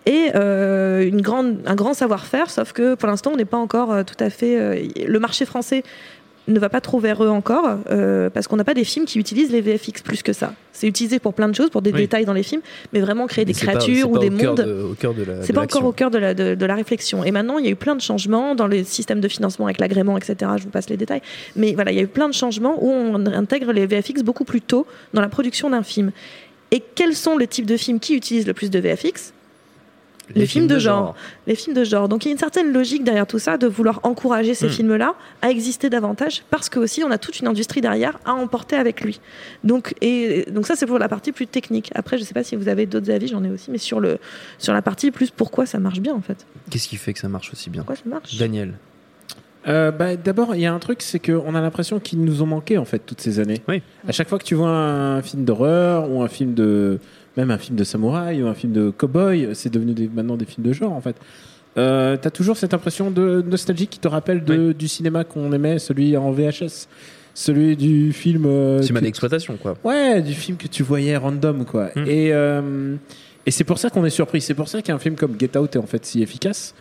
et 0.09 0.31
une 0.37 1.21
grande, 1.21 1.59
un 1.67 1.75
grand 1.75 1.93
savoir-faire, 1.93 2.49
sauf 2.49 2.73
que 2.73 2.95
pour 2.95 3.09
l'instant, 3.09 3.33
on 3.35 3.37
n'est 3.37 3.45
pas 3.45 3.57
encore 3.57 4.05
tout 4.05 4.15
à 4.23 4.31
fait. 4.31 4.89
le 5.05 5.19
marché 5.19 5.45
français 5.45 5.83
ne 6.49 6.59
va 6.61 6.69
pas 6.69 6.81
trop 6.81 6.99
vers 7.01 7.23
eux 7.25 7.29
encore, 7.29 7.79
euh, 7.91 8.31
parce 8.31 8.47
qu'on 8.47 8.57
n'a 8.57 8.65
pas 8.65 8.75
des 8.75 8.85
films 8.85 9.05
qui 9.05 9.19
utilisent 9.19 9.51
les 9.51 9.61
VFX 9.61 10.03
plus 10.03 10.23
que 10.23 10.33
ça. 10.33 10.55
C'est 10.73 10.87
utilisé 10.87 11.19
pour 11.19 11.35
plein 11.35 11.49
de 11.49 11.55
choses, 11.55 11.71
pour 11.71 11.83
des 11.83 11.91
Oui. 11.93 12.01
détails 12.03 12.25
dans 12.25 12.33
les 12.33 12.43
films, 12.43 12.61
mais 12.93 13.01
vraiment 13.01 13.27
créer 13.27 13.45
des 13.45 13.53
pas- 13.53 13.59
créatures 13.61 14.11
ou 14.11 14.19
des 14.19 14.31
mondes. 14.31 14.57
de- 14.59 14.95
C'est 15.43 15.49
de 15.49 15.53
pas 15.55 15.63
encore 15.63 15.85
au 15.85 15.93
cœur 15.93 16.11
de 16.11 16.19
la, 16.19 16.35
de, 16.35 16.55
de 16.55 16.67
la 16.67 16.75
réflexion. 16.75 17.25
Et 17.25 17.31
maintenant, 17.31 17.59
il 17.59 17.65
y 17.65 17.69
a 17.69 17.71
eu 17.73 17.77
plein 17.77 17.97
de 17.97 18.01
changements 18.01 18.55
dans 18.55 18.67
les 18.67 18.85
systèmes 18.85 19.21
de 19.21 19.29
financement 19.29 19.67
avec 19.67 19.81
l'agrément, 19.81 20.17
etc. 20.17 20.53
Je 20.59 20.65
vous 20.65 20.71
passe 20.71 20.89
les 20.91 20.97
détails. 20.97 21.23
Mais 21.57 21.75
voilà, 21.75 21.91
il 21.93 21.97
y 21.97 22.01
a 22.01 22.03
eu 22.05 22.07
plein 22.09 22.29
de 22.29 22.35
changements 22.35 22.77
où 22.81 22.91
on 22.91 23.27
intègre 23.27 23.73
les 23.73 23.87
VFX 23.87 24.23
beaucoup 24.23 24.45
plus 24.45 24.61
tôt 24.61 24.87
dans 25.15 25.21
la 25.21 25.29
production 25.29 25.71
d'un 25.71 25.83
film. 25.83 26.13
Et 26.71 26.83
quels 26.95 27.15
sont 27.15 27.39
les 27.39 27.47
types 27.47 27.67
de 27.67 27.77
films 27.77 28.01
qui 28.01 28.15
utilisent 28.15 28.47
le 28.47 28.55
plus 28.55 28.71
de 28.71 28.79
VFX 28.79 29.33
les, 30.35 30.47
films, 30.47 30.67
de, 30.67 30.79
genre. 30.79 31.15
Les 31.47 31.55
films 31.55 31.75
de 31.77 31.85
genre. 31.85 32.09
Donc 32.09 32.25
il 32.25 32.29
y 32.29 32.31
a 32.31 32.33
une 32.33 32.39
certaine 32.39 32.73
logique 32.73 33.05
derrière 33.05 33.27
tout 33.27 33.39
ça 33.39 33.57
de 33.59 33.67
vouloir 33.67 34.01
encourager 34.03 34.55
ces 34.55 34.67
Mm. 34.67 34.71
films-là 34.71 35.15
à 35.43 35.51
exister 35.51 35.89
davantage 35.91 36.43
parce 36.51 36.69
que 36.69 36.79
aussi 36.79 37.05
on 37.05 37.11
a 37.11 37.19
toute 37.19 37.39
une 37.41 37.47
industrie 37.47 37.81
derrière 37.81 38.19
à 38.25 38.33
emporter 38.35 38.77
avec 38.77 39.01
lui. 39.03 39.21
Donc 39.65 39.95
et 40.01 40.47
donc 40.51 40.67
ça 40.67 40.75
c'est 40.77 40.87
pour 40.87 40.99
la 40.99 41.09
partie 41.09 41.33
plus 41.33 41.47
technique. 41.47 41.91
Après 41.95 42.19
je 42.19 42.25
sais 42.25 42.35
pas 42.35 42.43
si 42.45 42.57
vous 42.57 42.69
avez 42.69 42.87
d'autres 42.87 43.11
avis, 43.11 43.29
j'en 43.29 43.45
ai 43.45 43.51
aussi, 43.51 43.71
mais 43.71 43.79
sur 43.79 44.01
le 44.01 44.19
sur 44.59 44.73
la 44.73 44.83
partie 44.83 45.11
plus 45.11 45.31
pourquoi 45.31 45.67
ça 45.67 45.79
marche 45.79 46.01
bien 46.01 46.15
en 46.15 46.21
fait. 46.23 46.47
Qu'est-ce 46.71 46.89
qui 46.89 46.97
fait 46.97 47.13
que 47.13 47.21
ça 47.21 47.29
marche 47.29 47.53
aussi 47.53 47.71
bien? 47.71 47.83
Pourquoi 47.83 47.97
ça 47.97 48.09
marche? 48.09 48.37
Daniel. 48.37 48.75
Euh, 49.67 49.91
bah, 49.91 50.17
D'abord, 50.17 50.55
il 50.55 50.61
y 50.61 50.67
a 50.67 50.73
un 50.73 50.79
truc, 50.79 51.03
c'est 51.03 51.19
qu'on 51.19 51.55
a 51.55 51.61
l'impression 51.61 51.99
qu'ils 52.01 52.21
nous 52.23 52.43
ont 52.43 52.47
manqué 52.47 52.79
en 52.79 52.85
fait 52.85 53.01
toutes 53.05 53.21
ces 53.21 53.41
années. 53.41 53.61
Oui. 53.69 53.83
À 54.07 54.13
chaque 54.13 54.29
fois 54.29 54.39
que 54.39 54.45
tu 54.45 54.55
vois 54.55 54.69
un 54.71 55.23
film 55.23 55.45
d'horreur 55.45 56.11
ou 56.11 56.23
un 56.23 56.29
film 56.29 56.55
de, 56.55 56.99
même 57.37 57.51
un 57.51 57.59
film 57.59 57.77
de 57.77 57.85
samouraï 57.85 58.43
ou 58.43 58.47
un 58.47 58.55
film 58.55 58.73
de 58.73 58.91
cowboy, 58.91 59.49
c'est 59.55 59.73
devenu 59.73 59.93
des- 59.93 60.09
maintenant 60.09 60.37
des 60.37 60.45
films 60.47 60.67
de 60.67 60.73
genre 60.73 60.93
en 60.93 61.01
fait. 61.01 61.17
Euh, 61.79 62.17
T'as 62.21 62.31
toujours 62.31 62.57
cette 62.57 62.73
impression 62.75 63.11
de 63.11 63.45
nostalgie 63.47 63.87
qui 63.87 63.99
te 63.99 64.09
rappelle 64.09 64.45
de, 64.45 64.73
du 64.73 64.89
cinéma 64.89 65.25
qu'on 65.25 65.53
aimait, 65.53 65.79
celui 65.79 66.17
en 66.17 66.31
VHS, 66.31 66.87
celui 67.35 67.77
du 67.77 68.13
film. 68.15 68.47
euh, 68.47 68.81
Cinéma 68.83 69.01
d'exploitation, 69.03 69.59
quoi. 69.61 69.77
Ouais, 69.85 70.23
du 70.23 70.33
film 70.33 70.57
que 70.57 70.69
tu 70.69 70.83
voyais 70.83 71.17
random, 71.19 71.65
quoi. 71.67 71.91
Et, 71.97 72.33
euh, 72.33 72.95
et 73.45 73.51
c'est 73.51 73.65
pour 73.65 73.79
ça 73.79 73.91
qu'on 73.91 74.05
est 74.07 74.11
surpris. 74.11 74.41
C'est 74.41 74.55
pour 74.55 74.69
ça 74.69 74.81
qu'un 74.81 74.99
film 74.99 75.17
comme 75.17 75.39
Get 75.39 75.59
Out 75.59 75.77
est 75.77 75.79
en 75.79 75.87
fait 75.87 76.05
si 76.07 76.23
efficace. 76.23 76.75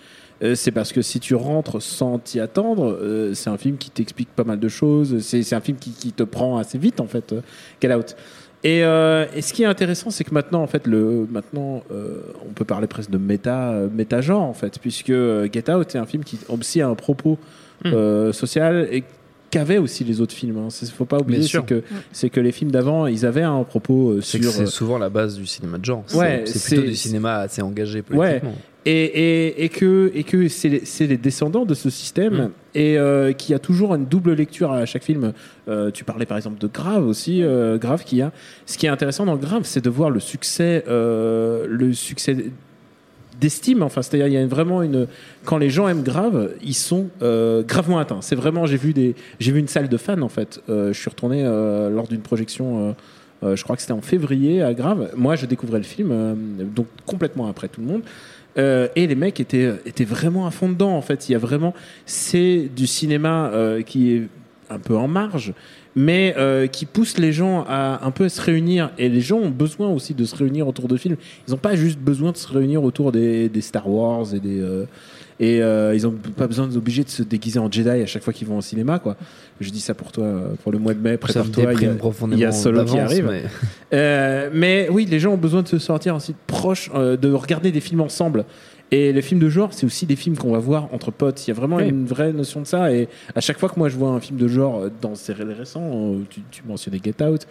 Euh, 0.44 0.54
c'est 0.56 0.72
parce 0.72 0.92
que 0.92 1.02
si 1.02 1.20
tu 1.20 1.34
rentres 1.36 1.82
sans 1.82 2.20
t'y 2.20 2.40
attendre, 2.40 2.98
euh, 3.02 3.34
c'est 3.34 3.50
un 3.50 3.58
film 3.58 3.78
qui 3.78 3.90
t'explique 3.90 4.30
pas 4.36 4.44
mal 4.44 4.60
de 4.60 4.68
choses. 4.68 5.20
C'est 5.22 5.54
un 5.54 5.62
film 5.62 5.78
qui, 5.78 5.92
qui 5.92 6.12
te 6.12 6.24
prend 6.24 6.58
assez 6.58 6.78
vite, 6.78 7.00
en 7.00 7.08
fait, 7.08 7.32
euh, 7.34 7.42
Get 7.82 7.94
Out. 7.96 8.16
Et, 8.64 8.84
euh, 8.84 9.26
et 9.36 9.42
ce 9.42 9.54
qui 9.54 9.62
est 9.64 9.68
intéressant, 9.68 10.10
c'est 10.10 10.24
que 10.24 10.34
maintenant, 10.34 10.62
en 10.64 10.68
fait, 10.68 10.88
le, 10.88 11.28
maintenant, 11.32 11.84
euh, 11.92 12.22
on 12.50 12.52
peut 12.52 12.66
parler 12.66 12.88
presque 12.88 13.12
de 13.12 13.18
méta, 13.20 13.72
euh, 13.72 13.88
méta 13.94 14.22
genre, 14.22 14.42
en 14.42 14.54
fait, 14.54 14.80
puisque 14.80 15.12
euh, 15.12 15.48
Get 15.54 15.72
Out 15.72 15.94
est 15.96 16.00
un 16.00 16.06
film 16.08 16.24
qui 16.24 16.40
aussi 16.50 16.82
a 16.82 16.88
un 16.88 16.96
propos 16.96 17.38
Mm. 17.84 17.88
euh, 17.94 18.32
social 18.32 18.88
et 18.90 19.04
qu'avaient 19.52 19.78
aussi 19.80 20.06
les 20.06 20.22
autres 20.22 20.34
films. 20.34 20.56
Il 20.82 20.86
ne 20.86 20.92
faut 20.92 21.04
pas 21.04 21.18
oublier, 21.20 21.44
c'est 21.44 21.66
que, 21.66 21.84
c'est 22.14 22.30
que 22.30 22.40
les 22.40 22.54
films 22.54 22.72
d'avant, 22.72 23.06
ils 23.06 23.26
avaient 23.26 23.42
un 23.44 23.64
propos 23.66 24.12
euh, 24.12 24.22
sur. 24.22 24.40
c'est 24.50 24.66
souvent 24.66 24.98
la 24.98 25.10
base 25.10 25.36
du 25.36 25.46
cinéma 25.46 25.78
de 25.78 25.84
genre. 25.84 26.04
C'est- 26.08 26.18
Ouais, 26.18 26.44
c'est 26.46 26.64
plutôt 26.76 26.88
du 26.88 26.96
cinéma 26.96 27.36
assez 27.40 27.62
engagé 27.62 28.02
Ouais. 28.12 28.42
Et, 28.86 28.92
et, 28.92 29.66
et 29.66 29.70
que, 29.70 30.12
et 30.14 30.24
que 30.24 30.48
c'est 30.48 31.08
les, 31.08 31.18
descendants 31.18 31.66
de 31.66 31.74
ce 31.74 31.90
système 31.90 32.34
Mm. 32.34 32.50
et 32.76 32.98
euh, 32.98 33.34
qui 33.34 33.54
a 33.54 33.60
toujours 33.60 33.96
une 33.96 34.06
double 34.06 34.34
lecture 34.34 34.72
à 34.72 34.86
chaque 34.86 35.04
film. 35.04 35.34
Euh, 35.68 35.90
tu 35.92 36.04
parlais 36.04 36.26
par 36.26 36.38
exemple 36.38 36.60
de 36.60 36.68
Grave 36.68 37.08
aussi, 37.08 37.42
euh, 37.42 37.78
Grave 37.78 38.04
qui 38.04 38.22
a. 38.22 38.32
Ce 38.66 38.78
qui 38.78 38.86
est 38.86 38.90
intéressant 38.90 39.26
dans 39.26 39.38
Grave, 39.38 39.64
c'est 39.64 39.84
de 39.84 39.90
voir 39.90 40.10
le 40.10 40.20
succès, 40.20 40.84
euh, 40.88 41.66
le 41.68 41.94
succès 41.94 42.52
d'estime. 43.40 43.84
Enfin, 43.84 44.02
c'est-à-dire 44.02 44.28
il 44.28 44.34
y 44.34 44.38
a 44.38 44.46
vraiment 44.46 44.82
une. 44.82 45.08
Quand 45.44 45.58
les 45.58 45.70
gens 45.70 45.88
aiment 45.88 46.04
Grave, 46.04 46.52
ils 46.62 46.76
sont 46.76 47.10
euh, 47.22 47.64
gravement 47.64 48.00
atteints. 48.00 48.22
C'est 48.22 48.36
vraiment. 48.36 48.66
J'ai 48.66 48.78
vu 48.78 48.94
des. 48.94 49.16
J'ai 49.40 49.52
vu 49.52 49.60
une 49.60 49.68
salle 49.68 49.90
de 49.90 49.98
fans 49.98 50.22
en 50.22 50.30
fait. 50.30 50.62
Euh, 50.70 50.94
je 50.94 51.00
suis 51.00 51.10
retourné 51.10 51.44
euh, 51.44 51.90
lors 51.90 52.08
d'une 52.08 52.22
projection. 52.22 52.96
je 53.44 53.62
crois 53.64 53.76
que 53.76 53.82
c'était 53.82 53.94
en 53.94 54.02
février 54.02 54.62
à 54.62 54.74
Grave. 54.74 55.12
Moi, 55.16 55.36
je 55.36 55.46
découvrais 55.46 55.78
le 55.78 55.84
film, 55.84 56.10
donc 56.76 56.88
complètement 57.06 57.48
après 57.48 57.68
tout 57.68 57.82
le 57.82 57.88
monde. 57.88 58.02
Euh, 58.58 58.88
et 58.96 59.08
les 59.08 59.16
mecs 59.16 59.40
étaient, 59.40 59.74
étaient 59.86 60.06
vraiment 60.06 60.48
à 60.48 60.52
fond 60.52 60.70
dedans. 60.70 60.96
En 60.96 61.02
fait, 61.02 61.30
il 61.30 61.34
y 61.34 61.36
a 61.36 61.40
vraiment, 61.40 61.74
c'est 62.06 62.70
du 62.76 62.88
cinéma 62.88 63.50
euh, 63.54 63.82
qui 63.82 64.14
est 64.14 64.24
un 64.70 64.80
peu 64.80 64.96
en 64.96 65.08
marge, 65.08 65.54
mais 65.96 66.34
euh, 66.38 66.68
qui 66.68 66.86
pousse 66.86 67.18
les 67.18 67.32
gens 67.32 67.66
à 67.68 68.06
un 68.06 68.12
peu 68.12 68.30
se 68.30 68.42
réunir. 68.42 68.92
Et 68.98 69.10
les 69.10 69.22
gens 69.22 69.38
ont 69.38 69.50
besoin 69.50 69.90
aussi 69.90 70.14
de 70.14 70.26
se 70.26 70.36
réunir 70.36 70.68
autour 70.68 70.88
de 70.88 70.98
films. 70.98 71.18
Ils 71.48 71.52
n'ont 71.52 71.58
pas 71.58 71.76
juste 71.76 72.00
besoin 72.00 72.32
de 72.32 72.38
se 72.38 72.48
réunir 72.48 72.84
autour 72.84 73.12
des, 73.12 73.50
des 73.50 73.62
Star 73.62 73.90
Wars 73.90 74.34
et 74.34 74.40
des 74.40 74.60
euh, 74.60 74.86
et 75.40 75.62
euh, 75.62 75.94
ils 75.96 76.04
n'ont 76.04 76.12
pas 76.36 76.48
besoin 76.48 76.68
d'obliger 76.68 77.04
de 77.04 77.10
se 77.10 77.22
déguiser 77.24 77.60
en 77.60 77.70
Jedi 77.72 77.90
à 77.90 78.06
chaque 78.06 78.24
fois 78.24 78.32
qu'ils 78.34 78.48
vont 78.48 78.58
au 78.58 78.62
cinéma, 78.62 79.00
quoi. 79.00 79.16
Je 79.60 79.70
dis 79.70 79.82
ça 79.82 79.94
pour 79.94 80.12
toi, 80.12 80.24
euh, 80.26 80.48
pour 80.64 80.72
le 80.72 80.80
mois 80.80 80.94
de 80.94 81.00
mai. 81.00 81.18
Prépare-toi. 81.18 81.52
Il 81.58 81.64
y 81.64 81.68
a- 81.68 81.70
déprime 81.72 81.90
il 81.90 81.92
y 81.94 81.96
a 81.96 81.98
profondément 82.00 82.52
Solo 82.52 82.86
qui 82.86 82.98
arrive. 83.00 83.28
mais- 83.30 83.44
Euh, 83.94 84.50
mais 84.54 84.88
oui, 84.90 85.06
les 85.10 85.20
gens 85.20 85.32
ont 85.34 85.38
besoin 85.38 85.62
de 85.62 85.68
se 85.68 85.78
sortir 85.80 86.16
aussi 86.16 86.36
proche, 86.48 86.90
euh, 86.96 87.18
de 87.18 87.32
regarder 87.32 87.72
des 87.72 87.82
films 87.82 88.02
ensemble. 88.02 88.46
Et 88.92 89.12
les 89.12 89.22
films 89.24 89.40
de 89.40 89.50
genre, 89.50 89.74
c'est 89.74 89.86
aussi 89.86 90.06
des 90.06 90.16
films 90.16 90.38
qu'on 90.38 90.52
va 90.52 90.60
voir 90.60 90.90
entre 90.94 91.10
potes. 91.12 91.46
Il 91.48 91.50
y 91.50 91.52
a 91.52 91.56
vraiment 91.56 91.78
Oui. 91.78 91.90
une 91.90 92.06
vraie 92.06 92.32
notion 92.32 92.62
de 92.62 92.68
ça. 92.68 92.94
Et 92.94 93.10
à 93.34 93.42
chaque 93.42 93.58
fois 93.58 93.68
que 93.68 93.80
moi 93.80 93.90
je 93.90 93.98
vois 93.98 94.10
un 94.10 94.20
film 94.20 94.38
de 94.38 94.48
genre 94.48 94.84
dans 95.02 95.16
ces 95.16 95.34
ré- 95.34 95.44
récents, 95.54 96.14
tu, 96.30 96.42
tu 96.52 96.62
mentionnais 96.68 97.00
Get 97.04 97.22
Out, 97.24 97.48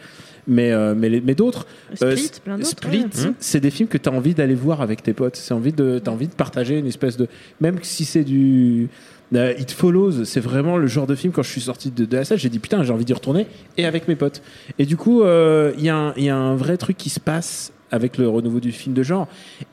mais, 0.47 0.72
euh, 0.72 0.95
mais, 0.97 1.34
d'autres. 1.34 1.66
Split, 1.95 2.09
euh, 2.11 2.16
plein 2.45 2.57
d'autres, 2.59 2.68
Split, 2.70 3.01
ouais. 3.05 3.32
C'est 3.38 3.61
des 3.61 3.70
films 3.70 3.88
que 3.88 3.99
tu 3.99 4.09
as 4.09 4.12
envie 4.12 4.34
d'aller 4.34 4.55
voir 4.55 4.80
avec 4.82 5.03
tes 5.03 5.12
potes. 5.12 5.36
C'est 5.36 5.55
envie 5.55 5.72
de, 5.72 5.99
t'as 5.99 6.11
envie 6.11 6.28
de 6.28 6.34
partager 6.34 6.78
une 6.78 6.86
espèce 6.86 7.16
de. 7.16 7.28
Même 7.61 7.78
si 7.82 8.05
c'est 8.05 8.24
du. 8.24 8.88
euh, 9.34 9.55
It 9.59 9.70
Follows, 9.72 10.24
c'est 10.24 10.40
vraiment 10.40 10.76
le 10.76 10.86
genre 10.86 11.07
de 11.07 11.14
film 11.14 11.32
quand 11.32 11.42
je 11.42 11.51
suis 11.51 11.61
sorti 11.62 11.90
de, 11.90 12.05
de 12.05 12.16
la 12.16 12.24
salle, 12.24 12.38
j'ai 12.38 12.49
dit 12.51 12.59
putain, 12.59 12.82
j'ai 12.82 12.92
envie 12.92 13.05
d'y 13.05 13.12
retourner 13.14 13.47
et 13.76 13.84
avec 13.86 14.07
mes 14.09 14.16
potes. 14.16 14.42
Et 14.78 14.86
du 14.86 14.97
coup, 14.97 15.22
euh, 15.22 15.72
il 15.78 15.84
y, 15.84 15.88
a 15.88 15.97
un- 15.97 16.14
il 16.16 16.24
y 16.24 16.28
a 16.28 16.36
un 16.36 16.55
vrai 16.57 16.76
truc 16.76 16.97
qui 16.97 17.11
se 17.11 17.20
passe 17.20 17.72
avec 17.90 18.18
le 18.18 18.28
renouveau 18.28 18.61
du 18.61 18.72
film 18.72 18.95
de 18.95 19.03
genre. 19.03 19.28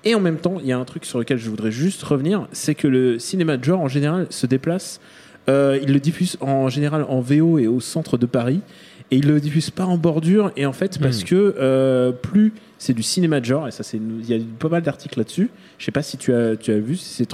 Et 0.06 0.14
en 0.16 0.20
même 0.20 0.38
temps, 0.38 0.58
il 0.62 0.68
y 0.68 0.72
a 0.72 0.78
un 0.78 0.86
truc 0.86 1.06
sur 1.06 1.18
lequel 1.20 1.38
je 1.40 1.50
voudrais 1.50 1.72
juste 1.72 2.04
revenir, 2.04 2.48
c'est 2.52 2.76
que 2.76 2.88
le 2.88 3.18
cinéma 3.20 3.58
de 3.58 3.64
genre 3.64 3.82
en 3.82 3.88
général 3.88 4.28
se 4.30 4.46
déplace. 4.48 5.00
Euh, 5.50 5.80
il 5.82 5.92
le 5.92 6.00
diffuse 6.00 6.38
en 6.40 6.70
général 6.70 7.04
en 7.10 7.20
VO 7.20 7.58
et 7.58 7.66
au 7.68 7.80
centre 7.80 8.18
de 8.20 8.28
Paris. 8.28 8.62
Et 9.12 9.18
il 9.18 9.28
le 9.28 9.40
diffuse 9.42 9.70
pas 9.70 9.86
en 9.86 9.98
bordure. 9.98 10.52
Et 10.56 10.66
en 10.66 10.74
fait, 10.74 10.98
parce 11.00 11.22
Hmm. 11.22 11.26
que 11.26 11.56
euh, 11.60 12.12
plus 12.12 12.54
c'est 12.78 12.94
du 12.94 13.04
cinéma 13.04 13.40
de 13.42 13.46
genre, 13.46 13.68
et 13.68 13.72
ça, 13.72 13.84
c'est 13.84 13.98
il 13.98 14.26
y 14.30 14.34
a 14.34 14.40
pas 14.58 14.70
mal 14.70 14.82
d'articles 14.82 15.18
là-dessus. 15.20 15.50
Je 15.78 15.86
sais 15.86 15.92
pas 15.92 16.02
si 16.02 16.18
tu 16.18 16.34
as, 16.34 16.56
tu 16.56 16.72
as 16.72 16.80
vu 16.80 16.96
ces. 16.96 17.26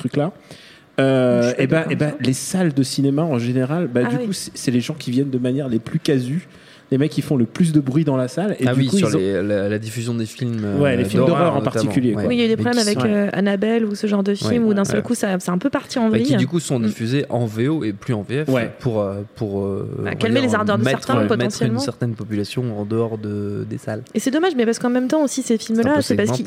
Euh, 0.99 1.43
suis 1.49 1.55
pas 1.55 1.61
et 1.63 1.67
ben, 1.67 1.85
et 1.91 1.95
ben, 1.95 2.13
les 2.19 2.33
salles 2.33 2.73
de 2.73 2.81
cinéma 2.83 3.21
en 3.21 3.37
général, 3.37 3.87
bah, 3.87 4.01
Ah 4.05 4.09
du 4.09 4.15
oui. 4.17 4.25
coup, 4.25 4.33
c'est 4.33 4.51
c'est 4.55 4.71
les 4.71 4.81
gens 4.81 4.95
qui 4.95 5.11
viennent 5.11 5.29
de 5.29 5.37
manière 5.37 5.69
les 5.69 5.77
plus 5.79 5.99
casus, 5.99 6.47
les 6.91 6.97
mecs 6.97 7.11
qui 7.11 7.21
font 7.21 7.35
le 7.35 7.45
plus 7.45 7.73
de 7.73 7.79
bruit 7.79 8.03
dans 8.05 8.15
la 8.17 8.27
salle. 8.27 8.55
Et 8.59 8.67
ah 8.67 8.73
du 8.73 8.81
oui, 8.81 8.87
coup, 8.87 8.97
sur 8.97 9.09
ils 9.09 9.15
ont- 9.15 9.19
les- 9.19 9.43
la, 9.43 9.67
la 9.69 9.79
diffusion 9.79 10.13
des 10.13 10.25
films. 10.25 10.61
euh, 10.63 10.79
Ouais, 10.79 10.95
les 10.95 11.05
films 11.05 11.25
d'horreur 11.25 11.55
en 11.55 11.61
particulier, 11.61 12.13
quoi. 12.13 12.23
Oui, 12.25 12.35
il 12.35 12.39
y 12.39 12.41
a 12.41 12.45
eu 12.45 12.47
des 12.47 12.55
Mais 12.55 12.63
problèmes 12.63 12.81
avec 12.87 12.99
sont- 13.01 13.07
euh, 13.07 13.29
Annabelle 13.33 13.85
ou 13.85 13.93
ce 13.95 14.07
genre 14.07 14.23
de 14.23 14.33
film 14.33 14.63
Ouais, 14.63 14.69
où 14.69 14.73
d'un 14.73 14.85
seul 14.85 15.03
coup 15.03 15.15
ça, 15.15 15.37
c'est 15.39 15.51
un 15.51 15.57
peu 15.57 15.69
parti 15.69 15.99
en 15.99 16.03
Bah, 16.03 16.09
vrille. 16.11 16.23
qui 16.23 16.35
du 16.37 16.47
coup 16.47 16.59
sont 16.59 16.79
Mm. 16.79 16.85
diffusés 16.85 17.25
en 17.29 17.45
VO 17.45 17.83
et 17.83 17.91
plus 17.93 18.13
en 18.13 18.21
VF 18.21 18.47
Ouais. 18.49 18.71
pour 18.79 19.01
euh, 19.01 19.21
pour 19.35 19.61
euh, 19.61 19.89
on 19.99 20.03
va 20.03 20.15
calmer 20.15 20.39
dire, 20.41 20.49
les 20.49 20.55
ardeurs 20.55 20.77
de 20.77 20.83
mettre, 20.83 20.99
certains, 21.03 21.21
mettre 21.23 21.35
potentiellement. 21.35 21.79
une 21.79 21.83
certaine 21.85 22.13
population 22.13 22.79
en 22.79 22.85
dehors 22.85 23.17
de 23.17 23.65
des 23.69 23.77
salles. 23.77 24.03
Et 24.13 24.19
c'est 24.19 24.31
dommage, 24.31 24.53
mais 24.55 24.65
parce 24.65 24.79
qu'en 24.79 24.89
même 24.89 25.07
temps 25.07 25.23
aussi 25.23 25.41
ces 25.41 25.57
films-là, 25.57 26.01
c'est 26.01 26.15
parce 26.15 26.31
qu'ils 26.31 26.45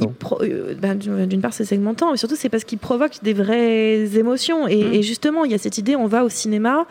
ben, 0.80 0.96
d'une 1.26 1.40
part 1.40 1.52
c'est 1.52 1.64
segmentant, 1.64 2.10
mais 2.12 2.16
surtout 2.16 2.36
c'est 2.36 2.48
parce 2.48 2.64
qu'ils 2.64 2.78
provoquent 2.78 3.22
des 3.22 3.32
vraies 3.34 4.16
émotions. 4.16 4.66
Et, 4.68 4.84
Mm. 4.84 4.94
et 4.94 5.02
justement, 5.02 5.44
il 5.44 5.50
y 5.52 5.54
a 5.54 5.58
cette 5.58 5.78
idée, 5.78 5.96
on 5.96 6.06
va 6.06 6.24
au 6.24 6.28
cinéma 6.28 6.86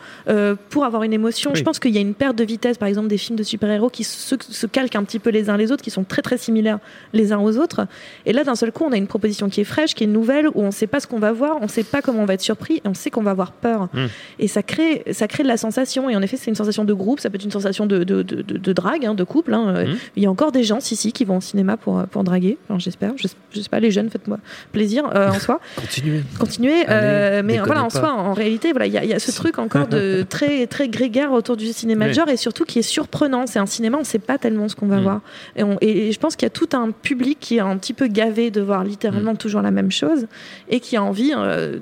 pour 0.68 0.84
avoir 0.84 1.02
une 1.02 1.12
émotion. 1.12 1.52
Je 1.54 1.62
pense 1.62 1.78
qu'il 1.78 1.92
y 1.94 1.98
a 1.98 2.00
une 2.00 2.14
perte 2.14 2.36
de 2.36 2.44
vitesse, 2.44 2.78
par 2.78 2.88
exemple 2.88 3.08
des 3.08 3.18
films 3.18 3.36
de 3.40 3.44
super-héros 3.44 3.90
qui 3.90 4.04
se, 4.04 4.36
se 4.48 4.66
calquent 4.66 4.96
un 4.96 5.02
petit 5.04 5.18
peu 5.18 5.30
les 5.30 5.50
uns 5.50 5.56
les 5.56 5.72
autres, 5.72 5.82
qui 5.82 5.90
sont 5.90 6.04
très 6.04 6.22
très 6.22 6.38
similaires 6.38 6.78
les 7.12 7.32
uns 7.32 7.38
aux 7.38 7.56
autres. 7.58 7.86
Et 8.26 8.32
là, 8.32 8.44
d'un 8.44 8.54
seul 8.54 8.70
coup, 8.72 8.84
on 8.84 8.92
a 8.92 8.96
une 8.96 9.06
proposition 9.06 9.48
qui 9.48 9.60
est 9.60 9.64
fraîche, 9.64 9.94
qui 9.94 10.04
est 10.04 10.06
nouvelle, 10.06 10.48
où 10.48 10.62
on 10.62 10.66
ne 10.66 10.70
sait 10.70 10.86
pas 10.86 11.00
ce 11.00 11.06
qu'on 11.06 11.18
va 11.18 11.32
voir, 11.32 11.56
on 11.60 11.64
ne 11.64 11.68
sait 11.68 11.82
pas 11.84 12.02
comment 12.02 12.20
on 12.22 12.26
va 12.26 12.34
être 12.34 12.40
surpris, 12.40 12.76
et 12.76 12.82
on 12.88 12.94
sait 12.94 13.10
qu'on 13.10 13.22
va 13.22 13.32
avoir 13.32 13.52
peur. 13.52 13.88
Hmm. 13.92 14.06
Et 14.38 14.48
ça 14.48 14.62
crée, 14.62 15.02
ça 15.12 15.26
crée 15.28 15.42
de 15.42 15.48
la 15.48 15.56
sensation. 15.56 16.08
Et 16.10 16.16
en 16.16 16.22
effet, 16.22 16.36
c'est 16.36 16.50
une 16.50 16.54
sensation 16.56 16.84
de 16.84 16.92
groupe, 16.92 17.20
ça 17.20 17.30
peut 17.30 17.36
être 17.36 17.44
une 17.44 17.50
sensation 17.50 17.86
de, 17.86 18.04
de, 18.04 18.22
de, 18.22 18.72
drague, 18.72 19.04
hein, 19.06 19.14
de 19.14 19.24
couple. 19.24 19.54
hein. 19.54 19.74
Euh, 19.76 19.86
Hmm. 19.90 19.96
Il 20.16 20.22
y 20.22 20.26
a 20.26 20.30
encore 20.30 20.52
des 20.52 20.62
gens, 20.62 20.78
si, 20.80 20.94
si, 20.94 21.10
qui 21.12 21.24
vont 21.24 21.38
au 21.38 21.40
cinéma 21.40 21.76
pour, 21.76 22.02
pour 22.10 22.22
draguer. 22.22 22.58
Enfin, 22.68 22.78
J'espère. 22.78 23.12
Je, 23.16 23.28
je 23.50 23.60
sais 23.60 23.68
pas, 23.68 23.80
les 23.80 23.90
jeunes, 23.90 24.10
faites-moi 24.10 24.38
plaisir 24.72 25.04
euh, 25.14 25.30
en 25.30 25.38
soi. 25.38 25.60
Continuez. 25.76 26.22
Continuer, 26.38 26.84
euh, 26.88 27.38
Allez, 27.38 27.42
mais 27.42 27.58
voilà, 27.58 27.82
en 27.84 27.88
pas. 27.88 27.98
soi, 27.98 28.12
en 28.12 28.34
réalité, 28.34 28.70
voilà, 28.72 28.86
il 28.86 28.92
y, 28.92 28.98
a- 28.98 29.04
y 29.04 29.12
a 29.14 29.18
ce 29.18 29.32
truc 29.32 29.58
encore 29.58 29.86
de 29.88 30.22
très 30.28 30.66
très 30.66 30.88
grégaire 30.88 31.32
autour 31.32 31.56
du 31.56 31.66
cinéma 31.72 32.08
de 32.08 32.12
genre 32.12 32.28
et 32.28 32.36
surtout 32.36 32.64
qui 32.64 32.78
est 32.78 32.82
surprenant. 32.82 33.29
C'est 33.46 33.58
un 33.58 33.66
cinéma, 33.66 33.96
on 33.96 34.00
ne 34.00 34.04
sait 34.06 34.18
pas 34.18 34.38
tellement 34.38 34.68
ce 34.68 34.76
qu'on 34.76 34.86
va 34.86 34.98
Mm. 34.98 35.02
voir. 35.02 35.20
Et, 35.56 35.62
on- 35.62 35.78
et- 35.80 36.08
et 36.08 36.12
je 36.12 36.18
pense 36.20 36.36
qu'il 36.36 36.46
y 36.46 36.48
a 36.48 36.50
tout 36.50 36.68
un 36.72 36.90
public 36.90 37.38
qui 37.40 37.56
est 37.56 37.60
un 37.60 37.76
petit 37.78 37.92
peu 37.94 38.06
gavé 38.06 38.50
de 38.50 38.60
voir 38.60 38.84
Mm. 38.84 38.88
littéralement 38.88 39.34
toujours 39.36 39.62
la 39.62 39.70
même 39.70 39.90
chose 39.90 40.26
et 40.68 40.80
qui 40.80 40.96
a 40.96 41.02
envie 41.02 41.32
euh, 41.36 41.78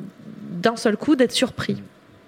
d'un 0.50 0.76
seul 0.76 0.96
coup 0.96 1.16
d'être 1.16 1.32
surpris. 1.32 1.82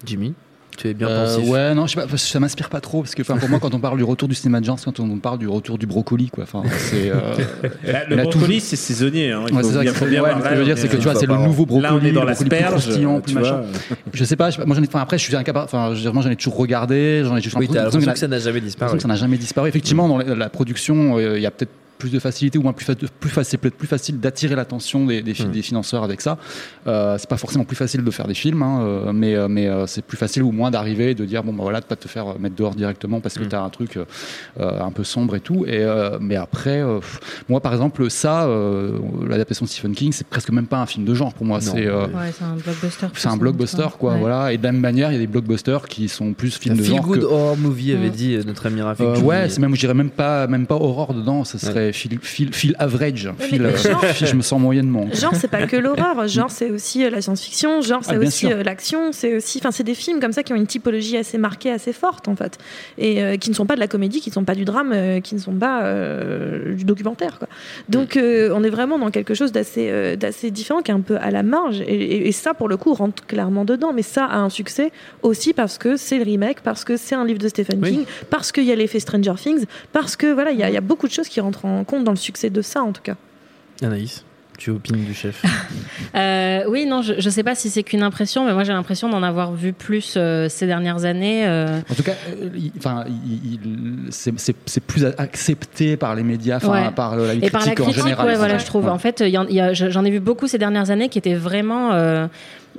Jimmy, 0.04 0.34
tu 0.80 0.88
es 0.88 0.94
bien 0.94 1.08
Euh, 1.08 1.36
pensif. 1.36 1.50
ouais, 1.50 1.74
non, 1.74 1.86
je 1.86 1.94
sais 1.94 2.06
pas, 2.06 2.16
ça 2.16 2.40
m'inspire 2.40 2.68
pas 2.68 2.80
trop 2.80 3.02
parce 3.02 3.14
que, 3.14 3.22
enfin, 3.22 3.36
pour 3.36 3.48
moi, 3.48 3.58
quand 3.60 3.74
on 3.74 3.80
parle 3.80 3.96
du 3.98 4.04
retour 4.04 4.28
du 4.28 4.34
cinéma 4.34 4.60
de 4.60 4.64
genre, 4.64 4.78
c'est 4.78 4.84
quand 4.86 5.00
on 5.00 5.16
parle 5.18 5.38
du 5.38 5.48
retour 5.48 5.76
du 5.78 5.86
brocoli, 5.86 6.30
quoi. 6.30 6.44
Enfin, 6.44 6.62
c'est. 6.76 7.10
euh, 7.10 7.20
le 8.08 8.16
brocoli, 8.16 8.30
toujours- 8.44 8.60
c'est 8.62 8.76
saisonnier. 8.76 9.30
Hein. 9.32 9.44
Ouais, 9.52 9.62
c'est 9.62 9.72
ça 9.72 9.80
bien- 9.80 9.92
faut 9.92 10.06
bien 10.06 10.22
ouais, 10.22 10.30
ce 10.38 10.42
que 10.48 10.54
je 10.54 10.58
veux 10.58 10.64
dire, 10.64 10.74
on 10.76 10.80
c'est 10.80 10.86
est 10.86 10.90
que 10.90 10.96
tu 10.96 11.02
vois, 11.02 11.14
c'est 11.14 11.26
le 11.26 11.36
nouveau 11.36 11.66
brocoli. 11.66 11.82
Là, 11.82 11.94
on 11.94 12.04
est 12.04 12.12
dans 12.12 12.20
le 12.24 12.26
brocoli 12.32 12.48
plus 12.48 12.58
l'asperge. 12.58 12.82
croustillant, 12.82 13.20
plus 13.20 13.34
machin. 13.34 13.62
Je 14.12 14.24
sais 14.24 14.36
pas, 14.36 14.50
moi 14.66 14.76
j'en 14.76 14.82
ai, 14.82 14.86
enfin, 14.86 15.00
après 15.00 15.18
je 15.18 15.24
suis 15.24 15.36
incapable, 15.36 15.64
enfin 15.64 15.92
moi 16.12 16.22
j'en 16.22 16.30
ai 16.30 16.36
toujours 16.36 16.56
regardé, 16.56 17.22
j'en 17.24 17.36
ai 17.36 17.40
j'ai 17.40 17.50
Oui, 17.56 17.68
l'impression 17.72 18.12
que 18.12 18.18
ça 18.18 18.28
n'a 18.28 18.38
jamais 18.38 18.60
disparu. 18.60 18.98
ça 19.00 19.08
n'a 19.08 19.16
jamais 19.16 19.36
disparu. 19.38 19.68
Effectivement, 19.68 20.08
dans 20.08 20.18
la, 20.18 20.34
la 20.34 20.48
production, 20.48 21.18
euh, 21.18 21.36
il 21.38 21.42
y 21.42 21.46
a 21.46 21.50
peut-être 21.50 21.70
plus 22.00 22.10
de 22.10 22.18
facilité 22.18 22.58
ou 22.58 22.62
moins 22.62 22.72
plus, 22.72 22.84
fa- 22.86 22.94
plus 22.96 23.30
facile, 23.30 23.58
peut-être 23.60 23.76
plus 23.76 23.86
facile 23.86 24.18
d'attirer 24.18 24.56
l'attention 24.56 25.06
des, 25.06 25.22
des, 25.22 25.34
fi- 25.34 25.44
Mm. 25.46 25.50
des 25.52 25.62
financeurs 25.62 26.02
avec 26.02 26.20
ça. 26.20 26.38
Euh, 26.86 27.16
c'est 27.18 27.28
pas 27.28 27.36
forcément 27.36 27.64
plus 27.64 27.76
facile 27.76 28.02
de 28.02 28.10
faire 28.10 28.26
des 28.26 28.34
films, 28.34 28.62
hein, 28.62 28.80
euh, 28.82 29.12
mais, 29.12 29.34
euh, 29.36 29.46
mais 29.48 29.68
euh, 29.68 29.86
c'est 29.86 30.02
plus 30.04 30.16
facile 30.16 30.42
ou 30.42 30.50
moins 30.52 30.70
d'arriver 30.70 31.10
et 31.10 31.14
de 31.14 31.24
dire 31.24 31.42
bon 31.44 31.52
bah 31.52 31.62
voilà, 31.62 31.80
de 31.80 31.84
pas 31.86 31.96
te 31.96 32.08
faire 32.08 32.38
mettre 32.40 32.56
dehors 32.56 32.74
directement 32.74 33.20
parce 33.20 33.36
que 33.38 33.44
Mm. 33.44 33.48
t'as 33.48 33.62
un 33.62 33.68
truc 33.70 33.98
un 34.58 34.90
peu 34.90 35.04
sombre 35.04 35.36
et 35.36 35.40
tout. 35.40 35.64
Et 35.66 35.78
euh, 35.82 36.18
mais 36.20 36.36
après, 36.36 36.80
euh, 36.80 37.00
moi 37.48 37.60
par 37.60 37.72
exemple, 37.72 38.10
ça, 38.10 38.44
euh, 38.46 38.98
l'adaptation 39.28 39.64
de 39.64 39.70
Stephen 39.70 39.92
King, 39.94 40.12
c'est 40.12 40.26
presque 40.26 40.50
même 40.50 40.66
pas 40.66 40.78
un 40.78 40.86
film 40.86 41.04
de 41.04 41.14
genre 41.14 41.34
pour 41.34 41.46
moi. 41.46 41.60
C'est 41.60 41.86
euh, 41.86 42.06
Ouais, 42.06 42.32
un 42.42 42.56
blockbuster. 42.56 43.06
c'est 43.14 43.28
un 43.28 43.36
blockbuster, 43.36 43.86
quoi. 43.98 44.14
ouais. 44.14 44.18
Voilà. 44.20 44.52
Et 44.52 44.58
de 44.58 44.62
la 44.64 44.72
même 44.72 44.80
manière, 44.80 45.10
il 45.10 45.14
y 45.14 45.16
a 45.16 45.20
des 45.20 45.26
blockbusters 45.26 45.86
qui 45.88 46.08
sont 46.08 46.32
plus 46.32 46.56
films 46.56 46.76
de 46.76 46.82
Feel 46.82 46.96
genre. 46.96 47.06
good 47.06 47.20
que- 47.20 47.24
horror 47.26 47.56
movie 47.56 47.92
avait 47.92 48.08
Mm. 48.08 48.12
dit 48.12 48.38
notre 48.46 48.66
ami 48.66 48.80
Rafik. 48.80 49.04
Euh, 49.06 49.20
ouais, 49.20 49.48
c'est 49.48 49.60
même, 49.60 49.74
je 49.74 49.80
dirais 49.80 49.94
même 49.94 50.10
pas, 50.10 50.46
même 50.46 50.66
pas 50.66 50.74
horror 50.76 51.14
dedans. 51.14 51.44
Ça 51.44 51.58
serait 51.58 51.89
feel, 51.92 52.18
feel, 52.22 52.52
feel 52.52 52.74
average. 52.78 53.28
Feel, 53.38 53.64
euh, 53.64 53.76
genre- 53.76 54.04
feel, 54.04 54.26
je 54.28 54.34
me 54.34 54.42
sens 54.42 54.60
moyennement. 54.60 55.08
Genre, 55.12 55.34
c'est 55.34 55.48
pas 55.48 55.66
que 55.66 55.76
l'horreur. 55.76 56.26
Genre, 56.28 56.50
c'est 56.50 56.70
aussi 56.70 57.04
euh, 57.04 57.10
la 57.10 57.20
science-fiction. 57.20 57.80
Genre, 57.80 58.04
c'est 58.04 58.12
Ah, 58.14 58.18
bien 58.18 58.28
aussi 58.28 58.52
euh, 58.52 58.62
l'action. 58.62 59.12
C'est 59.12 59.36
aussi, 59.36 59.58
enfin, 59.58 59.70
c'est 59.70 59.84
des 59.84 59.94
films 59.94 60.20
comme 60.20 60.32
ça 60.32 60.42
qui 60.42 60.52
ont 60.52 60.56
une 60.56 60.66
typologie 60.66 61.16
assez 61.16 61.38
marquée, 61.38 61.70
assez 61.70 61.92
forte 61.92 62.28
en 62.28 62.36
fait, 62.36 62.58
et 62.98 63.22
euh, 63.22 63.36
qui 63.36 63.50
ne 63.50 63.54
sont 63.54 63.66
pas 63.66 63.74
de 63.74 63.80
la 63.80 63.88
comédie, 63.88 64.20
qui 64.20 64.30
ne 64.30 64.34
sont 64.34 64.44
pas 64.44 64.54
du 64.54 64.64
drame, 64.64 64.92
euh, 64.94 65.20
qui 65.20 65.34
ne 65.34 65.40
sont 65.40 65.54
pas 65.54 65.82
du 66.76 66.84
documentaire. 66.84 67.38
Quoi. 67.38 67.48
Donc, 67.88 68.16
on 68.18 68.64
est 68.64 68.70
vraiment 68.70 68.98
dans 68.98 69.10
quelque 69.10 69.34
chose 69.34 69.52
d'assez, 69.52 70.16
d'assez 70.16 70.50
différent, 70.50 70.82
qui 70.82 70.90
est 70.90 70.94
un 70.94 71.00
peu 71.00 71.16
à 71.16 71.30
la 71.30 71.42
marge. 71.42 71.80
Et, 71.80 71.84
et- 71.94 72.28
et 72.28 72.32
ça, 72.32 72.54
pour 72.54 72.68
le 72.68 72.76
coup, 72.76 72.92
rentre 72.94 73.26
clairement 73.26 73.64
dedans. 73.64 73.92
Mais 73.94 74.02
ça 74.02 74.24
a 74.24 74.36
un 74.38 74.50
succès 74.50 74.92
aussi 75.22 75.52
parce 75.52 75.78
que 75.78 75.96
c'est 75.96 76.18
le 76.18 76.24
remake, 76.24 76.60
parce 76.60 76.84
que 76.84 76.96
c'est 76.96 77.14
un 77.14 77.24
livre 77.24 77.38
de 77.38 77.48
Stephen 77.48 77.80
Oui. 77.82 77.90
King, 77.92 78.04
parce 78.30 78.52
qu'il 78.52 78.64
y 78.64 78.72
a 78.72 78.74
l'effet 78.76 79.00
Stranger 79.00 79.34
Things, 79.36 79.64
parce 79.92 80.16
que 80.16 80.32
voilà, 80.32 80.50
il 80.52 80.56
y, 80.56 80.60
y 80.60 80.76
a 80.76 80.80
beaucoup 80.80 81.08
de 81.08 81.12
choses 81.12 81.28
qui 81.28 81.40
rentrent 81.40 81.64
en 81.64 81.79
compte 81.84 82.04
dans 82.04 82.12
le 82.12 82.16
succès 82.16 82.50
de 82.50 82.62
ça, 82.62 82.82
en 82.82 82.92
tout 82.92 83.02
cas. 83.02 83.16
Anaïs, 83.82 84.24
tu 84.58 84.70
opines 84.70 85.04
du 85.04 85.14
chef. 85.14 85.42
Euh, 86.16 86.64
oui, 86.68 86.86
non, 86.86 87.02
je, 87.02 87.14
je 87.18 87.30
sais 87.30 87.44
pas 87.44 87.54
si 87.54 87.70
c'est 87.70 87.84
qu'une 87.84 88.02
impression, 88.02 88.44
mais 88.44 88.52
moi 88.52 88.64
j'ai 88.64 88.72
l'impression 88.72 89.08
d'en 89.08 89.22
avoir 89.22 89.52
vu 89.54 89.72
plus 89.72 90.14
euh, 90.16 90.48
ces 90.48 90.66
dernières 90.66 91.04
années. 91.04 91.46
euh, 91.46 91.78
En 91.88 91.94
tout 91.94 92.02
cas, 92.02 92.14
euh, 92.28 92.48
enfin, 92.78 93.04
c'est- 94.10 94.36
c'est 94.38 94.56
c'est 94.66 94.82
plus 94.82 95.04
accepté 95.18 95.96
par 95.96 96.16
les 96.16 96.24
médias, 96.24 96.58
Ouais. 96.66 96.90
par 96.90 97.14
la 97.16 97.34
Et 97.34 97.48
par 97.50 97.60
la 97.60 97.66
critique 97.66 97.80
en 97.80 97.84
critique, 97.84 98.02
général. 98.02 98.26
ouais, 98.26 98.34
voilà, 98.34 98.58
je 98.58 98.66
trouve. 98.66 98.86
Ouais. 98.86 98.90
En 98.90 98.98
fait, 98.98 99.22
j'en 99.72 100.04
ai 100.04 100.10
vu 100.10 100.18
beaucoup 100.18 100.48
ces 100.48 100.58
dernières 100.58 100.90
années 100.90 101.08
qui 101.08 101.18
étaient 101.18 101.34
vraiment 101.34 101.92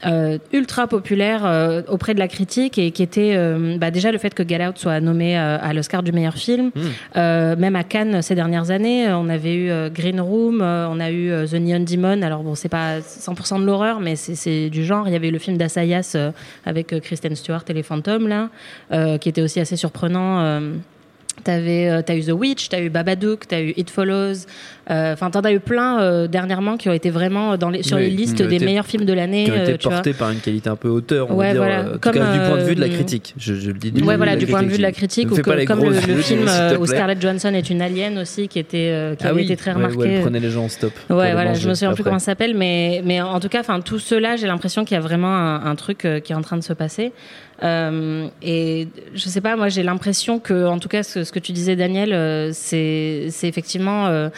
euh, 0.06 0.38
ultra 0.54 0.88
populaires 0.88 1.46
euh, 1.46 1.82
auprès 1.88 2.14
de 2.14 2.20
la 2.20 2.28
critique 2.28 2.78
et 2.78 2.92
qui 2.92 3.04
étaient 3.04 3.34
euh, 3.36 3.78
bah, 3.78 3.92
déjà 3.92 4.12
le 4.12 4.18
fait 4.18 4.34
que 4.34 4.48
Get 4.48 4.66
Out 4.68 4.78
soit 4.78 5.00
nommé 5.00 5.38
à 5.38 5.74
l'Oscar 5.74 6.02
du 6.04 6.12
meilleur 6.12 6.34
film. 6.36 6.72
Euh, 7.16 7.56
même 7.56 7.76
à 7.76 7.84
Cannes 7.84 8.22
ces 8.22 8.36
dernières 8.36 8.72
années, 8.72 9.12
on 9.14 9.30
avait 9.30 9.56
eu 9.56 9.89
Green 9.92 10.20
Room, 10.20 10.62
on 10.62 11.00
a 11.00 11.12
eu 11.12 11.30
The 11.48 11.54
Neon 11.56 11.82
Demon. 11.88 12.22
Alors 12.24 12.44
bon, 12.44 12.56
c'est 12.56 12.70
pas 12.70 13.00
100% 13.00 13.60
de 13.62 13.66
l'horreur, 13.66 14.00
mais 14.00 14.16
c'est- 14.16 14.70
du 14.70 14.84
genre. 14.84 15.08
Il 15.08 15.14
y 15.14 15.16
avait 15.16 15.30
eu 15.30 15.32
le 15.32 15.39
film 15.39 15.58
d'Assayas 15.58 16.16
avec 16.66 17.00
Kristen 17.02 17.36
Stewart 17.36 17.64
et 17.68 17.74
les 17.74 17.84
fantômes 17.84 18.28
là, 18.28 18.50
qui 19.18 19.30
était 19.30 19.42
aussi 19.42 19.60
assez 19.60 19.76
surprenant. 19.76 20.62
Euh, 21.42 21.44
T'avais, 21.44 21.89
euh, 21.89 22.02
t'as 22.06 22.16
eu 22.16 22.24
The 22.24 22.32
Witch, 22.32 22.70
t'as 22.70 22.80
eu 22.82 22.89
Babadook, 22.89 23.48
t'as 23.48 23.62
eu 23.62 23.74
It 23.78 23.89
Follows. 23.89 24.46
euh, 24.89 25.14
Enfin, 25.14 25.30
t'en 25.32 25.42
as 25.42 25.52
eu 25.52 25.60
plein 25.60 26.00
euh, 26.02 26.28
dernièrement 26.28 26.78
qui 26.78 26.89
ont 26.89 26.94
été 26.94 27.10
vraiment 27.10 27.58
dans 27.58 27.70
les, 27.70 27.84
sur 27.84 27.98
Oui, 27.98 28.04
les 28.04 28.10
listes 28.10 28.42
des 28.42 28.56
été- 28.56 28.66
meilleurs 28.66 28.86
films 28.86 29.06
de 29.06 29.14
l'année. 29.14 29.46
qui 29.46 29.52
ont 29.52 29.56
été 29.64 29.74
euh, 29.74 29.78
portés 29.78 30.14
par 30.14 30.30
une 30.32 30.39
qualité 30.39 30.70
un 30.70 30.76
peu 30.76 30.89
hauteur, 30.89 31.30
on 31.32 31.36
Ouais, 31.36 31.48
va 31.48 31.52
dire, 31.54 31.62
voilà. 31.62 31.80
euh, 31.80 31.89
en 31.89 31.94
tout 31.94 32.00
Comme, 32.00 32.14
cas 32.14 32.32
du 32.34 32.39
point 32.39 32.58
de 32.58 32.64
vue 32.64 32.76
de 32.76 32.82
la 32.82 32.88
euh, 32.88 32.89
critique. 32.94 33.34
Je, 33.38 33.54
je 33.56 33.68
le 33.72 33.78
dis. 33.78 33.92
Ouais, 34.04 34.18
voilà, 34.18 34.36
du 34.36 34.46
point 34.48 34.64
de 34.64 34.68
vue 34.68 34.78
de 34.78 34.82
la 34.82 34.92
critique, 34.92 35.32
ou 35.32 35.36
que- 35.36 35.66
comme 35.66 35.84
le, 35.84 35.89
le 35.92 36.22
film 36.22 36.46
euh, 36.48 36.78
où. 36.78 36.86
Scarlett 36.86 37.22
Johansson 37.22 37.54
est 37.54 37.70
une 37.70 37.82
alien 37.82 38.18
aussi, 38.18 38.48
qui 38.48 38.60
était 38.60 38.89
euh, 38.92 39.16
qui 39.16 39.26
Ah 39.26 39.30
avait 39.30 39.38
oui, 39.38 39.44
été 39.46 39.56
très 39.56 39.72
ouais, 39.72 39.78
où 39.84 39.88
remarqué. 39.88 40.12
elle 40.14 40.22
prenait 40.22 40.39
les 40.39 40.50
gens 40.50 40.64
en 40.66 40.70
stop. 40.70 40.92
Ouais, 41.10 41.32
voilà, 41.34 41.54
je 41.54 41.68
me 41.70 41.74
souviens 41.74 41.94
plus 41.94 42.04
comment 42.04 42.20
ça 42.20 42.26
s'appelle, 42.28 42.56
mais, 42.56 43.02
mais 43.06 43.22
en 43.22 43.39
tout 43.39 43.50
cas, 43.50 43.62
enfin, 43.62 43.80
tout 43.82 44.00
cela, 44.00 44.36
j'ai 44.36 44.48
l'impression 44.48 44.86
qu'il 44.86 44.96
y 44.96 44.98
a 44.98 45.02
vraiment 45.02 45.34
un, 45.36 45.66
un 45.66 45.76
truc 45.76 46.06
euh, 46.06 46.20
qui 46.20 46.34
est 46.34 46.36
en 46.36 46.42
train 46.42 46.58
de 46.58 46.64
se 46.64 46.74
passer. 46.74 47.12
Euh, 47.64 48.28
et 48.42 48.88
je 49.14 49.30
sais 49.30 49.42
pas, 49.42 49.56
moi, 49.56 49.70
j'ai 49.70 49.84
l'impression 49.84 50.39
que, 50.39 50.66
en 50.66 50.80
tout 50.80 50.89
cas, 50.89 51.04
ce, 51.04 51.24
ce 51.32 51.39
que 51.39 51.39
tu 51.39 51.53
disais, 51.53 51.77
Daniel, 51.77 52.11
euh, 52.11 52.51
c'est 52.53 53.29
effectivement. 53.43 54.07
euh, 54.07 54.29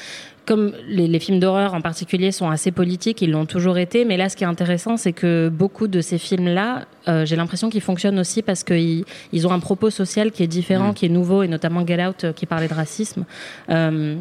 comme 0.45 0.73
les, 0.89 1.07
les 1.07 1.19
films 1.19 1.39
d'horreur 1.39 1.73
en 1.73 1.79
particulier 1.79 2.33
sont 2.33 2.49
assez 2.49 2.71
politiques, 2.71 3.21
ils 3.21 3.31
l'ont 3.31 3.45
toujours 3.45 3.77
été, 3.77 4.03
mais 4.03 4.17
là 4.17 4.27
ce 4.27 4.35
qui 4.35 4.43
est 4.43 4.47
intéressant 4.47 4.97
c'est 4.97 5.13
que 5.13 5.47
beaucoup 5.47 5.87
de 5.87 6.01
ces 6.01 6.17
films-là, 6.17 6.83
euh, 7.07 7.25
j'ai 7.25 7.37
l'impression 7.37 7.69
qu'ils 7.69 7.79
fonctionnent 7.81 8.19
aussi 8.19 8.41
parce 8.41 8.65
qu'ils 8.65 9.05
ils 9.31 9.47
ont 9.47 9.51
un 9.51 9.61
propos 9.61 9.89
social 9.89 10.31
qui 10.33 10.43
est 10.43 10.47
différent, 10.47 10.89
Mm. 10.89 10.93
qui 10.95 11.05
est 11.05 11.09
nouveau, 11.09 11.43
et 11.43 11.47
notamment 11.47 11.87
Get 11.87 12.05
Out 12.05 12.23
euh, 12.25 12.33
qui 12.33 12.45
parlait 12.45 12.67
de 12.67 12.73
racisme. 12.73 13.23
Euh, 13.69 14.17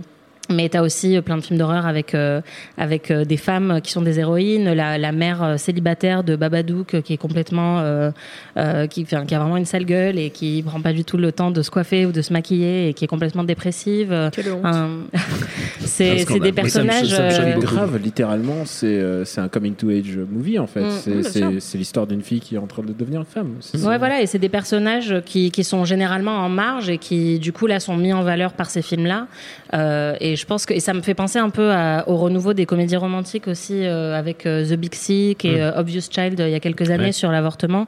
mais 0.50 0.68
tu 0.68 0.76
as 0.76 0.82
aussi 0.82 1.16
euh, 1.16 1.22
plein 1.22 1.36
de 1.36 1.42
films 1.42 1.58
d'horreur 1.58 1.86
avec, 1.86 2.14
euh, 2.14 2.40
avec 2.76 3.10
euh, 3.10 3.24
des 3.24 3.36
femmes 3.36 3.80
qui 3.82 3.92
sont 3.92 4.02
des 4.02 4.18
héroïnes, 4.18 4.72
la, 4.72 4.98
la 4.98 5.12
mère 5.12 5.42
euh, 5.42 5.56
célibataire 5.56 6.24
de 6.24 6.36
Babadook 6.36 6.94
euh, 6.94 7.00
qui 7.00 7.12
est 7.12 7.16
complètement. 7.16 7.78
euh, 7.80 8.10
euh, 8.58 8.86
qui, 8.86 9.02
enfin, 9.02 9.24
qui 9.24 9.34
a 9.34 9.38
vraiment 9.38 9.56
une 9.56 9.64
sale 9.64 9.84
gueule 9.86 10.18
et 10.18 10.30
qui 10.30 10.62
prend 10.66 10.80
pas 10.80 10.92
du 10.92 11.04
tout 11.04 11.16
le 11.16 11.32
temps 11.32 11.50
de 11.50 11.62
se 11.62 11.70
coiffer 11.70 12.04
ou 12.06 12.12
de 12.12 12.20
se 12.22 12.32
maquiller 12.32 12.88
et 12.88 12.94
qui 12.94 13.04
est 13.04 13.08
complètement 13.08 13.44
dépressive. 13.44 14.12
Euh, 14.12 14.28
Quelle 14.30 14.52
honte. 14.52 14.64
un- 14.64 14.88
c'est 15.80 16.14
des 16.14 16.52
Mais 16.52 16.68
ça 16.68 16.82
me- 16.82 16.88
personnages. 16.88 17.08
ça 17.08 17.22
me 17.46 17.56
euh, 17.56 17.58
grave, 17.58 17.96
littéralement, 18.02 18.64
c'est 18.64 18.86
euh, 18.86 19.24
c'est 19.24 19.40
un 19.40 19.48
coming 19.48 19.74
to 19.74 19.88
age 19.90 20.18
movie 20.30 20.58
en 20.58 20.66
fait. 20.66 20.82
Mm, 20.82 21.22
C'est- 21.60 21.78
l'histoire 21.78 22.06
d'une 22.06 22.22
fille 22.22 22.40
qui 22.40 22.54
est 22.54 22.58
en 22.58 22.66
train 22.66 22.82
de 22.82 22.92
devenir 22.92 23.24
femme. 23.26 23.54
Ouais, 23.84 23.98
voilà, 23.98 24.20
et 24.20 24.26
c'est 24.26 24.38
des 24.38 24.48
personnages 24.48 25.14
qui, 25.24 25.50
qui 25.50 25.64
sont 25.64 25.84
généralement 25.84 26.36
en 26.36 26.48
marge 26.48 26.88
et 26.90 26.98
qui, 26.98 27.38
du 27.38 27.52
coup, 27.52 27.66
là, 27.66 27.80
sont 27.80 27.96
mis 27.96 28.12
en 28.12 28.22
valeur 28.22 28.52
par 28.52 28.70
ces 28.70 28.82
films-là. 28.82 29.26
Euh, 29.74 30.14
et 30.32 30.36
je 30.36 30.46
pense 30.46 30.66
que 30.66 30.74
et 30.74 30.80
ça 30.80 30.92
me 30.94 31.00
fait 31.02 31.14
penser 31.14 31.38
un 31.38 31.50
peu 31.50 31.70
à- 31.72 32.04
au 32.08 32.16
renouveau 32.16 32.52
des 32.54 32.66
comédies 32.66 32.96
romantiques 32.96 33.48
aussi, 33.48 33.84
euh, 33.84 34.18
avec 34.18 34.46
euh, 34.46 34.64
The 34.66 34.74
Big 34.78 34.94
Sick 34.94 35.44
et 35.44 35.52
Mm. 35.56 35.60
euh, 35.60 35.78
Obvious 35.80 36.02
Child 36.10 36.40
il 36.46 36.50
y 36.50 36.54
a 36.54 36.60
quelques 36.60 36.90
années 36.90 37.04
Ouais. 37.06 37.12
sur 37.12 37.30
l'avortement, 37.30 37.86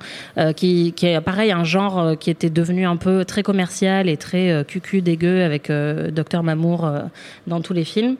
qui, 0.57 0.93
qui 0.97 1.07
est 1.07 1.21
pareil 1.21 1.53
un 1.53 1.65
genre 1.65 2.19
qui 2.19 2.31
était 2.31 2.51
devenu 2.51 2.87
un 2.87 2.97
peu 2.97 3.25
très 3.25 3.43
commercial 3.43 4.09
et 4.09 4.17
très 4.17 4.65
cucu 4.67 5.01
dégueu 5.03 5.43
avec 5.45 5.71
Docteur 6.13 6.43
Mamour 6.43 6.91
dans 7.47 7.61
tous 7.61 7.73
les 7.73 7.85
films. 7.85 8.17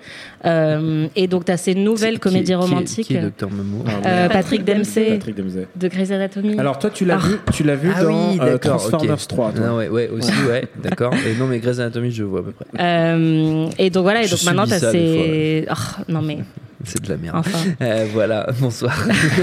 Euh, 0.47 1.07
et 1.17 1.27
donc, 1.27 1.45
tu 1.47 1.53
as 1.53 1.57
ces 1.57 1.75
nouvelles 1.75 2.15
Qui- 2.15 2.21
comédies 2.21 2.45
qui 2.47 2.53
est- 2.53 2.57
romantiques. 2.57 3.07
Qui 3.07 3.17
est 3.17 3.21
Dr 3.23 3.49
Mamour 3.51 3.85
Euh, 4.07 4.29
Patrick 4.29 4.65
Dempsey 4.65 5.13
Patrick 5.19 5.37
Dempsey. 5.37 5.67
de 5.75 5.89
Grey's 5.89 6.11
Anatomy. 6.11 6.59
Alors 6.59 6.79
toi, 6.79 6.91
tu 6.91 7.05
l'as 7.05 7.17
Ah. 7.23 7.27
vu, 7.27 7.37
tu 7.53 7.63
l'as 7.65 7.77
vu 7.77 7.91
Ah 7.97 8.03
dans 8.05 8.31
oui, 8.33 8.39
euh. 8.41 8.59
Transformers 8.59 9.15
ok. 9.15 9.27
3. 9.29 9.53
toi. 9.53 9.67
Non, 9.67 9.77
ouais, 9.79 9.89
ouais, 9.89 10.09
aussi, 10.09 10.31
ouais, 10.49 10.65
d'accord. 10.83 11.13
Et 11.15 11.39
non, 11.39 11.47
mais 11.47 11.59
Grey's 11.61 11.79
Anatomy, 11.79 12.11
je 12.11 12.25
vois 12.25 12.41
à 12.41 12.43
peu 12.43 12.53
près. 12.53 12.67
Euh, 12.81 13.67
et 13.79 13.91
donc 13.91 14.03
voilà, 14.03 14.23
et 14.23 14.27
Je 14.27 14.33
donc 14.35 14.45
maintenant 14.45 14.67
t'as 14.67 14.79
ça 14.79 14.91
ces. 14.93 15.67
Oh, 15.71 16.03
non 16.09 16.23
mais. 16.23 16.39
C'est 16.91 17.03
de 17.03 17.09
la 17.09 17.17
merde. 17.17 17.37
Enfin. 17.39 17.59
Euh, 17.81 18.07
voilà, 18.13 18.47
bonsoir. 18.61 18.95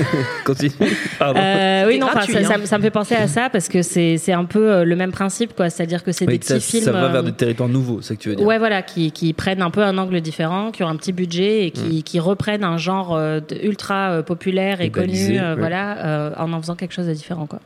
Continue. 0.46 0.72
Pardon. 1.20 1.40
Euh, 1.40 1.86
oui, 1.88 2.00
non, 2.00 2.08
gratuit, 2.08 2.34
ça, 2.34 2.44
ça 2.44 2.54
hein. 2.56 2.58
me- 2.60 2.66
ça 2.66 2.78
me 2.78 2.84
fait 2.84 2.92
penser 2.92 3.16
à 3.16 3.28
ça 3.28 3.50
parce 3.50 3.68
que 3.68 3.82
c'est 3.82 4.18
c'est 4.18 4.34
un 4.34 4.46
peu 4.46 4.72
euh, 4.72 4.84
le 4.86 4.96
même 4.96 5.12
principe, 5.12 5.56
quoi. 5.56 5.70
C'est-à-dire 5.70 6.04
que 6.04 6.12
c'est 6.12 6.26
Oui, 6.26 6.34
des 6.34 6.40
que 6.40 6.46
ça, 6.46 6.56
petits 6.56 6.66
films. 6.72 6.84
ça 6.84 6.92
va 6.92 7.08
vers 7.10 7.24
des 7.24 7.32
territoires 7.34 7.70
nouveaux, 7.70 8.02
c'est 8.02 8.10
ce 8.10 8.14
que 8.14 8.24
tu 8.24 8.30
veux 8.30 8.36
dire. 8.36 8.46
Ouais, 8.46 8.58
voilà, 8.60 8.82
qui, 8.82 9.12
qui 9.12 9.34
prennent 9.34 9.62
un 9.62 9.70
peu 9.72 9.84
un 9.84 9.98
angle 9.98 10.22
différent, 10.22 10.72
qui 10.72 10.84
ont 10.84 10.88
un 10.88 10.96
petit 10.96 11.14
budget 11.14 11.66
et 11.68 11.72
qui, 11.72 12.04
qui 12.04 12.20
reprennent 12.20 12.64
un 12.64 12.78
genre 12.78 13.16
euh, 13.16 13.40
ultra 13.64 14.12
euh, 14.12 14.22
populaire 14.24 14.82
et, 14.82 14.86
Et 14.86 14.90
balisé, 14.90 15.28
connu, 15.34 15.40
euh, 15.40 15.54
ouais. 15.56 15.60
voilà, 15.60 16.06
euh, 16.06 16.32
en 16.38 16.52
en 16.54 16.62
faisant 16.62 16.76
quelque 16.76 16.94
chose 16.94 17.08
de 17.08 17.14
différent, 17.14 17.46
quoi. 17.46 17.60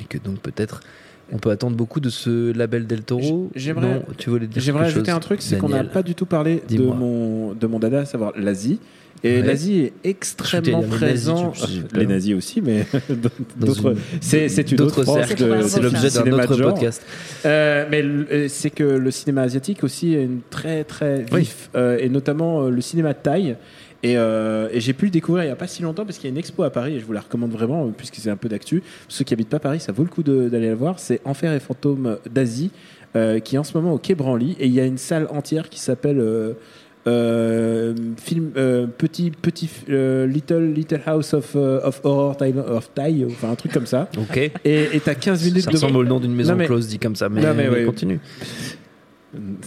Et 0.00 0.04
que 0.04 0.18
donc 0.18 0.38
peut-être 0.40 0.80
On 1.32 1.38
peut 1.38 1.50
attendre 1.50 1.76
beaucoup 1.76 2.00
de 2.00 2.08
ce 2.08 2.52
label 2.56 2.86
Del 2.86 3.02
Toro. 3.02 3.50
J'aimerais- 3.54 3.86
Non, 3.86 4.02
tu 4.16 4.30
voulais 4.30 4.46
dire 4.46 4.62
J'aimerais 4.62 4.86
ajouter 4.86 5.06
chose, 5.10 5.14
un 5.16 5.20
truc, 5.20 5.42
c'est 5.42 5.58
qu'on 5.58 5.68
n'a 5.68 5.84
pas 5.84 6.02
du 6.02 6.14
tout 6.14 6.24
parlé 6.26 6.62
de 6.70 6.82
mon, 6.82 7.52
de 7.54 7.66
mon 7.66 7.78
dada, 7.78 8.00
à 8.00 8.04
savoir 8.06 8.32
l'Asie. 8.36 8.78
Et 9.24 9.40
Ouais. 9.40 9.46
l'Asie 9.46 9.80
est 9.80 9.92
extrêmement 10.04 10.80
nazis, 10.82 10.96
présent. 10.96 11.50
tu- 11.52 11.96
les 11.98 12.06
nazis 12.06 12.34
aussi, 12.34 12.60
mais 12.62 12.86
d'autres. 13.56 13.94
C'est 14.20 14.72
une 14.72 14.80
autre 14.80 15.02
branche 15.02 15.34
de- 15.34 15.62
C'est 15.62 15.80
l'objet 15.80 16.10
d'un 16.10 16.32
autre 16.32 16.56
genre. 16.56 16.72
podcast. 16.74 17.02
Euh, 17.44 17.86
mais 17.90 18.02
euh, 18.02 18.46
c'est 18.48 18.70
que 18.70 18.84
le 18.84 19.10
cinéma 19.10 19.42
asiatique 19.42 19.82
aussi 19.84 20.14
est 20.14 20.22
une 20.24 20.40
très 20.50 20.84
très 20.84 21.22
vif, 21.32 21.70
euh, 21.74 21.98
et 22.00 22.08
notamment 22.08 22.64
euh, 22.64 22.70
le 22.70 22.80
cinéma 22.80 23.14
thaï. 23.14 23.56
Et, 24.04 24.16
euh, 24.16 24.68
et 24.72 24.78
j'ai 24.78 24.92
pu 24.92 25.06
le 25.06 25.10
découvrir 25.10 25.42
il 25.42 25.46
n'y 25.48 25.52
a 25.52 25.56
pas 25.56 25.66
si 25.66 25.82
longtemps 25.82 26.04
parce 26.04 26.18
qu'il 26.18 26.26
y 26.26 26.30
a 26.30 26.30
une 26.30 26.38
expo 26.38 26.62
à 26.62 26.70
Paris 26.70 26.94
et 26.94 27.00
je 27.00 27.04
vous 27.04 27.12
la 27.12 27.20
recommande 27.20 27.50
vraiment 27.50 27.84
euh, 27.86 27.90
puisque 27.96 28.14
c'est 28.16 28.30
un 28.30 28.36
peu 28.36 28.48
d'actu. 28.48 28.80
Ceux 29.08 29.24
qui 29.24 29.34
habitent 29.34 29.48
pas 29.48 29.58
Paris, 29.58 29.80
ça 29.80 29.90
vaut 29.90 30.04
le 30.04 30.08
coup 30.08 30.22
d'aller 30.22 30.68
la 30.68 30.76
voir. 30.76 31.00
C'est 31.00 31.20
Enfer 31.24 31.52
et 31.52 31.58
fantômes 31.58 32.16
d'Asie 32.30 32.70
euh, 33.16 33.40
qui 33.40 33.56
est 33.56 33.58
en 33.58 33.64
ce 33.64 33.76
moment 33.76 33.92
au 33.94 33.98
Quai 33.98 34.14
Branly 34.14 34.56
et 34.60 34.66
il 34.66 34.72
y 34.72 34.78
a 34.78 34.84
une 34.84 34.98
salle 34.98 35.26
entière 35.30 35.68
qui 35.68 35.80
s'appelle 35.80 36.20
euh, 36.20 36.52
euh, 37.08 37.94
film 38.18 38.50
euh, 38.56 38.86
petit 38.86 39.30
petit 39.30 39.68
euh, 39.88 40.26
little 40.26 40.72
little 40.72 41.00
house 41.06 41.32
of 41.34 41.52
euh, 41.56 41.80
of 41.82 42.00
horror 42.04 42.36
Thai, 42.36 42.52
of 42.56 42.90
Thai 42.94 43.24
enfin 43.30 43.50
un 43.50 43.54
truc 43.54 43.72
comme 43.72 43.86
ça. 43.86 44.08
Ok. 44.18 44.50
Et 44.64 45.00
t'as 45.04 45.14
15 45.14 45.44
minutes 45.44 45.62
Ça 45.64 45.70
de 45.70 45.76
ressemble 45.76 45.96
au 45.96 46.04
nom 46.04 46.20
d'une 46.20 46.34
maison 46.34 46.52
Non, 46.52 46.58
mais- 46.58 46.66
close 46.66 46.88
dit 46.88 46.98
comme 46.98 47.16
ça, 47.16 47.28
mais, 47.28 47.40
Non, 47.40 47.54
mais 47.54 47.68
mais 47.68 47.76
ouais. 47.78 47.84
continue. 47.84 48.20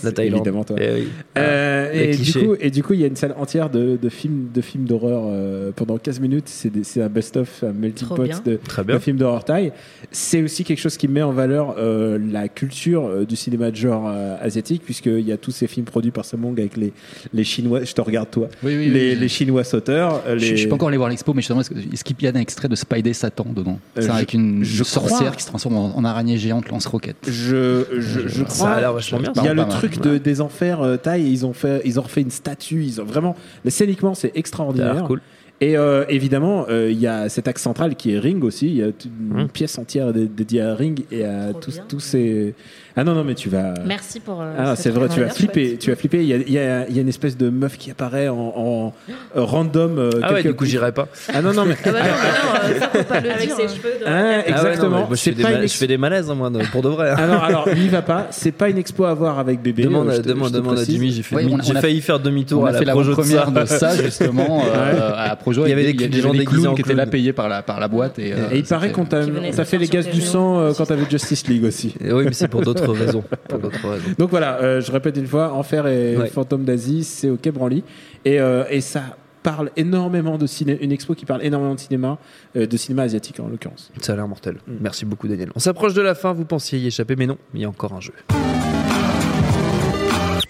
La 0.04 0.12
Thaïlande. 0.12 0.40
Évidemment, 0.40 0.64
toi. 0.64 0.76
Eh 0.80 0.92
oui. 0.94 1.08
Euh, 1.38 1.90
Ah, 1.92 1.96
et, 1.96 2.16
du 2.16 2.34
coup, 2.34 2.56
et 2.60 2.72
du 2.72 2.84
coup, 2.84 2.94
il 2.94 3.02
y 3.02 3.04
a 3.04 3.08
une 3.08 3.16
salle 3.16 3.36
entière 3.38 3.70
de, 3.70 3.98
de 4.02 4.10
films 4.10 4.48
de 4.54 4.62
films 4.62 4.86
d'horreur 4.86 5.24
euh, 5.26 5.72
pendant 5.76 5.98
15 5.98 6.20
minutes. 6.20 6.46
C'est 6.48 6.70
des- 6.72 6.84
c'est 6.84 7.02
un 7.02 7.10
best-of, 7.10 7.64
un 7.64 7.72
melting 7.74 8.08
Trop 8.08 8.16
pot 8.16 8.24
bien. 8.24 8.40
de, 8.44 8.56
Très 8.56 8.84
bien. 8.84 8.96
de 8.96 9.00
films 9.00 9.18
d'horreur 9.18 9.44
thaï. 9.44 9.72
C'est 10.12 10.42
aussi 10.42 10.64
quelque 10.64 10.80
chose 10.80 10.98
qui 10.98 11.08
met 11.08 11.22
en 11.22 11.32
valeur 11.32 11.76
euh, 11.78 12.18
la 12.32 12.48
culture 12.48 13.06
euh, 13.06 13.26
du 13.26 13.36
cinéma 13.36 13.70
de 13.72 13.76
genre 13.76 14.06
euh, 14.08 14.36
asiatique, 14.42 14.82
puisqu'il 14.84 15.22
y 15.22 15.32
a 15.32 15.38
tous 15.38 15.52
ces 15.52 15.68
films 15.68 15.86
produits 15.86 16.12
par 16.12 16.26
Samong 16.26 16.60
avec 16.60 16.78
les, 16.78 16.94
les 17.34 17.44
Chinois. 17.44 17.84
Je 17.84 17.94
te 17.94 18.02
regarde, 18.02 18.30
toi. 18.32 18.48
Oui, 18.64 18.76
oui, 18.78 18.90
les, 18.90 19.14
oui. 19.14 19.20
les 19.20 19.28
Chinois 19.28 19.64
sauteurs. 19.64 20.24
euh, 20.28 20.38
Je, 20.38 20.42
Les... 20.42 20.48
je 20.52 20.56
suis 20.56 20.68
pas 20.68 20.76
encore 20.76 20.88
allé 20.88 20.98
voir 20.98 21.10
l'expo, 21.10 21.34
mais 21.34 21.42
justement, 21.42 21.62
est-ce 21.62 22.04
qu'il 22.04 22.16
y 22.22 22.28
a 22.28 22.32
un 22.32 22.34
extrait 22.40 22.68
de 22.68 22.76
Spidey 22.76 23.14
Satan 23.14 23.46
dedans 23.56 23.80
Euh, 23.98 24.02
C'est 24.02 24.08
je- 24.08 24.12
avec 24.12 24.34
une 24.34 24.64
je 24.64 24.84
sorcière 24.84 25.18
crois- 25.20 25.32
qui 25.32 25.44
se 25.44 25.48
transforme 25.48 25.76
en, 25.78 25.98
en 25.98 26.06
araignée 26.06 26.38
géante 26.38 26.70
lance-roquette. 26.70 27.18
Je, 27.28 27.84
je, 27.98 28.28
je 28.28 28.40
Ça 28.40 28.44
crois. 28.46 28.70
a 28.70 28.80
l'air 28.80 28.94
vachement 28.94 29.20
bien. 29.20 29.32
A 29.52 29.54
le 29.54 29.62
mal. 29.62 29.70
truc 29.70 30.00
de, 30.02 30.18
des 30.18 30.42
enfers 30.42 30.82
euh, 30.82 30.98
thaï. 30.98 31.30
Ils 31.32 31.46
ont 31.46 31.54
fait, 31.54 31.82
ils 31.86 32.00
ont 32.00 32.04
refait 32.04 32.22
une 32.22 32.32
statue. 32.32 32.84
Ils 32.84 33.00
ont 33.02 33.06
vraiment. 33.06 33.36
Mais 33.64 33.72
scéniquement, 33.72 34.14
c'est 34.16 34.32
extraordinaire. 34.36 35.04
cool. 35.06 35.22
Et 35.64 35.78
euh, 35.78 36.06
évidemment, 36.10 36.66
euh, 36.70 36.90
il 36.92 36.98
y 37.00 37.06
a 37.06 37.30
cet 37.30 37.48
axe 37.48 37.62
central 37.62 37.96
qui 37.96 38.14
est 38.14 38.18
Ring 38.20 38.44
aussi. 38.44 38.66
Il 38.68 38.76
y 38.78 38.82
a 38.82 38.88
une 38.88 39.42
Hum. 39.42 39.48
pièce 39.48 39.78
entière 39.78 40.12
dé- 40.12 40.28
dédiée 40.28 40.62
à 40.62 40.74
Ring 40.74 41.04
et 41.12 41.24
à 41.24 41.54
tous, 41.54 41.82
tous 41.88 42.00
ces. 42.00 42.56
Ah 42.98 43.04
non 43.04 43.14
non, 43.14 43.24
mais 43.24 43.36
tu 43.36 43.48
vas. 43.50 43.74
Merci 43.86 44.20
pour. 44.20 44.42
euh, 44.42 44.54
Ah, 44.58 44.76
c'est 44.76 44.90
vrai, 44.90 45.08
tu 45.08 45.22
vas 45.22 45.30
flipper. 45.30 45.78
Tu 45.80 45.90
vas 45.90 45.96
flipper. 45.96 46.20
Il 46.22 46.28
y 46.28 46.34
a, 46.34 46.38
il 46.38 46.52
y 46.52 46.60
a- 46.60 46.88
il 46.90 46.96
y 46.96 47.00
a 47.00 47.02
une 47.02 47.08
espèce 47.10 47.38
de 47.38 47.50
meuf 47.50 47.78
qui 47.78 47.90
apparaît 47.92 48.28
en, 48.28 48.36
en- 48.56 48.94
random. 49.36 49.98
euh, 49.98 50.10
Ah 50.22 50.34
ouais, 50.34 50.44
du 50.44 50.54
coup, 50.54 50.66
j'irai 50.66 50.92
pas. 50.92 51.08
Ah 51.34 51.42
non 51.42 51.54
non 51.54 51.66
mais. 51.66 51.76
Ah 51.86 51.90
bah 51.92 52.00
non, 52.00 52.06
non, 52.06 52.76
euh, 52.76 52.80
ça 52.80 52.90
faut 52.90 53.04
pas 53.04 53.20
le 53.22 53.32
Avec 53.32 53.48
dire. 53.48 53.56
ses 53.56 53.64
hein. 53.64 53.68
cheveux. 53.70 53.94
de- 54.00 54.06
Ah, 54.06 54.10
Ah 54.10 54.22
ouais, 54.22 54.38
non, 54.38 54.58
exactement. 54.58 54.90
moi, 55.00 55.08
je, 55.12 55.16
fais 55.16 55.32
des 55.32 55.44
pas 55.44 55.66
je 55.66 55.74
fais 55.74 55.88
des 55.88 55.98
malaises, 55.98 56.30
hein, 56.30 56.36
moi, 56.36 56.52
pour 56.72 56.82
de 56.82 56.90
vrai. 56.90 57.12
hein. 57.12 57.16
Alors 57.18 57.44
alors, 57.44 57.70
n'y 57.74 57.88
va 57.88 58.02
pas. 58.02 58.28
C'est 58.32 58.52
pas 58.52 58.70
une 58.70 58.78
expo 58.78 59.06
à 59.06 59.14
voir 59.14 59.40
avec 59.40 59.62
bébé. 59.62 59.84
demande 59.84 60.08
euh, 60.08 60.12
à, 60.12 60.16
je 60.16 60.22
te- 60.22 60.28
demande, 60.28 60.50
je 60.50 60.54
te 60.54 60.58
demande 60.58 60.80
à. 60.80 60.84
Jimmy, 60.84 61.12
j'ai 61.12 61.76
a- 61.78 61.82
failli 61.82 62.02
faire 62.02 62.20
demi-tour 62.20 62.62
On 62.62 62.66
à 62.66 62.70
a 62.70 62.72
la 62.74 62.80
fait 62.80 62.86
la 62.86 62.94
Projo 62.94 63.12
de 63.12 63.16
première 63.16 63.46
ça. 63.46 63.52
de 63.62 63.66
ça 63.96 64.04
justement 64.04 64.64
euh, 64.76 65.12
à 65.16 65.36
Projo. 65.38 65.66
Il 65.66 65.70
y 65.70 65.74
avait 65.74 65.94
des- 65.94 66.22
gens 66.22 66.32
des 66.34 66.40
déguisés 66.40 66.68
qui 66.76 66.82
étaient 66.82 66.94
là 66.94 67.06
payés 67.06 67.32
par 67.34 67.48
la 67.48 67.62
par 67.62 67.80
la 67.80 67.88
boîte 67.88 68.20
et, 68.20 68.34
euh, 68.34 68.38
il 68.54 68.64
paraît 68.64 68.92
qu'on 68.92 69.06
t'a 69.06 69.22
fait 69.66 69.78
les 69.78 69.88
gaz 69.88 70.10
du 70.10 70.22
sang 70.22 70.72
quand 70.78 70.86
t'avais 70.86 71.10
Justice 71.10 71.48
League 71.48 71.64
aussi. 71.64 71.94
Oui, 72.02 72.24
mais 72.26 72.34
c'est 72.34 72.48
pour 72.48 72.62
d'autres 72.62 72.81
raisons. 72.92 73.24
Pour 73.50 73.60
d'autres 73.60 73.88
raisons. 73.88 74.06
Donc 74.18 74.30
voilà, 74.30 74.58
euh, 74.62 74.82
je 74.82 74.92
répète 74.92 75.18
une 75.18 75.28
fois, 75.28 75.54
Enfer 75.54 75.88
et 75.88 76.18
Ouais. 76.18 76.28
Fantôme 76.30 76.64
d'Asie, 76.66 77.04
c'est 77.04 77.30
au 77.30 77.38
Quai 77.38 77.52
Branly. 77.52 77.84
Et, 78.26 78.40
euh, 78.40 78.64
et 78.70 78.82
ça 78.82 79.02
parle 79.44 79.72
énormément 79.76 80.38
de 80.38 80.46
cinéma, 80.46 80.78
une 80.82 80.92
expo 80.92 81.16
qui 81.16 81.26
parle 81.26 81.44
énormément 81.44 81.74
de 81.74 81.80
cinéma, 81.80 82.18
euh, 82.56 82.68
de 82.68 82.78
cinéma 82.78 83.04
asiatique 83.04 83.40
en 83.40 83.48
l'occurrence. 83.48 83.92
Ça 84.02 84.14
a 84.14 84.16
l'air 84.16 84.28
mortel. 84.28 84.58
Merci 84.68 85.06
beaucoup, 85.06 85.28
Daniel. 85.28 85.52
On 85.56 85.60
s'approche 85.60 85.94
de 85.94 86.02
la 86.02 86.14
fin, 86.16 86.32
vous 86.34 86.46
pensiez 86.46 86.78
y 86.80 86.88
échapper, 86.88 87.16
mais 87.16 87.26
non, 87.26 87.38
il 87.56 87.62
y 87.62 87.66
a 87.66 87.70
encore 87.70 87.94
un 87.94 88.02
jeu. 88.02 88.14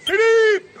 Philippe 0.04 0.78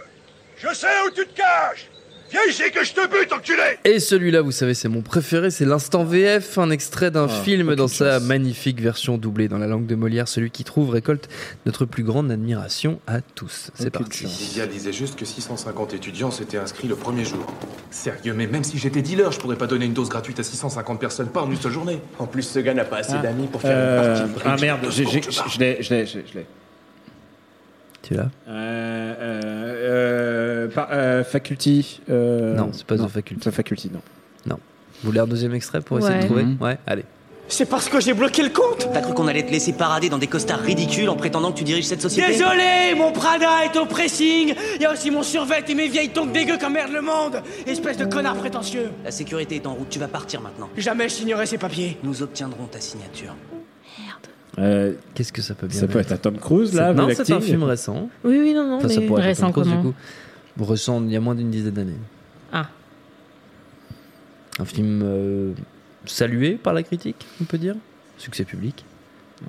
Je 0.56 0.74
sais 0.74 0.86
où 1.06 1.10
tu 1.14 1.24
te 1.26 1.34
caches 1.36 1.88
Viens 2.32 2.40
ici 2.48 2.62
que 2.74 2.82
je 2.82 2.94
te 2.94 3.06
bute, 3.08 3.30
enculé 3.32 3.58
Et 3.84 4.00
celui-là, 4.00 4.40
vous 4.40 4.52
savez, 4.52 4.72
c'est 4.72 4.88
mon 4.88 5.02
préféré, 5.02 5.50
c'est 5.50 5.66
l'instant 5.66 6.02
VF, 6.02 6.56
un 6.56 6.70
extrait 6.70 7.10
d'un 7.10 7.28
film 7.28 7.74
dans 7.74 7.88
sa 7.88 8.20
magnifique 8.20 8.80
version 8.80 9.18
doublée 9.18 9.48
dans 9.48 9.58
la 9.58 9.66
langue 9.66 9.84
de 9.86 9.94
Molière. 9.94 10.28
Celui 10.28 10.50
qui 10.50 10.64
trouve 10.64 10.88
récolte 10.90 11.28
notre 11.66 11.84
plus 11.84 12.02
grande 12.04 12.30
admiration 12.30 13.00
à 13.06 13.20
tous. 13.20 13.70
C'est 13.74 13.90
parti. 13.90 14.24
Lydia 14.24 14.66
disait 14.66 14.94
juste 14.94 15.16
que 15.18 15.26
650 15.26 15.92
étudiants 15.92 16.30
s'étaient 16.30 16.56
inscrits 16.58 16.88
le 16.88 16.96
premier 16.96 17.24
jour. 17.26 17.46
Sérieux, 17.90 18.32
mais 18.34 18.46
même 18.46 18.64
si 18.64 18.78
j'étais 18.78 19.02
dealer, 19.02 19.30
je 19.30 19.38
pourrais 19.38 19.56
pas 19.56 19.66
donner 19.66 19.84
une 19.84 19.92
dose 19.94 20.08
gratuite 20.08 20.40
à 20.40 20.42
650 20.42 20.98
personnes 20.98 21.28
pas 21.28 21.42
en 21.42 21.50
une 21.50 21.60
seule 21.60 21.72
journée. 21.72 22.00
En 22.18 22.26
plus, 22.26 22.42
ce 22.42 22.58
gars 22.60 22.72
n'a 22.72 22.84
pas 22.84 22.98
assez 22.98 23.12
Ah. 23.14 23.22
d'amis 23.22 23.46
pour 23.46 23.60
faire 23.60 23.72
Euh, 23.74 24.24
une 24.26 24.32
partie. 24.32 24.48
de 24.48 24.52
ah 24.54 24.56
merde, 24.60 24.80
l'ai, 24.84 24.90
je 24.92 25.58
l'ai, 25.58 25.82
je 25.82 25.90
l'ai, 25.94 26.06
je 26.06 26.38
l'ai. 26.38 26.46
Tu 28.02 28.14
l'as 28.14 28.22
Euh, 28.48 29.14
euh, 29.20 29.40
euh, 29.44 30.11
par- 30.68 30.88
euh, 30.92 31.24
faculty. 31.24 32.00
euh, 32.10 32.54
Non, 32.56 32.70
c'est 32.72 32.84
pas 32.86 32.96
non, 32.96 33.06
The 33.06 33.10
Faculty. 33.10 33.40
The 33.48 33.50
Faculty, 33.52 33.90
non. 33.92 34.00
Vous 35.04 35.08
voulez 35.08 35.18
un 35.20 35.26
deuxième 35.26 35.52
extrait 35.52 35.80
pour 35.80 35.98
essayer 35.98 36.14
Ouais. 36.14 36.20
de 36.20 36.26
trouver 36.26 36.44
Mhm. 36.44 36.58
Ouais, 36.60 36.78
allez. 36.86 37.02
C'est 37.48 37.66
parce 37.68 37.88
que 37.88 38.00
j'ai 38.00 38.14
bloqué 38.14 38.44
le 38.44 38.50
compte 38.50 38.88
T'as 38.94 39.00
cru 39.00 39.14
qu'on 39.14 39.26
allait 39.26 39.42
te 39.42 39.50
laisser 39.50 39.72
parader 39.72 40.08
dans 40.08 40.16
des 40.18 40.28
costards 40.28 40.60
ridicules 40.60 41.08
en 41.08 41.16
prétendant 41.16 41.50
que 41.50 41.58
tu 41.58 41.64
diriges 41.64 41.86
cette 41.86 42.00
société 42.00 42.28
Désolé, 42.30 42.94
mon 42.96 43.10
Prada 43.10 43.64
est 43.64 43.76
au 43.76 43.84
pressing 43.84 44.54
Il 44.76 44.80
y 44.82 44.84
a 44.86 44.92
aussi 44.92 45.10
mon 45.10 45.24
survêt 45.24 45.64
et 45.68 45.74
mes 45.74 45.88
vieilles 45.88 46.10
tongs 46.10 46.26
dégueu 46.32 46.56
comme 46.56 46.74
merde 46.74 46.92
le 46.92 47.02
monde 47.02 47.42
Espèce 47.66 47.96
de 47.96 48.04
connard 48.04 48.36
prétentieux 48.36 48.90
La 49.04 49.10
sécurité 49.10 49.56
est 49.56 49.66
en 49.66 49.74
route, 49.74 49.88
tu 49.90 49.98
vas 49.98 50.06
partir 50.06 50.40
maintenant. 50.40 50.68
Jamais 50.76 51.08
je 51.08 51.14
signerai 51.14 51.46
ces 51.46 51.58
papiers. 51.58 51.98
Nous 52.04 52.22
obtiendrons 52.22 52.66
ta 52.66 52.78
signature. 52.80 53.34
Euh, 54.58 54.92
Qu'est-ce 55.14 55.32
que 55.32 55.40
ça 55.42 55.54
peut 55.54 55.66
bien 55.66 55.80
ça 55.80 55.88
peut 55.88 55.98
être 55.98 56.12
à 56.12 56.18
Tom 56.18 56.36
Cruise, 56.38 56.74
là, 56.74 56.92
Non, 56.92 57.08
c'est 57.12 57.32
un 57.32 57.40
film 57.40 57.62
récent. 57.64 58.08
Oui, 58.22 58.38
oui, 58.38 58.52
non, 58.54 58.68
non. 58.68 58.76
Enfin, 58.76 58.88
ça 58.88 59.00
mais- 59.00 59.06
pourrait 59.06 59.22
être 59.22 59.26
Récent 59.28 59.50
Tom 59.50 59.62
Cruise, 59.64 59.74
du 59.76 59.82
coup. 59.82 59.94
Récent, 60.60 61.02
il 61.02 61.10
y 61.10 61.16
a 61.16 61.20
moins 61.20 61.34
d'une 61.34 61.50
dizaine 61.50 61.74
d'années. 61.74 61.96
Ah. 62.52 62.68
Un 64.58 64.64
film 64.64 65.00
euh, 65.02 65.52
salué 66.04 66.52
par 66.56 66.74
la 66.74 66.82
critique, 66.82 67.26
on 67.40 67.44
peut 67.44 67.58
dire. 67.58 67.74
Succès 68.18 68.44
public. 68.44 68.84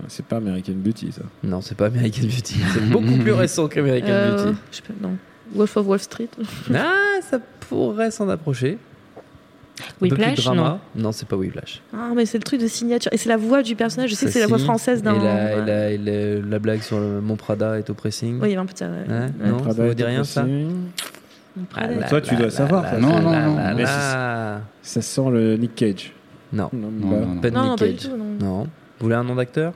C'est 0.08 0.26
pas 0.26 0.38
American 0.38 0.74
Beauty, 0.74 1.12
ça. 1.12 1.22
Non, 1.44 1.62
c'est 1.62 1.76
pas 1.76 1.86
American 1.88 2.24
Beauty. 2.24 2.56
C'est 2.74 2.90
beaucoup 2.90 3.16
plus 3.18 3.32
récent 3.34 3.68
qu'American 3.68 4.08
Euh, 4.10 4.46
Beauty. 4.46 4.58
je 4.72 4.76
sais 4.78 4.82
pas, 4.82 4.94
non. 5.02 5.18
Wolf 5.54 5.78
of 5.78 5.86
Wall 5.86 6.00
Street. 6.00 6.30
Ah, 6.74 7.20
ça 7.22 7.38
pourrait 7.70 8.10
s'en 8.10 8.28
approcher. 8.30 8.80
Un 9.80 9.84
peu 10.00 10.08
plus 10.08 10.10
Whiplash, 10.12 10.44
drama. 10.44 10.80
non. 10.96 11.02
Non, 11.04 11.12
c'est 11.12 11.28
pas 11.28 11.36
Whiplash. 11.36 11.82
Ah, 11.94 12.10
mais 12.16 12.26
c'est 12.28 12.38
le 12.38 12.44
truc 12.44 12.62
de 12.62 12.68
signature. 12.68 13.12
Et 13.12 13.18
c'est 13.18 13.30
la 13.30 13.38
voix 13.38 13.64
du 13.64 13.76
personnage. 13.76 14.12
Je 14.12 14.16
sais 14.16 14.22
Ça, 14.22 14.26
que 14.28 14.34
c'est 14.34 14.40
la 14.40 14.48
voix 14.48 14.60
française 14.60 15.02
d'un. 15.02 15.16
Et 15.16 15.24
la, 15.24 15.56
et 15.58 15.66
la- 15.66 15.92
et 15.92 15.98
la- 15.98 16.42
la 16.48 16.60
blague 16.60 16.82
sur 16.82 17.00
le 17.00 17.22
Mon 17.22 17.36
Prada 17.36 17.78
est 17.80 17.90
au 17.90 17.94
pressing. 17.96 18.36
Oui, 18.40 18.50
il 18.50 18.52
y 18.52 18.54
avait 18.54 18.62
un 18.62 18.66
peu 18.68 18.74
de 18.74 18.78
ça. 18.78 18.86
ouais. 18.88 19.48
Non, 19.50 19.64
ça 19.72 19.84
vous 19.84 19.94
dit 19.96 20.04
rien, 20.04 20.24
ça. 20.24 20.46
Ah 21.76 21.88
là 21.88 22.08
Toi, 22.08 22.22
tu 22.22 22.36
dois 22.36 22.50
savoir, 22.50 22.84
là 22.84 22.90
toi. 22.92 23.00
là 23.00 23.06
Non, 23.08 23.22
non, 23.22 23.56
non. 23.56 23.76
Mais. 23.76 23.86
Ça 23.86 25.02
sent 25.02 25.30
le 25.32 25.56
Nick 25.58 25.76
Cage. 25.76 26.14
Non, 26.52 26.70
Non, 26.74 26.90
Non, 26.92 27.10
bah, 27.10 27.28
pas 27.42 27.50
de 27.50 27.58
Nick 27.58 27.78
Cage. 27.80 28.10
tout, 28.10 28.18
non. 28.18 28.26
Non. 28.40 28.64
Vous 28.64 28.70
voulez 29.06 29.16
un 29.16 29.24
nom 29.24 29.36
d'acteur. 29.36 29.74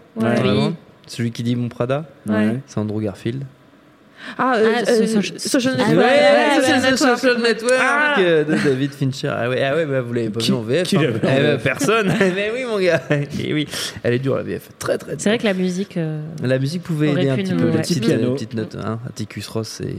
Celui 1.07 1.31
qui 1.31 1.41
dit 1.43 1.55
Mon 1.55 1.69
Prada? 1.69 2.05
C'est 2.67 2.79
Andrew 2.79 3.01
Garfield. 3.01 3.43
Ah, 4.37 4.55
euh, 4.57 4.71
Ah, 4.85 4.89
euh, 4.91 5.21
Social 5.37 5.77
Network. 5.77 5.89
ouais, 5.91 5.95
Ouais, 5.97 6.03
ouais, 6.03 6.61
Social 6.61 6.81
ouais, 6.81 6.91
Network. 6.91 7.19
Social 7.19 7.41
Network 7.41 7.81
Ah. 7.81 8.15
de 8.17 8.43
David 8.63 8.91
Fincher. 8.93 9.31
Ah 9.35 9.49
ouais, 9.49 9.63
ah 9.63 9.75
ouais 9.75 9.85
bah, 9.85 10.01
vous 10.01 10.13
l'avez 10.13 10.29
pas 10.29 10.39
Qui- 10.39 10.51
vu 10.51 10.57
en 10.57 10.61
VF. 10.61 10.87
qui 10.87 10.97
hein. 10.97 11.01
Eh 11.05 11.17
ben, 11.19 11.51
VF? 11.55 11.63
personne. 11.63 12.13
Mais 12.19 12.51
oui, 12.53 12.65
mon 12.69 12.79
gars. 12.79 13.01
Et 13.43 13.53
oui, 13.53 13.67
elle 14.03 14.13
est 14.15 14.19
dure 14.19 14.35
la 14.35 14.43
VF. 14.43 14.69
Très 14.79 14.97
très 14.97 15.11
dure. 15.11 15.17
C'est 15.21 15.29
vrai 15.29 15.37
que 15.37 15.45
la 15.45 15.53
musique. 15.53 15.97
euh, 15.97 16.19
La 16.43 16.59
musique 16.59 16.83
pouvait 16.83 17.09
aider 17.11 17.29
un 17.29 17.35
petit 17.37 17.53
nous- 17.53 17.59
peu, 17.59 17.65
ouais. 17.67 17.71
les 17.73 17.77
Petit 17.81 17.93
petites, 17.99 18.05
piano. 18.07 18.31
euh, 18.31 18.33
petites 18.33 18.53
notes. 18.53 18.75
Hein, 18.83 18.99
Atticus 19.07 19.47
Ross 19.47 19.81
et, 19.81 19.95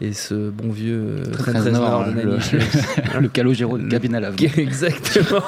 et 0.00 0.12
ce 0.12 0.34
bon 0.50 0.70
vieux 0.70 1.16
euh, 1.18 1.24
Très, 1.32 1.52
très 1.52 1.60
très 1.60 1.70
nord, 1.72 2.04
le- 2.06 2.12
Nails. 2.12 2.38
le 3.20 3.28
calogéro 3.28 3.78
de 3.78 3.88
Gavin 3.88 4.14
à 4.14 4.20
Exactement. 4.56 5.42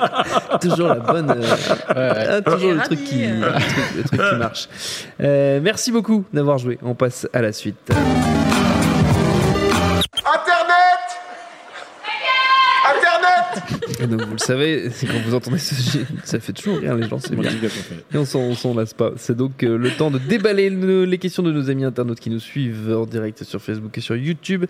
toujours 0.60 0.88
la 0.88 0.94
bonne. 1.00 1.30
euh, 1.96 2.38
ah, 2.38 2.40
toujours 2.42 2.72
le 2.72 2.78
truc, 2.80 3.02
qui, 3.04 3.26
le 3.26 3.40
truc- 3.40 3.96
le 3.96 4.02
truc 4.04 4.20
qui 4.30 4.36
marche. 4.38 4.68
Euh, 5.20 5.60
merci 5.62 5.90
beaucoup 5.90 6.24
d'avoir 6.32 6.58
joué. 6.58 6.78
On 6.82 6.94
passe 6.94 7.26
à 7.32 7.42
la 7.42 7.52
suite. 7.52 7.76
Et 14.00 14.06
donc, 14.06 14.22
vous 14.22 14.32
le 14.32 14.38
savez, 14.38 14.90
c'est 14.90 15.06
quand 15.06 15.18
vous 15.26 15.34
entendez 15.34 15.58
ce 15.58 15.74
gé- 15.74 16.04
ça 16.24 16.38
fait 16.40 16.52
toujours 16.52 16.78
rire 16.78 16.94
les 16.94 17.08
gens, 17.08 17.18
c'est 17.18 17.34
bien. 17.36 17.50
Et 17.50 18.16
on 18.18 18.24
s'en, 18.24 18.52
on 18.64 18.74
lasse 18.74 18.94
pas. 18.94 19.12
C'est 19.16 19.36
donc 19.36 19.62
euh, 19.62 19.78
le 19.78 19.90
temps 19.90 20.10
de 20.10 20.18
déballer 20.18 20.68
le- 20.70 21.04
les 21.04 21.18
questions 21.18 21.42
de 21.42 21.52
nos 21.52 21.70
amis 21.70 21.84
internautes 21.84 22.20
qui 22.20 22.30
nous 22.30 22.38
suivent 22.40 22.94
en 22.94 23.06
direct 23.06 23.44
sur 23.44 23.60
Facebook 23.62 23.96
et 23.96 24.00
sur 24.00 24.16
YouTube. 24.16 24.66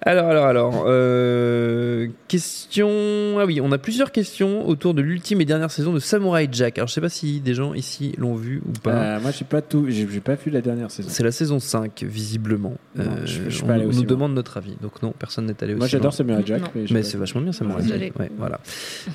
Alors, 0.00 0.26
alors, 0.28 0.46
alors. 0.46 0.84
euh, 0.86 2.08
question. 2.28 3.38
Ah 3.38 3.44
oui, 3.46 3.60
on 3.60 3.72
a 3.72 3.78
plusieurs 3.78 4.12
questions 4.12 4.66
autour 4.66 4.94
de 4.94 5.02
l'ultime 5.02 5.40
et 5.40 5.44
dernière 5.44 5.70
saison 5.70 5.92
de 5.92 5.98
Samurai 5.98 6.48
Jack. 6.50 6.78
Alors, 6.78 6.88
je 6.88 6.94
sais 6.94 7.00
pas 7.00 7.08
si 7.08 7.40
des 7.40 7.54
gens 7.54 7.74
ici 7.74 8.14
l'ont 8.18 8.34
vu 8.34 8.62
ou 8.66 8.72
pas. 8.72 8.90
Euh, 8.92 9.20
moi, 9.20 9.30
j'ai 9.30 9.44
pas 9.44 9.62
tout, 9.62 9.86
j'ai 9.88 10.06
pas 10.20 10.34
vu 10.34 10.50
la 10.50 10.60
dernière 10.60 10.90
saison. 10.90 11.08
C'est 11.10 11.24
la 11.24 11.32
saison 11.32 11.58
5, 11.60 12.02
visiblement. 12.02 12.76
Non, 12.96 13.04
Euh, 13.04 13.06
je- 13.26 13.42
je 13.48 13.50
suis 13.50 13.64
on 13.64 13.66
pas 13.66 13.74
allé 13.74 13.82
nous 13.84 13.90
aussi 13.90 13.98
loin. 14.00 14.06
demande 14.08 14.34
notre 14.34 14.56
avis. 14.56 14.76
Donc 14.80 15.02
non, 15.02 15.12
personne 15.18 15.46
n'est 15.46 15.62
allé 15.62 15.74
Moi, 15.74 15.84
aussi 15.84 15.92
j'adore 15.92 16.10
loin. 16.10 16.16
Samurai 16.16 16.42
Jack, 16.46 16.60
Non. 16.74 16.82
mais 16.90 17.02
c'est 17.02 17.18
vachement 17.18 17.40
bien, 17.40 17.52
Samurai 17.52 17.82
Désolé. 17.92 18.12
Ouais, 18.18 18.30
voilà. 18.38 18.60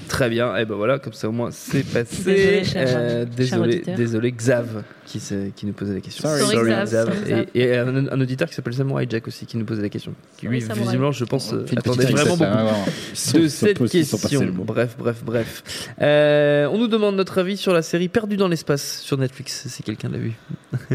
Très 0.08 0.30
bien. 0.30 0.56
Et 0.58 0.66
ben 0.66 0.76
voilà, 0.76 1.00
comme 1.00 1.14
ça 1.14 1.28
au 1.30 1.32
moins 1.32 1.50
c'est 1.52 1.84
passé. 1.94 2.24
Désolé, 2.24 2.64
cher- 2.64 2.86
Euh, 2.88 3.26
cher 3.26 3.26
désolé, 3.36 3.84
désolé, 3.96 4.32
Xav 4.32 4.84
qui, 5.08 5.66
nous 5.66 5.74
posait 5.74 5.94
la 5.94 6.02
question. 6.02 6.28
Sorry. 6.28 6.42
Sorry, 6.42 6.72
Xav. 6.72 6.88
Sorry, 6.90 7.22
Xav. 7.24 7.46
Et, 7.56 7.62
et 7.62 7.78
un, 7.78 8.08
un 8.08 8.22
auditeur 8.22 8.48
qui 8.48 8.54
s'appelle 8.56 8.74
Samurai 8.74 9.08
Jack 9.10 9.28
aussi 9.28 9.46
qui 9.46 9.58
nous 9.58 9.66
posait 9.66 9.82
la 9.82 9.90
question. 9.90 10.14
Qui 10.38 10.48
lui, 10.48 10.62
Samurai. 10.62 10.82
visiblement, 10.82 11.12
je 11.12 11.26
pense, 11.26 11.54
euh, 11.54 11.66
attendait 11.76 12.06
vraiment 12.06 12.36
beaucoup 12.38 13.40
de 13.44 13.48
cette 13.48 13.90
question. 13.90 14.42
Bref, 14.54 14.96
bref, 15.00 15.24
bref. 15.26 15.90
Euh, 16.02 16.68
on 16.72 16.78
nous 16.78 16.88
demande 16.88 17.16
notre 17.16 17.40
avis 17.40 17.58
sur 17.58 17.74
la 17.74 17.82
série 17.82 18.10
Perdu 18.10 18.38
dans 18.38 18.48
l'espace 18.48 19.00
sur 19.02 19.18
Netflix, 19.18 19.68
si 19.68 19.84
quelqu'un 19.84 20.10
l'a 20.10 20.18
vu. 20.18 20.34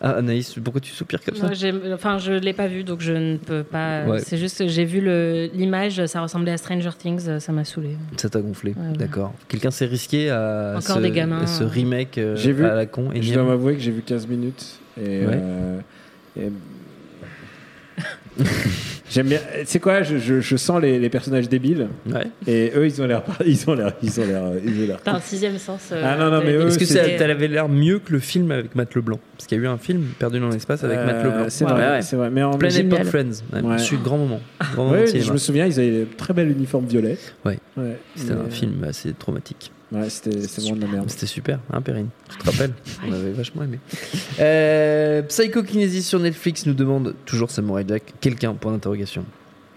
ah, 0.00 0.12
Anaïs, 0.12 0.54
pourquoi 0.62 0.80
tu 0.80 0.92
soupires 0.92 1.22
comme 1.22 1.34
ça 1.36 1.46
Moi, 1.46 1.94
enfin, 1.94 2.18
je 2.18 2.32
l'ai 2.32 2.52
pas 2.52 2.68
vu, 2.68 2.84
donc 2.84 3.00
je 3.00 3.12
ne 3.12 3.36
peux 3.36 3.62
pas. 3.62 4.04
Ouais. 4.04 4.20
C'est 4.20 4.36
juste, 4.36 4.58
que 4.58 4.68
j'ai 4.68 4.84
vu 4.84 5.00
l'image, 5.52 6.04
ça 6.06 6.20
ressemblait 6.22 6.52
à 6.52 6.56
Stranger 6.56 6.90
Things, 6.98 7.38
ça 7.40 7.52
m'a 7.52 7.64
saoulé. 7.64 7.96
Ça 8.16 8.28
t'a 8.28 8.40
gonflé, 8.40 8.74
Ouais, 8.76 8.90
ouais. 8.90 8.96
d'accord. 8.96 9.32
Quelqu'un 9.48 9.70
s'est 9.70 9.86
risqué 9.86 10.30
à 10.30 10.74
Encore 10.76 10.96
ce, 10.96 11.00
des 11.02 11.10
gamins. 11.10 11.42
à 11.42 11.46
ce 11.46 11.64
remake 11.64 12.18
euh, 12.18 12.36
J'ai 12.36 12.52
vu. 12.52 12.64
à 12.64 12.74
la 12.74 12.86
con. 12.86 13.10
Je 13.14 13.32
m'avouer 13.56 13.74
que 13.74 13.80
j'ai 13.80 13.90
vu 13.90 14.02
15 14.02 14.26
minutes 14.28 14.78
et, 15.00 15.24
Ouais. 15.26 15.32
euh, 15.34 15.80
et- 16.38 16.52
j'aime 19.10 19.28
bien. 19.28 19.38
C'est 19.64 19.80
quoi 19.80 20.02
je, 20.02 20.18
je, 20.18 20.40
je 20.40 20.56
sens 20.56 20.80
les, 20.82 20.98
les 20.98 21.08
personnages 21.08 21.48
débiles 21.48 21.88
Ouais. 22.06 22.26
et 22.46 22.70
eux 22.76 22.86
ils 22.86 23.00
ont 23.00 23.06
l'air 23.06 23.22
ils 23.46 23.68
ont 23.70 23.74
l'air 23.74 23.92
ils 24.02 24.20
ont 24.20 24.26
l'air 24.26 24.42
ils 24.62 24.82
ont 24.82 24.86
l'air. 24.88 24.98
T'as 25.02 25.14
un 25.14 25.20
sixième 25.20 25.56
sens. 25.58 25.88
euh, 25.92 26.02
Ah 26.04 26.16
non, 26.18 26.30
non, 26.30 26.42
mais 26.44 26.52
eux, 26.52 26.66
Est-ce 26.66 26.78
que 26.78 26.84
c'est- 26.84 27.16
ça 27.18 27.18
t'avait 27.26 27.48
l'air 27.48 27.68
mieux 27.70 27.98
que 27.98 28.12
le 28.12 28.18
film 28.18 28.50
avec 28.50 28.74
Matt 28.74 28.94
Leblanc? 28.94 29.18
Parce 29.36 29.46
qu'il 29.46 29.56
y 29.56 29.60
a 29.60 29.64
eu 29.64 29.68
un 29.68 29.78
film 29.78 30.02
Perdu 30.18 30.38
dans 30.40 30.50
l'espace 30.50 30.84
avec 30.84 30.98
Matt 30.98 31.14
Euh, 31.16 31.24
Leblanc. 31.24 31.46
C'est 31.48 31.64
Ouais, 31.64 31.70
vrai, 31.72 31.88
ouais. 31.92 32.02
c'est 32.02 32.16
vrai. 32.16 32.28
Mais 32.30 32.42
en 32.42 32.58
Génial. 32.60 32.86
époque 33.00 33.04
Friends. 33.04 33.42
Ouais, 33.54 33.62
Ouais. 33.62 33.78
Je 33.78 33.82
suis 33.82 33.96
grand 33.96 34.18
moment. 34.18 34.40
Grand 34.74 34.84
moment 34.86 35.06
je 35.06 35.32
me 35.32 35.38
souviens, 35.38 35.64
ils 35.66 35.78
avaient 35.80 36.06
très 36.18 36.34
bel 36.34 36.50
uniforme 36.50 36.84
violet. 36.86 37.16
Ouais. 37.46 37.58
Ouais. 37.78 37.96
C'était 38.16 38.34
Mais- 38.34 38.40
un 38.40 38.50
film 38.50 38.84
assez 38.84 39.12
traumatique. 39.14 39.72
Ouais, 39.92 40.10
c'était 40.10 40.30
vraiment 40.60 40.76
de 40.76 40.80
la 40.80 40.88
merde. 40.88 41.08
C'était 41.10 41.26
super, 41.26 41.60
hein, 41.72 41.80
Perrine 41.80 42.08
Tu 42.30 42.38
te 42.38 42.44
rappelles 42.50 42.72
On 43.08 43.12
avait 43.12 43.30
vachement 43.30 43.62
aimé. 43.62 43.78
Euh, 44.40 45.22
Psycho 45.22 45.62
Kinesis 45.62 46.02
sur 46.02 46.18
Netflix 46.18 46.66
nous 46.66 46.74
demande 46.74 47.14
toujours 47.24 47.50
Samurai 47.50 47.84
Jack. 47.86 48.02
Quelqu'un, 48.20 48.52
point 48.54 48.72
d'interrogation. 48.72 49.24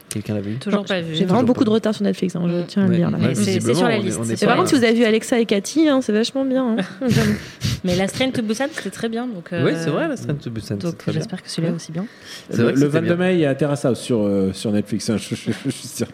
Quelqu'un 0.10 0.34
l'a 0.34 0.42
vu 0.42 0.56
Toujours 0.56 0.84
pas 0.86 1.02
vu. 1.02 1.14
J'ai 1.14 1.26
vraiment 1.26 1.44
beaucoup 1.44 1.64
de 1.64 1.70
retard 1.70 1.94
sur 1.94 2.04
Netflix, 2.04 2.36
hein, 2.36 2.42
je 2.48 2.64
tiens 2.64 2.82
à 2.82 2.86
le 2.88 2.92
Ouais. 2.94 2.98
dire. 2.98 3.12
Là. 3.12 3.20
Ouais, 3.20 3.36
c'est- 3.36 3.60
c'est 3.60 3.74
sur 3.76 3.88
la 3.88 4.00
liste, 4.00 4.20
c'est 4.36 4.48
contre, 4.48 4.68
si 4.68 4.74
vous 4.76 4.84
avez 4.84 4.96
vu 4.96 5.04
Alexa 5.06 5.40
et 5.40 5.46
Cathy, 5.46 5.88
hein, 5.88 6.02
c'est 6.02 6.12
vachement 6.12 6.44
bien. 6.44 6.78
hein. 6.80 7.08
Mais 7.84 7.96
la 7.96 8.08
Strain 8.08 8.32
to 8.32 8.42
Busan, 8.42 8.66
c'était 8.74 8.90
très 8.90 9.08
bien. 9.08 9.28
Donc, 9.28 9.50
Oui, 9.52 9.72
c'est 9.78 9.92
vrai, 9.92 10.08
la 10.08 10.18
Strain 10.18 10.34
to 10.34 10.50
Busan. 10.50 10.78
c'est 10.82 10.88
Donc 10.88 10.96
j'espère 11.14 11.44
que 11.44 11.50
celui-là 11.52 11.76
aussi 11.76 11.92
bien. 11.92 12.08
C'est 12.50 12.58
Le, 12.58 12.72
le 12.72 12.76
c'était 12.78 12.88
22 12.88 13.06
bien. 13.16 13.16
mai, 13.18 13.34
il 13.36 13.42
y 13.42 13.46
a 13.46 13.54
Terrace 13.54 13.86
House 13.86 14.00
sur, 14.00 14.22
euh, 14.24 14.52
sur 14.54 14.72
Netflix. 14.72 15.08
hein, 15.12 15.18
je, 15.18 15.36
je- 15.36 15.52
je 15.66 15.70
suis 15.70 15.88
sûr. 15.88 16.08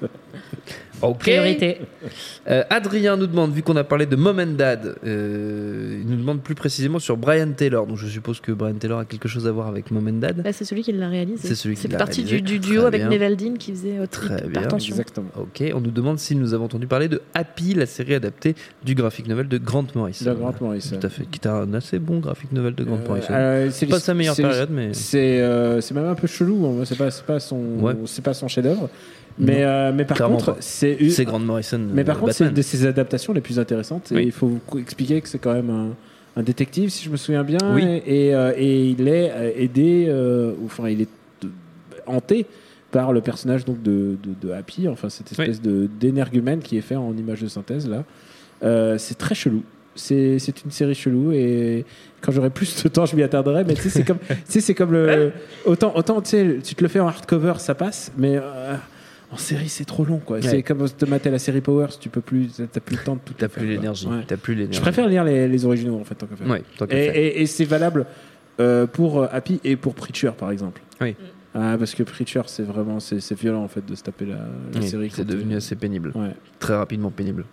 Priorité. 1.14 1.78
Euh, 2.50 2.64
Adrien 2.70 3.18
nous 3.18 3.28
demande, 3.28 3.52
vu 3.54 3.62
qu'on 3.64 3.76
a 3.76 3.84
parlé 3.84 4.06
de 4.06 4.16
Mom 4.16 4.40
and 4.40 4.54
Dad, 4.58 4.96
euh, 5.06 6.00
il 6.02 6.08
nous 6.10 6.18
demande 6.18 6.42
plus 6.42 6.56
précisément 6.56 7.00
sur 7.00 7.18
Brian 7.18 7.52
Taylor. 7.56 7.86
Donc 7.88 7.98
je 7.98 8.08
suppose 8.08 8.40
que 8.40 8.52
Brian 8.52 8.74
Taylor 8.76 9.00
a 9.00 9.06
quelque 9.06 9.28
chose 9.28 9.48
à 9.48 9.52
voir 9.52 9.68
avec 9.68 9.92
Mom 9.92 10.08
and 10.08 10.20
Dad. 10.20 10.42
Là, 10.44 10.54
c'est 10.54 10.66
celui 10.66 10.82
qui 10.84 10.92
l'a 10.92 11.10
réalisé. 11.10 11.48
C'est 11.48 11.56
celui 11.56 11.76
qui 11.76 11.82
C'est 11.84 11.88
l'a 11.92 11.98
partie 11.98 12.22
réalisé. 12.24 12.42
du, 12.42 12.60
du 12.60 12.60
Très 12.60 12.70
duo 12.72 12.86
avec. 12.86 13.04
Nevaldine 13.06 13.58
qui 13.58 13.72
faisait 13.72 13.98
euh, 13.98 14.06
Très 14.08 14.42
bien. 14.48 14.62
Attention. 14.64 14.94
Exactement. 14.96 15.28
Ok, 15.38 15.64
on 15.74 15.82
nous 15.82 15.92
demande 15.92 16.20
si 16.20 16.36
nous 16.36 16.54
avons 16.54 16.66
entendu 16.66 16.88
parler 16.88 17.08
de 17.08 17.22
Happy, 17.34 17.74
la 17.74 17.86
série 17.86 18.14
adaptée 18.16 18.56
du 18.84 18.96
graphic 18.96 19.28
novel 19.28 19.48
de 19.48 19.58
Grant 19.58 19.86
Morrison. 19.96 20.26
De 20.26 20.34
Grant 20.36 20.56
Morrison. 20.62 20.98
Tout 21.00 21.08
à 21.08 21.10
fait, 21.10 21.26
qui 21.26 21.40
est 21.44 21.48
un 21.48 21.74
assez 21.74 22.00
bon 22.00 22.20
graphic 22.20 22.52
novel 22.52 22.76
de 22.76 22.84
Grant 22.84 23.00
Euh, 23.06 23.08
Morrison. 23.08 23.72
c'est 23.72 23.86
pas 23.88 24.00
sa 24.00 24.14
meilleure 24.14 24.36
c'est 24.36 24.42
période, 24.44 24.70
mais 24.72 24.94
C'est 24.94 25.40
euh, 25.42 25.82
c'est 25.82 25.94
même 25.94 26.06
un 26.06 26.16
peu 26.16 26.28
chelou. 26.28 26.66
hein. 26.66 26.84
C'est 26.86 26.98
pas, 26.98 27.12
c'est 27.12 27.26
pas 27.26 27.40
son, 27.40 27.58
Ouais. 27.80 27.94
c'est 28.06 28.24
pas 28.24 28.34
son 28.34 28.48
chef-d'œuvre. 28.48 28.90
Mais, 29.38 29.64
euh, 29.64 29.92
mais 29.94 30.06
par 30.06 30.16
Clairement 30.18 30.38
contre, 30.38 30.54
pas. 30.54 30.58
c'est 30.62 30.94
une- 30.94 31.10
c'est 31.10 31.26
Grant 31.26 31.40
Morrison. 31.40 31.82
Mais 31.94 32.04
par 32.06 32.16
euh, 32.18 32.20
contre, 32.22 32.34
c'est 32.34 32.46
une 32.46 32.54
de 32.54 32.62
ses 32.62 32.86
adaptations 32.86 33.34
les 33.34 33.42
plus 33.42 33.60
intéressantes. 33.60 34.12
Et 34.14 34.24
il 34.24 34.32
faut 34.32 34.48
vous 34.48 34.80
expliquer 34.80 35.20
que 35.22 35.28
c'est 35.28 35.40
quand 35.40 35.54
même 35.54 35.70
un, 35.70 35.90
un 36.40 36.44
détective, 36.44 36.90
si 36.90 37.04
je 37.06 37.10
me 37.10 37.18
souviens 37.18 37.44
bien. 37.44 37.58
Oui. 37.74 37.84
Et, 38.06 38.28
et, 38.28 38.36
euh, 38.36 38.54
et 38.56 38.90
il 38.92 39.08
est 39.08 39.54
aidé, 39.58 40.06
euh, 40.08 40.54
ou, 40.62 40.66
enfin, 40.66 40.88
il 40.90 41.02
est 41.02 41.10
hanté 42.08 42.46
par 42.92 43.12
le 43.12 43.20
personnage 43.22 43.66
donc 43.66 43.82
de, 43.82 44.16
de, 44.24 44.48
de 44.48 44.54
Happy, 44.54 44.88
enfin 44.88 45.10
cette 45.10 45.30
espèce 45.32 45.62
de 45.62 45.90
d'énergumène 46.00 46.60
qui 46.60 46.78
est 46.78 46.82
fait 46.82 46.96
en 46.96 47.16
image 47.18 47.42
de 47.42 47.48
synthèse 47.48 47.90
là. 47.90 48.04
Euh, 48.64 48.98
c'est 48.98 49.18
très 49.18 49.36
chelou. 49.36 49.64
C'est 49.96 50.40
c'est 50.40 50.64
une 50.64 50.72
série 50.72 50.96
chelou 50.96 51.32
et 51.34 51.84
quand 52.22 52.32
j'aurai 52.32 52.50
plus 52.50 52.84
de 52.84 52.88
temps, 52.90 53.06
je 53.06 53.16
m'y 53.16 53.24
attarderai. 53.24 53.64
Mais 53.66 53.74
tu 53.74 53.82
sais, 53.82 53.90
c'est 53.90 54.04
comme, 54.06 54.20
c'est 54.46 54.74
comme 54.76 54.94
le 54.94 55.32
autant 55.66 55.94
autant 55.96 56.22
tu 56.22 56.30
sais, 56.30 56.58
tu 56.64 56.76
te 56.76 56.84
le 56.84 56.88
fais 56.88 57.00
en 57.02 57.08
hardcover, 57.08 57.54
ça 57.58 57.76
passe, 57.76 58.12
mais 58.18 58.38
euh, 58.38 58.76
en 59.36 59.38
série, 59.38 59.70
c'est 59.70 59.86
trop 59.86 60.04
long, 60.06 60.20
quoi. 60.20 60.38
Ouais. 60.38 60.42
C'est 60.44 60.64
comme 60.64 60.90
te 60.90 61.06
mater 61.06 61.30
la 61.30 61.40
série 61.40 61.62
Powers, 61.62 61.98
tu 62.00 62.10
peux 62.10 62.22
plus, 62.22 62.50
t'as 62.72 62.80
plus 62.80 62.96
le 62.98 63.04
temps 63.04 63.16
de 63.16 63.22
tout. 63.24 63.34
T'as 63.38 63.48
plus 63.48 63.66
l'énergie. 63.68 64.08
Ouais. 64.08 64.24
T'as 64.28 64.38
plus 64.38 64.56
l'énergie. 64.56 64.78
Je 64.78 64.82
préfère 64.82 65.08
lire 65.08 65.24
les, 65.24 65.48
les 65.48 65.66
originaux, 65.66 66.00
en 66.00 66.04
fait, 66.04 66.16
tant 66.16 66.26
que 66.28 66.36
faire. 66.36 66.48
Ouais, 66.48 66.64
tant 66.78 66.86
et, 66.86 66.90
faire. 66.90 67.16
et- 67.16 67.42
et 67.42 67.46
c'est 67.46 67.66
valable 67.66 68.06
euh, 68.60 68.88
pour 68.88 69.22
euh, 69.22 69.28
Happy 69.32 69.60
et 69.64 69.76
pour 69.76 69.94
Preacher, 69.96 70.32
par 70.38 70.52
exemple. 70.52 70.82
Oui. 71.02 71.16
Ah, 71.58 71.78
parce 71.80 71.96
que 71.96 72.04
Preacher, 72.04 72.42
c'est 72.48 72.64
vraiment, 72.64 73.00
c'est 73.00 73.22
c'est 73.22 73.34
violent, 73.40 73.64
en 73.64 73.70
fait, 73.70 73.86
de 73.86 73.96
se 73.96 74.04
taper 74.04 74.26
la, 74.26 74.36
la 74.74 74.80
Oui, 74.82 74.88
série. 74.90 75.10
c'est 75.10 75.24
devenu 75.26 75.56
assez 75.56 75.76
pénible. 75.76 76.12
Ouais. 76.14 76.32
Très 76.60 76.76
rapidement 76.76 77.12
pénible. 77.12 77.46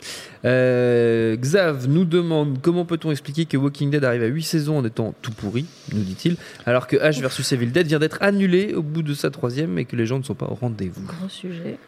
Euh, 0.44 1.36
Xav 1.36 1.86
nous 1.88 2.05
demande 2.05 2.59
comment 2.61 2.84
peut-on 2.84 3.12
expliquer 3.12 3.44
que 3.46 3.57
Walking 3.57 3.90
Dead 3.90 4.05
arrive 4.05 4.22
à 4.24 4.26
8 4.26 4.42
saisons 4.42 4.78
en 4.78 4.84
étant 4.84 5.14
tout 5.22 5.30
pourri, 5.30 5.66
nous 5.92 6.00
dit-il, 6.03 6.36
alors 6.66 6.88
que 6.88 6.96
H 6.96 7.20
versus 7.20 7.53
Evil 7.53 7.68
Dead 7.70 7.86
vient 7.86 8.00
d'être 8.00 8.18
annulé 8.22 8.74
au 8.74 8.82
bout 8.82 9.03
de 9.03 9.14
sa 9.14 9.30
troisième 9.30 9.78
et 9.78 9.84
que 9.84 9.94
les 9.94 10.05
gens 10.07 10.18
ne 10.18 10.24
sont 10.24 10.34
pas 10.34 10.46
au 10.46 10.55
rendez-vous. 10.55 11.03
Gros 11.07 11.28
sujet. 11.28 11.78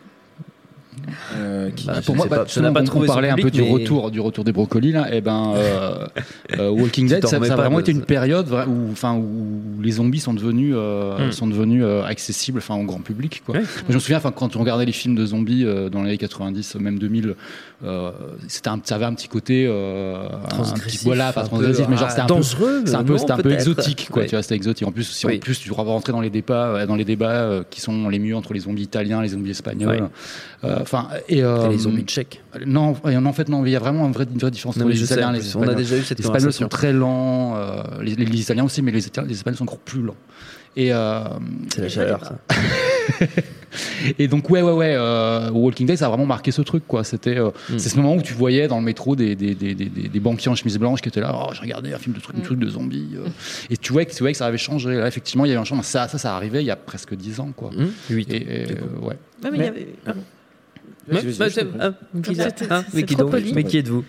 Euh, 1.36 1.70
qui- 1.70 1.86
Bah, 1.86 1.94
pour 2.04 2.16
moi, 2.16 2.26
bah, 2.26 2.30
pas, 2.30 2.34
ça 2.36 2.40
n'a 2.60 2.68
justement, 2.68 2.72
pas 2.72 2.80
on- 2.80 2.84
trouvé 2.84 3.04
on 3.04 3.08
son 3.08 3.12
parlait 3.14 3.30
un 3.30 3.36
peu 3.36 3.50
du 3.50 3.62
retour, 3.62 4.10
du 4.10 4.20
retour 4.20 4.44
des 4.44 4.52
brocolis 4.52 4.92
là. 4.92 5.12
Et 5.14 5.20
ben, 5.20 5.52
euh, 5.56 6.06
euh, 6.58 6.70
Walking 6.70 7.08
Dead, 7.08 7.22
ça, 7.26 7.38
ça 7.44 7.52
a 7.52 7.56
vraiment 7.56 7.76
de- 7.76 7.82
été 7.82 7.92
une 7.92 8.04
période 8.04 8.48
où, 8.68 8.90
enfin, 8.92 9.14
où 9.16 9.80
les 9.82 9.92
zombies 9.92 10.20
sont 10.20 10.34
devenus, 10.34 10.74
Hmm. 10.74 11.30
sont 11.32 11.46
devenus 11.46 11.84
accessibles, 12.06 12.58
enfin, 12.58 12.76
au 12.76 12.84
grand 12.84 13.00
public. 13.00 13.42
Quoi. 13.44 13.56
Moi, 13.56 13.64
je 13.88 13.94
me 13.94 13.98
souviens, 13.98 14.18
enfin, 14.18 14.32
quand 14.32 14.56
on 14.56 14.60
regardait 14.60 14.86
les 14.86 14.92
films 14.92 15.14
de 15.14 15.26
zombies 15.26 15.64
dans 15.92 16.02
les 16.02 16.08
années 16.10 16.18
90, 16.18 16.76
même 16.76 16.98
2000, 16.98 17.34
euh, 17.84 18.10
un, 18.70 18.80
ça 18.82 18.94
avait 18.96 19.04
un 19.04 19.14
petit 19.14 19.28
côté, 19.28 19.66
euh, 19.68 20.26
un 20.26 20.38
petit, 20.38 20.48
Transgressif, 20.48 21.04
voilà, 21.04 21.32
pas 21.32 21.44
transgressif, 21.44 21.84
peu, 21.84 21.90
mais 21.90 21.96
genre 21.96 22.10
c'était 22.10 22.22
un 22.22 22.26
peu, 22.26 22.34
dangereux, 22.34 22.84
un 22.94 23.04
peu, 23.04 23.16
non, 23.16 23.30
un 23.30 23.36
peu 23.38 23.52
exotique, 23.52 24.08
quoi. 24.10 24.22
Ouais. 24.22 24.28
Tu 24.28 24.34
vois, 24.34 24.42
c'était 24.42 24.54
exotique. 24.56 24.86
En 24.86 24.92
plus, 24.92 25.04
si 25.04 25.26
Oui. 25.26 25.36
en 25.36 25.38
plus 25.38 25.58
tu 25.60 25.68
rentrer 25.92 26.12
dans 26.12 26.20
les 26.20 26.30
débats, 26.30 26.66
euh, 26.68 26.86
dans 26.86 26.96
les 26.96 27.04
débats 27.04 27.30
euh, 27.30 27.62
qui 27.68 27.80
sont 27.80 28.08
les 28.08 28.18
mieux 28.18 28.34
entre 28.36 28.54
les 28.54 28.60
zombies 28.60 28.82
italiens, 28.82 29.22
les 29.22 29.28
zombies 29.28 29.50
espagnols, 29.50 29.90
Ouais. 30.02 30.02
euh, 30.64 30.78
enfin, 30.80 31.08
et, 31.28 31.38
Et 31.38 31.68
les 31.70 31.78
zombies 31.78 32.04
tchèques. 32.04 32.42
non, 32.66 32.94
en 33.04 33.32
fait, 33.32 33.48
non, 33.48 33.64
il 33.66 33.72
y 33.72 33.76
a 33.76 33.80
vraiment 33.80 34.06
une 34.06 34.12
vraie, 34.12 34.26
une 34.32 34.38
vraie 34.38 34.50
différence 34.50 34.76
Non, 34.76 34.84
entre 34.84 34.90
les 34.92 34.98
sais, 34.98 35.04
Italiens 35.04 35.28
en 35.28 35.34
et 35.34 35.36
les 35.36 35.40
plus, 35.40 35.56
on 35.56 35.60
a 35.60 35.64
Espagnols. 35.64 35.82
déjà 35.84 35.96
eu 35.98 36.02
cette 36.02 36.18
Les 36.18 36.24
Espagnols 36.24 36.52
sont 36.52 36.68
très 36.68 36.92
lents, 36.92 37.56
les, 38.00 38.14
les 38.14 38.40
Italiens 38.40 38.64
aussi, 38.64 38.82
mais 38.82 38.92
les, 38.92 39.00
les 39.00 39.32
Espagnols 39.34 39.56
sont 39.58 39.64
encore 39.64 39.78
plus 39.78 40.02
lents. 40.02 40.16
Et, 40.76 40.92
euh, 40.92 41.24
C'est 41.72 41.82
la 41.82 41.88
chaleur, 41.88 42.24
ça. 42.24 42.38
et 44.18 44.28
donc, 44.28 44.50
ouais, 44.50 44.62
ouais, 44.62 44.72
ouais, 44.72 44.94
euh, 44.96 45.50
Walking 45.50 45.86
Dead, 45.86 45.96
ça 45.96 46.06
a 46.06 46.08
vraiment 46.08 46.26
marqué 46.26 46.50
ce 46.50 46.62
truc, 46.62 46.84
quoi. 46.86 47.04
C'était, 47.04 47.38
euh, 47.38 47.50
Mm. 47.70 47.78
c'est 47.78 47.88
ce 47.88 47.96
moment 47.96 48.16
où 48.16 48.22
tu 48.22 48.34
voyais 48.34 48.66
dans 48.68 48.78
le 48.78 48.84
métro 48.84 49.14
des, 49.16 49.34
des, 49.36 49.54
des, 49.54 49.74
des, 49.74 49.86
des- 49.86 50.08
des 50.08 50.20
banquiers 50.20 50.50
en 50.50 50.54
chemise 50.54 50.78
blanche 50.78 51.00
qui 51.00 51.08
étaient 51.08 51.20
là, 51.20 51.32
oh, 51.34 51.50
j'ai 51.52 51.60
regardé 51.60 51.92
un 51.92 51.98
film 51.98 52.14
de 52.14 52.20
truc, 52.20 52.36
un 52.38 52.40
truc 52.42 52.58
de 52.58 52.68
zombies. 52.68 53.10
euh. 53.16 53.28
Et 53.70 53.76
tu 53.76 53.92
voyais, 53.92 54.06
que, 54.06 54.12
tu 54.12 54.18
voyais 54.18 54.32
que 54.32 54.38
ça 54.38 54.46
avait 54.46 54.58
changé. 54.58 54.94
Là, 54.94 55.06
effectivement, 55.06 55.44
il 55.44 55.48
y 55.48 55.52
avait 55.52 55.60
un 55.60 55.64
changement. 55.64 55.82
Ça, 55.84 56.08
ça, 56.08 56.18
ça 56.18 56.34
arrivait 56.34 56.62
il 56.62 56.66
y 56.66 56.70
a 56.70 56.76
presque 56.76 57.14
10 57.14 57.40
ans, 57.40 57.52
quoi. 57.54 57.70
Hum, 57.76 57.90
huit, 58.10 58.28
Et, 58.32 58.36
et, 58.36 58.66
euh, 58.72 59.06
ouais. 59.06 59.16
Mais 59.42 59.50
il 59.52 59.54
y 59.56 59.58
Mais- 59.58 59.70
mais. 59.70 59.86
Mais 63.54 63.62
qui 63.64 63.78
êtes-vous? 63.78 64.04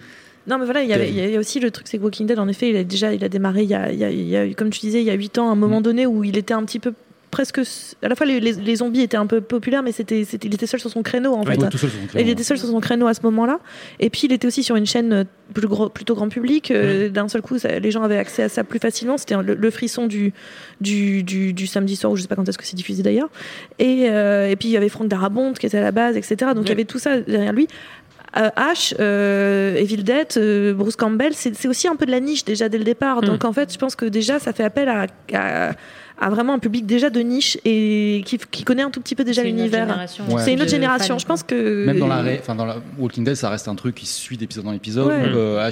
Non, 0.47 0.57
mais 0.59 0.65
voilà, 0.65 0.83
il 0.83 0.89
y, 0.89 0.93
avait- 0.93 1.09
il 1.09 1.31
y 1.31 1.35
a 1.35 1.39
aussi 1.39 1.59
le 1.59 1.71
truc, 1.71 1.87
c'est 1.87 1.97
que 1.97 2.03
Walking 2.03 2.27
Dead, 2.27 2.37
en 2.39 2.47
effet, 2.47 2.69
il 2.69 2.75
a 2.77 2.83
déjà, 2.83 3.13
il 3.13 3.23
a 3.23 3.29
démarré 3.29 3.63
il 3.63 3.69
y 3.69 3.73
a, 3.75 3.91
il 3.91 4.49
y 4.51 4.55
comme 4.55 4.69
tu 4.69 4.79
disais, 4.79 4.99
il 5.01 5.05
y 5.05 5.09
a 5.11 5.13
8 5.15 5.37
ans, 5.39 5.49
à 5.49 5.51
un 5.53 5.55
moment 5.55 5.81
donné 5.81 6.05
où 6.05 6.23
il 6.23 6.37
était 6.37 6.53
un 6.53 6.63
petit 6.63 6.79
peu 6.79 6.93
presque, 7.31 7.59
à 8.01 8.07
la 8.07 8.15
fois 8.15 8.25
les, 8.25 8.39
les- 8.39 8.53
les 8.53 8.75
zombies 8.77 9.01
étaient 9.01 9.17
un 9.17 9.25
peu 9.27 9.41
populaires, 9.41 9.83
mais 9.83 9.91
c'était, 9.91 10.21
il 10.21 10.53
était 10.53 10.67
seul 10.67 10.79
sur 10.79 10.89
son 10.89 11.03
créneau 11.03 11.33
en 11.33 11.43
fait. 11.43 11.57
Ouais, 11.57 11.69
tout 11.69 11.77
seul 11.77 11.89
sur 11.89 11.99
son 11.99 12.07
créneau, 12.07 12.25
Il 12.25 12.29
était 12.31 12.43
seul 12.43 12.57
sur 12.57 12.67
son 12.69 12.79
créneau 12.79 13.07
à 13.07 13.13
ce 13.13 13.19
moment-là. 13.23 13.59
Et 13.99 14.09
puis 14.09 14.21
il 14.23 14.31
était 14.31 14.47
aussi 14.47 14.63
sur 14.63 14.77
une 14.77 14.85
chaîne 14.85 15.11
euh, 15.11 15.23
plus 15.53 15.67
gros- 15.67 15.89
plutôt 15.89 16.15
grand 16.15 16.29
public. 16.29 16.71
Euh, 16.71 17.09
D'un 17.09 17.27
seul 17.27 17.41
coup, 17.41 17.57
ça- 17.59 17.77
les 17.79 17.91
gens 17.91 18.03
avaient 18.03 18.19
accès 18.19 18.43
à 18.43 18.47
ça 18.47 18.63
plus 18.63 18.79
facilement. 18.79 19.17
C'était 19.17 19.35
le, 19.41 19.53
le 19.55 19.69
frisson 19.71 20.07
du, 20.07 20.31
du, 20.79 21.23
du, 21.23 21.51
du 21.51 21.67
samedi 21.67 21.97
soir, 21.97 22.13
ou 22.13 22.15
je 22.15 22.21
sais 22.21 22.29
pas 22.29 22.35
quand 22.37 22.47
est-ce 22.47 22.57
que 22.57 22.63
c'est 22.65 22.77
diffusé 22.77 23.03
d'ailleurs. 23.03 23.29
Et, 23.79 24.05
euh, 24.09 24.49
et 24.49 24.55
puis 24.55 24.69
il 24.69 24.71
y 24.71 24.77
avait 24.77 24.87
Franck 24.87 25.09
Darabont 25.09 25.51
qui 25.53 25.65
était 25.65 25.79
à 25.79 25.81
la 25.81 25.91
base, 25.91 26.15
etc. 26.15 26.51
Donc 26.55 26.63
il 26.65 26.69
y 26.69 26.71
avait 26.71 26.85
tout 26.85 26.99
ça 26.99 27.19
derrière 27.19 27.51
lui. 27.51 27.67
Euh, 28.37 28.49
Ash, 28.55 28.93
euh, 28.99 29.75
Evil 29.75 30.03
Dead, 30.03 30.27
euh, 30.37 30.73
Bruce 30.73 30.95
Campbell, 30.97 31.33
c'est 31.33 31.67
aussi 31.67 31.87
un 31.87 31.95
peu 31.95 32.05
de 32.05 32.11
la 32.11 32.19
niche 32.19 32.43
déjà 32.43 32.67
dès 32.67 32.77
le 32.77 32.83
départ. 32.83 33.21
Mm. 33.21 33.25
Donc 33.25 33.45
en 33.45 33.53
fait, 33.53 33.71
je 33.71 33.77
pense 33.77 33.95
que 33.95 34.05
déjà 34.05 34.39
ça 34.39 34.51
fait 34.51 34.63
appel 34.63 34.89
à, 34.89 35.07
à- 35.33 35.71
à 36.19 36.29
vraiment 36.29 36.53
un 36.53 36.59
public 36.59 36.85
déjà 36.85 37.09
de 37.09 37.19
niche 37.19 37.57
et 37.65 38.23
qui, 38.25 38.37
qui 38.51 38.63
connaît 38.63 38.83
un 38.83 38.89
tout 38.89 39.01
petit 39.01 39.15
peu 39.15 39.23
déjà 39.23 39.41
C'est 39.41 39.49
une 39.49 39.55
autre 39.55 39.63
l'univers. 39.63 39.87
génération 39.87 40.23
Ouais. 40.29 40.41
C'est 40.43 40.53
une 40.53 40.61
autre 40.61 40.69
génération. 40.71 41.15
fans, 41.15 41.19
Je 41.19 41.25
pense 41.25 41.43
que 41.43 41.85
Même 41.85 41.99
dans 41.99 42.07
la, 42.07 42.21
ré- 42.21 42.37
enfin, 42.41 42.55
dans 42.55 42.65
la 42.65 42.77
Walking 42.97 43.23
Dead, 43.23 43.35
ça 43.35 43.49
reste 43.49 43.67
un 43.67 43.75
truc 43.75 43.95
qui 43.95 44.05
se 44.05 44.19
suit 44.19 44.37
d'épisode 44.37 44.67
en 44.67 44.73
épisode. 44.73 45.07
Ouais. 45.07 45.23
Euh, 45.25 45.69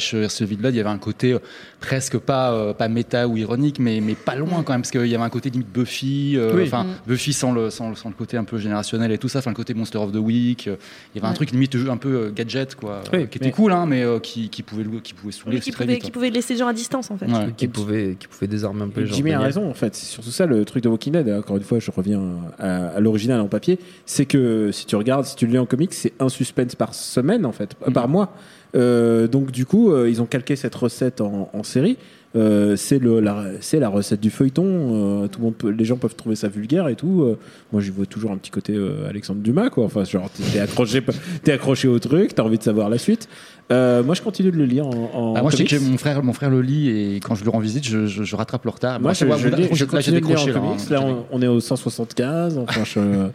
Dead, 0.62 0.74
il 0.74 0.78
y 0.78 0.80
avait 0.80 0.89
un 0.89 0.98
côté 0.98 1.34
euh, 1.34 1.39
presque 1.80 2.18
pas 2.18 2.52
euh, 2.54 2.74
pas 2.74 2.88
méta 2.88 3.28
ou 3.28 3.38
ironique, 3.38 3.80
mais 3.80 4.00
mais 4.02 4.16
pas 4.16 4.36
loin 4.36 4.64
quand 4.64 4.74
même, 4.74 4.82
parce 4.82 4.91
qu'il 4.91 5.06
y 5.08 5.16
avait 5.16 5.24
un 5.24 5.30
côté 5.30 5.50
limite 5.50 5.70
Buffy, 5.72 6.34
euh, 6.38 6.54
Oui. 6.56 6.64
enfin 6.66 6.84
Mm. 6.84 6.88
Buffy 7.08 7.34
sans 7.34 7.52
le, 7.52 7.70
sans 7.70 7.89
le 7.89 7.96
sans 7.96 8.10
le 8.10 8.16
côté 8.16 8.38
un 8.38 8.44
peu 8.44 8.58
générationnel 8.58 9.12
et 9.12 9.18
tout 9.18 9.30
ça, 9.30 9.39
enfin 9.39 9.52
le 9.52 9.56
côté 9.56 9.74
Monster 9.74 9.98
of 10.00 10.12
the 10.12 10.16
Week. 10.18 10.68
euh, 10.68 10.76
Il 11.14 11.18
y 11.18 11.20
avait 11.20 11.28
un 11.28 11.32
Ouais. 11.32 11.36
truc 11.36 11.52
limite 11.52 11.76
un 11.89 11.98
peu 11.98 12.10
euh, 12.10 12.32
gadget 12.32 12.76
quoi, 12.76 13.02
Oui, 13.14 13.20
euh, 13.20 13.26
qui 13.26 13.38
était 13.38 13.46
mais- 13.48 13.52
cool, 13.52 13.72
hein, 13.72 13.86
mais 13.88 14.04
euh, 14.04 14.20
qui 14.20 14.50
qui 14.50 14.62
pouvait 14.64 14.84
qui 15.02 15.14
pouvait 15.14 15.32
saouler 15.32 15.60
qui 15.60 15.72
pouvait, 15.72 15.94
vite. 15.94 16.04
qui 16.04 16.12
pouvait 16.12 16.30
laisser 16.30 16.54
les 16.54 16.60
gens 16.60 16.68
à 16.68 16.74
distance 16.74 17.10
en 17.12 17.18
fait. 17.18 17.26
Ouais. 17.28 17.54
Qui 17.56 17.68
pouvait, 17.68 18.16
qui 18.20 18.28
pouvait 18.28 18.48
désarmer 18.48 18.84
un 18.84 18.89
peu 18.89 19.02
les 19.02 19.08
gens. 19.08 19.16
Jimmy 19.16 19.32
a 19.34 19.39
raison 19.39 19.70
en 19.70 19.74
fait, 19.74 19.96
c'est 19.96 20.06
surtout 20.06 20.30
ça 20.34 20.45
le 20.45 20.65
truc 20.65 20.84
de 20.84 20.89
Walking 20.89 21.13
Dead. 21.13 21.29
Encore 21.29 21.57
une 21.57 21.63
fois, 21.63 21.79
je 21.79 21.91
reviens 21.91 22.21
à, 22.59 22.88
à 22.88 22.99
l'original 22.99 23.39
en 23.39 23.47
papier. 23.47 23.79
C'est 24.05 24.25
que 24.25 24.71
si 24.71 24.86
tu 24.86 24.95
regardes, 24.95 25.25
si 25.25 25.36
tu 25.36 25.45
le 25.45 25.53
lis 25.53 25.59
en 25.59 25.65
comics, 25.65 25.93
c'est 25.93 26.13
un 26.19 26.29
suspense 26.29 26.75
par 26.75 26.93
semaine 26.93 27.45
en 27.45 27.51
fait, 27.51 27.75
euh, 27.88 27.91
par 27.91 28.07
mois. 28.07 28.34
Euh, 28.75 29.27
donc 29.27 29.51
du 29.51 29.65
coup, 29.65 29.91
euh, 29.91 30.09
ils 30.09 30.21
ont 30.21 30.25
calqué 30.25 30.55
cette 30.55 30.75
recette 30.75 31.21
en, 31.21 31.49
en 31.53 31.63
série. 31.63 31.97
Euh, 32.36 32.75
c'est 32.75 32.97
le 32.97 33.19
la, 33.19 33.43
c'est 33.61 33.79
la 33.79 33.89
recette 33.89 34.19
du 34.19 34.31
feuilleton. 34.31 34.63
Euh, 34.65 35.27
tout 35.27 35.39
le 35.39 35.45
monde 35.45 35.55
peut- 35.55 35.69
les 35.69 35.86
gens 35.86 35.97
peuvent 35.97 36.15
trouver 36.15 36.36
ça 36.36 36.47
vulgaire 36.47 36.88
et 36.88 36.95
tout. 36.95 37.21
Euh, 37.21 37.38
moi, 37.71 37.79
j'y 37.81 37.91
vois 37.91 38.07
toujours 38.07 38.31
un 38.31 38.38
petit 38.38 38.49
côté 38.49 38.73
euh, 38.75 39.07
Alexandre 39.07 39.41
Dumas 39.41 39.69
quoi. 39.69 39.86
Enfin, 39.86 40.03
genre 40.03 40.29
t'es 40.51 40.59
accroché, 40.59 41.03
t'es 41.43 41.51
accroché 41.51 41.88
au 41.88 41.99
truc, 41.99 42.34
t'as 42.34 42.41
envie 42.43 42.57
de 42.57 42.63
savoir 42.63 42.89
la 42.89 42.97
suite. 42.97 43.29
Euh, 43.71 44.03
moi, 44.03 44.15
je 44.15 44.21
continue 44.23 44.51
de 44.51 44.57
le 44.57 44.65
lire 44.65 44.88
en. 44.88 45.11
en 45.13 45.34
Ah, 45.38 45.41
moi, 45.43 45.51
je 45.51 45.57
sais 45.57 45.63
que 45.65 45.77
mon 45.77 45.97
frère, 45.97 46.23
mon 46.23 46.34
frère 46.34 46.49
le 46.49 46.61
lit 46.63 46.89
et 46.89 47.19
quand 47.19 47.36
je 47.36 47.43
le 47.45 47.49
rends 47.51 47.59
visite, 47.59 47.86
je, 47.88 48.07
je, 48.07 48.23
je 48.23 48.36
rattrape 48.36 48.63
le 48.65 48.71
retard. 48.71 48.99
Moi, 48.99 49.13
je, 49.13 49.19
ça 49.19 49.25
va, 49.25 49.38
je, 49.38 49.47
d'un- 49.49 49.57
lis- 49.57 49.63
là, 49.63 49.69
je 49.71 49.86
j'ai 50.01 50.11
décroché, 50.11 50.51
là, 50.51 50.59
hein. 50.59 50.75
Là, 50.89 51.01
on, 51.01 51.25
on 51.31 51.41
est 51.41 51.47
au 51.47 51.59
175. 51.59 52.57
Enfin, 52.57 52.81
je- 52.84 53.27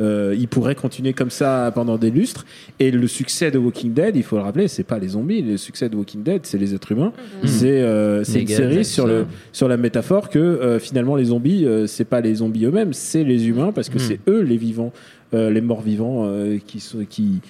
euh, 0.00 0.34
il 0.38 0.48
pourrait 0.48 0.74
continuer 0.74 1.12
comme 1.12 1.30
ça 1.30 1.70
pendant 1.74 1.96
des 1.98 2.10
lustres. 2.10 2.44
Et 2.80 2.90
le 2.90 3.06
succès 3.06 3.50
de 3.50 3.58
Walking 3.58 3.92
Dead, 3.94 4.16
il 4.16 4.22
faut 4.22 4.36
le 4.36 4.42
rappeler, 4.42 4.68
c'est 4.68 4.82
pas 4.84 4.98
les 4.98 5.08
zombies. 5.08 5.42
Le 5.42 5.56
succès 5.56 5.88
de 5.88 5.96
Walking 5.96 6.22
Dead, 6.22 6.40
c'est 6.44 6.58
les 6.58 6.74
êtres 6.74 6.92
humains. 6.92 7.12
Mhm. 7.42 7.48
C'est 7.48 7.80
euh, 7.82 8.24
c'est 8.24 8.40
une 8.42 8.48
série 8.48 8.84
sur 8.84 9.04
ça. 9.04 9.12
le 9.12 9.26
sur 9.52 9.68
la 9.68 9.76
métaphore 9.76 10.28
que 10.30 10.38
euh, 10.38 10.78
finalement 10.78 11.16
les 11.16 11.26
zombies, 11.26 11.64
euh, 11.66 11.86
c'est 11.86 12.04
pas 12.04 12.20
les 12.20 12.36
zombies 12.36 12.64
eux-mêmes, 12.66 12.92
c'est 12.92 13.24
les 13.24 13.46
humains 13.48 13.72
parce 13.72 13.88
que 13.88 13.98
Mhm. 13.98 14.04
c'est 14.06 14.20
eux 14.28 14.40
les 14.40 14.56
vivants, 14.56 14.92
euh, 15.34 15.50
les 15.50 15.60
morts 15.60 15.82
vivants 15.82 16.24
euh, 16.26 16.58
qui 16.66 16.80
sont 16.80 17.04
qui 17.08 17.40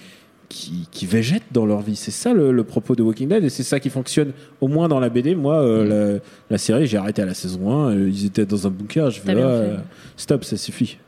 qui, 0.47 0.87
qui 0.91 1.07
végètent 1.07 1.51
dans 1.51 1.65
leur 1.65 1.81
vie. 1.81 1.95
C'est 1.95 2.11
ça 2.11 2.31
le, 2.31 2.51
le 2.51 2.63
propos 2.63 2.95
de 2.95 3.01
Walking 3.01 3.27
Dead 3.27 3.43
et 3.43 3.49
c'est 3.49 3.63
ça 3.63 3.79
qui 3.79 3.89
fonctionne 3.89 4.31
au 4.61 4.67
moins 4.67 4.87
dans 4.87 4.99
la 4.99 5.09
BD. 5.09 5.33
Moi, 5.33 5.55
euh, 5.55 6.13
la, 6.13 6.19
la 6.51 6.57
série, 6.59 6.85
j'ai 6.85 6.97
arrêté 6.97 7.23
à 7.23 7.25
la 7.25 7.33
saison 7.33 7.71
1. 7.87 7.89
euh, 7.95 8.07
ils 8.09 8.27
étaient 8.27 8.45
dans 8.45 8.67
un 8.67 8.69
bunker. 8.69 9.09
Je 9.09 9.19
fais 9.21 9.33
euh, 9.35 9.77
stop, 10.15 10.43
ça 10.45 10.55
suffit. 10.55 10.99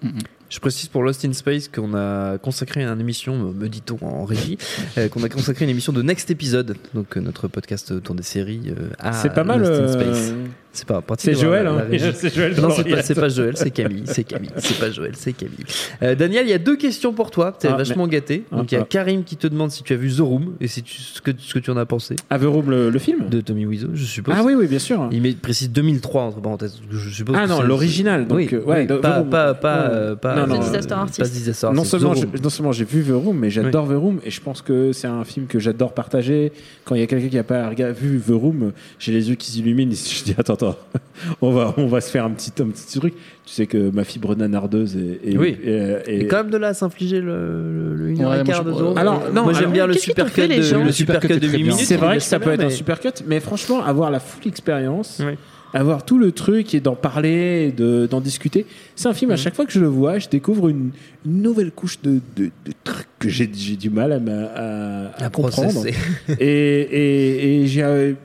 Je 0.49 0.59
précise 0.59 0.87
pour 0.87 1.03
Lost 1.03 1.25
in 1.25 1.33
Space 1.33 1.67
qu'on 1.67 1.93
a 1.93 2.37
consacré 2.37 2.81
une 2.83 2.99
émission, 3.01 3.37
me- 3.51 3.67
dit-on 3.67 3.97
en 4.05 4.23
régie, 4.23 4.57
euh, 4.97 5.09
qu'on 5.09 5.21
a 5.23 5.29
consacré 5.29 5.65
une 5.65 5.71
émission 5.71 5.91
de 5.91 6.01
Next 6.01 6.31
Episode, 6.31 6.77
donc 6.93 7.17
euh, 7.17 7.19
notre 7.19 7.47
podcast 7.49 7.91
autour 7.91 8.15
des 8.15 8.23
séries. 8.23 8.61
euh, 8.67 8.89
à 8.97 9.11
c'est 9.11 9.33
pas 9.33 9.43
mal. 9.43 9.59
Lost 9.61 9.71
in 9.81 9.87
Space. 9.91 10.33
C'est 10.73 10.85
pas 10.87 11.01
pratique 11.01 11.33
C'est 11.33 11.41
Joël, 11.41 11.65
hein. 11.65 11.85
C'est 12.13 12.33
Joël 12.35 12.53
Non, 12.59 12.69
c'est 12.69 12.83
pas, 12.83 12.89
l'oreillette. 12.89 13.05
c'est 13.05 13.15
pas 13.15 13.29
Joël, 13.29 13.57
c'est 13.57 13.71
Camille. 13.71 14.03
C'est 14.05 14.23
Camille. 14.23 14.49
C'est 14.57 14.79
pas 14.79 14.91
Joël, 14.91 15.13
c'est 15.15 15.33
Camille. 15.33 15.65
Euh, 16.03 16.13
Daniel, 16.13 16.45
il 16.45 16.49
y 16.49 16.53
a 16.53 16.59
deux 16.59 16.75
questions 16.77 17.13
pour 17.13 17.31
toi. 17.31 17.51
T'es 17.57 17.67
Ah, 17.67 17.75
vachement 17.77 18.07
gâté. 18.07 18.43
Ah, 18.51 18.57
Donc 18.57 18.71
il 18.71 18.75
y 18.75 18.77
a 18.77 18.81
ah. 18.81 18.87
Karim 18.87 19.23
qui 19.23 19.37
te 19.37 19.47
demande 19.47 19.71
si 19.71 19.81
tu 19.81 19.93
as 19.93 19.95
vu 19.95 20.11
The 20.13 20.19
Room 20.19 20.53
et 20.61 20.67
si 20.67 20.83
tu, 20.83 20.93
ce, 21.01 21.19
que, 21.21 21.31
ce 21.37 21.53
que 21.53 21.59
tu 21.59 21.71
en 21.71 21.77
as 21.77 21.85
pensé. 21.85 22.15
Ah, 22.29 22.37
The 22.37 22.43
Room, 22.43 22.69
le, 22.69 22.89
le 22.91 22.99
film 22.99 23.27
De 23.29 23.41
Tommy 23.41 23.65
Wiseau, 23.65 23.87
je 23.93 24.03
suppose. 24.05 24.35
Ah 24.37 24.43
oui, 24.43 24.53
oui, 24.53 24.67
bien 24.67 24.77
sûr. 24.79 25.09
Il 25.11 25.21
met, 25.21 25.33
précise 25.33 25.71
2003 25.71 26.21
entre 26.23 26.41
parenthèses. 26.41 26.79
Je 26.91 27.09
suppose 27.09 27.35
Ah 27.39 27.47
non, 27.47 27.61
l'original. 27.61 28.27
Donc, 28.27 28.37
Oui, 28.37 28.49
euh, 28.53 28.61
ouais, 28.63 28.81
oui, 28.81 28.87
The 28.87 29.01
pas, 29.01 29.23
pas, 29.23 29.53
pas, 29.55 29.89
euh, 29.89 30.15
pas, 30.15 30.35
Non, 30.35 30.47
non, 30.55 30.59
Disaster 30.59 30.93
Artist. 30.93 31.63
Non 31.73 31.83
seulement, 31.83 32.13
non 32.43 32.49
seulement 32.49 32.71
j'ai 32.71 32.85
vu 32.85 33.03
The 33.03 33.11
Room, 33.13 33.37
mais 33.39 33.49
j'adore 33.49 33.87
The 33.87 33.95
Room 33.95 34.19
et 34.23 34.29
je 34.31 34.41
pense 34.41 34.61
que 34.61 34.91
c'est 34.93 35.07
un 35.07 35.23
film 35.23 35.47
que 35.47 35.57
j'adore 35.59 35.93
partager. 35.93 36.51
Quand 36.85 36.95
il 36.95 37.01
y 37.01 37.03
a 37.03 37.07
quelqu'un 37.07 37.29
qui 37.29 37.35
n'a 37.35 37.43
pas 37.43 37.69
vu 37.91 38.21
The 38.25 38.31
Room, 38.31 38.71
j'ai 38.99 39.11
les 39.11 39.29
yeux 39.29 39.35
qui 39.35 39.49
s'illuminent. 39.51 39.91
et 39.91 39.95
Je 40.17 40.23
dis 40.23 40.35
attends, 40.37 40.53
attends, 40.53 40.66
on 41.41 41.51
va, 41.51 41.73
on 41.77 41.87
va 41.87 42.01
se 42.01 42.09
faire 42.09 42.25
un 42.25 42.31
petit, 42.31 42.51
un 42.61 42.67
petit 42.67 42.99
truc. 42.99 43.13
Tu 43.45 43.53
sais 43.53 43.65
que 43.67 43.89
ma 43.91 44.03
fibre 44.03 44.35
nanardeuse 44.35 44.97
est. 44.97 45.31
est- 45.33 45.37
Oui. 45.37 45.57
est- 45.63 45.69
est- 46.07 46.19
Et 46.21 46.27
quand 46.27 46.37
même 46.37 46.49
de 46.49 46.57
là 46.57 46.69
à 46.69 46.73
s'infliger 46.73 47.21
le, 47.21 47.33
le, 47.71 47.95
le 47.95 48.09
une 48.09 48.21
heure 48.21 48.31
Ouais, 48.31 48.41
et 48.41 48.43
quart 48.43 48.63
de 48.63 48.71
Room. 48.71 48.97
Alors, 48.97 49.23
non, 49.33 49.43
moi 49.43 49.53
j'aime 49.53 49.71
bien 49.71 49.87
le 49.87 49.93
super 49.93 50.31
cut 50.31 50.47
de, 50.47 50.83
le 50.83 50.91
super 50.91 51.19
cut 51.19 51.27
de 51.29 51.33
est 51.35 51.37
très 51.39 51.47
8 51.47 51.57
bien. 51.63 51.73
minutes. 51.73 51.85
C'est 51.85 51.97
vrai 51.97 52.17
que 52.17 52.23
ça 52.23 52.39
peut 52.39 52.51
être 52.51 52.63
un 52.63 52.69
super 52.69 52.99
cut, 52.99 53.09
mais 53.25 53.39
franchement, 53.39 53.83
avoir 53.83 54.11
la 54.11 54.19
full 54.19 54.47
expérience, 54.47 55.21
Oui. 55.25 55.33
avoir 55.73 56.03
tout 56.05 56.17
le 56.17 56.31
truc 56.31 56.73
et 56.75 56.79
d'en 56.79 56.95
parler, 56.95 57.71
de- 57.75 58.07
d'en 58.09 58.19
discuter, 58.21 58.65
c'est 58.95 59.07
un 59.07 59.13
film, 59.13 59.31
à 59.31 59.35
Mm. 59.35 59.37
chaque 59.37 59.55
fois 59.55 59.65
que 59.65 59.71
je 59.71 59.79
le 59.79 59.87
vois, 59.87 60.17
je 60.19 60.27
découvre 60.29 60.67
une, 60.69 60.91
une 61.25 61.41
nouvelle 61.41 61.71
couche 61.71 62.01
de, 62.01 62.19
de, 62.35 62.45
de 62.45 62.71
trucs 62.83 63.07
que 63.19 63.29
j'ai 63.29 63.47
du 63.47 63.89
mal 63.89 64.11
à, 64.11 64.19
m'a- 64.19 64.31
à, 64.55 65.05
à 65.23 65.25
À 65.25 65.29
comprendre. 65.29 65.71
processer. 65.71 65.95
et 66.39 66.81
et, 66.81 67.61
et 67.63 67.67
j'ai. 67.67 68.15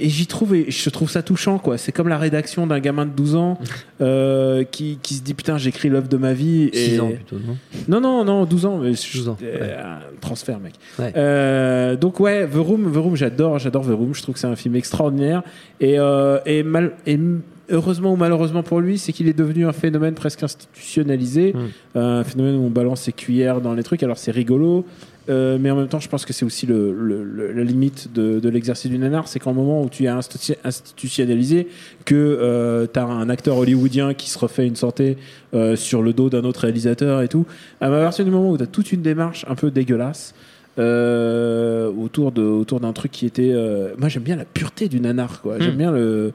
Et 0.00 0.08
j'y 0.08 0.26
trouve, 0.26 0.54
et 0.54 0.70
je 0.70 0.90
trouve 0.90 1.10
ça 1.10 1.22
touchant, 1.22 1.58
quoi. 1.58 1.78
C'est 1.78 1.92
comme 1.92 2.08
la 2.08 2.18
rédaction 2.18 2.66
d'un 2.66 2.80
gamin 2.80 3.06
de 3.06 3.10
12 3.10 3.36
ans 3.36 3.58
euh, 4.00 4.64
qui, 4.64 4.98
qui 5.02 5.14
se 5.14 5.22
dit 5.22 5.34
Putain, 5.34 5.58
j'écris 5.58 5.88
l'œuvre 5.88 6.08
de 6.08 6.16
ma 6.16 6.32
vie. 6.32 6.70
6 6.72 6.94
et... 6.94 7.00
ans 7.00 7.08
plutôt, 7.08 7.36
non? 7.36 7.56
Non, 7.88 8.00
non, 8.00 8.24
non, 8.24 8.44
12 8.46 8.66
ans. 8.66 8.78
Mais 8.78 8.90
12 8.90 9.28
ans, 9.28 9.36
euh, 9.42 9.60
ouais. 9.60 9.76
transfert, 10.20 10.58
mec. 10.58 10.74
Ouais. 10.98 11.12
Euh, 11.16 11.96
donc, 11.96 12.18
ouais, 12.20 12.46
The 12.48 12.56
Room, 12.56 13.14
j'adore, 13.16 13.58
j'adore 13.58 13.84
The 13.86 13.90
Room. 13.90 14.14
Je 14.14 14.22
trouve 14.22 14.34
que 14.34 14.40
c'est 14.40 14.46
un 14.46 14.56
film 14.56 14.74
extraordinaire. 14.76 15.42
Et, 15.80 15.98
euh, 15.98 16.38
et, 16.46 16.62
mal, 16.62 16.92
et 17.06 17.14
m- 17.14 17.42
heureusement 17.70 18.12
ou 18.12 18.16
malheureusement 18.16 18.62
pour 18.62 18.80
lui, 18.80 18.98
c'est 18.98 19.12
qu'il 19.12 19.28
est 19.28 19.38
devenu 19.38 19.66
un 19.66 19.72
phénomène 19.72 20.14
presque 20.14 20.42
institutionnalisé. 20.42 21.52
Mm. 21.52 21.58
Euh, 21.96 22.20
un 22.20 22.24
phénomène 22.24 22.56
où 22.56 22.64
on 22.64 22.70
balance 22.70 23.02
ses 23.02 23.12
cuillères 23.12 23.60
dans 23.60 23.74
les 23.74 23.82
trucs. 23.82 24.02
Alors, 24.02 24.18
c'est 24.18 24.30
rigolo. 24.32 24.84
Euh, 25.28 25.58
mais 25.60 25.70
en 25.70 25.76
même 25.76 25.86
temps, 25.88 26.00
je 26.00 26.08
pense 26.08 26.24
que 26.24 26.32
c'est 26.32 26.44
aussi 26.44 26.66
le, 26.66 26.92
le- 26.92 27.22
le- 27.24 27.52
la 27.52 27.62
limite 27.62 28.12
de, 28.12 28.40
de 28.40 28.48
l'exercice 28.48 28.90
du 28.90 28.98
nanar, 28.98 29.28
c'est 29.28 29.38
qu'en 29.38 29.52
moment 29.52 29.82
où 29.82 29.88
tu 29.90 30.04
es 30.04 30.08
institu- 30.08 30.56
institutionnalisé, 30.64 31.68
que 32.04 32.88
tu 32.92 32.98
as 32.98 33.04
un 33.04 33.28
acteur 33.28 33.58
hollywoodien 33.58 34.14
qui 34.14 34.30
se 34.30 34.38
refait 34.38 34.66
une 34.66 34.76
santé 34.76 35.18
euh, 35.54 35.76
sur 35.76 36.02
le 36.02 36.12
dos 36.14 36.30
d'un 36.30 36.44
autre 36.44 36.60
réalisateur 36.62 37.20
et 37.22 37.28
tout, 37.28 37.44
à 37.80 37.90
partir 37.90 38.24
du 38.24 38.30
moment 38.30 38.50
où 38.50 38.56
tu 38.56 38.62
as 38.62 38.66
toute 38.66 38.92
une 38.92 39.02
démarche 39.02 39.44
un 39.48 39.54
peu 39.54 39.70
dégueulasse, 39.70 40.34
euh, 40.78 41.90
autour 41.92 42.32
de 42.32 42.42
autour 42.42 42.80
d'un 42.80 42.92
truc 42.92 43.10
qui 43.12 43.26
était 43.26 43.50
euh, 43.52 43.90
moi 43.98 44.08
j'aime 44.08 44.22
bien 44.22 44.36
la 44.36 44.44
pureté 44.44 44.88
du 44.88 45.00
nanar 45.00 45.42
quoi 45.42 45.58
j'aime 45.58 45.74
Mm. 45.74 45.78
bien 45.78 45.90
le, 45.92 46.32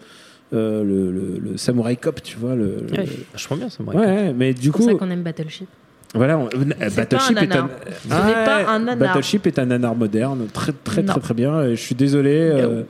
euh, 0.53 0.83
le, 0.83 1.11
le- 1.11 1.39
le 1.51 1.57
samouraï 1.57 1.97
cop 1.97 2.21
tu 2.21 2.37
vois 2.37 2.53
le, 2.53 2.77
le- 2.91 2.97
Ouais. 2.99 3.07
Vachement 3.31 3.57
bien, 3.57 3.67
me 3.79 3.85
ouais, 3.85 3.95
ouais, 4.05 4.33
mais 4.33 4.53
du 4.53 4.63
C'est 4.65 4.69
pour 4.71 4.81
coup 4.81 4.85
ça 4.87 4.93
qu'on 4.95 5.09
aime 5.09 5.23
Battleship. 5.23 5.67
Voilà, 6.13 6.37
on- 6.37 6.45
euh, 6.47 6.89
Battleship 6.95 7.35
pas 7.35 7.41
un 7.41 7.43
est 7.43 7.55
un, 7.55 8.85
pas. 8.85 8.95
Battleship 8.95 9.47
est 9.47 9.59
un 9.59 9.65
nanar 9.65 9.95
moderne, 9.95 10.47
très 10.53 10.71
très 10.83 11.01
Non. 11.01 11.13
très 11.13 11.21
très 11.21 11.33
bien. 11.33 11.63
Et 11.63 11.75
je 11.75 11.81
suis 11.81 11.95
désolé, 11.95 12.31
euh, 12.35 12.83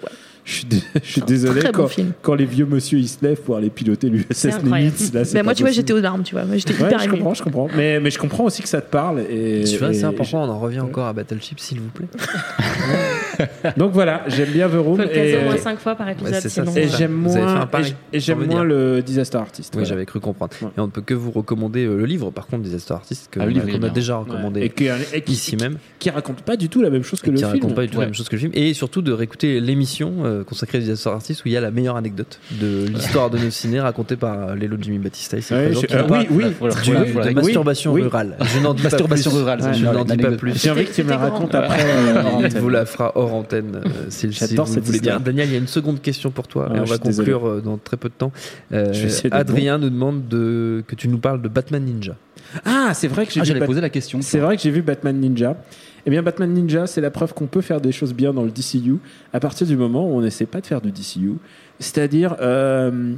je 0.43 0.53
suis, 0.53 0.65
dé- 0.65 0.83
je 1.03 1.09
suis 1.11 1.21
désolé 1.21 1.61
Très 1.61 1.71
bon 1.71 1.83
quand, 1.83 1.87
film. 1.87 2.11
quand 2.21 2.35
les 2.35 2.45
vieux 2.45 2.65
monsieur 2.67 2.99
ils 2.99 3.07
se 3.07 3.17
lèvent 3.23 3.41
pour 3.41 3.57
aller 3.57 3.69
piloter 3.71 4.09
l'USS. 4.09 4.61
Nimitz. 4.63 5.11
Là, 5.13 5.23
Ben, 5.33 5.43
moi, 5.43 5.55
tu 5.55 5.63
vois, 5.63 5.71
j'étais 5.71 5.93
aux 5.93 5.99
larmes, 5.99 6.21
tu 6.23 6.35
vois. 6.35 6.43
J'étais 6.53 6.73
Ouais, 6.73 6.87
hyper 6.87 6.99
je 6.99 7.09
comprends, 7.09 7.33
je 7.33 7.41
comprends. 7.43 7.67
Mais, 7.75 7.99
mais 7.99 8.11
je 8.11 8.19
comprends 8.19 8.43
aussi 8.43 8.61
que 8.61 8.67
ça 8.69 8.81
te 8.81 8.91
parle. 8.91 9.21
Et, 9.21 9.63
Tu 9.63 9.77
vois, 9.77 9.91
c'est 9.93 10.03
important, 10.03 10.43
on 10.43 10.49
en 10.49 10.59
revient 10.59 10.81
encore 10.81 11.07
à 11.07 11.13
Battleship, 11.13 11.59
s'il 11.59 11.79
vous 11.79 11.89
plaît. 11.89 12.07
Donc 13.77 13.91
voilà, 13.91 14.21
j'aime 14.27 14.49
bien 14.49 14.67
The 14.69 14.73
Room. 14.73 14.97
Faut 14.97 15.01
le 15.03 15.07
caser 15.07 15.31
Et, 15.33 15.37
au 15.37 15.41
moins 15.43 15.57
5 15.57 15.79
fois 15.79 15.95
par 15.95 16.09
épisode, 16.09 16.33
c'est 16.35 16.49
ça, 16.49 16.61
sinon. 16.61 16.71
c'est 16.73 16.83
et 16.83 16.87
j'aime 16.89 17.11
moins, 17.13 17.67
et 18.13 18.19
j'aime 18.19 18.63
le 18.63 19.01
Disaster 19.01 19.37
Artist. 19.37 19.73
Oui, 19.73 19.79
voilà. 19.79 19.89
j'avais 19.89 20.05
cru 20.05 20.19
comprendre. 20.19 20.53
Ouais. 20.61 20.69
Et 20.77 20.79
on 20.79 20.85
ne 20.87 20.91
peut 20.91 21.01
que 21.01 21.13
vous 21.13 21.31
recommander 21.31 21.85
euh, 21.85 21.97
le 21.97 22.05
livre, 22.05 22.31
par 22.31 22.47
contre, 22.47 22.63
Disaster 22.63 22.93
Artist, 22.93 23.29
que 23.31 23.39
Ah, 23.39 23.43
qu'on 23.43 23.49
livre, 23.49 23.85
a, 23.85 23.89
déjà 23.89 24.17
Ouais. 24.19 24.25
recommandé 24.25 24.61
Et 24.61 24.69
qui, 24.69 24.87
et 25.13 25.21
qui- 25.21 25.33
ici 25.33 25.55
même. 25.57 25.77
qui 25.99 26.09
raconte 26.09 26.41
pas 26.41 26.55
du 26.55 26.69
tout 26.69 26.81
la 26.81 26.89
même 26.89 27.03
chose 27.03 27.21
que 27.21 27.27
et 27.27 27.31
le 27.31 27.37
qui 27.37 27.43
film. 27.43 27.53
raconte 27.55 27.75
pas 27.75 27.81
du 27.83 27.89
tout 27.89 27.99
la 27.99 28.05
même 28.05 28.15
chose 28.15 28.29
que 28.29 28.35
le 28.35 28.39
film. 28.39 28.51
Et 28.53 28.73
surtout 28.73 29.01
de 29.01 29.11
réécouter 29.11 29.59
l'émission 29.59 30.13
euh, 30.23 30.43
consacrée 30.43 30.77
à 30.77 30.81
Disaster 30.81 31.09
Artist 31.09 31.43
où 31.45 31.47
il 31.47 31.53
y 31.53 31.57
a 31.57 31.61
la 31.61 31.71
meilleure 31.71 31.95
anecdote 31.95 32.39
de 32.51 32.87
l'histoire 32.87 33.29
de 33.29 33.37
nos 33.37 33.49
ciné 33.49 33.79
racontée 33.79 34.15
par 34.15 34.49
euh, 34.49 34.55
Lélo 34.55 34.77
Jimmy 34.81 34.99
qui 35.09 35.27
euh, 35.53 36.03
parle 36.03 36.25
oui, 36.31 36.45
oui. 36.55 37.25
De 37.25 37.33
masturbation 37.33 37.93
rurale. 37.93 38.37
Je 38.41 38.59
n'en 38.59 38.73
dis 38.73 38.83
pas 38.83 38.89
plus. 38.89 39.23
je 39.23 39.85
n'en 39.85 40.03
dis 40.05 40.17
pas 40.17 40.31
plus. 40.31 40.53
J'ai 40.61 40.71
envie 40.71 40.85
que 40.85 40.93
tu 40.93 41.03
me 41.03 41.09
la 41.09 41.17
racontes 41.17 41.53
après. 41.55 41.83
euh, 41.85 42.23
antenne. 42.25 42.59
vous 42.59 42.69
la 42.69 42.85
fera 42.85 43.17
hors 43.25 43.33
antenne 43.33 43.81
euh, 43.85 43.89
si, 44.09 44.27
si 44.31 44.39
J'adore 44.47 44.65
vous 44.65 44.73
cette 44.73 44.83
voulez 44.83 44.99
bien. 44.99 45.19
Daniel, 45.19 45.47
il 45.49 45.51
y 45.53 45.55
a 45.55 45.59
une 45.59 45.67
seconde 45.67 46.01
question 46.01 46.31
pour 46.31 46.47
toi 46.47 46.67
Ah, 46.71 46.77
et 46.77 46.79
on 46.79 46.85
je 46.85 46.91
va 46.91 46.97
désolé. 46.97 47.31
conclure 47.31 47.47
euh, 47.49 47.61
dans 47.61 47.77
très 47.77 47.97
peu 47.97 48.09
de 48.09 48.13
temps. 48.13 48.31
Euh, 48.73 48.93
Adrien 49.31 49.77
nous 49.77 49.89
demande 49.89 50.27
de, 50.27 50.83
que 50.87 50.95
tu 50.95 51.07
nous 51.07 51.17
parles 51.17 51.41
de 51.41 51.47
Batman 51.47 51.83
Ninja. 51.83 52.15
Ah, 52.63 52.91
c'est 52.93 53.07
vrai 53.07 53.25
que 53.25 53.31
j'ai 53.33 53.41
Ah, 53.61 53.65
poser 53.65 53.81
la 53.81 53.89
question. 53.89 54.19
C'est 54.21 54.39
vrai 54.39 54.55
que 54.55 54.61
j'ai 54.63 54.71
vu 54.71 54.81
Batman 54.81 55.19
Ninja. 55.19 55.57
Eh 56.05 56.09
bien, 56.11 56.21
Batman 56.21 56.53
Ninja, 56.53 56.85
c'est 56.87 57.01
la 57.01 57.09
preuve 57.09 57.33
qu'on 57.33 57.47
peut 57.47 57.61
faire 57.61 57.81
des 57.81 57.91
choses 57.91 58.13
bien 58.13 58.31
dans 58.33 58.43
le 58.43 58.51
DCU 58.51 58.97
à 59.33 59.39
partir 59.39 59.65
du 59.65 59.75
moment 59.75 60.07
où 60.07 60.15
on 60.17 60.21
n'essaie 60.21 60.45
pas 60.45 60.61
de 60.61 60.67
faire 60.67 60.79
du 60.79 60.91
DCU. 60.91 61.33
C'est-à-dire, 61.79 62.35
euh, 62.41 63.13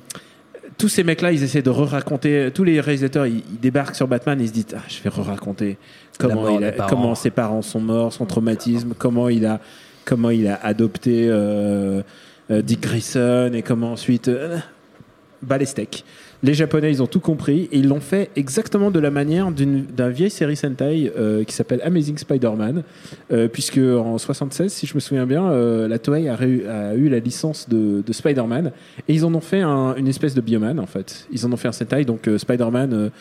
tous 0.78 0.88
ces 0.88 1.04
mecs-là, 1.04 1.32
ils 1.34 1.44
essaient 1.44 1.62
de 1.62 1.70
re-raconter. 1.70 2.50
Tous 2.54 2.64
les 2.64 2.80
réalisateurs, 2.80 3.26
ils, 3.28 3.44
ils 3.52 3.60
débarquent 3.60 3.96
sur 3.96 4.08
Batman, 4.08 4.40
ils 4.40 4.48
se 4.48 4.54
disent 4.54 4.68
ah, 4.76 4.80
je 4.88 5.02
vais 5.04 5.10
re-raconter 5.10 5.78
il 6.20 6.64
a- 6.64 6.72
comment 6.90 7.14
ses 7.14 7.30
parents 7.30 7.62
sont 7.62 7.80
morts, 7.82 8.14
son 8.14 8.26
traumatisme, 8.26 8.94
comment 8.98 9.30
il 9.30 9.46
a, 9.46 9.60
comment 10.08 10.30
il 10.30 10.48
a 10.48 10.56
adopté 10.66 11.28
euh, 11.30 12.02
euh, 12.50 12.62
Dick 12.62 12.82
Grayson 12.82 13.52
et 13.54 13.62
comment 13.62 13.92
ensuite. 13.92 14.30
euh, 14.30 14.58
bas 15.44 15.58
les 15.60 15.66
steaks. 15.66 16.04
Les 16.44 16.54
Japonais, 16.56 16.90
ils 16.92 17.04
ont 17.04 17.08
tout 17.08 17.20
compris 17.20 17.68
et 17.72 17.78
ils 17.80 17.88
l'ont 17.88 18.00
fait 18.00 18.30
exactement 18.36 18.90
de 18.90 19.00
la 19.00 19.12
manière 19.12 19.52
d'une 19.52 19.84
d'un 19.86 20.10
vieille 20.10 20.30
série 20.32 20.56
Sentai 20.56 21.12
qui 21.48 21.54
s'appelle 21.54 21.80
Amazing 21.84 22.18
Spider-Man, 22.18 22.84
puisque 23.54 23.80
en 23.80 24.18
76, 24.20 24.72
si 24.72 24.86
je 24.88 24.94
me 24.96 25.00
souviens 25.00 25.26
bien, 25.26 25.52
la 25.88 25.98
Toei 26.00 26.28
a, 26.30 26.44
eu 26.96 27.10
la 27.10 27.20
licence 27.20 27.68
de, 27.70 28.04
de 28.06 28.14
Spider-Man 28.14 28.72
et 29.08 29.14
ils 29.14 29.26
en 29.26 29.34
ont 29.34 29.42
fait 29.42 29.62
un- 29.62 29.96
une 29.96 30.08
espèce 30.08 30.34
de 30.36 30.42
bioman 30.42 30.80
en 30.80 30.86
fait. 30.88 31.28
Ils 31.32 31.44
en 31.46 31.52
ont 31.54 31.58
fait 31.58 31.68
un 31.70 31.72
Sentai, 31.72 32.04
donc 32.06 32.30
Spider-Man. 32.38 33.12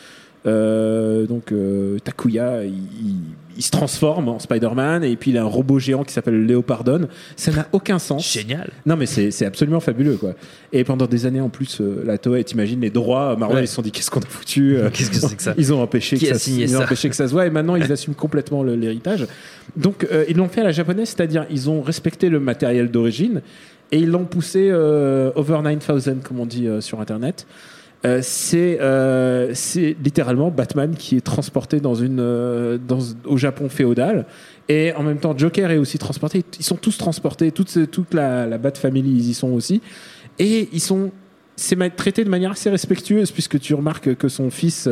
Euh, 0.46 1.26
donc 1.26 1.52
euh, 1.52 1.98
Takuya, 2.00 2.64
il, 2.64 2.72
il- 2.72 3.16
il 3.58 3.62
se 3.62 3.70
transforme 3.70 4.28
en 4.28 4.38
Spider-Man 4.38 5.02
et 5.02 5.16
puis 5.16 5.30
il 5.30 5.38
a 5.38 5.40
un 5.40 5.46
robot 5.46 5.78
géant 5.78 6.04
qui 6.04 6.12
s'appelle 6.12 6.44
Léopardon. 6.44 7.08
Ça 7.36 7.50
n'a 7.52 7.66
aucun 7.72 7.98
sens. 7.98 8.30
Génial. 8.30 8.68
Non 8.84 8.96
mais 8.96 9.06
c'est 9.06 9.46
absolument 9.46 9.80
fabuleux 9.80 10.18
quoi. 10.18 10.34
Et 10.74 10.84
pendant 10.84 11.06
des 11.06 11.24
années 11.24 11.40
en 11.40 11.48
plus, 11.48 11.80
euh, 11.80 12.02
la 12.04 12.18
Toei, 12.18 12.44
t'imagines 12.44 12.82
les 12.82 12.90
droits, 12.90 13.34
Marvel 13.38 13.56
Ouais. 13.56 13.64
ils 13.64 13.66
se 13.66 13.74
sont 13.74 13.80
dit 13.80 13.92
qu'est-ce 13.92 14.10
qu'on 14.10 14.20
a 14.20 14.26
foutu 14.26 14.76
euh, 14.76 14.90
Qu'est-ce 14.92 15.10
que 15.10 15.16
c'est 15.16 15.36
que 15.36 15.42
ça 15.42 15.54
Ils 15.56 15.72
ont 15.72 15.80
empêché 15.80 16.18
Qui 16.18 16.26
que 16.26 16.32
a 16.32 16.34
ça, 16.34 16.38
signé 16.40 16.64
ils 16.64 16.76
ont 16.76 16.80
ça 16.80 16.84
empêché 16.84 17.08
que 17.08 17.16
ça 17.16 17.26
se 17.26 17.32
voit 17.32 17.46
et 17.46 17.50
maintenant 17.50 17.76
ils 17.76 17.90
assument 17.90 18.14
complètement 18.14 18.62
l'héritage. 18.62 19.26
Donc 19.74 20.06
euh, 20.12 20.26
ils 20.28 20.36
l'ont 20.36 20.48
fait 20.48 20.60
à 20.60 20.64
la 20.64 20.72
japonaise, 20.72 21.08
c'est-à-dire 21.08 21.46
ils 21.50 21.70
ont 21.70 21.80
respecté 21.80 22.28
le 22.28 22.40
matériel 22.40 22.90
d'origine 22.90 23.40
et 23.90 24.00
ils 24.00 24.10
l'ont 24.10 24.26
poussé 24.26 24.70
over 24.70 25.60
9000 25.64 26.16
comme 26.22 26.40
on 26.40 26.46
dit 26.46 26.68
sur 26.80 27.00
internet. 27.00 27.46
Euh, 28.04 28.20
c'est 28.22 28.78
euh, 28.80 29.52
c'est 29.54 29.96
littéralement 30.02 30.50
Batman 30.50 30.94
qui 30.96 31.16
est 31.16 31.22
transporté 31.22 31.80
dans 31.80 31.94
une 31.94 32.20
euh, 32.20 32.78
au 33.24 33.36
Japon 33.36 33.68
féodal. 33.68 34.26
Et 34.68 34.92
en 34.94 35.02
même 35.02 35.18
temps 35.18 35.36
Joker 35.36 35.70
est 35.70 35.78
aussi 35.78 35.98
transporté. 35.98 36.44
Ils 36.58 36.64
sont 36.64 36.76
tous 36.76 36.98
transportés. 36.98 37.50
Toute, 37.52 37.90
toute 37.90 38.14
la, 38.14 38.46
la 38.46 38.58
Bat 38.58 38.74
Family 38.74 39.10
ils 39.10 39.30
y 39.30 39.34
sont 39.34 39.50
aussi. 39.52 39.80
Et 40.38 40.68
ils 40.72 40.80
sont 40.80 41.10
c'est 41.58 41.96
traité 41.96 42.22
de 42.22 42.28
manière 42.28 42.50
assez 42.50 42.68
respectueuse 42.68 43.30
puisque 43.30 43.58
tu 43.58 43.72
remarques 43.72 44.14
que 44.16 44.28
son 44.28 44.50
fils 44.50 44.86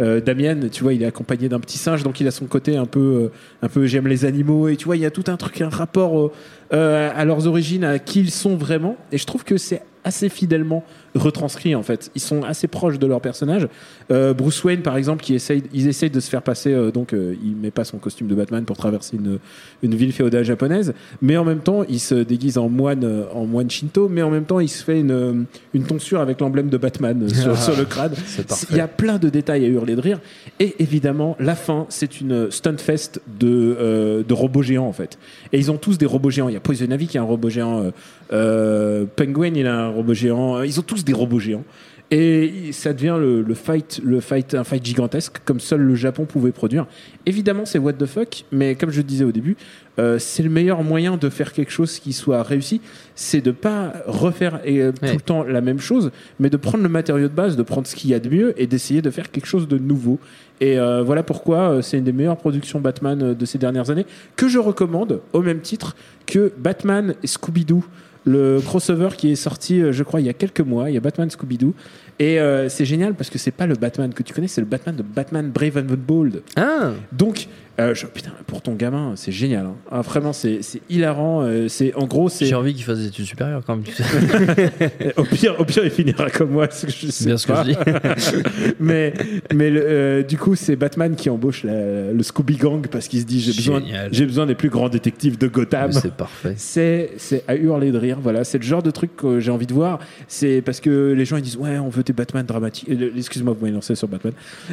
euh, 0.00 0.20
Damien 0.22 0.70
tu 0.72 0.82
vois 0.82 0.94
il 0.94 1.02
est 1.02 1.06
accompagné 1.06 1.50
d'un 1.50 1.60
petit 1.60 1.76
singe 1.76 2.02
donc 2.02 2.18
il 2.18 2.26
a 2.26 2.30
son 2.30 2.46
côté 2.46 2.78
un 2.78 2.86
peu 2.86 3.30
un 3.60 3.68
peu 3.68 3.84
j'aime 3.84 4.06
les 4.06 4.24
animaux 4.24 4.68
et 4.68 4.76
tu 4.76 4.86
vois 4.86 4.96
il 4.96 5.02
y 5.02 5.06
a 5.06 5.10
tout 5.10 5.24
un 5.26 5.36
truc 5.36 5.60
un 5.60 5.68
rapport 5.68 6.32
à 6.70 7.24
leurs 7.26 7.46
origines 7.46 7.84
à 7.84 7.98
qui 7.98 8.20
ils 8.20 8.30
sont 8.30 8.56
vraiment. 8.56 8.96
Et 9.12 9.18
je 9.18 9.26
trouve 9.26 9.44
que 9.44 9.58
c'est 9.58 9.82
assez 10.08 10.30
fidèlement 10.30 10.82
retranscrit 11.14 11.74
en 11.74 11.82
fait. 11.82 12.10
Ils 12.14 12.20
sont 12.20 12.42
assez 12.42 12.66
proches 12.66 12.98
de 12.98 13.06
leur 13.06 13.20
personnage. 13.20 13.68
Euh, 14.10 14.32
Bruce 14.32 14.64
Wayne 14.64 14.80
par 14.80 14.96
exemple 14.96 15.22
qui 15.22 15.34
essaye 15.34 15.62
ils 15.72 15.86
essayent 15.86 16.10
de 16.10 16.20
se 16.20 16.30
faire 16.30 16.42
passer 16.42 16.72
euh, 16.72 16.90
donc 16.90 17.12
euh, 17.12 17.34
il 17.44 17.56
met 17.56 17.70
pas 17.70 17.84
son 17.84 17.98
costume 17.98 18.26
de 18.26 18.34
Batman 18.34 18.64
pour 18.64 18.76
traverser 18.76 19.16
une 19.16 19.38
une 19.82 19.94
ville 19.94 20.12
féodale 20.12 20.44
japonaise 20.44 20.94
mais 21.20 21.36
en 21.36 21.44
même 21.44 21.60
temps 21.60 21.84
il 21.88 22.00
se 22.00 22.14
déguise 22.14 22.56
en 22.56 22.68
moine 22.68 23.04
euh, 23.04 23.24
en 23.34 23.44
moine 23.46 23.70
shinto 23.70 24.08
mais 24.08 24.22
en 24.22 24.30
même 24.30 24.44
temps 24.44 24.60
il 24.60 24.68
se 24.68 24.82
fait 24.82 25.00
une 25.00 25.44
une 25.74 25.84
tonsure 25.84 26.20
avec 26.20 26.40
l'emblème 26.40 26.70
de 26.70 26.78
Batman 26.78 27.28
sur, 27.28 27.52
Ah, 27.52 27.56
sur 27.56 27.76
le 27.76 27.84
crâne. 27.84 28.14
il 28.70 28.76
y 28.76 28.80
a 28.80 28.88
plein 28.88 29.18
de 29.18 29.28
détails 29.28 29.64
à 29.64 29.68
hurler 29.68 29.94
de 29.94 30.00
rire. 30.00 30.20
Et 30.58 30.76
évidemment 30.78 31.36
la 31.38 31.54
fin 31.54 31.86
c'est 31.90 32.20
une 32.20 32.50
stunt 32.50 32.78
fest 32.78 33.20
de 33.38 34.24
de 34.26 34.34
robots 34.34 34.62
géants 34.62 34.86
en 34.86 34.92
fait. 34.92 35.18
Et 35.52 35.58
ils 35.58 35.70
ont 35.70 35.76
tous 35.76 35.98
des 35.98 36.06
robots 36.06 36.30
géants. 36.30 36.48
Il 36.48 36.54
y 36.54 36.56
a 36.56 36.60
Poison 36.60 36.86
Ivy 36.90 37.08
qui 37.08 37.18
a 37.18 37.20
un 37.20 37.24
robot 37.24 37.50
géant 37.50 37.92
Penguin 38.28 39.52
il 39.54 39.66
a 39.66 39.76
un 39.76 39.88
robot 39.88 40.14
géant. 40.14 40.62
Ils 40.62 40.78
ont 40.78 40.82
tous 40.84 41.04
des 41.04 41.12
robots 41.12 41.38
géants. 41.40 41.64
Et 42.10 42.72
ça 42.72 42.94
devient 42.94 43.16
le, 43.20 43.42
le 43.42 43.54
fight, 43.54 44.00
le 44.02 44.20
fight, 44.20 44.54
un 44.54 44.64
fight 44.64 44.82
gigantesque 44.82 45.40
comme 45.44 45.60
seul 45.60 45.82
le 45.82 45.94
Japon 45.94 46.24
pouvait 46.24 46.52
produire. 46.52 46.86
Évidemment, 47.26 47.66
c'est 47.66 47.78
what 47.78 47.92
the 47.94 48.06
fuck, 48.06 48.44
mais 48.50 48.76
comme 48.76 48.90
je 48.90 48.98
le 48.98 49.02
disais 49.02 49.24
au 49.24 49.32
début, 49.32 49.58
euh, 49.98 50.18
c'est 50.18 50.42
le 50.42 50.48
meilleur 50.48 50.82
moyen 50.82 51.18
de 51.18 51.28
faire 51.28 51.52
quelque 51.52 51.70
chose 51.70 51.98
qui 51.98 52.14
soit 52.14 52.42
réussi, 52.42 52.80
c'est 53.14 53.42
de 53.42 53.50
pas 53.50 53.92
refaire 54.06 54.60
euh, 54.66 54.92
tout 54.92 55.04
le 55.12 55.20
temps 55.20 55.42
la 55.42 55.60
même 55.60 55.80
chose, 55.80 56.10
mais 56.40 56.48
de 56.48 56.56
prendre 56.56 56.82
le 56.82 56.88
matériau 56.88 57.28
de 57.28 57.34
base, 57.34 57.56
de 57.56 57.62
prendre 57.62 57.86
ce 57.86 57.94
qu'il 57.94 58.08
y 58.08 58.14
a 58.14 58.20
de 58.20 58.30
mieux 58.30 58.54
et 58.58 58.66
d'essayer 58.66 59.02
de 59.02 59.10
faire 59.10 59.30
quelque 59.30 59.46
chose 59.46 59.68
de 59.68 59.76
nouveau. 59.76 60.18
Et 60.60 60.78
euh, 60.78 61.02
voilà 61.02 61.22
pourquoi 61.22 61.70
euh, 61.70 61.82
c'est 61.82 61.98
une 61.98 62.04
des 62.04 62.12
meilleures 62.12 62.36
productions 62.36 62.80
Batman 62.80 63.22
euh, 63.22 63.34
de 63.34 63.44
ces 63.44 63.58
dernières 63.58 63.90
années 63.90 64.06
que 64.36 64.48
je 64.48 64.58
recommande 64.58 65.20
au 65.32 65.42
même 65.42 65.60
titre 65.60 65.94
que 66.26 66.52
Batman 66.58 67.14
et 67.22 67.26
Scooby-Doo 67.26 67.84
le 68.28 68.60
crossover 68.60 69.10
qui 69.16 69.32
est 69.32 69.36
sorti, 69.36 69.80
euh, 69.80 69.92
je 69.92 70.02
crois, 70.02 70.20
il 70.20 70.26
y 70.26 70.28
a 70.28 70.34
quelques 70.34 70.60
mois. 70.60 70.90
Il 70.90 70.94
y 70.94 70.96
a 70.96 71.00
Batman 71.00 71.28
Scooby-Doo. 71.28 71.74
Et 72.18 72.40
euh, 72.40 72.68
c'est 72.68 72.84
génial 72.84 73.14
parce 73.14 73.30
que 73.30 73.38
c'est 73.38 73.52
pas 73.52 73.66
le 73.66 73.74
Batman 73.74 74.12
que 74.12 74.22
tu 74.22 74.34
connais, 74.34 74.48
c'est 74.48 74.60
le 74.60 74.66
Batman 74.66 74.94
de 74.96 75.02
Batman 75.02 75.50
Brave 75.50 75.78
and 75.78 75.86
the 75.86 75.96
Bold. 75.96 76.42
Ah 76.56 76.92
Donc, 77.12 77.48
euh, 77.80 77.94
je- 77.94 78.06
putain, 78.06 78.30
pour 78.46 78.62
ton 78.62 78.74
gamin, 78.74 79.12
c'est 79.16 79.32
génial. 79.32 79.66
hein. 79.66 79.74
Ah, 79.90 80.00
vraiment, 80.02 80.32
c'est 80.32 80.58
c'est 80.62 80.80
hilarant. 80.90 81.42
euh, 81.42 81.68
c'est 81.68 81.94
en 81.94 82.06
gros, 82.06 82.28
c'est 82.28 82.46
J'ai 82.46 82.54
envie 82.54 82.74
qu'il 82.74 82.84
fasse 82.84 82.98
des 82.98 83.06
études 83.06 83.24
supérieures 83.26 83.62
quand 83.66 83.76
même. 83.76 83.84
tu 83.84 83.92
sais. 83.92 84.04
au 85.16 85.24
pire, 85.24 85.54
au 85.58 85.64
pire, 85.64 85.84
il 85.84 85.90
finira 85.90 86.28
comme 86.30 86.50
moi. 86.50 86.68
ce 86.70 86.86
que 86.86 86.92
je 86.92 87.06
sais 87.10 87.26
Bien 87.26 87.36
ce 87.36 87.46
que 87.46 87.52
pas. 87.52 87.64
je 87.64 87.70
dis. 87.70 88.72
mais 88.80 89.12
mais 89.54 89.70
le, 89.70 89.82
euh, 89.84 90.22
du 90.22 90.36
coup, 90.38 90.54
c'est 90.56 90.76
Batman 90.76 91.14
qui 91.16 91.30
embauche 91.30 91.64
la- 91.64 92.12
le 92.12 92.22
Scooby 92.22 92.56
Gang 92.56 92.86
parce 92.88 93.08
qu'il 93.08 93.20
se 93.20 93.24
dit 93.26 93.40
j'ai 93.40 93.52
besoin, 93.52 93.80
Génial. 93.80 94.08
j'ai 94.12 94.26
besoin 94.26 94.46
des 94.46 94.54
plus 94.54 94.68
grands 94.70 94.88
détectives 94.88 95.38
de 95.38 95.46
Gotham. 95.48 95.90
Mais 95.94 96.00
c'est 96.00 96.12
parfait. 96.14 96.54
C'est 96.56 97.12
c'est 97.16 97.44
à 97.48 97.54
hurler 97.56 97.90
de 97.92 97.98
rire. 97.98 98.18
Voilà, 98.20 98.44
c'est 98.44 98.58
le 98.58 98.64
genre 98.64 98.82
de 98.82 98.90
truc 98.90 99.16
que 99.16 99.40
j'ai 99.40 99.50
envie 99.50 99.66
de 99.66 99.74
voir. 99.74 99.98
C'est 100.26 100.62
parce 100.64 100.80
que 100.80 101.12
les 101.12 101.24
gens 101.24 101.36
ils 101.36 101.42
disent 101.42 101.56
ouais, 101.56 101.78
on 101.78 101.88
veut 101.88 102.02
des 102.02 102.12
Batman 102.12 102.44
dramatiques. 102.44 102.88
Euh, 102.90 103.10
Excuse-moi, 103.16 103.54
vous 103.54 103.60
m'avez 103.64 103.74
lancé 103.74 103.94
sur 103.94 104.08
Batman. 104.08 104.32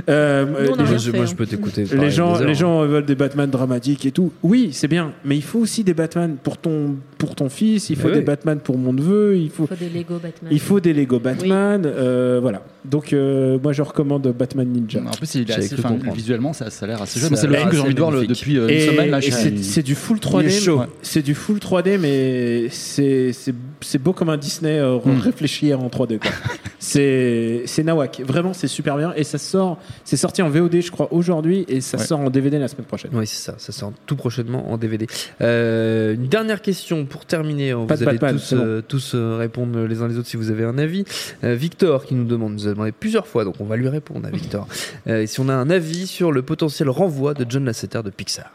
Euh, 0.09 0.45
Nous, 0.45 0.69
on 0.71 0.73
a 0.73 0.77
les 0.77 0.83
rien 0.89 0.97
gens- 0.97 1.11
fait, 1.11 1.17
Moi, 1.17 1.25
je 1.25 1.31
hein. 1.31 1.35
peux 1.37 1.45
t'écouter 1.45 1.83
Les 1.83 1.95
pareil, 1.95 2.11
gens, 2.11 2.33
des 2.33 2.41
heures. 2.41 2.47
les 2.47 2.53
gens 2.55 2.83
des 3.01 3.15
Batman 3.15 3.49
dramatiques 3.49 4.05
et 4.05 4.11
tout. 4.11 4.31
Oui, 4.43 4.69
c'est 4.71 4.87
bien, 4.87 5.13
mais 5.23 5.35
il 5.35 5.43
faut 5.43 5.59
aussi 5.59 5.83
des 5.83 5.93
Batman 5.93 6.37
pour 6.41 6.57
ton 6.57 6.95
pour 7.25 7.35
ton 7.35 7.49
fils. 7.49 7.89
Il 7.89 7.95
faut 7.97 8.09
des. 8.09 8.21
Batman 8.21 8.59
pour 8.59 8.77
mon 8.77 8.93
neveu. 8.93 9.37
Il 9.37 9.49
faut 9.49 9.63
Il 9.63 9.67
faut 9.67 9.75
des 9.83 9.89
Lego 9.89 10.15
Batman. 10.19 10.51
il 10.51 10.59
faut 10.59 10.79
des 10.79 10.93
Lego 10.93 11.19
Batman, 11.19 11.83
euh, 11.85 12.39
voilà. 12.41 12.61
Donc 12.85 13.13
euh, 13.13 13.57
moi 13.61 13.73
je 13.73 13.81
recommande 13.81 14.27
Batman 14.37 14.67
Ninja. 14.67 14.99
En 15.05 15.11
plus, 15.11 15.35
il 15.35 15.49
est 15.49 15.53
assez, 15.53 15.75
enfin, 15.77 15.97
visuellement, 16.13 16.53
ça, 16.53 16.69
ça 16.69 16.85
a 16.85 16.87
l'air 16.89 17.01
assez 17.01 17.19
jeune. 17.19 17.35
C'est 17.35 17.47
le 17.47 17.55
film 17.55 17.69
que 17.69 17.75
j'ai 17.75 17.81
envie 17.81 17.93
de 17.93 17.99
voir 17.99 18.11
le- 18.11 18.27
depuis 18.27 18.57
euh, 18.57 18.67
une 18.67 18.73
Et- 18.75 18.85
semaine. 18.87 19.09
Là, 19.09 19.17
et 19.19 19.21
je 19.21 19.31
c'est 19.61 19.81
du 19.83 19.95
full 19.95 20.17
Il 20.17 20.21
3D. 20.21 20.45
est 20.45 20.49
chaud. 20.49 20.79
mais- 20.79 20.85
C'est 21.01 21.21
du 21.23 21.33
full 21.35 21.57
3D, 21.59 21.97
mais 21.99 22.67
c'est 22.69 23.33
c'est 23.33 23.53
c'est 23.81 23.97
beau 24.01 24.13
comme 24.13 24.29
un 24.29 24.37
Disney 24.37 24.79
euh, 24.79 24.97
Mm. 25.03 25.19
réfléchi 25.19 25.73
en 25.73 25.87
3D. 25.89 26.19
quoi. 26.19 26.31
c'est 26.79 27.63
c'est 27.65 27.83
nawak. 27.83 28.21
Vraiment, 28.25 28.53
c'est 28.53 28.67
super 28.67 28.97
bien. 28.97 29.13
Et 29.15 29.23
ça 29.23 29.37
sort. 29.37 29.79
C'est 30.03 30.17
sorti 30.17 30.41
en 30.41 30.49
VOD, 30.49 30.81
je 30.81 30.91
crois, 30.91 31.11
aujourd'hui, 31.13 31.65
et 31.67 31.81
ça 31.81 31.97
Ouais. 31.97 32.03
sort 32.03 32.19
en 32.19 32.29
DVD 32.29 32.59
la 32.59 32.67
semaine 32.67 32.85
prochaine. 32.85 33.11
Oui, 33.13 33.25
c'est 33.27 33.41
ça. 33.43 33.55
Ça 33.57 33.71
sort 33.71 33.93
tout 34.05 34.15
prochainement 34.15 34.71
en 34.71 34.77
DVD. 34.77 35.07
Euh, 35.41 36.13
une 36.15 36.27
dernière 36.27 36.61
question 36.61 37.05
pour 37.15 37.25
terminer. 37.25 37.71
Pas 37.71 37.77
vous 37.77 37.85
de 37.87 37.93
allez 38.09 38.17
Batman, 38.17 38.35
tous, 38.35 38.53
euh, 38.53 38.81
tous 38.85 39.11
euh, 39.15 39.37
répondre 39.37 39.79
les 39.85 40.01
uns 40.01 40.07
les 40.09 40.17
autres 40.17 40.27
si 40.27 40.35
vous 40.35 40.51
avez 40.51 40.65
un 40.65 40.77
avis. 40.77 41.05
Euh, 41.45 41.55
Victor 41.55 42.05
qui 42.05 42.13
nous 42.13 42.25
demande, 42.25 42.53
nous 42.53 42.67
a 42.67 42.71
demandé 42.71 42.91
plusieurs 42.91 43.25
fois, 43.25 43.45
donc 43.45 43.55
on 43.61 43.65
va 43.65 43.77
lui 43.77 43.87
répondre 43.87 44.27
à 44.27 44.31
Victor. 44.31 44.67
Euh, 45.07 45.25
si 45.27 45.39
on 45.39 45.47
a 45.49 45.53
un 45.53 45.69
avis 45.69 46.07
sur 46.07 46.31
le 46.31 46.41
potentiel 46.41 46.89
renvoi 46.89 47.33
de 47.33 47.45
John 47.47 47.63
Lasseter 47.65 48.01
de 48.03 48.09
Pixar. 48.09 48.51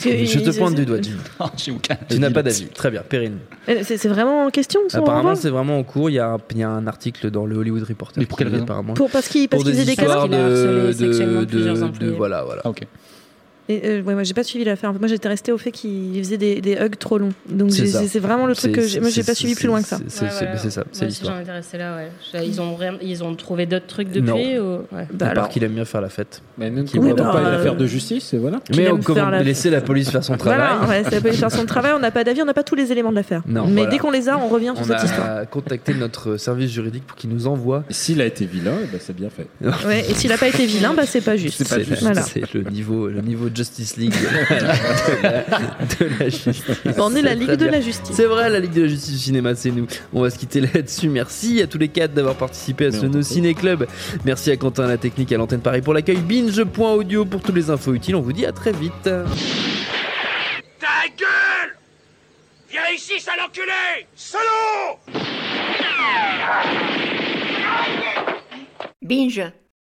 Je 0.00 0.38
te 0.40 0.58
pointe 0.58 0.74
du 0.74 0.84
doigt, 0.84 0.98
Jim. 1.00 1.18
Tu 2.08 2.18
n'as 2.18 2.30
pas 2.30 2.42
d'avis. 2.42 2.66
Très 2.66 2.90
bien, 2.90 3.02
Perrine. 3.02 3.38
C'est 3.84 4.08
vraiment 4.08 4.46
en 4.46 4.50
question 4.50 4.80
son 4.88 4.98
Apparemment, 4.98 5.34
c'est 5.36 5.50
vraiment 5.50 5.78
en 5.78 5.84
cours. 5.84 6.10
Il 6.10 6.14
y, 6.14 6.18
a 6.18 6.30
un, 6.32 6.38
il 6.50 6.58
y 6.58 6.62
a 6.62 6.68
un 6.70 6.86
article 6.86 7.30
dans 7.30 7.46
le 7.46 7.56
Hollywood 7.56 7.82
Reporter. 7.84 8.18
Mais 8.20 8.26
pour 8.26 8.38
quelle 8.38 8.48
raison 8.48 8.64
apparemment. 8.64 8.94
Pour- 8.94 9.10
parce 9.10 9.28
qu'il- 9.28 9.48
parce 9.48 9.62
Pour 9.62 9.70
qu'il 9.72 9.84
des 9.84 9.92
a 10.00 10.26
de, 10.28 10.86
de, 10.88 10.92
sexuellement 10.92 11.40
de- 11.40 11.46
plusieurs 11.46 11.76
de- 11.90 12.10
voilà, 12.10 12.42
voilà. 12.42 12.62
Et, 13.72 13.80
euh, 13.84 14.02
ouais, 14.02 14.14
moi 14.14 14.22
j'ai 14.24 14.34
pas 14.34 14.42
suivi 14.44 14.64
l'affaire. 14.64 14.92
Moi 14.92 15.08
j'étais 15.08 15.28
restée 15.28 15.52
au 15.52 15.58
fait 15.58 15.70
qu'il 15.70 16.16
faisait 16.22 16.36
des, 16.36 16.60
des 16.60 16.72
hugs 16.74 16.96
trop 16.98 17.18
longs. 17.18 17.32
Donc 17.48 17.70
C'est 17.72 18.18
vraiment 18.18 18.46
le 18.46 18.54
truc 18.54 18.72
que 18.72 18.82
j'ai- 18.86 19.00
moi 19.00 19.10
j'ai 19.10 19.22
pas 19.22 19.34
suivi 19.34 19.54
plus 19.54 19.66
loin 19.66 19.80
que 19.82 19.88
ça. 19.88 19.98
c'est- 20.08 20.24
Ouais, 20.24 20.30
ouais, 20.30 20.70
ça, 20.70 20.84
c'est 20.92 21.04
l'histoire. 21.06 21.36
Là, 21.42 21.96
ouais. 21.96 22.46
Ils 22.46 22.60
ont, 22.60 22.76
ils 23.00 23.24
ont 23.24 23.34
trouvé 23.34 23.66
d'autres 23.66 23.86
trucs 23.86 24.08
depuis 24.10 24.22
Non. 24.26 24.36
ou- 24.36 24.94
ouais. 24.94 25.06
Bah 25.12 25.30
part 25.34 25.48
qu'il 25.48 25.64
aime 25.64 25.72
bien 25.72 25.84
faire 25.84 26.00
la 26.00 26.08
fête. 26.08 26.42
Mais 26.58 26.70
Qui 26.84 26.96
comment 26.98 27.08
voit 27.08 27.16
pas 27.16 27.32
pas, 27.32 27.40
une 27.40 27.46
affaire 27.54 27.76
de 27.76 27.86
justice, 27.86 28.34
et 28.34 28.38
voilà. 28.38 28.60
Mais 28.76 28.90
on 28.90 28.98
comment 28.98 29.30
laisser 29.30 29.70
la 29.70 29.80
police 29.80 30.10
faire 30.10 30.24
son 30.24 30.36
travail. 30.36 30.58
Voilà, 30.84 31.02
la 31.10 31.20
police 31.20 31.38
faire 31.40 31.50
son 31.50 31.64
travail. 31.66 31.92
On 31.96 31.98
n'a 32.00 32.10
pas 32.10 32.24
d'avis, 32.24 32.42
on 32.42 32.46
n'a 32.46 32.54
pas 32.54 32.62
tous 32.62 32.74
les 32.74 32.92
éléments 32.92 33.10
de 33.10 33.16
l'affaire. 33.16 33.42
Mais 33.46 33.86
dès 33.86 33.98
qu'on 33.98 34.10
les 34.10 34.28
a, 34.28 34.38
on 34.38 34.48
revient 34.48 34.72
sur 34.76 34.82
On 34.84 34.84
cette 34.98 35.04
histoire. 35.04 35.36
a 35.38 35.46
contacté 35.46 35.94
notre 35.94 36.36
service 36.36 36.70
juridique 36.70 37.06
pour 37.06 37.16
qu'il 37.16 37.30
nous 37.30 37.46
envoie. 37.46 37.84
S'il 37.90 38.20
a 38.20 38.26
été 38.26 38.44
vilain, 38.44 38.74
eh 38.82 38.86
ben, 38.86 38.98
c'est 39.00 39.16
bien 39.16 39.28
fait. 39.30 39.46
Et 40.08 40.14
s'il 40.14 40.32
a 40.32 40.38
pas 40.38 40.48
été 40.48 40.66
vilain, 40.66 40.92
bah 40.94 41.04
c'est 41.06 41.20
pas 41.20 41.36
juste. 41.36 41.62
C'est 41.64 42.54
le 42.54 42.62
niveau, 42.70 43.08
le 43.08 43.20
niveau 43.20 43.48
Justice 43.62 43.96
League 43.96 44.12
de 44.12 44.26
la, 45.22 45.44
de 46.08 46.18
la 46.18 46.28
justice. 46.28 46.62
On 46.98 47.14
est 47.14 47.22
la 47.22 47.30
C'est 47.30 47.36
Ligue 47.36 47.50
de 47.52 47.66
la 47.66 47.80
Justice. 47.80 48.16
C'est 48.16 48.24
vrai, 48.24 48.50
la 48.50 48.58
Ligue 48.58 48.72
de 48.72 48.82
la 48.82 48.88
Justice 48.88 49.12
du 49.12 49.18
cinéma, 49.18 49.54
c'est 49.54 49.70
nous. 49.70 49.86
On 50.12 50.22
va 50.22 50.30
se 50.30 50.38
quitter 50.38 50.60
là-dessus. 50.60 51.08
Merci 51.08 51.62
à 51.62 51.68
tous 51.68 51.78
les 51.78 51.86
quatre 51.86 52.12
d'avoir 52.12 52.34
participé 52.34 52.86
à 52.86 52.92
ce 52.92 53.06
No 53.06 53.22
Ciné 53.22 53.54
Club. 53.54 53.86
Merci 54.24 54.50
à 54.50 54.56
Quentin 54.56 54.84
à 54.84 54.88
la 54.88 54.98
technique 54.98 55.30
à 55.30 55.36
l'antenne 55.36 55.60
Paris 55.60 55.80
pour 55.80 55.94
l'accueil. 55.94 56.16
Binge.audio 56.16 57.24
pour 57.24 57.40
toutes 57.40 57.54
les 57.54 57.70
infos 57.70 57.94
utiles. 57.94 58.16
On 58.16 58.20
vous 58.20 58.32
dit 58.32 58.46
à 58.46 58.52
très 58.52 58.72
vite. 58.72 58.92
Ta 59.04 59.12
gueule 61.16 61.76
Viens 62.68 62.80
ici, 62.96 63.20
sale 63.20 63.34
enculé 63.46 64.06
Salaud 64.16 64.98
Binge. 69.00 69.52